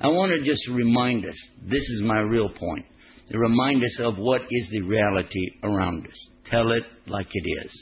I 0.00 0.08
want 0.08 0.32
to 0.32 0.50
just 0.50 0.66
remind 0.68 1.24
us. 1.24 1.36
This 1.62 1.82
is 1.82 2.02
my 2.02 2.20
real 2.20 2.48
point. 2.48 2.86
To 3.30 3.38
remind 3.38 3.84
us 3.84 3.98
of 4.00 4.16
what 4.16 4.42
is 4.42 4.68
the 4.70 4.80
reality 4.80 5.50
around 5.62 6.06
us. 6.06 6.28
Tell 6.50 6.72
it 6.72 6.84
like 7.06 7.26
it 7.30 7.64
is. 7.64 7.72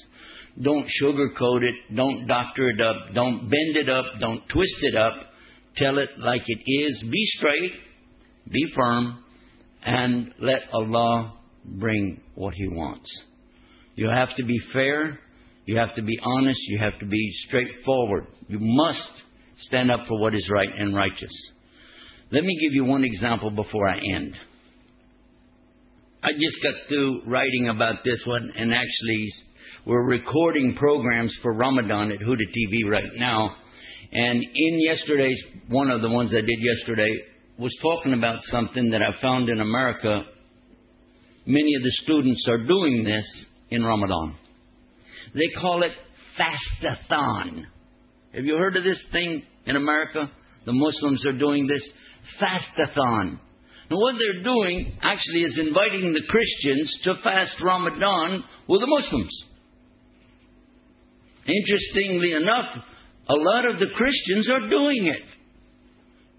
Don't 0.63 0.87
sugarcoat 1.03 1.63
it. 1.63 1.95
Don't 1.95 2.27
doctor 2.27 2.69
it 2.71 2.81
up. 2.81 3.15
Don't 3.15 3.41
bend 3.51 3.77
it 3.77 3.91
up. 3.91 4.05
Don't 4.21 4.43
twist 4.49 4.77
it 4.83 4.97
up. 4.97 5.15
Tell 5.77 5.99
it 5.99 6.11
like 6.19 6.43
it 6.47 6.61
is. 6.67 7.03
Be 7.11 7.27
straight. 7.39 7.73
Be 8.51 8.67
firm. 8.75 9.23
And 9.85 10.33
let 10.41 10.63
Allah 10.73 11.35
bring 11.65 12.21
what 12.35 12.55
He 12.55 12.69
wants. 12.69 13.09
You 13.95 14.09
have 14.09 14.35
to 14.37 14.45
be 14.45 14.59
fair. 14.73 15.21
You 15.67 15.77
have 15.77 15.95
to 15.97 16.03
be 16.03 16.19
honest. 16.23 16.59
You 16.69 16.79
have 16.81 16.99
to 17.01 17.07
be 17.07 17.33
straightforward. 17.49 18.27
You 18.49 18.59
must 18.61 19.11
stand 19.67 19.91
up 19.91 20.07
for 20.09 20.21
what 20.21 20.35
is 20.35 20.49
right 20.51 20.69
and 20.79 20.95
righteous. 20.95 21.33
Let 22.33 22.45
me 22.45 22.59
give 22.61 22.73
you 22.73 22.85
one 22.85 23.05
example 23.05 23.51
before 23.51 23.89
I 23.89 23.99
end. 24.15 24.35
I 26.23 26.33
just 26.33 26.63
got 26.63 26.75
through 26.89 27.23
writing 27.27 27.69
about 27.69 28.03
this 28.05 28.21
one, 28.27 28.53
and 28.57 28.73
actually, 28.73 29.33
we're 29.87 30.05
recording 30.05 30.75
programs 30.79 31.35
for 31.43 31.53
Ramadan 31.53 32.11
at 32.13 32.19
Huda 32.19 32.43
TV 32.57 32.91
right 32.91 33.13
now. 33.17 33.57
And 34.13 34.43
in 34.43 34.81
yesterday's, 34.81 35.39
one 35.69 35.91
of 35.91 36.03
the 36.03 36.09
ones 36.09 36.31
I 36.33 36.41
did 36.41 36.59
yesterday, 36.61 37.09
was 37.59 37.77
talking 37.83 38.13
about 38.13 38.41
something 38.51 38.91
that 38.91 39.01
I 39.03 39.21
found 39.21 39.49
in 39.49 39.61
America. 39.61 40.23
Many 41.47 41.75
of 41.75 41.83
the 41.83 41.93
students 42.05 42.45
are 42.49 42.67
doing 42.67 43.05
this 43.05 43.25
in 43.71 43.83
Ramadan. 43.83 44.35
They 45.35 45.49
call 45.61 45.83
it 45.83 45.93
fastathon. 46.39 47.65
Have 48.35 48.45
you 48.45 48.57
heard 48.57 48.77
of 48.77 48.85
this 48.85 48.99
thing 49.13 49.43
in 49.67 49.77
America? 49.77 50.31
The 50.67 50.73
Muslims 50.73 51.25
are 51.27 51.39
doing 51.39 51.67
this 51.67 51.83
fastathon. 52.41 53.39
Now, 53.89 53.97
what 53.99 54.17
they're 54.19 54.43
doing 54.43 54.99
actually 55.01 55.43
is 55.43 55.59
inviting 55.59 56.13
the 56.13 56.27
Christians 56.29 56.99
to 57.05 57.15
fast 57.23 57.55
Ramadan 57.63 58.43
with 58.69 58.81
the 58.81 58.87
Muslims. 58.87 59.45
Interestingly 61.47 62.33
enough, 62.33 62.67
a 63.29 63.35
lot 63.35 63.65
of 63.67 63.79
the 63.79 63.87
Christians 63.95 64.49
are 64.51 64.69
doing 64.69 65.07
it. 65.07 65.23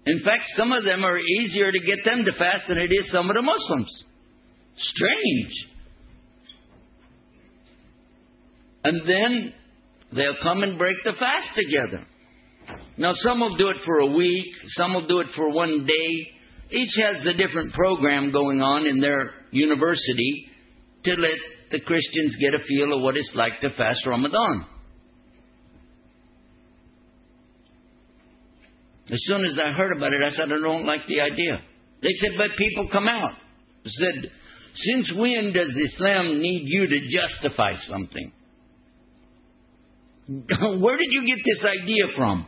In 0.06 0.20
fact, 0.24 0.44
some 0.56 0.72
of 0.72 0.84
them 0.84 1.04
are 1.04 1.18
easier 1.18 1.70
to 1.70 1.78
get 1.80 2.04
them 2.04 2.24
to 2.24 2.32
fast 2.32 2.64
than 2.68 2.78
it 2.78 2.90
is 2.90 3.10
some 3.12 3.28
of 3.28 3.36
the 3.36 3.42
Muslims. 3.42 4.04
Strange. 4.78 5.52
And 8.84 9.00
then 9.06 9.52
they'll 10.14 10.42
come 10.42 10.62
and 10.62 10.78
break 10.78 10.96
the 11.04 11.12
fast 11.12 11.48
together. 11.56 12.06
Now, 12.96 13.14
some 13.22 13.40
will 13.40 13.56
do 13.56 13.68
it 13.68 13.76
for 13.84 13.98
a 13.98 14.06
week, 14.06 14.46
some 14.76 14.94
will 14.94 15.06
do 15.06 15.20
it 15.20 15.28
for 15.36 15.50
one 15.50 15.86
day. 15.86 16.32
Each 16.70 16.94
has 17.04 17.26
a 17.26 17.32
different 17.32 17.72
program 17.72 18.30
going 18.32 18.60
on 18.60 18.86
in 18.86 19.00
their 19.00 19.30
university 19.52 20.48
to 21.04 21.10
let 21.12 21.38
the 21.70 21.80
Christians 21.80 22.36
get 22.40 22.54
a 22.54 22.64
feel 22.64 22.96
of 22.96 23.02
what 23.02 23.16
it's 23.16 23.30
like 23.34 23.60
to 23.60 23.70
fast 23.76 24.00
Ramadan. 24.06 24.66
As 29.10 29.18
soon 29.24 29.44
as 29.46 29.58
I 29.58 29.72
heard 29.72 29.96
about 29.96 30.12
it, 30.12 30.20
I 30.24 30.30
said, 30.36 30.52
I 30.52 30.60
don't 30.60 30.86
like 30.86 31.06
the 31.08 31.20
idea. 31.20 31.60
They 32.02 32.14
said, 32.20 32.32
but 32.36 32.56
people 32.56 32.88
come 32.92 33.08
out. 33.08 33.32
I 33.84 33.90
said, 33.90 34.30
since 34.74 35.12
when 35.16 35.52
does 35.52 35.70
Islam 35.92 36.40
need 36.40 36.62
you 36.66 36.86
to 36.86 37.00
justify 37.08 37.72
something? 37.88 38.32
Where 40.80 40.98
did 40.98 41.08
you 41.10 41.26
get 41.26 41.38
this 41.44 41.64
idea 41.64 42.04
from? 42.16 42.46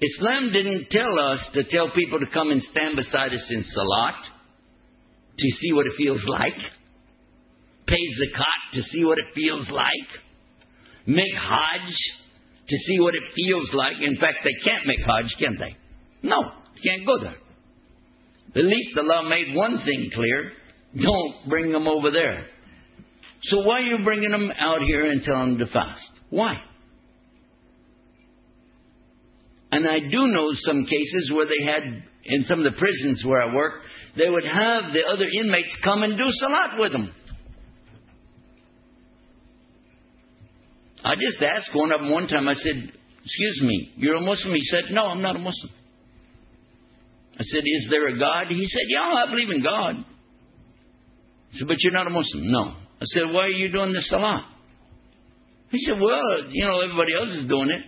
Islam 0.00 0.52
didn't 0.52 0.90
tell 0.90 1.18
us 1.18 1.40
to 1.54 1.64
tell 1.64 1.90
people 1.90 2.20
to 2.20 2.26
come 2.32 2.50
and 2.50 2.62
stand 2.70 2.96
beside 2.96 3.32
us 3.32 3.42
in 3.50 3.64
Salat 3.64 4.14
to 5.38 5.46
see 5.60 5.72
what 5.72 5.86
it 5.86 5.92
feels 5.96 6.20
like, 6.28 6.58
pay 7.86 7.96
zakat 8.20 8.74
to 8.74 8.82
see 8.92 9.04
what 9.04 9.18
it 9.18 9.24
feels 9.34 9.68
like, 9.70 10.08
make 11.06 11.34
Hajj 11.34 11.94
to 12.68 12.76
see 12.76 13.00
what 13.00 13.14
it 13.14 13.22
feels 13.34 13.68
like. 13.72 13.96
In 14.02 14.16
fact, 14.16 14.38
they 14.44 14.54
can't 14.64 14.86
make 14.86 15.00
Hajj, 15.00 15.34
can 15.38 15.56
they? 15.58 15.76
No, 16.22 16.36
can't 16.84 17.06
go 17.06 17.18
there. 17.18 17.36
At 18.56 18.64
least 18.64 18.96
Allah 18.96 19.28
made 19.28 19.54
one 19.54 19.82
thing 19.84 20.10
clear 20.14 20.52
don't 20.96 21.48
bring 21.48 21.70
them 21.70 21.86
over 21.86 22.10
there. 22.10 22.46
So 23.44 23.60
why 23.60 23.80
are 23.80 23.82
you 23.82 24.04
bringing 24.04 24.30
them 24.30 24.50
out 24.58 24.80
here 24.82 25.10
and 25.10 25.22
telling 25.22 25.58
them 25.58 25.66
to 25.66 25.72
fast? 25.72 26.00
Why? 26.30 26.54
And 29.70 29.86
I 29.86 30.00
do 30.00 30.26
know 30.28 30.48
some 30.66 30.84
cases 30.84 31.30
where 31.32 31.46
they 31.46 31.70
had, 31.70 31.82
in 32.24 32.44
some 32.48 32.58
of 32.60 32.64
the 32.64 32.78
prisons 32.78 33.22
where 33.24 33.42
I 33.42 33.54
worked, 33.54 33.84
they 34.16 34.28
would 34.28 34.44
have 34.44 34.92
the 34.92 35.02
other 35.12 35.26
inmates 35.40 35.68
come 35.84 36.02
and 36.02 36.16
do 36.16 36.24
salat 36.40 36.80
with 36.80 36.92
them. 36.92 37.12
I 41.04 41.14
just 41.14 41.42
asked 41.42 41.74
one 41.74 41.92
of 41.92 42.00
them 42.00 42.10
one 42.10 42.28
time, 42.28 42.48
I 42.48 42.54
said, 42.54 42.92
Excuse 43.24 43.60
me, 43.62 43.92
you're 43.96 44.16
a 44.16 44.20
Muslim? 44.20 44.54
He 44.54 44.62
said, 44.70 44.84
No, 44.90 45.06
I'm 45.06 45.22
not 45.22 45.36
a 45.36 45.38
Muslim. 45.38 45.72
I 47.34 47.44
said, 47.44 47.62
Is 47.64 47.90
there 47.90 48.08
a 48.08 48.18
God? 48.18 48.46
He 48.48 48.66
said, 48.66 48.86
Yeah, 48.88 49.24
I 49.24 49.30
believe 49.30 49.50
in 49.50 49.62
God. 49.62 49.96
I 51.54 51.58
said, 51.58 51.68
But 51.68 51.76
you're 51.80 51.92
not 51.92 52.06
a 52.06 52.10
Muslim? 52.10 52.50
No. 52.50 52.74
I 53.00 53.04
said, 53.12 53.32
Why 53.32 53.42
are 53.42 53.48
you 53.48 53.70
doing 53.70 53.92
the 53.92 54.02
salah? 54.08 54.46
He 55.70 55.84
said, 55.84 56.00
Well, 56.00 56.50
you 56.50 56.64
know, 56.64 56.80
everybody 56.80 57.14
else 57.14 57.28
is 57.42 57.48
doing 57.48 57.70
it. 57.70 57.82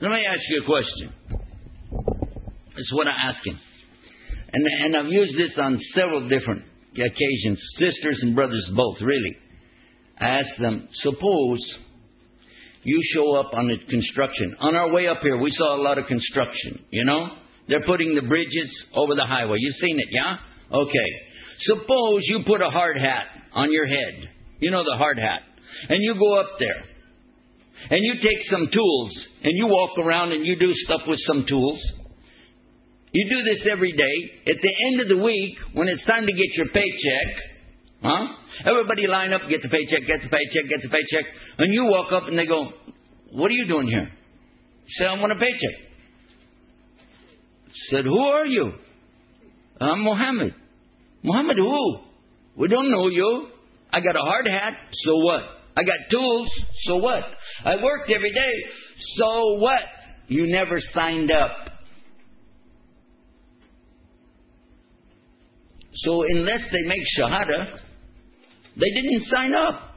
Let 0.00 0.10
me 0.10 0.24
ask 0.26 0.42
you 0.48 0.62
a 0.62 0.66
question. 0.66 1.12
That's 2.74 2.92
what 2.92 3.06
I 3.06 3.12
ask 3.30 3.46
him. 3.46 3.58
And, 4.52 4.66
and 4.84 4.96
I've 4.96 5.12
used 5.12 5.38
this 5.38 5.56
on 5.58 5.78
several 5.94 6.28
different 6.28 6.64
occasions, 6.92 7.62
sisters 7.78 8.18
and 8.22 8.34
brothers 8.34 8.68
both, 8.74 8.96
really. 9.00 9.36
I 10.18 10.40
asked 10.40 10.60
them, 10.60 10.88
suppose 11.02 11.60
you 12.84 13.00
show 13.14 13.36
up 13.36 13.50
on 13.54 13.68
the 13.68 13.76
construction. 13.88 14.56
On 14.60 14.74
our 14.74 14.92
way 14.92 15.06
up 15.06 15.18
here, 15.22 15.36
we 15.38 15.50
saw 15.52 15.76
a 15.76 15.82
lot 15.82 15.98
of 15.98 16.06
construction, 16.06 16.84
you 16.90 17.04
know? 17.04 17.28
They're 17.68 17.84
putting 17.86 18.14
the 18.14 18.22
bridges 18.22 18.70
over 18.94 19.14
the 19.14 19.24
highway. 19.26 19.56
You've 19.58 19.76
seen 19.80 19.98
it, 20.00 20.08
yeah? 20.10 20.36
Okay. 20.72 21.10
Suppose 21.60 22.22
you 22.24 22.40
put 22.46 22.60
a 22.60 22.70
hard 22.70 22.96
hat 22.98 23.26
on 23.52 23.72
your 23.72 23.86
head. 23.86 24.28
You 24.60 24.70
know 24.70 24.82
the 24.82 24.96
hard 24.96 25.18
hat. 25.18 25.42
And 25.88 25.98
you 26.02 26.14
go 26.18 26.40
up 26.40 26.58
there 26.58 26.82
and 27.90 28.00
you 28.02 28.14
take 28.16 28.50
some 28.50 28.68
tools 28.72 29.10
and 29.42 29.52
you 29.56 29.66
walk 29.66 29.98
around 29.98 30.32
and 30.32 30.44
you 30.46 30.56
do 30.58 30.72
stuff 30.84 31.02
with 31.06 31.18
some 31.26 31.44
tools. 31.48 31.80
You 33.12 33.28
do 33.28 33.42
this 33.42 33.66
every 33.70 33.92
day. 33.92 34.50
At 34.50 34.56
the 34.62 34.74
end 34.88 35.00
of 35.02 35.08
the 35.08 35.22
week, 35.22 35.56
when 35.74 35.88
it's 35.88 36.04
time 36.04 36.26
to 36.26 36.32
get 36.32 36.56
your 36.56 36.68
paycheck, 36.68 37.42
huh? 38.02 38.26
Everybody 38.64 39.06
line 39.06 39.32
up, 39.32 39.42
get 39.48 39.62
the 39.62 39.68
paycheck, 39.68 40.06
get 40.06 40.22
the 40.22 40.28
paycheck, 40.28 40.68
get 40.68 40.82
the 40.82 40.88
paycheck. 40.88 41.24
And 41.58 41.72
you 41.72 41.84
walk 41.86 42.12
up 42.12 42.24
and 42.28 42.38
they 42.38 42.46
go, 42.46 42.70
What 43.32 43.50
are 43.50 43.54
you 43.54 43.66
doing 43.66 43.88
here? 43.88 44.08
You 44.86 44.94
say, 44.98 45.06
I 45.06 45.14
want 45.14 45.32
a 45.32 45.36
paycheck. 45.36 45.92
Said, 47.90 48.04
Who 48.04 48.18
are 48.18 48.46
you? 48.46 48.72
I'm 49.80 50.04
Mohammed. 50.04 50.54
Mohammed 51.22 51.56
who? 51.56 51.98
We 52.56 52.68
don't 52.68 52.90
know 52.90 53.08
you. 53.08 53.48
I 53.92 54.00
got 54.00 54.16
a 54.16 54.20
hard 54.20 54.46
hat, 54.46 54.74
so 55.04 55.16
what? 55.16 55.42
I 55.76 55.84
got 55.84 55.96
tools, 56.10 56.48
so 56.86 56.96
what? 56.96 57.22
I 57.64 57.76
worked 57.76 58.10
every 58.10 58.32
day, 58.32 58.54
so 59.16 59.54
what? 59.54 59.80
You 60.28 60.46
never 60.46 60.80
signed 60.94 61.30
up. 61.30 61.50
So 65.94 66.22
unless 66.34 66.60
they 66.70 66.88
make 66.88 67.02
Shahada, 67.18 67.78
they 68.76 68.90
didn't 68.90 69.26
sign 69.30 69.54
up. 69.54 69.90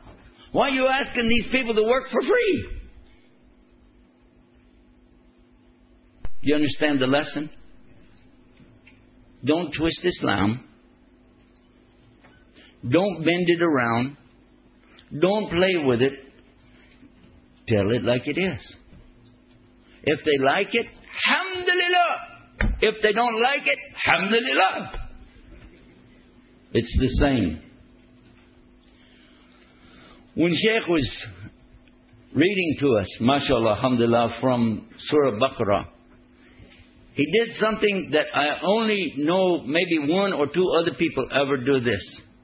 Why 0.52 0.70
are 0.70 0.72
you 0.72 0.88
asking 0.88 1.28
these 1.28 1.52
people 1.52 1.76
to 1.76 1.84
work 1.84 2.06
for 2.12 2.22
free? 2.22 2.70
You 6.42 6.56
understand 6.56 7.02
the 7.02 7.08
lesson? 7.08 7.50
Don't 9.44 9.74
twist 9.74 10.00
Islam. 10.04 10.64
Don't 12.90 13.18
bend 13.18 13.46
it 13.48 13.62
around. 13.62 14.18
Don't 15.20 15.50
play 15.50 15.76
with 15.84 16.02
it. 16.02 16.14
Tell 17.68 17.90
it 17.92 18.04
like 18.04 18.28
it 18.28 18.40
is. 18.40 18.60
If 20.04 20.20
they 20.24 20.46
like 20.46 20.70
it, 20.72 20.86
Alhamdulillah. 21.28 22.76
If 22.82 23.02
they 23.02 23.12
don't 23.12 23.42
like 23.42 23.66
it, 23.66 23.80
Alhamdulillah. 24.08 24.92
It's 26.74 26.98
the 27.00 27.10
same. 27.20 27.65
When 30.36 30.52
Sheikh 30.52 30.88
was 30.90 31.10
reading 32.34 32.76
to 32.82 32.98
us, 32.98 33.08
mashallah, 33.22 33.76
alhamdulillah, 33.76 34.36
from 34.42 34.86
Surah 35.10 35.40
Baqarah, 35.40 35.86
he 37.14 37.26
did 37.26 37.56
something 37.58 38.10
that 38.12 38.26
I 38.36 38.60
only 38.62 39.14
know 39.16 39.64
maybe 39.64 40.12
one 40.12 40.34
or 40.34 40.48
two 40.48 40.68
other 40.78 40.92
people 41.00 41.26
ever 41.32 41.56
do 41.56 41.80
this. 41.80 42.02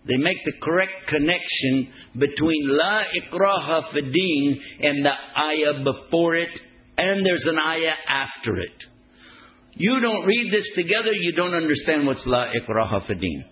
They 0.08 0.16
make 0.16 0.38
the 0.46 0.54
correct 0.64 0.94
connection 1.10 1.94
between 2.18 2.70
La 2.70 3.04
ikraha 3.14 3.92
fideen 3.92 4.56
and 4.80 5.06
the 5.06 5.12
ayah 5.38 5.84
before 5.84 6.38
it, 6.38 6.50
and 6.98 7.26
there's 7.26 7.46
an 7.46 7.60
ayah 7.60 7.96
after 8.08 8.58
it. 8.58 8.72
You 9.76 10.00
don't 10.00 10.26
read 10.26 10.50
this 10.54 10.68
together, 10.76 11.12
you 11.12 11.34
don't 11.34 11.54
understand 11.54 12.08
what's 12.08 12.26
La 12.26 12.48
ikraha 12.48 13.06
fideen. 13.06 13.44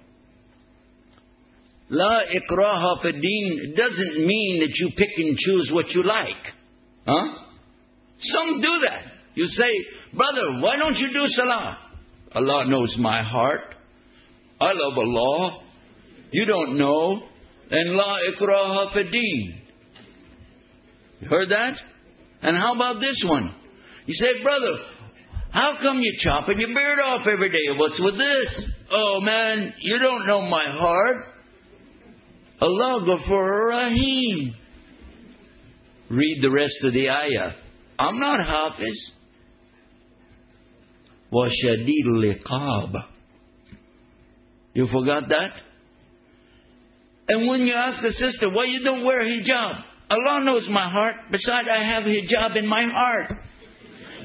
La 1.89 2.21
ikraha 2.23 3.01
fideen 3.03 3.75
doesn't 3.75 4.25
mean 4.25 4.59
that 4.59 4.73
you 4.75 4.91
pick 4.95 5.09
and 5.17 5.37
choose 5.37 5.69
what 5.73 5.89
you 5.89 6.03
like. 6.03 6.43
Huh? 7.07 7.37
Some 8.21 8.61
do 8.61 8.79
that. 8.85 9.11
You 9.35 9.47
say, 9.47 9.71
brother, 10.13 10.61
why 10.61 10.75
don't 10.77 10.97
you 10.97 11.07
do 11.11 11.25
salah? 11.35 11.77
Allah 12.35 12.65
knows 12.67 12.95
my 12.99 13.23
heart. 13.23 13.75
I 14.61 14.71
love 14.73 14.97
Allah. 14.97 15.61
You 16.31 16.45
don't 16.45 16.77
know. 16.77 17.21
And 17.71 17.95
la 17.95 18.17
ikraha 18.31 18.93
fideen. 18.93 19.61
You 21.21 21.27
heard 21.27 21.49
that? 21.49 21.73
And 22.41 22.55
how 22.57 22.75
about 22.75 22.99
this 22.99 23.17
one? 23.25 23.53
You 24.05 24.15
say, 24.15 24.43
brother, 24.43 24.77
how 25.51 25.73
come 25.81 25.99
you 25.99 26.13
chopping 26.23 26.59
your 26.59 26.73
beard 26.73 26.99
off 26.99 27.21
every 27.31 27.49
day? 27.49 27.77
What's 27.77 27.99
with 27.99 28.15
this? 28.15 28.69
Oh 28.91 29.19
man, 29.21 29.73
you 29.81 29.99
don't 29.99 30.27
know 30.27 30.41
my 30.41 30.65
heart. 30.71 31.17
Allah 32.60 33.04
Ghafur 33.06 33.68
Rahim. 33.68 34.54
Read 36.10 36.38
the 36.42 36.50
rest 36.50 36.74
of 36.84 36.92
the 36.92 37.10
ayah. 37.10 37.52
I'm 37.98 38.18
not 38.18 38.40
Hafiz. 38.46 39.12
وَشَدِيدُ 41.32 42.06
الْإِقَابِ 42.06 42.92
You 44.74 44.86
forgot 44.92 45.28
that? 45.28 45.50
And 47.28 47.48
when 47.48 47.62
you 47.62 47.74
ask 47.74 48.04
a 48.04 48.12
sister, 48.12 48.50
why 48.50 48.64
you 48.66 48.84
don't 48.84 49.04
wear 49.04 49.24
hijab? 49.24 49.82
Allah 50.10 50.44
knows 50.44 50.68
my 50.70 50.88
heart. 50.88 51.16
Besides, 51.30 51.68
I 51.70 51.82
have 51.82 52.04
hijab 52.04 52.56
in 52.56 52.66
my 52.66 52.84
heart. 52.92 53.32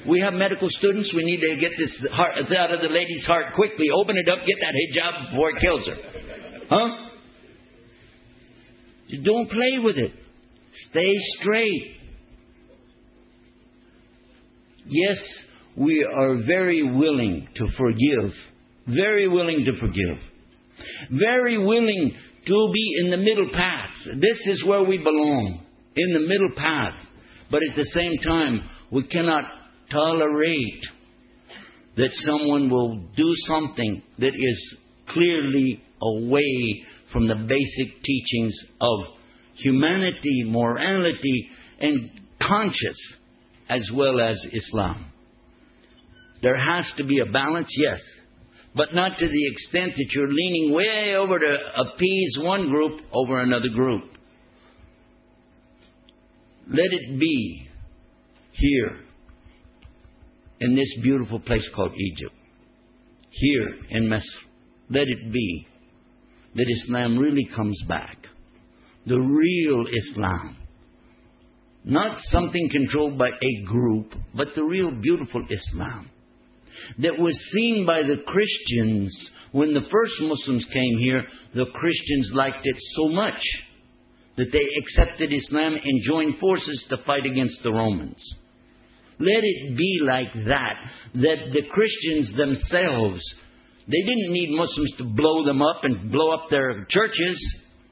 We 0.08 0.20
have 0.22 0.34
medical 0.34 0.70
students. 0.70 1.12
We 1.16 1.24
need 1.24 1.42
to 1.42 1.56
get 1.60 1.72
this 1.78 2.12
heart 2.12 2.36
out 2.38 2.74
of 2.74 2.82
the 2.82 2.88
lady's 2.88 3.26
heart 3.26 3.54
quickly. 3.56 3.88
Open 3.96 4.16
it 4.18 4.30
up, 4.30 4.40
get 4.46 4.58
that 4.60 4.74
hijab 4.76 5.32
before 5.32 5.50
it 5.52 5.62
kills 5.62 5.88
her. 5.88 5.96
Huh? 6.70 7.10
Don't 9.23 9.51
play 9.51 9.79
with 9.83 9.97
it. 9.97 10.13
Stay 10.91 11.13
straight. 11.41 11.97
Yes, 14.87 15.19
we 15.77 16.05
are 16.05 16.43
very 16.47 16.83
willing 16.83 17.49
to 17.57 17.67
forgive. 17.77 18.33
Very 18.87 19.29
willing 19.29 19.65
to 19.65 19.73
forgive. 19.81 20.19
Very 21.11 21.59
willing 21.59 22.15
to 22.47 22.71
be 22.73 22.97
in 23.03 23.11
the 23.11 23.17
middle 23.17 23.49
path. 23.53 23.91
This 24.21 24.39
is 24.47 24.65
where 24.65 24.83
we 24.83 24.99
belong. 24.99 25.65
In 25.97 26.13
the 26.13 26.29
middle 26.29 26.51
path. 26.57 26.95
But 27.51 27.61
at 27.71 27.77
the 27.77 27.87
same 27.95 28.19
time, 28.27 28.61
we 28.91 29.05
cannot 29.05 29.45
tolerate 29.91 30.83
that 31.97 32.11
someone 32.27 32.69
will 32.69 33.09
do 33.17 33.35
something 33.47 34.03
that 34.19 34.33
is 34.35 34.77
clearly 35.09 35.83
away 36.03 36.85
from 37.15 37.29
the 37.29 37.37
basic 37.37 38.03
teachings 38.03 38.53
of 38.81 38.99
humanity, 39.55 40.43
morality, 40.47 41.49
and 41.81 42.11
conscience, 42.43 42.99
as 43.71 43.83
well 43.95 44.21
as 44.21 44.37
Islam. 44.53 45.13
There 46.43 46.59
has 46.59 46.85
to 46.99 47.05
be 47.05 47.21
a 47.21 47.27
balance, 47.27 47.69
yes, 47.79 48.01
but 48.75 48.95
not 48.95 49.17
to 49.17 49.29
the 49.29 49.47
extent 49.47 49.93
that 49.97 50.07
you're 50.11 50.29
leaning 50.29 50.75
way 50.75 51.15
over 51.17 51.39
to 51.39 51.57
appease 51.87 52.37
one 52.41 52.69
group 52.69 53.01
over 53.13 53.41
another 53.41 53.69
group. 53.69 54.11
Let 56.69 56.93
it 56.93 57.21
be 57.21 57.69
here 58.55 58.99
in 60.61 60.75
this 60.75 60.89
beautiful 61.01 61.39
place 61.39 61.65
called 61.77 61.93
Egypt, 61.97 62.35
here 63.31 63.69
in 63.91 64.09
Misr. 64.09 64.23
Let 64.91 65.07
it 65.07 65.33
be 65.33 65.69
that 66.55 66.67
Islam 66.83 67.19
really 67.19 67.49
comes 67.55 67.81
back. 67.89 68.27
The 69.07 69.19
real 69.19 69.85
Islam. 69.87 70.57
Not 71.85 72.19
something 72.31 72.69
controlled 72.71 73.19
by 73.19 73.29
a 73.29 73.65
group, 73.67 74.15
but 74.35 74.49
the 74.55 74.65
real 74.65 74.91
beautiful 74.91 75.45
Islam 75.51 76.11
that 76.99 77.19
was 77.19 77.37
seen 77.53 77.87
by 77.87 78.03
the 78.03 78.23
Christians 78.27 79.15
when 79.53 79.75
the 79.75 79.87
first 79.91 80.13
Muslims 80.21 80.65
came 80.73 80.99
here. 80.99 81.25
The 81.55 81.67
Christians 81.73 82.31
liked 82.35 82.65
it 82.65 82.77
so 82.97 83.09
much 83.09 83.41
that 84.37 84.51
they 84.53 84.65
accepted 84.83 85.33
Islam 85.33 85.75
and 85.75 86.03
joined 86.07 86.39
forces 86.41 86.85
to 86.89 86.97
fight 87.05 87.27
against 87.27 87.57
the 87.63 87.73
Romans. 87.73 88.19
Let 89.19 89.45
it 89.45 89.77
be 89.77 90.01
like 90.05 90.33
that, 90.49 90.75
that 91.15 91.53
the 91.53 91.63
Christians 91.71 92.37
themselves, 92.37 93.23
they 93.87 94.01
didn't 94.01 94.33
need 94.33 94.51
Muslims 94.51 94.93
to 94.99 95.05
blow 95.05 95.45
them 95.45 95.61
up 95.63 95.85
and 95.85 96.11
blow 96.11 96.33
up 96.33 96.49
their 96.51 96.87
churches 96.89 97.39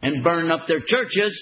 and 0.03 0.25
burn 0.25 0.51
up 0.51 0.67
their 0.67 0.81
churches 0.87 1.33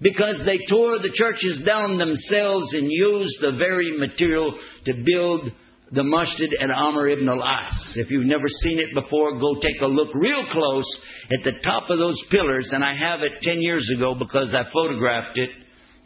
because 0.00 0.36
they 0.44 0.58
tore 0.68 0.98
the 0.98 1.12
churches 1.14 1.60
down 1.64 1.98
themselves 1.98 2.72
and 2.72 2.90
used 2.90 3.36
the 3.40 3.52
very 3.58 3.96
material 3.98 4.52
to 4.86 4.92
build 5.04 5.52
the 5.92 6.02
masjid 6.02 6.50
at 6.60 6.70
Amr 6.70 7.08
ibn 7.08 7.28
al-As. 7.28 7.96
If 7.96 8.10
you've 8.10 8.26
never 8.26 8.46
seen 8.62 8.78
it 8.78 8.94
before, 8.94 9.38
go 9.38 9.54
take 9.60 9.80
a 9.82 9.86
look 9.86 10.08
real 10.14 10.44
close 10.50 10.86
at 11.32 11.44
the 11.44 11.52
top 11.62 11.90
of 11.90 11.98
those 11.98 12.16
pillars, 12.30 12.66
and 12.72 12.82
I 12.82 12.96
have 12.96 13.20
it 13.20 13.32
10 13.42 13.60
years 13.60 13.86
ago 13.96 14.14
because 14.18 14.48
I 14.54 14.62
photographed 14.72 15.36
it 15.36 15.50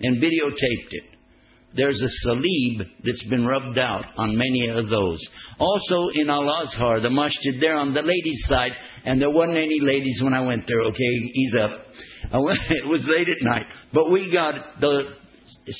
and 0.00 0.20
videotaped 0.20 0.90
it. 0.90 1.15
There's 1.76 2.00
a 2.00 2.26
salib 2.26 2.86
that's 3.04 3.24
been 3.24 3.44
rubbed 3.44 3.78
out 3.78 4.04
on 4.16 4.36
many 4.36 4.68
of 4.68 4.88
those. 4.88 5.20
Also 5.58 6.08
in 6.14 6.30
Al 6.30 6.48
Azhar, 6.48 7.00
the 7.00 7.10
masjid 7.10 7.60
there 7.60 7.76
on 7.76 7.92
the 7.92 8.02
ladies' 8.02 8.42
side, 8.48 8.72
and 9.04 9.20
there 9.20 9.30
wasn't 9.30 9.58
any 9.58 9.78
ladies 9.80 10.20
when 10.22 10.32
I 10.32 10.40
went 10.40 10.64
there, 10.66 10.80
okay? 10.80 11.04
Ease 11.34 11.54
up. 11.62 11.70
Went, 12.32 12.58
it 12.70 12.88
was 12.88 13.02
late 13.02 13.28
at 13.28 13.44
night. 13.44 13.66
But 13.92 14.10
we 14.10 14.32
got 14.32 14.80
the 14.80 15.02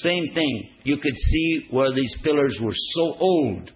same 0.03 0.35
thing. 0.35 0.69
You 0.85 0.99
could 0.99 1.15
see 1.15 1.67
where 1.71 1.95
these 1.95 2.15
pillars 2.23 2.57
were 2.61 2.75
so 2.95 3.17
old 3.19 3.71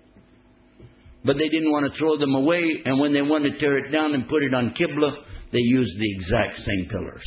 but 1.24 1.36
they 1.36 1.48
didn't 1.48 1.70
want 1.70 1.90
to 1.90 1.98
throw 1.98 2.16
them 2.16 2.34
away, 2.34 2.80
and 2.84 2.98
when 2.98 3.12
they 3.12 3.22
wanted 3.22 3.52
to 3.52 3.58
tear 3.58 3.78
it 3.78 3.92
down 3.92 4.14
and 4.14 4.28
put 4.28 4.42
it 4.42 4.54
on 4.54 4.70
Qibla, 4.70 5.16
they 5.52 5.58
used 5.58 5.98
the 5.98 6.12
exact 6.14 6.58
same 6.66 6.88
pillars. 6.90 7.22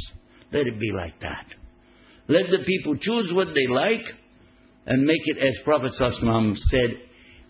Let 0.52 0.68
it 0.68 0.80
be 0.80 0.92
like 0.92 1.20
that. 1.22 1.46
Let 2.28 2.50
the 2.50 2.64
people 2.66 2.96
choose 2.98 3.32
what 3.34 3.50
they 3.54 3.68
like 3.72 4.02
and 4.86 5.06
make 5.06 5.22
it 5.26 5.38
as 5.38 5.54
Prophet 5.64 5.92
said, 5.96 6.10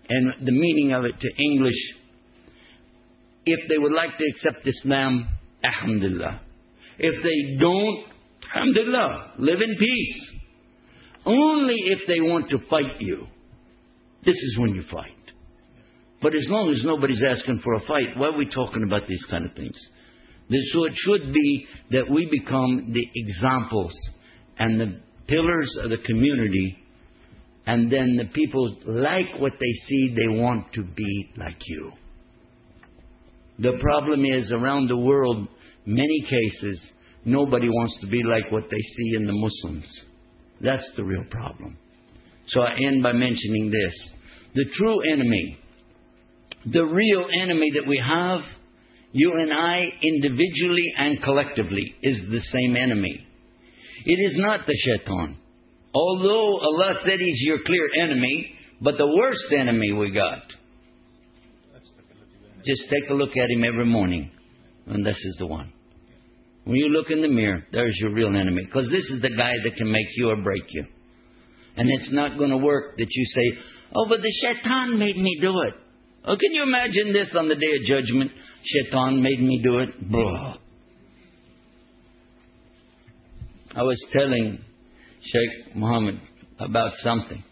and 0.10 0.34
the 0.46 0.52
meaning 0.52 0.94
of 0.94 1.06
it 1.06 1.20
to 1.20 1.44
English. 1.44 1.74
If 3.46 3.70
they 3.70 3.78
would 3.78 3.94
like 3.94 4.18
to 4.18 4.26
accept 4.26 4.68
Islam, 4.68 5.28
Alhamdulillah. 5.64 6.42
If 7.00 7.24
they 7.24 7.60
don't, 7.60 8.06
Alhamdulillah, 8.56 9.34
live 9.40 9.62
in 9.62 9.76
peace. 9.78 10.30
Only 11.26 11.76
if 11.86 12.00
they 12.08 12.22
want 12.22 12.50
to 12.50 12.60
fight 12.70 13.00
you. 13.00 13.28
This 14.26 14.36
is 14.36 14.58
when 14.58 14.76
you 14.76 14.84
fight. 14.92 15.12
But 16.22 16.36
as 16.36 16.46
long 16.48 16.72
as 16.72 16.84
nobody's 16.86 17.22
asking 17.28 17.60
for 17.64 17.74
a 17.74 17.82
fight, 17.82 18.16
why 18.18 18.28
are 18.28 18.38
we 18.38 18.46
talking 18.50 18.84
about 18.84 19.08
these 19.08 19.24
kind 19.30 19.46
of 19.46 19.54
things? 19.56 19.76
So 20.74 20.86
it 20.86 20.94
should 21.06 21.34
be 21.34 21.68
that 21.92 22.10
we 22.10 22.28
become 22.30 22.94
the 22.94 23.06
examples 23.16 23.94
and 24.60 24.80
the 24.80 25.00
pillars 25.28 25.76
of 25.82 25.90
the 25.90 25.98
community, 25.98 26.78
and 27.66 27.92
then 27.92 28.18
the 28.18 28.26
people 28.34 28.76
like 28.86 29.40
what 29.40 29.54
they 29.54 29.88
see, 29.88 30.16
they 30.16 30.40
want 30.40 30.74
to 30.74 30.84
be 30.84 31.30
like 31.38 31.58
you. 31.66 31.92
The 33.60 33.78
problem 33.80 34.26
is 34.26 34.52
around 34.52 34.90
the 34.90 34.98
world, 34.98 35.48
many 35.86 36.22
cases, 36.22 36.80
nobody 37.24 37.70
wants 37.70 37.96
to 38.02 38.08
be 38.08 38.24
like 38.24 38.52
what 38.52 38.64
they 38.70 38.78
see 38.78 39.16
in 39.16 39.26
the 39.26 39.34
Muslims. 39.34 39.86
That's 40.62 40.84
the 40.98 41.04
real 41.04 41.24
problem. 41.30 41.78
So 42.48 42.62
I 42.62 42.76
end 42.88 43.04
by 43.04 43.14
mentioning 43.14 43.72
this. 43.72 44.10
The 44.56 44.66
true 44.78 45.02
enemy, 45.12 45.58
the 46.72 46.84
real 46.84 47.28
enemy 47.42 47.72
that 47.76 47.88
we 47.88 48.02
have, 48.06 48.42
you 49.14 49.34
and 49.40 49.54
I, 49.54 49.84
individually 50.02 50.94
and 50.98 51.22
collectively, 51.24 51.96
is 52.02 52.18
the 52.30 52.42
same 52.52 52.76
enemy. 52.76 53.28
It 54.06 54.32
is 54.32 54.34
not 54.38 54.66
the 54.66 54.76
shaitan. 54.86 55.38
Although 55.94 56.60
Allah 56.60 56.96
said 57.04 57.20
He's 57.20 57.42
your 57.42 57.60
clear 57.66 57.88
enemy, 58.04 58.56
but 58.82 58.98
the 58.98 59.08
worst 59.08 59.46
enemy 59.58 59.92
we 59.94 60.12
got. 60.12 60.42
Just 62.66 62.84
take 62.90 63.10
a 63.10 63.14
look 63.14 63.32
at 63.32 63.50
him 63.50 63.64
every 63.64 63.86
morning, 63.86 64.32
and 64.88 65.06
this 65.06 65.18
is 65.18 65.36
the 65.38 65.46
one. 65.46 65.74
When 66.64 66.78
you 66.78 66.88
look 66.90 67.12
in 67.12 67.22
the 67.22 67.28
mirror, 67.28 67.66
there's 67.72 67.96
your 68.00 68.14
real 68.14 68.30
enemy. 68.30 68.64
Because 68.66 68.88
this 68.90 69.04
is 69.14 69.22
the 69.22 69.30
guy 69.30 69.52
that 69.66 69.76
can 69.76 69.92
make 69.92 70.08
you 70.16 70.30
or 70.30 70.38
break 70.38 70.64
you. 70.70 70.86
And 71.76 71.90
it's 71.90 72.12
not 72.12 72.38
going 72.38 72.52
to 72.52 72.58
work 72.58 72.98
that 72.98 73.08
you 73.10 73.26
say, 73.36 73.60
oh, 73.96 74.06
but 74.08 74.22
the 74.22 74.34
shaitan 74.42 74.98
made 74.98 75.18
me 75.18 75.40
do 75.42 75.52
it. 75.68 75.74
Oh, 76.26 76.38
can 76.38 76.54
you 76.54 76.64
imagine 76.64 77.12
this 77.12 77.36
on 77.38 77.50
the 77.50 77.56
day 77.56 77.72
of 77.82 77.86
judgment? 77.86 78.32
Shaitan 78.64 79.22
made 79.22 79.42
me 79.42 79.60
do 79.62 79.80
it. 79.80 80.10
Blah. 80.10 80.56
I 83.76 83.84
was 83.84 84.02
telling 84.14 84.60
Sheikh 85.24 85.76
Muhammad 85.76 86.20
about 86.60 86.94
something. 87.04 87.44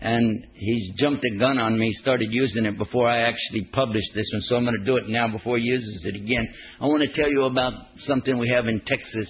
And 0.00 0.46
he's 0.54 0.92
jumped 1.00 1.22
the 1.22 1.38
gun 1.38 1.58
on 1.58 1.76
me, 1.76 1.92
started 2.00 2.28
using 2.30 2.66
it 2.66 2.78
before 2.78 3.08
I 3.08 3.22
actually 3.22 3.64
published 3.72 4.10
this 4.14 4.26
one, 4.32 4.42
so 4.48 4.54
I'm 4.56 4.64
going 4.64 4.78
to 4.78 4.84
do 4.84 4.96
it 4.96 5.08
now 5.08 5.26
before 5.26 5.58
he 5.58 5.64
uses 5.64 6.02
it 6.04 6.14
again. 6.14 6.46
I 6.80 6.86
want 6.86 7.02
to 7.02 7.20
tell 7.20 7.28
you 7.28 7.44
about 7.44 7.72
something 8.06 8.38
we 8.38 8.48
have 8.54 8.68
in 8.68 8.80
Texas 8.86 9.26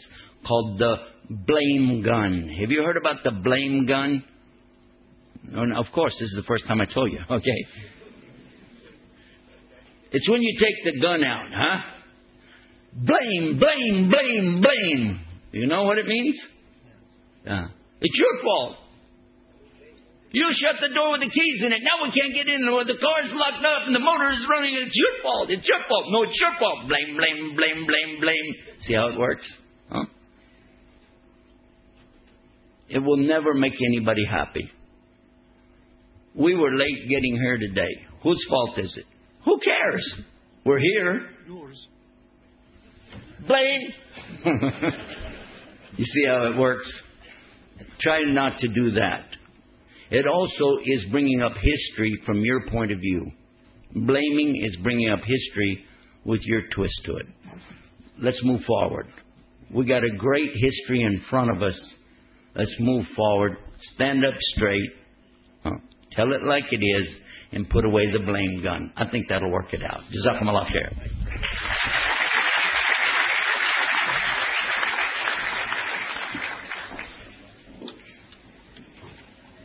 called 0.47 0.79
the 0.79 0.97
blame 1.31 2.03
gun. 2.05 2.51
Have 2.61 2.71
you 2.71 2.83
heard 2.83 2.99
about 2.99 3.25
the 3.25 3.31
blame 3.31 3.87
gun? 3.87 4.23
And 5.53 5.75
of 5.75 5.87
course, 5.95 6.13
this 6.21 6.29
is 6.29 6.37
the 6.37 6.43
first 6.47 6.67
time 6.67 6.81
I 6.81 6.87
told 6.87 7.13
you. 7.13 7.21
Okay. 7.31 7.65
It's 10.11 10.29
when 10.29 10.41
you 10.41 10.59
take 10.59 10.95
the 10.95 11.01
gun 11.01 11.23
out, 11.23 11.51
huh? 11.55 11.81
Blame, 12.95 13.59
blame, 13.59 14.11
blame, 14.11 14.63
blame. 14.63 15.21
You 15.53 15.67
know 15.67 15.83
what 15.83 15.99
it 15.99 16.07
means? 16.07 16.35
Yeah. 17.45 17.69
It's 18.01 18.17
your 18.17 18.43
fault. 18.43 18.77
You 20.31 20.45
shut 20.61 20.77
the 20.81 20.93
door 20.95 21.13
with 21.13 21.21
the 21.21 21.31
keys 21.31 21.61
in 21.65 21.73
it. 21.73 21.81
Now 21.83 22.05
we 22.05 22.13
can't 22.13 22.35
get 22.35 22.47
in. 22.47 22.69
Or 22.69 22.85
the 22.85 23.01
car's 23.01 23.33
locked 23.33 23.65
up 23.65 23.87
and 23.87 23.95
the 23.95 24.01
motor 24.01 24.29
is 24.31 24.45
running. 24.49 24.77
It's 24.77 24.95
your 24.95 25.23
fault. 25.23 25.51
It's 25.51 25.67
your 25.67 25.81
fault. 25.89 26.05
No, 26.13 26.23
it's 26.25 26.37
your 26.39 26.53
fault. 26.59 26.89
Blame, 26.89 27.17
blame, 27.17 27.57
blame, 27.57 27.87
blame, 27.87 28.21
blame. 28.21 28.49
See 28.87 28.95
how 28.95 29.09
it 29.09 29.19
works? 29.19 29.47
Huh? 29.91 30.05
It 32.91 32.99
will 32.99 33.17
never 33.17 33.55
make 33.55 33.75
anybody 33.93 34.25
happy. 34.31 34.71
We 36.35 36.55
were 36.55 36.77
late 36.77 37.09
getting 37.09 37.37
here 37.37 37.59
today. 37.59 38.07
Whose 38.23 38.45
fault 38.49 38.79
is 38.79 38.93
it? 38.97 39.07
Who 39.45 39.59
cares? 39.59 40.15
We're 40.65 40.79
here. 40.79 41.31
Yours. 41.47 41.87
Blame. 43.47 43.81
you 45.97 46.05
see 46.05 46.27
how 46.29 46.53
it 46.53 46.57
works? 46.59 46.87
Try 48.01 48.23
not 48.27 48.59
to 48.61 48.69
do 48.69 48.93
that. 48.93 49.25
It 50.11 50.27
also 50.27 50.81
is 50.85 51.05
bringing 51.11 51.43
up 51.43 51.53
history 51.55 52.19
from 52.25 52.41
your 52.41 52.67
point 52.71 52.93
of 52.93 52.99
view. 52.99 53.31
Blaming 53.95 54.63
is 54.65 54.77
bringing 54.83 55.11
up 55.11 55.21
history 55.21 55.85
with 56.25 56.41
your 56.45 56.63
twist 56.75 56.95
to 57.07 57.17
it. 57.17 57.27
Let's 58.21 58.39
move 58.43 58.63
forward. 58.67 59.07
We 59.75 59.85
got 59.87 60.03
a 60.03 60.17
great 60.17 60.51
history 60.55 61.03
in 61.03 61.23
front 61.29 61.51
of 61.51 61.63
us. 61.63 61.79
Let's 62.55 62.75
move 62.81 63.05
forward. 63.15 63.59
Stand 63.95 64.25
up 64.25 64.35
straight. 64.57 64.91
Huh. 65.63 65.77
Tell 66.13 66.33
it 66.33 66.43
like 66.45 66.65
it 66.73 66.83
is 66.83 67.09
and 67.53 67.69
put 67.69 67.85
away 67.85 68.11
the 68.11 68.21
blame 68.21 68.63
gun. 68.63 68.93
I 68.97 69.07
think 69.09 69.27
that'll 69.29 69.51
work 69.51 69.73
it 69.73 69.81
out. 69.83 70.01
Jazakumullah. 70.13 70.67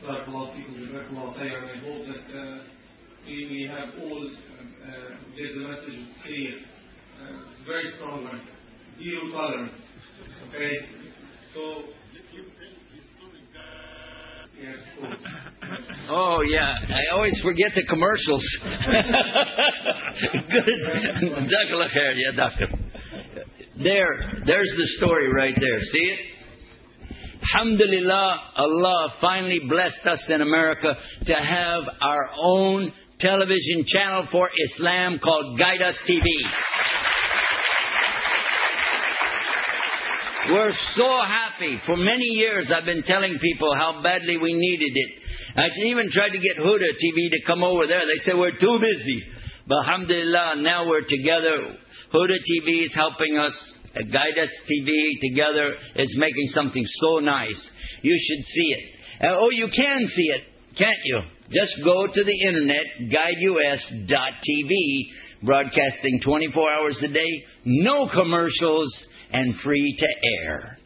Barakallahu 0.04 0.52
feekum, 0.54 0.76
Jazakallahu 0.84 1.38
khairan. 1.40 1.64
I 1.64 1.80
hope 1.80 2.06
that 2.08 2.38
uh, 2.38 2.58
we, 3.26 3.36
we 3.50 3.70
have 3.72 3.90
all 4.02 4.28
uh, 4.28 5.16
get 5.38 5.56
the 5.56 5.62
message 5.68 6.02
clear. 6.24 6.60
Uh, 7.22 7.66
very 7.66 7.92
strong 7.96 8.24
one. 8.24 8.42
Zero 8.98 9.32
tolerance. 9.32 9.72
Okay? 10.50 10.76
So, 11.54 11.84
yes, 14.62 14.76
of 14.98 15.04
course. 15.04 15.22
Oh 16.10 16.42
yeah, 16.42 16.76
I 16.90 17.16
always 17.16 17.34
forget 17.54 17.72
the 17.76 17.84
commercials. 17.88 18.44
Good, 20.58 22.18
yeah, 22.18 22.36
doctor. 22.36 22.68
There, 23.78 24.42
there's 24.46 24.72
the 24.78 24.88
story 24.98 25.32
right 25.34 25.56
there. 25.60 25.80
See 25.82 26.00
it? 26.00 26.20
Alhamdulillah, 27.56 28.40
Allah 28.58 29.14
finally 29.22 29.60
blessed 29.70 30.06
us 30.10 30.20
in 30.30 30.42
America 30.42 30.96
to 31.26 31.34
have 31.34 31.84
our 32.02 32.30
own 32.42 32.92
television 33.20 33.86
channel 33.88 34.28
for 34.32 34.50
Islam 34.72 35.20
called 35.24 35.60
Guide 35.60 35.82
Us 35.82 35.96
TV. 36.10 36.24
We're 40.50 40.74
so 40.98 41.22
happy. 41.26 41.80
For 41.86 41.96
many 41.96 42.26
years, 42.36 42.68
I've 42.76 42.86
been 42.86 43.04
telling 43.04 43.38
people 43.40 43.70
how 43.78 44.02
badly 44.04 44.38
we 44.38 44.54
needed 44.54 44.92
it. 44.94 45.23
I 45.56 45.68
even 45.86 46.10
tried 46.12 46.30
to 46.30 46.40
get 46.40 46.58
Huda 46.58 46.90
TV 46.98 47.30
to 47.32 47.40
come 47.46 47.64
over 47.64 47.86
there. 47.86 48.02
They 48.02 48.26
said, 48.26 48.36
we're 48.36 48.58
too 48.58 48.80
busy. 48.82 49.22
But 49.68 49.86
alhamdulillah, 49.86 50.56
now 50.58 50.88
we're 50.88 51.06
together. 51.08 51.78
Huda 52.14 52.38
TV 52.42 52.86
is 52.86 52.92
helping 52.96 53.38
us. 53.38 53.54
Uh, 53.96 54.02
Guide 54.02 54.40
Us 54.42 54.50
TV 54.66 54.90
together 55.22 55.76
is 55.96 56.10
making 56.18 56.50
something 56.56 56.84
so 57.00 57.20
nice. 57.20 57.60
You 58.02 58.18
should 58.18 58.46
see 58.46 58.74
it. 58.74 58.84
Uh, 59.22 59.38
oh, 59.38 59.52
you 59.52 59.68
can 59.68 60.10
see 60.16 60.30
it, 60.34 60.42
can't 60.78 60.98
you? 61.06 61.22
Just 61.52 61.74
go 61.86 62.08
to 62.08 62.24
the 62.24 62.48
internet, 62.48 63.12
guideus.tv, 63.14 64.72
broadcasting 65.44 66.22
24 66.26 66.72
hours 66.72 66.98
a 67.04 67.08
day, 67.10 67.46
no 67.66 68.10
commercials, 68.12 68.92
and 69.32 69.54
free 69.64 69.96
to 70.00 70.08
air. 70.48 70.80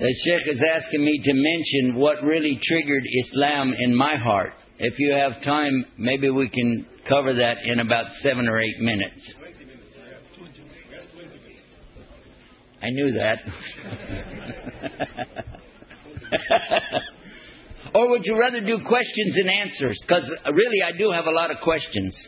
The 0.00 0.14
Sheikh 0.24 0.56
is 0.56 0.62
asking 0.62 1.04
me 1.04 1.20
to 1.22 1.32
mention 1.34 2.00
what 2.00 2.22
really 2.22 2.58
triggered 2.66 3.04
Islam 3.26 3.74
in 3.84 3.94
my 3.94 4.16
heart. 4.16 4.54
If 4.78 4.98
you 4.98 5.12
have 5.12 5.42
time, 5.44 5.84
maybe 5.98 6.30
we 6.30 6.48
can 6.48 6.86
cover 7.06 7.34
that 7.34 7.58
in 7.66 7.80
about 7.80 8.06
seven 8.22 8.48
or 8.48 8.58
eight 8.58 8.78
minutes. 8.80 9.20
I 12.82 12.88
knew 12.88 13.12
that. 13.12 13.40
or 17.94 18.08
would 18.08 18.24
you 18.24 18.38
rather 18.40 18.62
do 18.62 18.78
questions 18.88 19.34
and 19.34 19.50
answers? 19.50 20.02
Because 20.08 20.24
uh, 20.46 20.50
really, 20.50 20.82
I 20.82 20.92
do 20.96 21.10
have 21.10 21.26
a 21.26 21.30
lot 21.30 21.50
of 21.50 21.58
questions. 21.62 22.16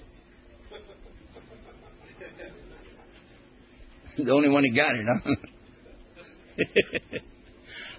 The 4.15 4.31
only 4.31 4.51
one 4.51 4.63
who 4.63 4.77
got 4.77 4.91
it, 4.95 5.07
huh? 5.25 7.19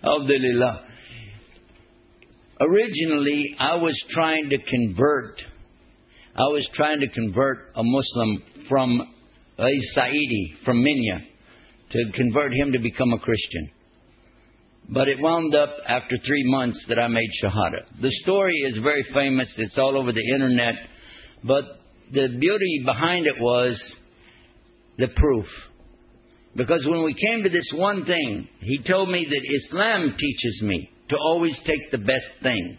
Alhamdulillah. 0.04 0.86
Originally, 2.60 3.56
I 3.60 3.76
was 3.76 3.96
trying 4.14 4.50
to 4.50 4.58
convert. 4.58 5.42
I 6.36 6.44
was 6.52 6.68
trying 6.76 7.00
to 7.00 7.08
convert 7.08 7.72
a 7.76 7.84
Muslim 7.84 8.44
from 8.68 9.02
a 9.60 9.70
Saidi 9.96 10.66
from 10.66 10.84
Minya 10.84 11.20
to 11.92 12.12
convert 12.16 12.54
him 12.54 12.72
to 12.74 12.80
become 12.80 13.14
a 13.14 13.20
Christian. 13.20 13.70
But 14.90 15.08
it 15.08 15.18
wound 15.20 15.56
up 15.56 15.74
after 15.88 16.18
three 16.26 16.44
months 16.52 16.78
that 16.90 17.00
I 17.00 17.08
made 17.08 17.30
Shahada. 17.42 18.02
The 18.02 18.12
story 18.24 18.56
is 18.68 18.78
very 18.84 19.06
famous. 19.14 19.48
It's 19.58 19.78
all 19.78 19.98
over 19.98 20.12
the 20.12 20.34
internet. 20.36 20.76
But 21.44 21.64
the 22.12 22.28
beauty 22.40 22.84
behind 22.86 23.26
it 23.26 23.40
was 23.40 23.80
the 24.98 25.08
proof. 25.08 25.46
Because 26.56 26.86
when 26.86 27.04
we 27.04 27.14
came 27.14 27.44
to 27.44 27.50
this 27.50 27.70
one 27.74 28.06
thing, 28.06 28.48
he 28.60 28.80
told 28.88 29.10
me 29.10 29.26
that 29.28 29.56
Islam 29.66 30.16
teaches 30.18 30.62
me 30.62 30.90
to 31.10 31.16
always 31.18 31.56
take 31.66 31.92
the 31.92 31.98
best 31.98 32.44
thing. 32.44 32.78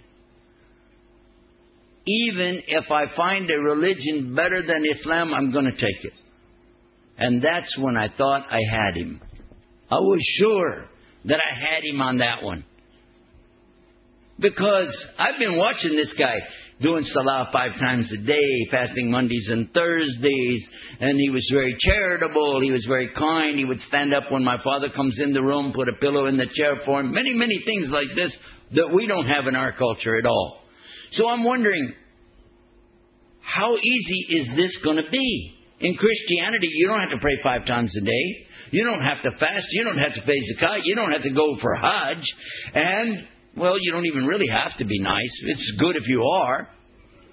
Even 2.07 2.63
if 2.69 2.91
I 2.91 3.05
find 3.17 3.51
a 3.51 3.59
religion 3.59 4.35
better 4.35 4.63
than 4.67 4.85
Islam, 4.85 5.35
I'm 5.35 5.53
going 5.53 5.65
to 5.65 5.73
take 5.73 6.05
it. 6.05 6.13
And 7.19 7.43
that's 7.43 7.77
when 7.79 7.97
I 7.97 8.09
thought 8.17 8.47
I 8.51 8.61
had 8.71 8.97
him. 8.97 9.21
I 9.91 9.97
was 9.97 10.21
sure 10.39 10.87
that 11.25 11.39
I 11.39 11.75
had 11.75 11.85
him 11.85 12.01
on 12.01 12.19
that 12.19 12.43
one. 12.43 12.65
Because 14.39 14.95
I've 15.19 15.39
been 15.39 15.57
watching 15.57 15.97
this 15.97 16.13
guy 16.19 16.35
doing 16.83 17.05
Salah 17.13 17.49
five 17.53 17.73
times 17.79 18.07
a 18.13 18.17
day, 18.19 18.67
fasting 18.71 19.11
Mondays 19.11 19.47
and 19.49 19.73
Thursdays, 19.73 20.63
and 21.01 21.19
he 21.19 21.31
was 21.31 21.47
very 21.53 21.77
charitable, 21.81 22.61
he 22.63 22.73
was 22.73 22.85
very 22.89 23.11
kind, 23.17 23.59
he 23.59 23.65
would 23.65 23.81
stand 23.89 24.13
up 24.13 24.25
when 24.31 24.43
my 24.43 24.57
father 24.63 24.89
comes 24.91 25.17
in 25.19 25.33
the 25.33 25.43
room, 25.43 25.73
put 25.73 25.89
a 25.89 25.95
pillow 26.01 26.27
in 26.27 26.37
the 26.37 26.47
chair 26.55 26.81
for 26.85 27.01
him, 27.01 27.13
many, 27.13 27.33
many 27.33 27.63
things 27.65 27.89
like 27.91 28.09
this 28.17 28.33
that 28.73 28.93
we 28.93 29.07
don't 29.07 29.27
have 29.27 29.47
in 29.47 29.55
our 29.55 29.73
culture 29.73 30.17
at 30.19 30.27
all. 30.27 30.61
So 31.13 31.29
I'm 31.29 31.45
wondering, 31.45 31.95
how 33.41 33.77
easy 33.77 34.41
is 34.41 34.47
this 34.57 34.73
going 34.83 34.97
to 34.97 35.11
be? 35.11 35.55
In 35.81 35.95
Christianity, 35.95 36.69
you 36.73 36.89
don't 36.89 37.01
have 37.01 37.11
to 37.11 37.21
pray 37.21 37.37
five 37.43 37.67
times 37.67 37.93
a 37.97 38.05
day. 38.05 38.47
You 38.71 38.85
don't 38.85 39.03
have 39.03 39.23
to 39.23 39.31
fast. 39.39 39.67
You 39.71 39.85
don't 39.85 39.99
have 39.99 40.15
to 40.15 40.23
pay 40.23 40.39
zakat. 40.55 40.81
You 40.85 40.97
don't 40.97 41.13
have 41.13 41.23
to 41.23 41.31
go 41.31 41.57
for 41.61 41.75
Hajj. 41.75 42.23
And, 42.75 43.27
well, 43.57 43.77
you 43.81 43.93
don't 43.93 44.07
even 44.07 44.27
really 44.27 44.49
have 44.51 44.77
to 44.79 44.85
be 44.85 44.99
nice. 45.01 45.31
It's 45.47 45.73
good 45.79 45.97
if 45.97 46.09
you 46.09 46.23
are. 46.23 46.69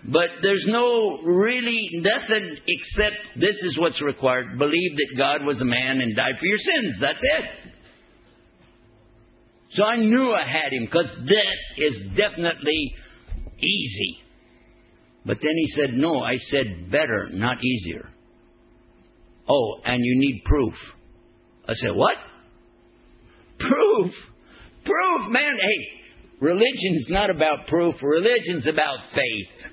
But 0.04 0.30
there's 0.42 0.66
no 0.68 1.20
really 1.22 1.90
nothing 1.94 2.58
except 2.68 3.40
this 3.40 3.56
is 3.62 3.78
what's 3.78 4.02
required. 4.02 4.58
Believe 4.58 4.98
that 4.98 5.18
God 5.18 5.46
was 5.46 5.62
a 5.62 5.66
man 5.66 6.02
and 6.02 6.16
died 6.16 6.34
for 6.40 6.46
your 6.46 6.58
sins. 6.58 6.96
That's 7.00 7.20
it. 7.22 7.46
So 9.76 9.84
I 9.84 9.98
knew 9.98 10.32
I 10.32 10.44
had 10.44 10.74
him 10.74 10.86
because 10.86 11.06
that 11.28 11.84
is 11.84 12.18
definitely 12.18 12.94
easy. 13.60 14.18
But 15.24 15.38
then 15.42 15.54
he 15.56 15.72
said, 15.76 15.94
No, 15.94 16.20
I 16.24 16.38
said 16.50 16.92
better, 16.92 17.30
not 17.32 17.64
easier. 17.64 18.10
Oh, 19.48 19.76
and 19.86 20.04
you 20.04 20.20
need 20.20 20.44
proof. 20.46 20.74
I 21.68 21.74
said, 21.76 21.92
What? 21.94 22.18
Proof? 23.60 24.12
Proof, 24.84 25.32
man. 25.32 25.58
Hey, 25.62 26.01
religion's 26.42 27.06
not 27.08 27.30
about 27.30 27.68
proof, 27.68 27.96
religion's 28.02 28.68
about 28.68 28.98
faith. 29.16 29.72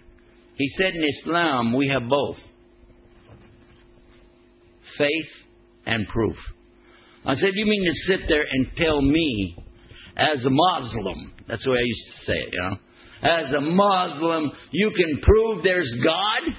He 0.56 0.68
said 0.76 0.94
in 0.94 1.02
Islam, 1.18 1.74
we 1.74 1.88
have 1.88 2.08
both 2.08 2.36
faith 4.96 5.30
and 5.86 6.06
proof. 6.08 6.36
I 7.24 7.34
said, 7.34 7.50
You 7.54 7.66
mean 7.66 7.84
to 7.84 8.12
sit 8.12 8.28
there 8.28 8.44
and 8.48 8.68
tell 8.76 9.00
me, 9.00 9.56
as 10.16 10.44
a 10.44 10.50
Muslim, 10.50 11.32
that's 11.48 11.64
the 11.64 11.70
way 11.70 11.78
I 11.78 11.82
used 11.82 12.06
to 12.06 12.26
say 12.26 12.38
it, 12.38 12.48
you 12.52 12.60
know, 12.60 12.76
as 13.20 13.54
a 13.54 13.60
Muslim, 13.60 14.52
you 14.70 14.90
can 14.90 15.20
prove 15.22 15.62
there's 15.64 15.92
God? 16.04 16.54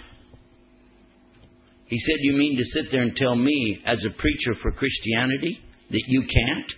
He 1.85 1.99
said, 2.05 2.15
You 2.19 2.33
mean 2.33 2.57
to 2.57 2.63
sit 2.73 2.91
there 2.91 3.01
and 3.01 3.15
tell 3.15 3.35
me, 3.35 3.79
as 3.85 3.99
a 4.05 4.11
preacher 4.17 4.55
for 4.61 4.71
Christianity, 4.71 5.59
that 5.89 6.03
you 6.07 6.21
can't? 6.21 6.71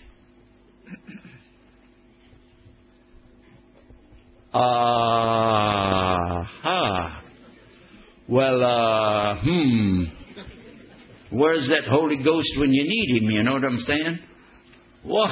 Ah, 4.54 6.48
Well, 8.28 8.64
uh, 8.64 9.36
hmm. 9.42 10.04
Where's 11.32 11.70
that 11.70 11.88
Holy 11.90 12.18
Ghost 12.18 12.50
when 12.58 12.74
you 12.74 12.84
need 12.84 13.22
him? 13.22 13.30
You 13.30 13.44
know 13.44 13.54
what 13.54 13.64
I'm 13.64 13.80
saying? 13.88 14.20
Whoa. 15.04 15.28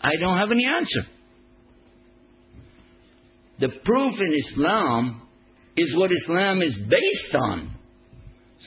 I 0.00 0.16
don't 0.20 0.38
have 0.38 0.50
any 0.50 0.64
answer. 0.66 1.06
The 3.60 3.68
proof 3.84 4.14
in 4.20 4.34
Islam 4.46 5.22
is 5.76 5.94
what 5.96 6.10
Islam 6.12 6.62
is 6.62 6.74
based 6.88 7.34
on. 7.34 7.74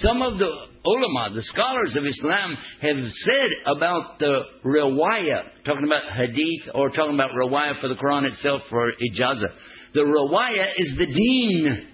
Some 0.02 0.22
of 0.22 0.38
the 0.38 0.50
ulama, 0.88 1.36
the 1.36 1.44
scholars 1.54 1.96
of 1.96 2.06
Islam, 2.06 2.58
have 2.82 3.12
said 3.26 3.76
about 3.76 4.20
the 4.20 4.42
riwayah, 4.66 5.44
talking 5.66 5.86
about 5.86 6.04
hadith 6.16 6.74
or 6.74 6.90
talking 6.92 7.16
about 7.16 7.32
riwayah 7.32 7.82
for 7.82 7.90
the 7.90 7.96
Quran 7.96 8.32
itself 8.32 8.62
for 8.70 8.92
ijazah. 8.92 9.52
The 9.94 10.02
riwayah 10.02 10.72
is 10.78 10.98
the 10.98 11.06
deen. 11.06 11.88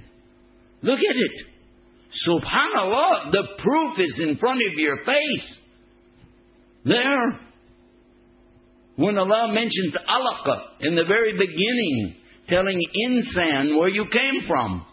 Look 0.84 1.00
at 1.00 1.16
it. 1.16 1.46
Subhanallah, 2.28 3.32
the 3.32 3.44
proof 3.58 4.00
is 4.00 4.20
in 4.20 4.38
front 4.38 4.62
of 4.66 4.74
your 4.76 4.98
face. 4.98 5.58
There. 6.86 7.40
When 8.96 9.18
Allah 9.18 9.52
mentions 9.52 9.96
alaqa 9.96 10.58
in 10.82 10.96
the 10.96 11.06
very 11.06 11.32
beginning, 11.34 12.16
telling 12.48 12.80
insan 13.08 13.78
where 13.78 13.90
you 13.90 14.06
came 14.12 14.48
from. 14.48 14.86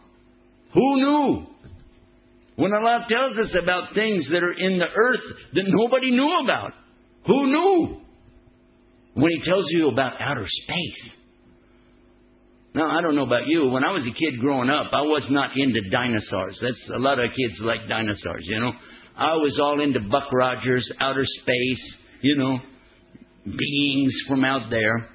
Who 0.73 0.97
knew? 0.97 1.47
When 2.61 2.75
Allah 2.75 3.07
tells 3.09 3.39
us 3.39 3.57
about 3.59 3.95
things 3.95 4.27
that 4.31 4.43
are 4.43 4.53
in 4.53 4.79
the 4.79 4.85
earth 4.85 5.21
that 5.55 5.65
nobody 5.67 6.11
knew 6.11 6.41
about, 6.45 6.73
who 7.27 7.47
knew? 7.47 8.01
When 9.15 9.31
He 9.31 9.43
tells 9.49 9.65
you 9.71 9.89
about 9.89 10.21
outer 10.21 10.47
space. 10.47 11.13
Now, 12.75 12.97
I 12.97 13.01
don't 13.01 13.17
know 13.17 13.25
about 13.25 13.47
you. 13.47 13.69
When 13.69 13.83
I 13.83 13.93
was 13.93 14.03
a 14.03 14.13
kid 14.13 14.39
growing 14.41 14.69
up, 14.69 14.93
I 14.93 15.01
was 15.01 15.23
not 15.31 15.57
into 15.57 15.81
dinosaurs. 15.91 16.59
That's 16.61 16.91
a 16.95 16.99
lot 16.99 17.19
of 17.19 17.31
kids 17.31 17.55
like 17.63 17.89
dinosaurs, 17.89 18.45
you 18.45 18.61
know. 18.61 18.73
I 19.17 19.37
was 19.37 19.59
all 19.59 19.81
into 19.81 20.01
Buck 20.01 20.31
Rogers, 20.31 20.87
outer 21.01 21.25
space, 21.25 21.95
you 22.21 22.37
know, 22.37 22.59
beings 23.47 24.13
from 24.29 24.45
out 24.45 24.69
there. 24.69 25.09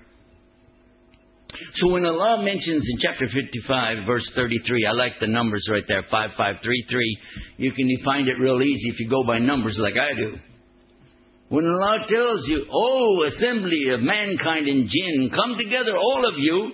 So 1.75 1.89
when 1.89 2.05
Allah 2.05 2.43
mentions 2.43 2.83
in 2.89 2.99
chapter 3.01 3.27
55, 3.27 4.05
verse 4.05 4.29
33, 4.35 4.85
I 4.85 4.91
like 4.91 5.13
the 5.19 5.27
numbers 5.27 5.65
right 5.69 5.83
there, 5.87 6.03
5533, 6.09 7.19
you 7.57 7.71
can 7.71 7.89
find 8.03 8.27
it 8.27 8.39
real 8.39 8.61
easy 8.61 8.89
if 8.89 8.99
you 8.99 9.09
go 9.09 9.23
by 9.23 9.39
numbers 9.39 9.75
like 9.77 9.95
I 9.95 10.13
do. 10.15 10.37
When 11.49 11.65
Allah 11.65 12.05
tells 12.09 12.47
you, 12.47 12.65
Oh, 12.71 13.23
assembly 13.27 13.89
of 13.93 14.01
mankind 14.01 14.67
and 14.67 14.89
jinn, 14.89 15.29
come 15.33 15.57
together, 15.57 15.95
all 15.95 16.27
of 16.27 16.33
you, 16.37 16.71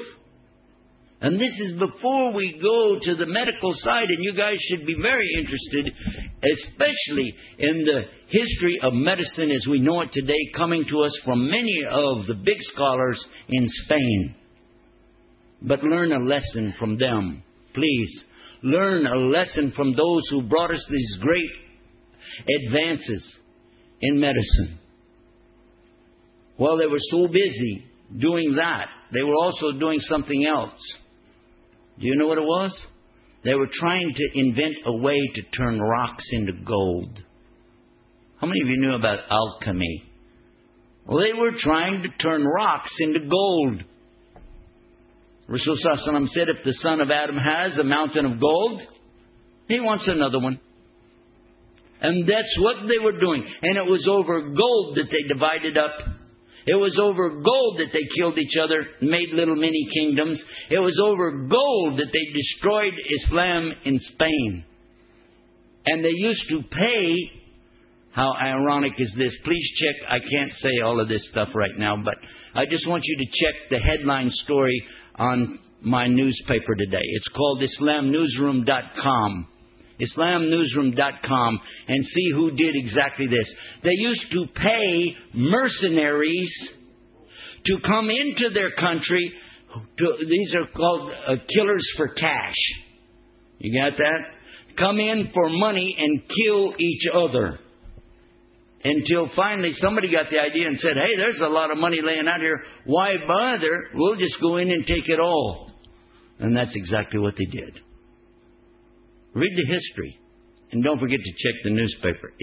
And 1.20 1.34
this 1.34 1.52
is 1.66 1.78
before 1.78 2.32
we 2.32 2.60
go 2.62 2.98
to 3.02 3.16
the 3.16 3.26
medical 3.26 3.74
side, 3.82 4.06
and 4.08 4.22
you 4.22 4.34
guys 4.34 4.56
should 4.68 4.86
be 4.86 4.94
very 5.02 5.28
interested, 5.36 5.92
especially 6.42 7.34
in 7.58 7.84
the 7.84 8.02
history 8.28 8.78
of 8.82 8.92
medicine 8.92 9.50
as 9.50 9.66
we 9.68 9.80
know 9.80 10.02
it 10.02 10.10
today, 10.12 10.38
coming 10.56 10.84
to 10.88 11.02
us 11.02 11.10
from 11.24 11.50
many 11.50 11.82
of 11.90 12.26
the 12.28 12.34
big 12.34 12.58
scholars 12.72 13.18
in 13.48 13.68
Spain. 13.84 14.36
But 15.60 15.82
learn 15.82 16.12
a 16.12 16.20
lesson 16.20 16.74
from 16.78 16.98
them, 16.98 17.42
please. 17.74 18.24
Learn 18.62 19.06
a 19.06 19.16
lesson 19.16 19.72
from 19.74 19.96
those 19.96 20.22
who 20.30 20.42
brought 20.42 20.70
us 20.70 20.84
these 20.88 21.16
great 21.20 21.50
advances 22.64 23.24
in 24.00 24.20
medicine. 24.20 24.78
Well, 26.58 26.76
they 26.76 26.86
were 26.86 26.98
so 27.10 27.26
busy 27.26 27.86
doing 28.16 28.54
that, 28.56 28.86
they 29.12 29.22
were 29.22 29.34
also 29.34 29.72
doing 29.72 30.00
something 30.08 30.46
else. 30.46 30.72
Do 32.00 32.06
you 32.06 32.16
know 32.16 32.26
what 32.26 32.38
it 32.38 32.44
was? 32.44 32.72
They 33.44 33.54
were 33.54 33.68
trying 33.80 34.12
to 34.14 34.40
invent 34.40 34.74
a 34.86 34.96
way 34.96 35.18
to 35.34 35.42
turn 35.56 35.80
rocks 35.80 36.24
into 36.32 36.52
gold. 36.64 37.18
How 38.40 38.46
many 38.46 38.60
of 38.62 38.68
you 38.68 38.80
knew 38.80 38.94
about 38.94 39.18
alchemy? 39.30 40.04
Well, 41.06 41.18
they 41.18 41.32
were 41.32 41.52
trying 41.60 42.02
to 42.02 42.08
turn 42.22 42.44
rocks 42.44 42.90
into 43.00 43.20
gold. 43.20 43.82
Rasul 45.48 45.76
Sallallahu 45.84 46.28
said 46.34 46.48
if 46.48 46.64
the 46.64 46.76
son 46.82 47.00
of 47.00 47.10
Adam 47.10 47.36
has 47.36 47.78
a 47.78 47.84
mountain 47.84 48.26
of 48.26 48.40
gold, 48.40 48.82
he 49.66 49.80
wants 49.80 50.04
another 50.06 50.38
one. 50.38 50.60
And 52.00 52.28
that's 52.28 52.54
what 52.58 52.76
they 52.86 53.02
were 53.02 53.18
doing. 53.18 53.44
And 53.62 53.76
it 53.76 53.86
was 53.86 54.06
over 54.08 54.40
gold 54.40 54.96
that 54.96 55.08
they 55.10 55.26
divided 55.26 55.76
up. 55.76 55.92
It 56.70 56.74
was 56.74 56.98
over 57.00 57.30
gold 57.30 57.78
that 57.78 57.94
they 57.94 58.04
killed 58.18 58.36
each 58.36 58.52
other, 58.62 58.84
made 59.00 59.30
little 59.32 59.56
mini 59.56 59.88
kingdoms. 59.94 60.38
It 60.68 60.78
was 60.78 61.00
over 61.02 61.30
gold 61.48 61.98
that 61.98 62.12
they 62.12 62.32
destroyed 62.34 62.92
Islam 63.22 63.72
in 63.86 63.98
Spain. 64.12 64.64
And 65.86 66.04
they 66.04 66.12
used 66.12 66.44
to 66.50 66.62
pay. 66.70 67.14
How 68.12 68.34
ironic 68.34 68.92
is 68.98 69.10
this? 69.16 69.32
Please 69.44 69.70
check. 69.80 70.10
I 70.10 70.18
can't 70.18 70.52
say 70.60 70.82
all 70.84 71.00
of 71.00 71.08
this 71.08 71.22
stuff 71.30 71.48
right 71.54 71.78
now, 71.78 71.96
but 72.04 72.16
I 72.54 72.66
just 72.70 72.86
want 72.86 73.02
you 73.06 73.16
to 73.16 73.24
check 73.24 73.54
the 73.70 73.78
headline 73.78 74.30
story 74.44 74.82
on 75.14 75.60
my 75.80 76.06
newspaper 76.06 76.74
today. 76.74 76.98
It's 77.02 77.28
called 77.28 77.62
IslamNewsroom.com. 77.62 79.46
IslamNewsroom.com 80.00 81.60
and 81.88 82.04
see 82.06 82.30
who 82.32 82.50
did 82.52 82.74
exactly 82.74 83.26
this. 83.26 83.46
They 83.82 83.94
used 83.94 84.30
to 84.32 84.46
pay 84.54 85.16
mercenaries 85.34 86.50
to 87.66 87.76
come 87.84 88.08
into 88.10 88.50
their 88.54 88.72
country. 88.72 89.32
To, 89.98 90.16
these 90.20 90.54
are 90.54 90.66
called 90.74 91.10
uh, 91.10 91.34
killers 91.54 91.86
for 91.96 92.08
cash. 92.08 92.56
You 93.58 93.82
got 93.82 93.98
that? 93.98 94.18
Come 94.78 94.98
in 94.98 95.30
for 95.34 95.48
money 95.48 95.96
and 95.98 96.22
kill 96.22 96.74
each 96.78 97.02
other. 97.12 97.58
Until 98.84 99.28
finally 99.34 99.74
somebody 99.80 100.10
got 100.12 100.26
the 100.30 100.38
idea 100.38 100.68
and 100.68 100.78
said, 100.78 100.92
hey, 100.94 101.16
there's 101.16 101.40
a 101.40 101.48
lot 101.48 101.72
of 101.72 101.78
money 101.78 101.98
laying 102.00 102.28
out 102.28 102.38
here. 102.38 102.62
Why 102.86 103.14
bother? 103.26 103.88
We'll 103.92 104.16
just 104.16 104.40
go 104.40 104.56
in 104.58 104.70
and 104.70 104.86
take 104.86 105.08
it 105.08 105.18
all. 105.18 105.72
And 106.38 106.56
that's 106.56 106.70
exactly 106.74 107.18
what 107.18 107.34
they 107.36 107.46
did. 107.46 107.80
Read 109.38 109.56
the 109.56 109.72
history. 109.72 110.18
And 110.70 110.84
don't 110.84 110.98
forget 110.98 111.18
to 111.18 111.32
check 111.32 111.54
the 111.64 111.70
newspaper, 111.70 112.34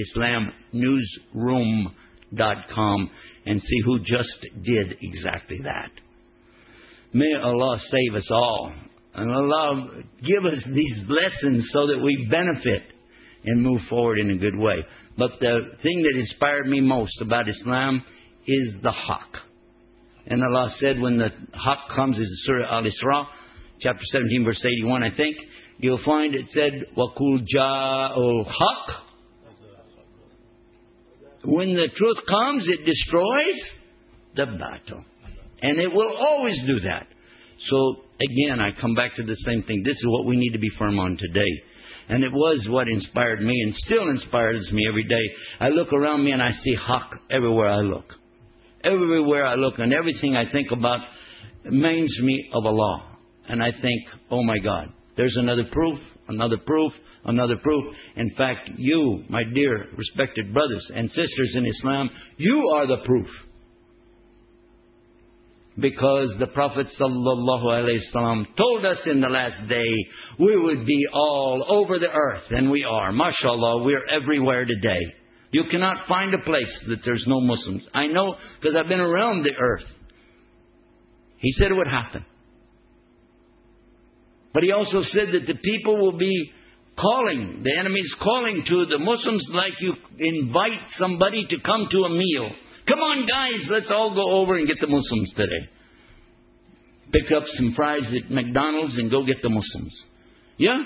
IslamNewsroom.com, 0.73 3.11
and 3.45 3.61
see 3.61 3.81
who 3.85 3.99
just 3.99 4.39
did 4.63 4.97
exactly 5.01 5.59
that. 5.63 5.91
May 7.13 7.35
Allah 7.41 7.79
save 7.91 8.15
us 8.15 8.27
all. 8.31 8.73
And 9.13 9.31
Allah 9.31 10.01
give 10.21 10.45
us 10.45 10.57
these 10.73 10.97
lessons 11.07 11.69
so 11.71 11.85
that 11.87 11.99
we 12.03 12.27
benefit 12.29 12.83
and 13.45 13.61
move 13.61 13.81
forward 13.89 14.19
in 14.19 14.31
a 14.31 14.37
good 14.37 14.57
way. 14.57 14.83
But 15.17 15.39
the 15.39 15.59
thing 15.83 16.01
that 16.01 16.19
inspired 16.19 16.67
me 16.67 16.81
most 16.81 17.21
about 17.21 17.47
Islam 17.47 18.03
is 18.47 18.73
the 18.81 18.91
Haqq. 18.91 19.39
And 20.27 20.43
Allah 20.43 20.73
said 20.79 20.99
when 20.99 21.17
the 21.17 21.29
Haqq 21.53 21.95
comes, 21.95 22.17
is 22.17 22.27
Surah 22.45 22.77
Al 22.77 22.83
Isra, 22.83 23.27
chapter 23.79 24.03
17, 24.11 24.43
verse 24.43 24.59
81, 24.59 25.03
I 25.03 25.11
think, 25.15 25.37
you'll 25.78 26.02
find 26.04 26.34
it 26.34 26.46
said, 26.52 26.72
وَقُلْ 26.96 27.46
جَاءُ 27.56 28.16
الْحَقِّ 28.16 28.94
When 31.44 31.74
the 31.74 31.88
truth 31.96 32.18
comes, 32.28 32.66
it 32.68 32.84
destroys 32.84 33.60
the 34.36 34.46
battle. 34.46 35.04
And 35.62 35.78
it 35.78 35.92
will 35.92 36.16
always 36.16 36.56
do 36.66 36.80
that. 36.80 37.06
So, 37.68 37.96
again, 38.20 38.60
I 38.60 38.70
come 38.80 38.94
back 38.94 39.16
to 39.16 39.22
the 39.22 39.36
same 39.44 39.62
thing. 39.64 39.82
This 39.84 39.96
is 39.96 40.06
what 40.06 40.26
we 40.26 40.36
need 40.36 40.52
to 40.52 40.58
be 40.58 40.70
firm 40.78 40.98
on 40.98 41.16
today. 41.18 41.62
And 42.08 42.24
it 42.24 42.32
was 42.32 42.66
what 42.68 42.88
inspired 42.88 43.40
me 43.40 43.54
and 43.64 43.74
still 43.86 44.08
inspires 44.10 44.68
me 44.72 44.82
every 44.88 45.04
day. 45.04 45.22
I 45.60 45.68
look 45.68 45.92
around 45.92 46.24
me 46.24 46.32
and 46.32 46.42
I 46.42 46.50
see 46.64 46.76
Haqq 46.76 47.18
everywhere 47.30 47.68
I 47.68 47.80
look. 47.82 48.14
Everywhere 48.82 49.46
I 49.46 49.54
look 49.54 49.78
and 49.78 49.92
everything 49.92 50.34
I 50.34 50.50
think 50.50 50.72
about 50.72 51.00
reminds 51.64 52.18
me 52.20 52.50
of 52.52 52.64
Allah. 52.66 53.16
And 53.48 53.62
I 53.62 53.70
think, 53.70 54.02
oh 54.30 54.42
my 54.42 54.58
God, 54.58 54.92
there's 55.17 55.35
another 55.37 55.65
proof, 55.71 55.99
another 56.27 56.57
proof, 56.57 56.91
another 57.25 57.57
proof. 57.57 57.95
In 58.15 58.31
fact, 58.37 58.69
you, 58.77 59.23
my 59.29 59.43
dear 59.53 59.87
respected 59.97 60.53
brothers 60.53 60.85
and 60.93 61.09
sisters 61.09 61.53
in 61.55 61.65
Islam, 61.65 62.09
you 62.37 62.69
are 62.75 62.87
the 62.87 63.03
proof. 63.05 63.27
Because 65.77 66.29
the 66.39 66.47
Prophet 66.47 66.87
ﷺ 66.97 68.45
told 68.55 68.85
us 68.85 68.97
in 69.07 69.19
the 69.19 69.27
last 69.27 69.67
day 69.67 69.91
we 70.39 70.57
would 70.57 70.85
be 70.85 71.05
all 71.13 71.65
over 71.67 71.99
the 71.99 72.11
earth, 72.11 72.43
and 72.49 72.71
we 72.71 72.85
are. 72.85 73.11
MashaAllah, 73.11 73.83
we're 73.83 74.07
everywhere 74.07 74.65
today. 74.65 75.01
You 75.51 75.63
cannot 75.69 76.07
find 76.07 76.33
a 76.33 76.39
place 76.39 76.73
that 76.87 76.99
there's 77.03 77.23
no 77.27 77.41
Muslims. 77.41 77.85
I 77.93 78.07
know 78.07 78.35
because 78.59 78.75
I've 78.77 78.89
been 78.89 78.99
around 78.99 79.43
the 79.43 79.53
earth. 79.59 79.85
He 81.37 81.53
said 81.57 81.71
it 81.71 81.75
would 81.75 81.87
happen. 81.87 82.25
But 84.55 84.63
he 84.63 84.71
also 84.71 85.03
said 85.11 85.33
that 85.33 85.47
the 85.47 85.59
people 85.59 85.97
will 85.97 86.17
be 86.17 86.51
calling, 86.97 87.61
the 87.61 87.77
enemy 87.77 87.99
is 87.99 88.15
calling 88.23 88.63
to 88.65 88.85
the 88.85 88.99
Muslims 88.99 89.43
like 89.51 89.73
you 89.81 89.93
invite 90.17 90.79
somebody 90.97 91.45
to 91.49 91.57
come 91.59 91.89
to 91.91 91.97
a 92.05 92.09
meal. 92.09 92.49
Come 92.87 92.99
on, 92.99 93.27
guys, 93.27 93.67
let's 93.69 93.91
all 93.91 94.15
go 94.15 94.39
over 94.39 94.57
and 94.57 94.65
get 94.65 94.79
the 94.79 94.87
Muslims 94.87 95.29
today. 95.35 95.69
Pick 97.11 97.33
up 97.33 97.43
some 97.57 97.73
fries 97.75 98.03
at 98.05 98.31
McDonald's 98.31 98.93
and 98.95 99.11
go 99.11 99.25
get 99.25 99.41
the 99.41 99.49
Muslims. 99.49 99.93
Yeah? 100.57 100.81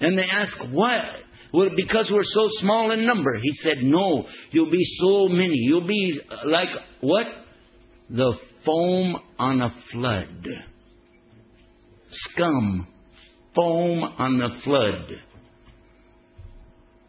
And 0.00 0.16
they 0.16 0.24
ask, 0.24 0.52
why? 0.70 1.00
Well, 1.52 1.68
because 1.76 2.06
we're 2.10 2.24
so 2.24 2.48
small 2.60 2.92
in 2.92 3.06
number. 3.06 3.36
He 3.42 3.52
said, 3.62 3.82
no, 3.82 4.24
you'll 4.52 4.70
be 4.70 4.86
so 5.02 5.28
many. 5.28 5.56
You'll 5.56 5.86
be 5.86 6.18
like 6.46 6.70
what? 7.02 7.26
The 8.08 8.32
foam 8.64 9.16
on 9.38 9.60
a 9.60 9.74
flood. 9.92 10.46
Scum. 12.30 12.86
Foam 13.54 14.02
on 14.02 14.38
the 14.38 14.48
flood. 14.64 15.10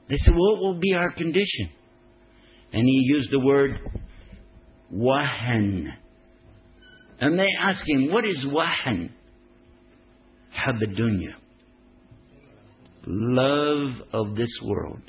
They 0.09 0.17
said, 0.17 0.33
what 0.35 0.59
will 0.59 0.79
be 0.79 0.93
our 0.93 1.11
condition? 1.11 1.69
And 2.73 2.83
he 2.83 3.03
used 3.05 3.31
the 3.31 3.39
word 3.39 3.79
wahan. 4.93 5.85
And 7.19 7.39
they 7.39 7.47
asked 7.59 7.87
him, 7.87 8.11
what 8.11 8.25
is 8.25 8.43
wahan? 8.45 9.11
Habadunya. 10.53 11.35
Love 13.05 14.07
of 14.11 14.35
this 14.35 14.51
world 14.63 15.01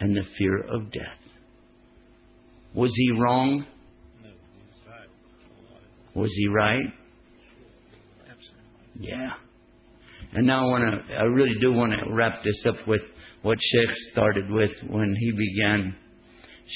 and 0.00 0.16
the 0.16 0.22
fear 0.36 0.58
of 0.58 0.92
death. 0.92 1.18
Was 2.74 2.90
he 2.94 3.10
wrong? 3.18 3.64
Was 6.14 6.30
he 6.34 6.48
right? 6.48 6.92
Yeah. 8.98 9.30
And 10.34 10.46
now 10.46 10.66
I 10.66 10.70
want 10.70 11.08
to, 11.08 11.14
I 11.14 11.22
really 11.22 11.54
do 11.60 11.72
want 11.72 11.92
to 11.92 12.14
wrap 12.14 12.42
this 12.44 12.56
up 12.66 12.86
with 12.86 13.00
what 13.42 13.56
Sheikh 13.60 13.96
started 14.12 14.50
with 14.50 14.70
when 14.88 15.16
he 15.18 15.32
began. 15.32 15.94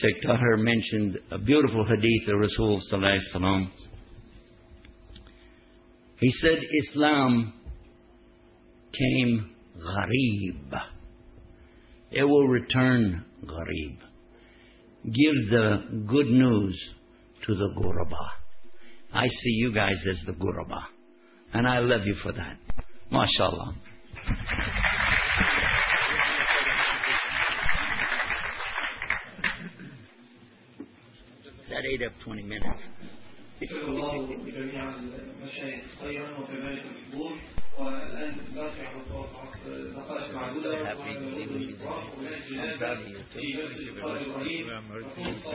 Sheikh 0.00 0.22
Tahir 0.22 0.56
mentioned 0.56 1.18
a 1.30 1.38
beautiful 1.38 1.84
hadith 1.84 2.28
of 2.28 2.40
Rasul 2.40 2.80
Sallallahu 2.90 3.66
He 6.20 6.32
said 6.40 6.58
Islam 6.88 7.52
came 8.96 9.50
gharib. 9.76 10.80
It 12.10 12.24
will 12.24 12.48
return 12.48 13.24
gharib. 13.44 13.98
Give 15.04 15.50
the 15.50 16.04
good 16.06 16.28
news 16.28 16.80
to 17.46 17.54
the 17.54 17.68
guraba. 17.76 18.28
I 19.12 19.26
see 19.26 19.50
you 19.50 19.74
guys 19.74 19.96
as 20.08 20.16
the 20.26 20.32
guraba. 20.32 20.91
And 21.54 21.66
I 21.66 21.78
love 21.80 22.02
you 22.04 22.16
for 22.22 22.32
that. 22.32 22.56
MashaAllah. 23.12 23.74
That 31.68 31.84
ate 31.84 32.02
up 32.06 32.12
20 32.24 32.42
minutes. 32.42 32.80
الله 37.79 37.99
جميع 37.99 38.27
المشايخ 38.27 38.27
خيرا 38.27 38.27
وكذلك 38.27 38.27
الحضور 38.27 38.27
والان 38.27 38.35
باقي 38.55 38.81
على 38.87 38.99
دقائق 39.95 40.33
معدوده 40.33 40.69
ونريد 40.69 41.51
الاصلاح 41.51 42.03
وهناك 42.17 42.41
جنازه 42.49 42.95
في 43.33 43.45
مسجد 43.57 43.97
القاضي 43.97 44.25
ابراهيم 44.29 44.67
وخص 44.91 45.45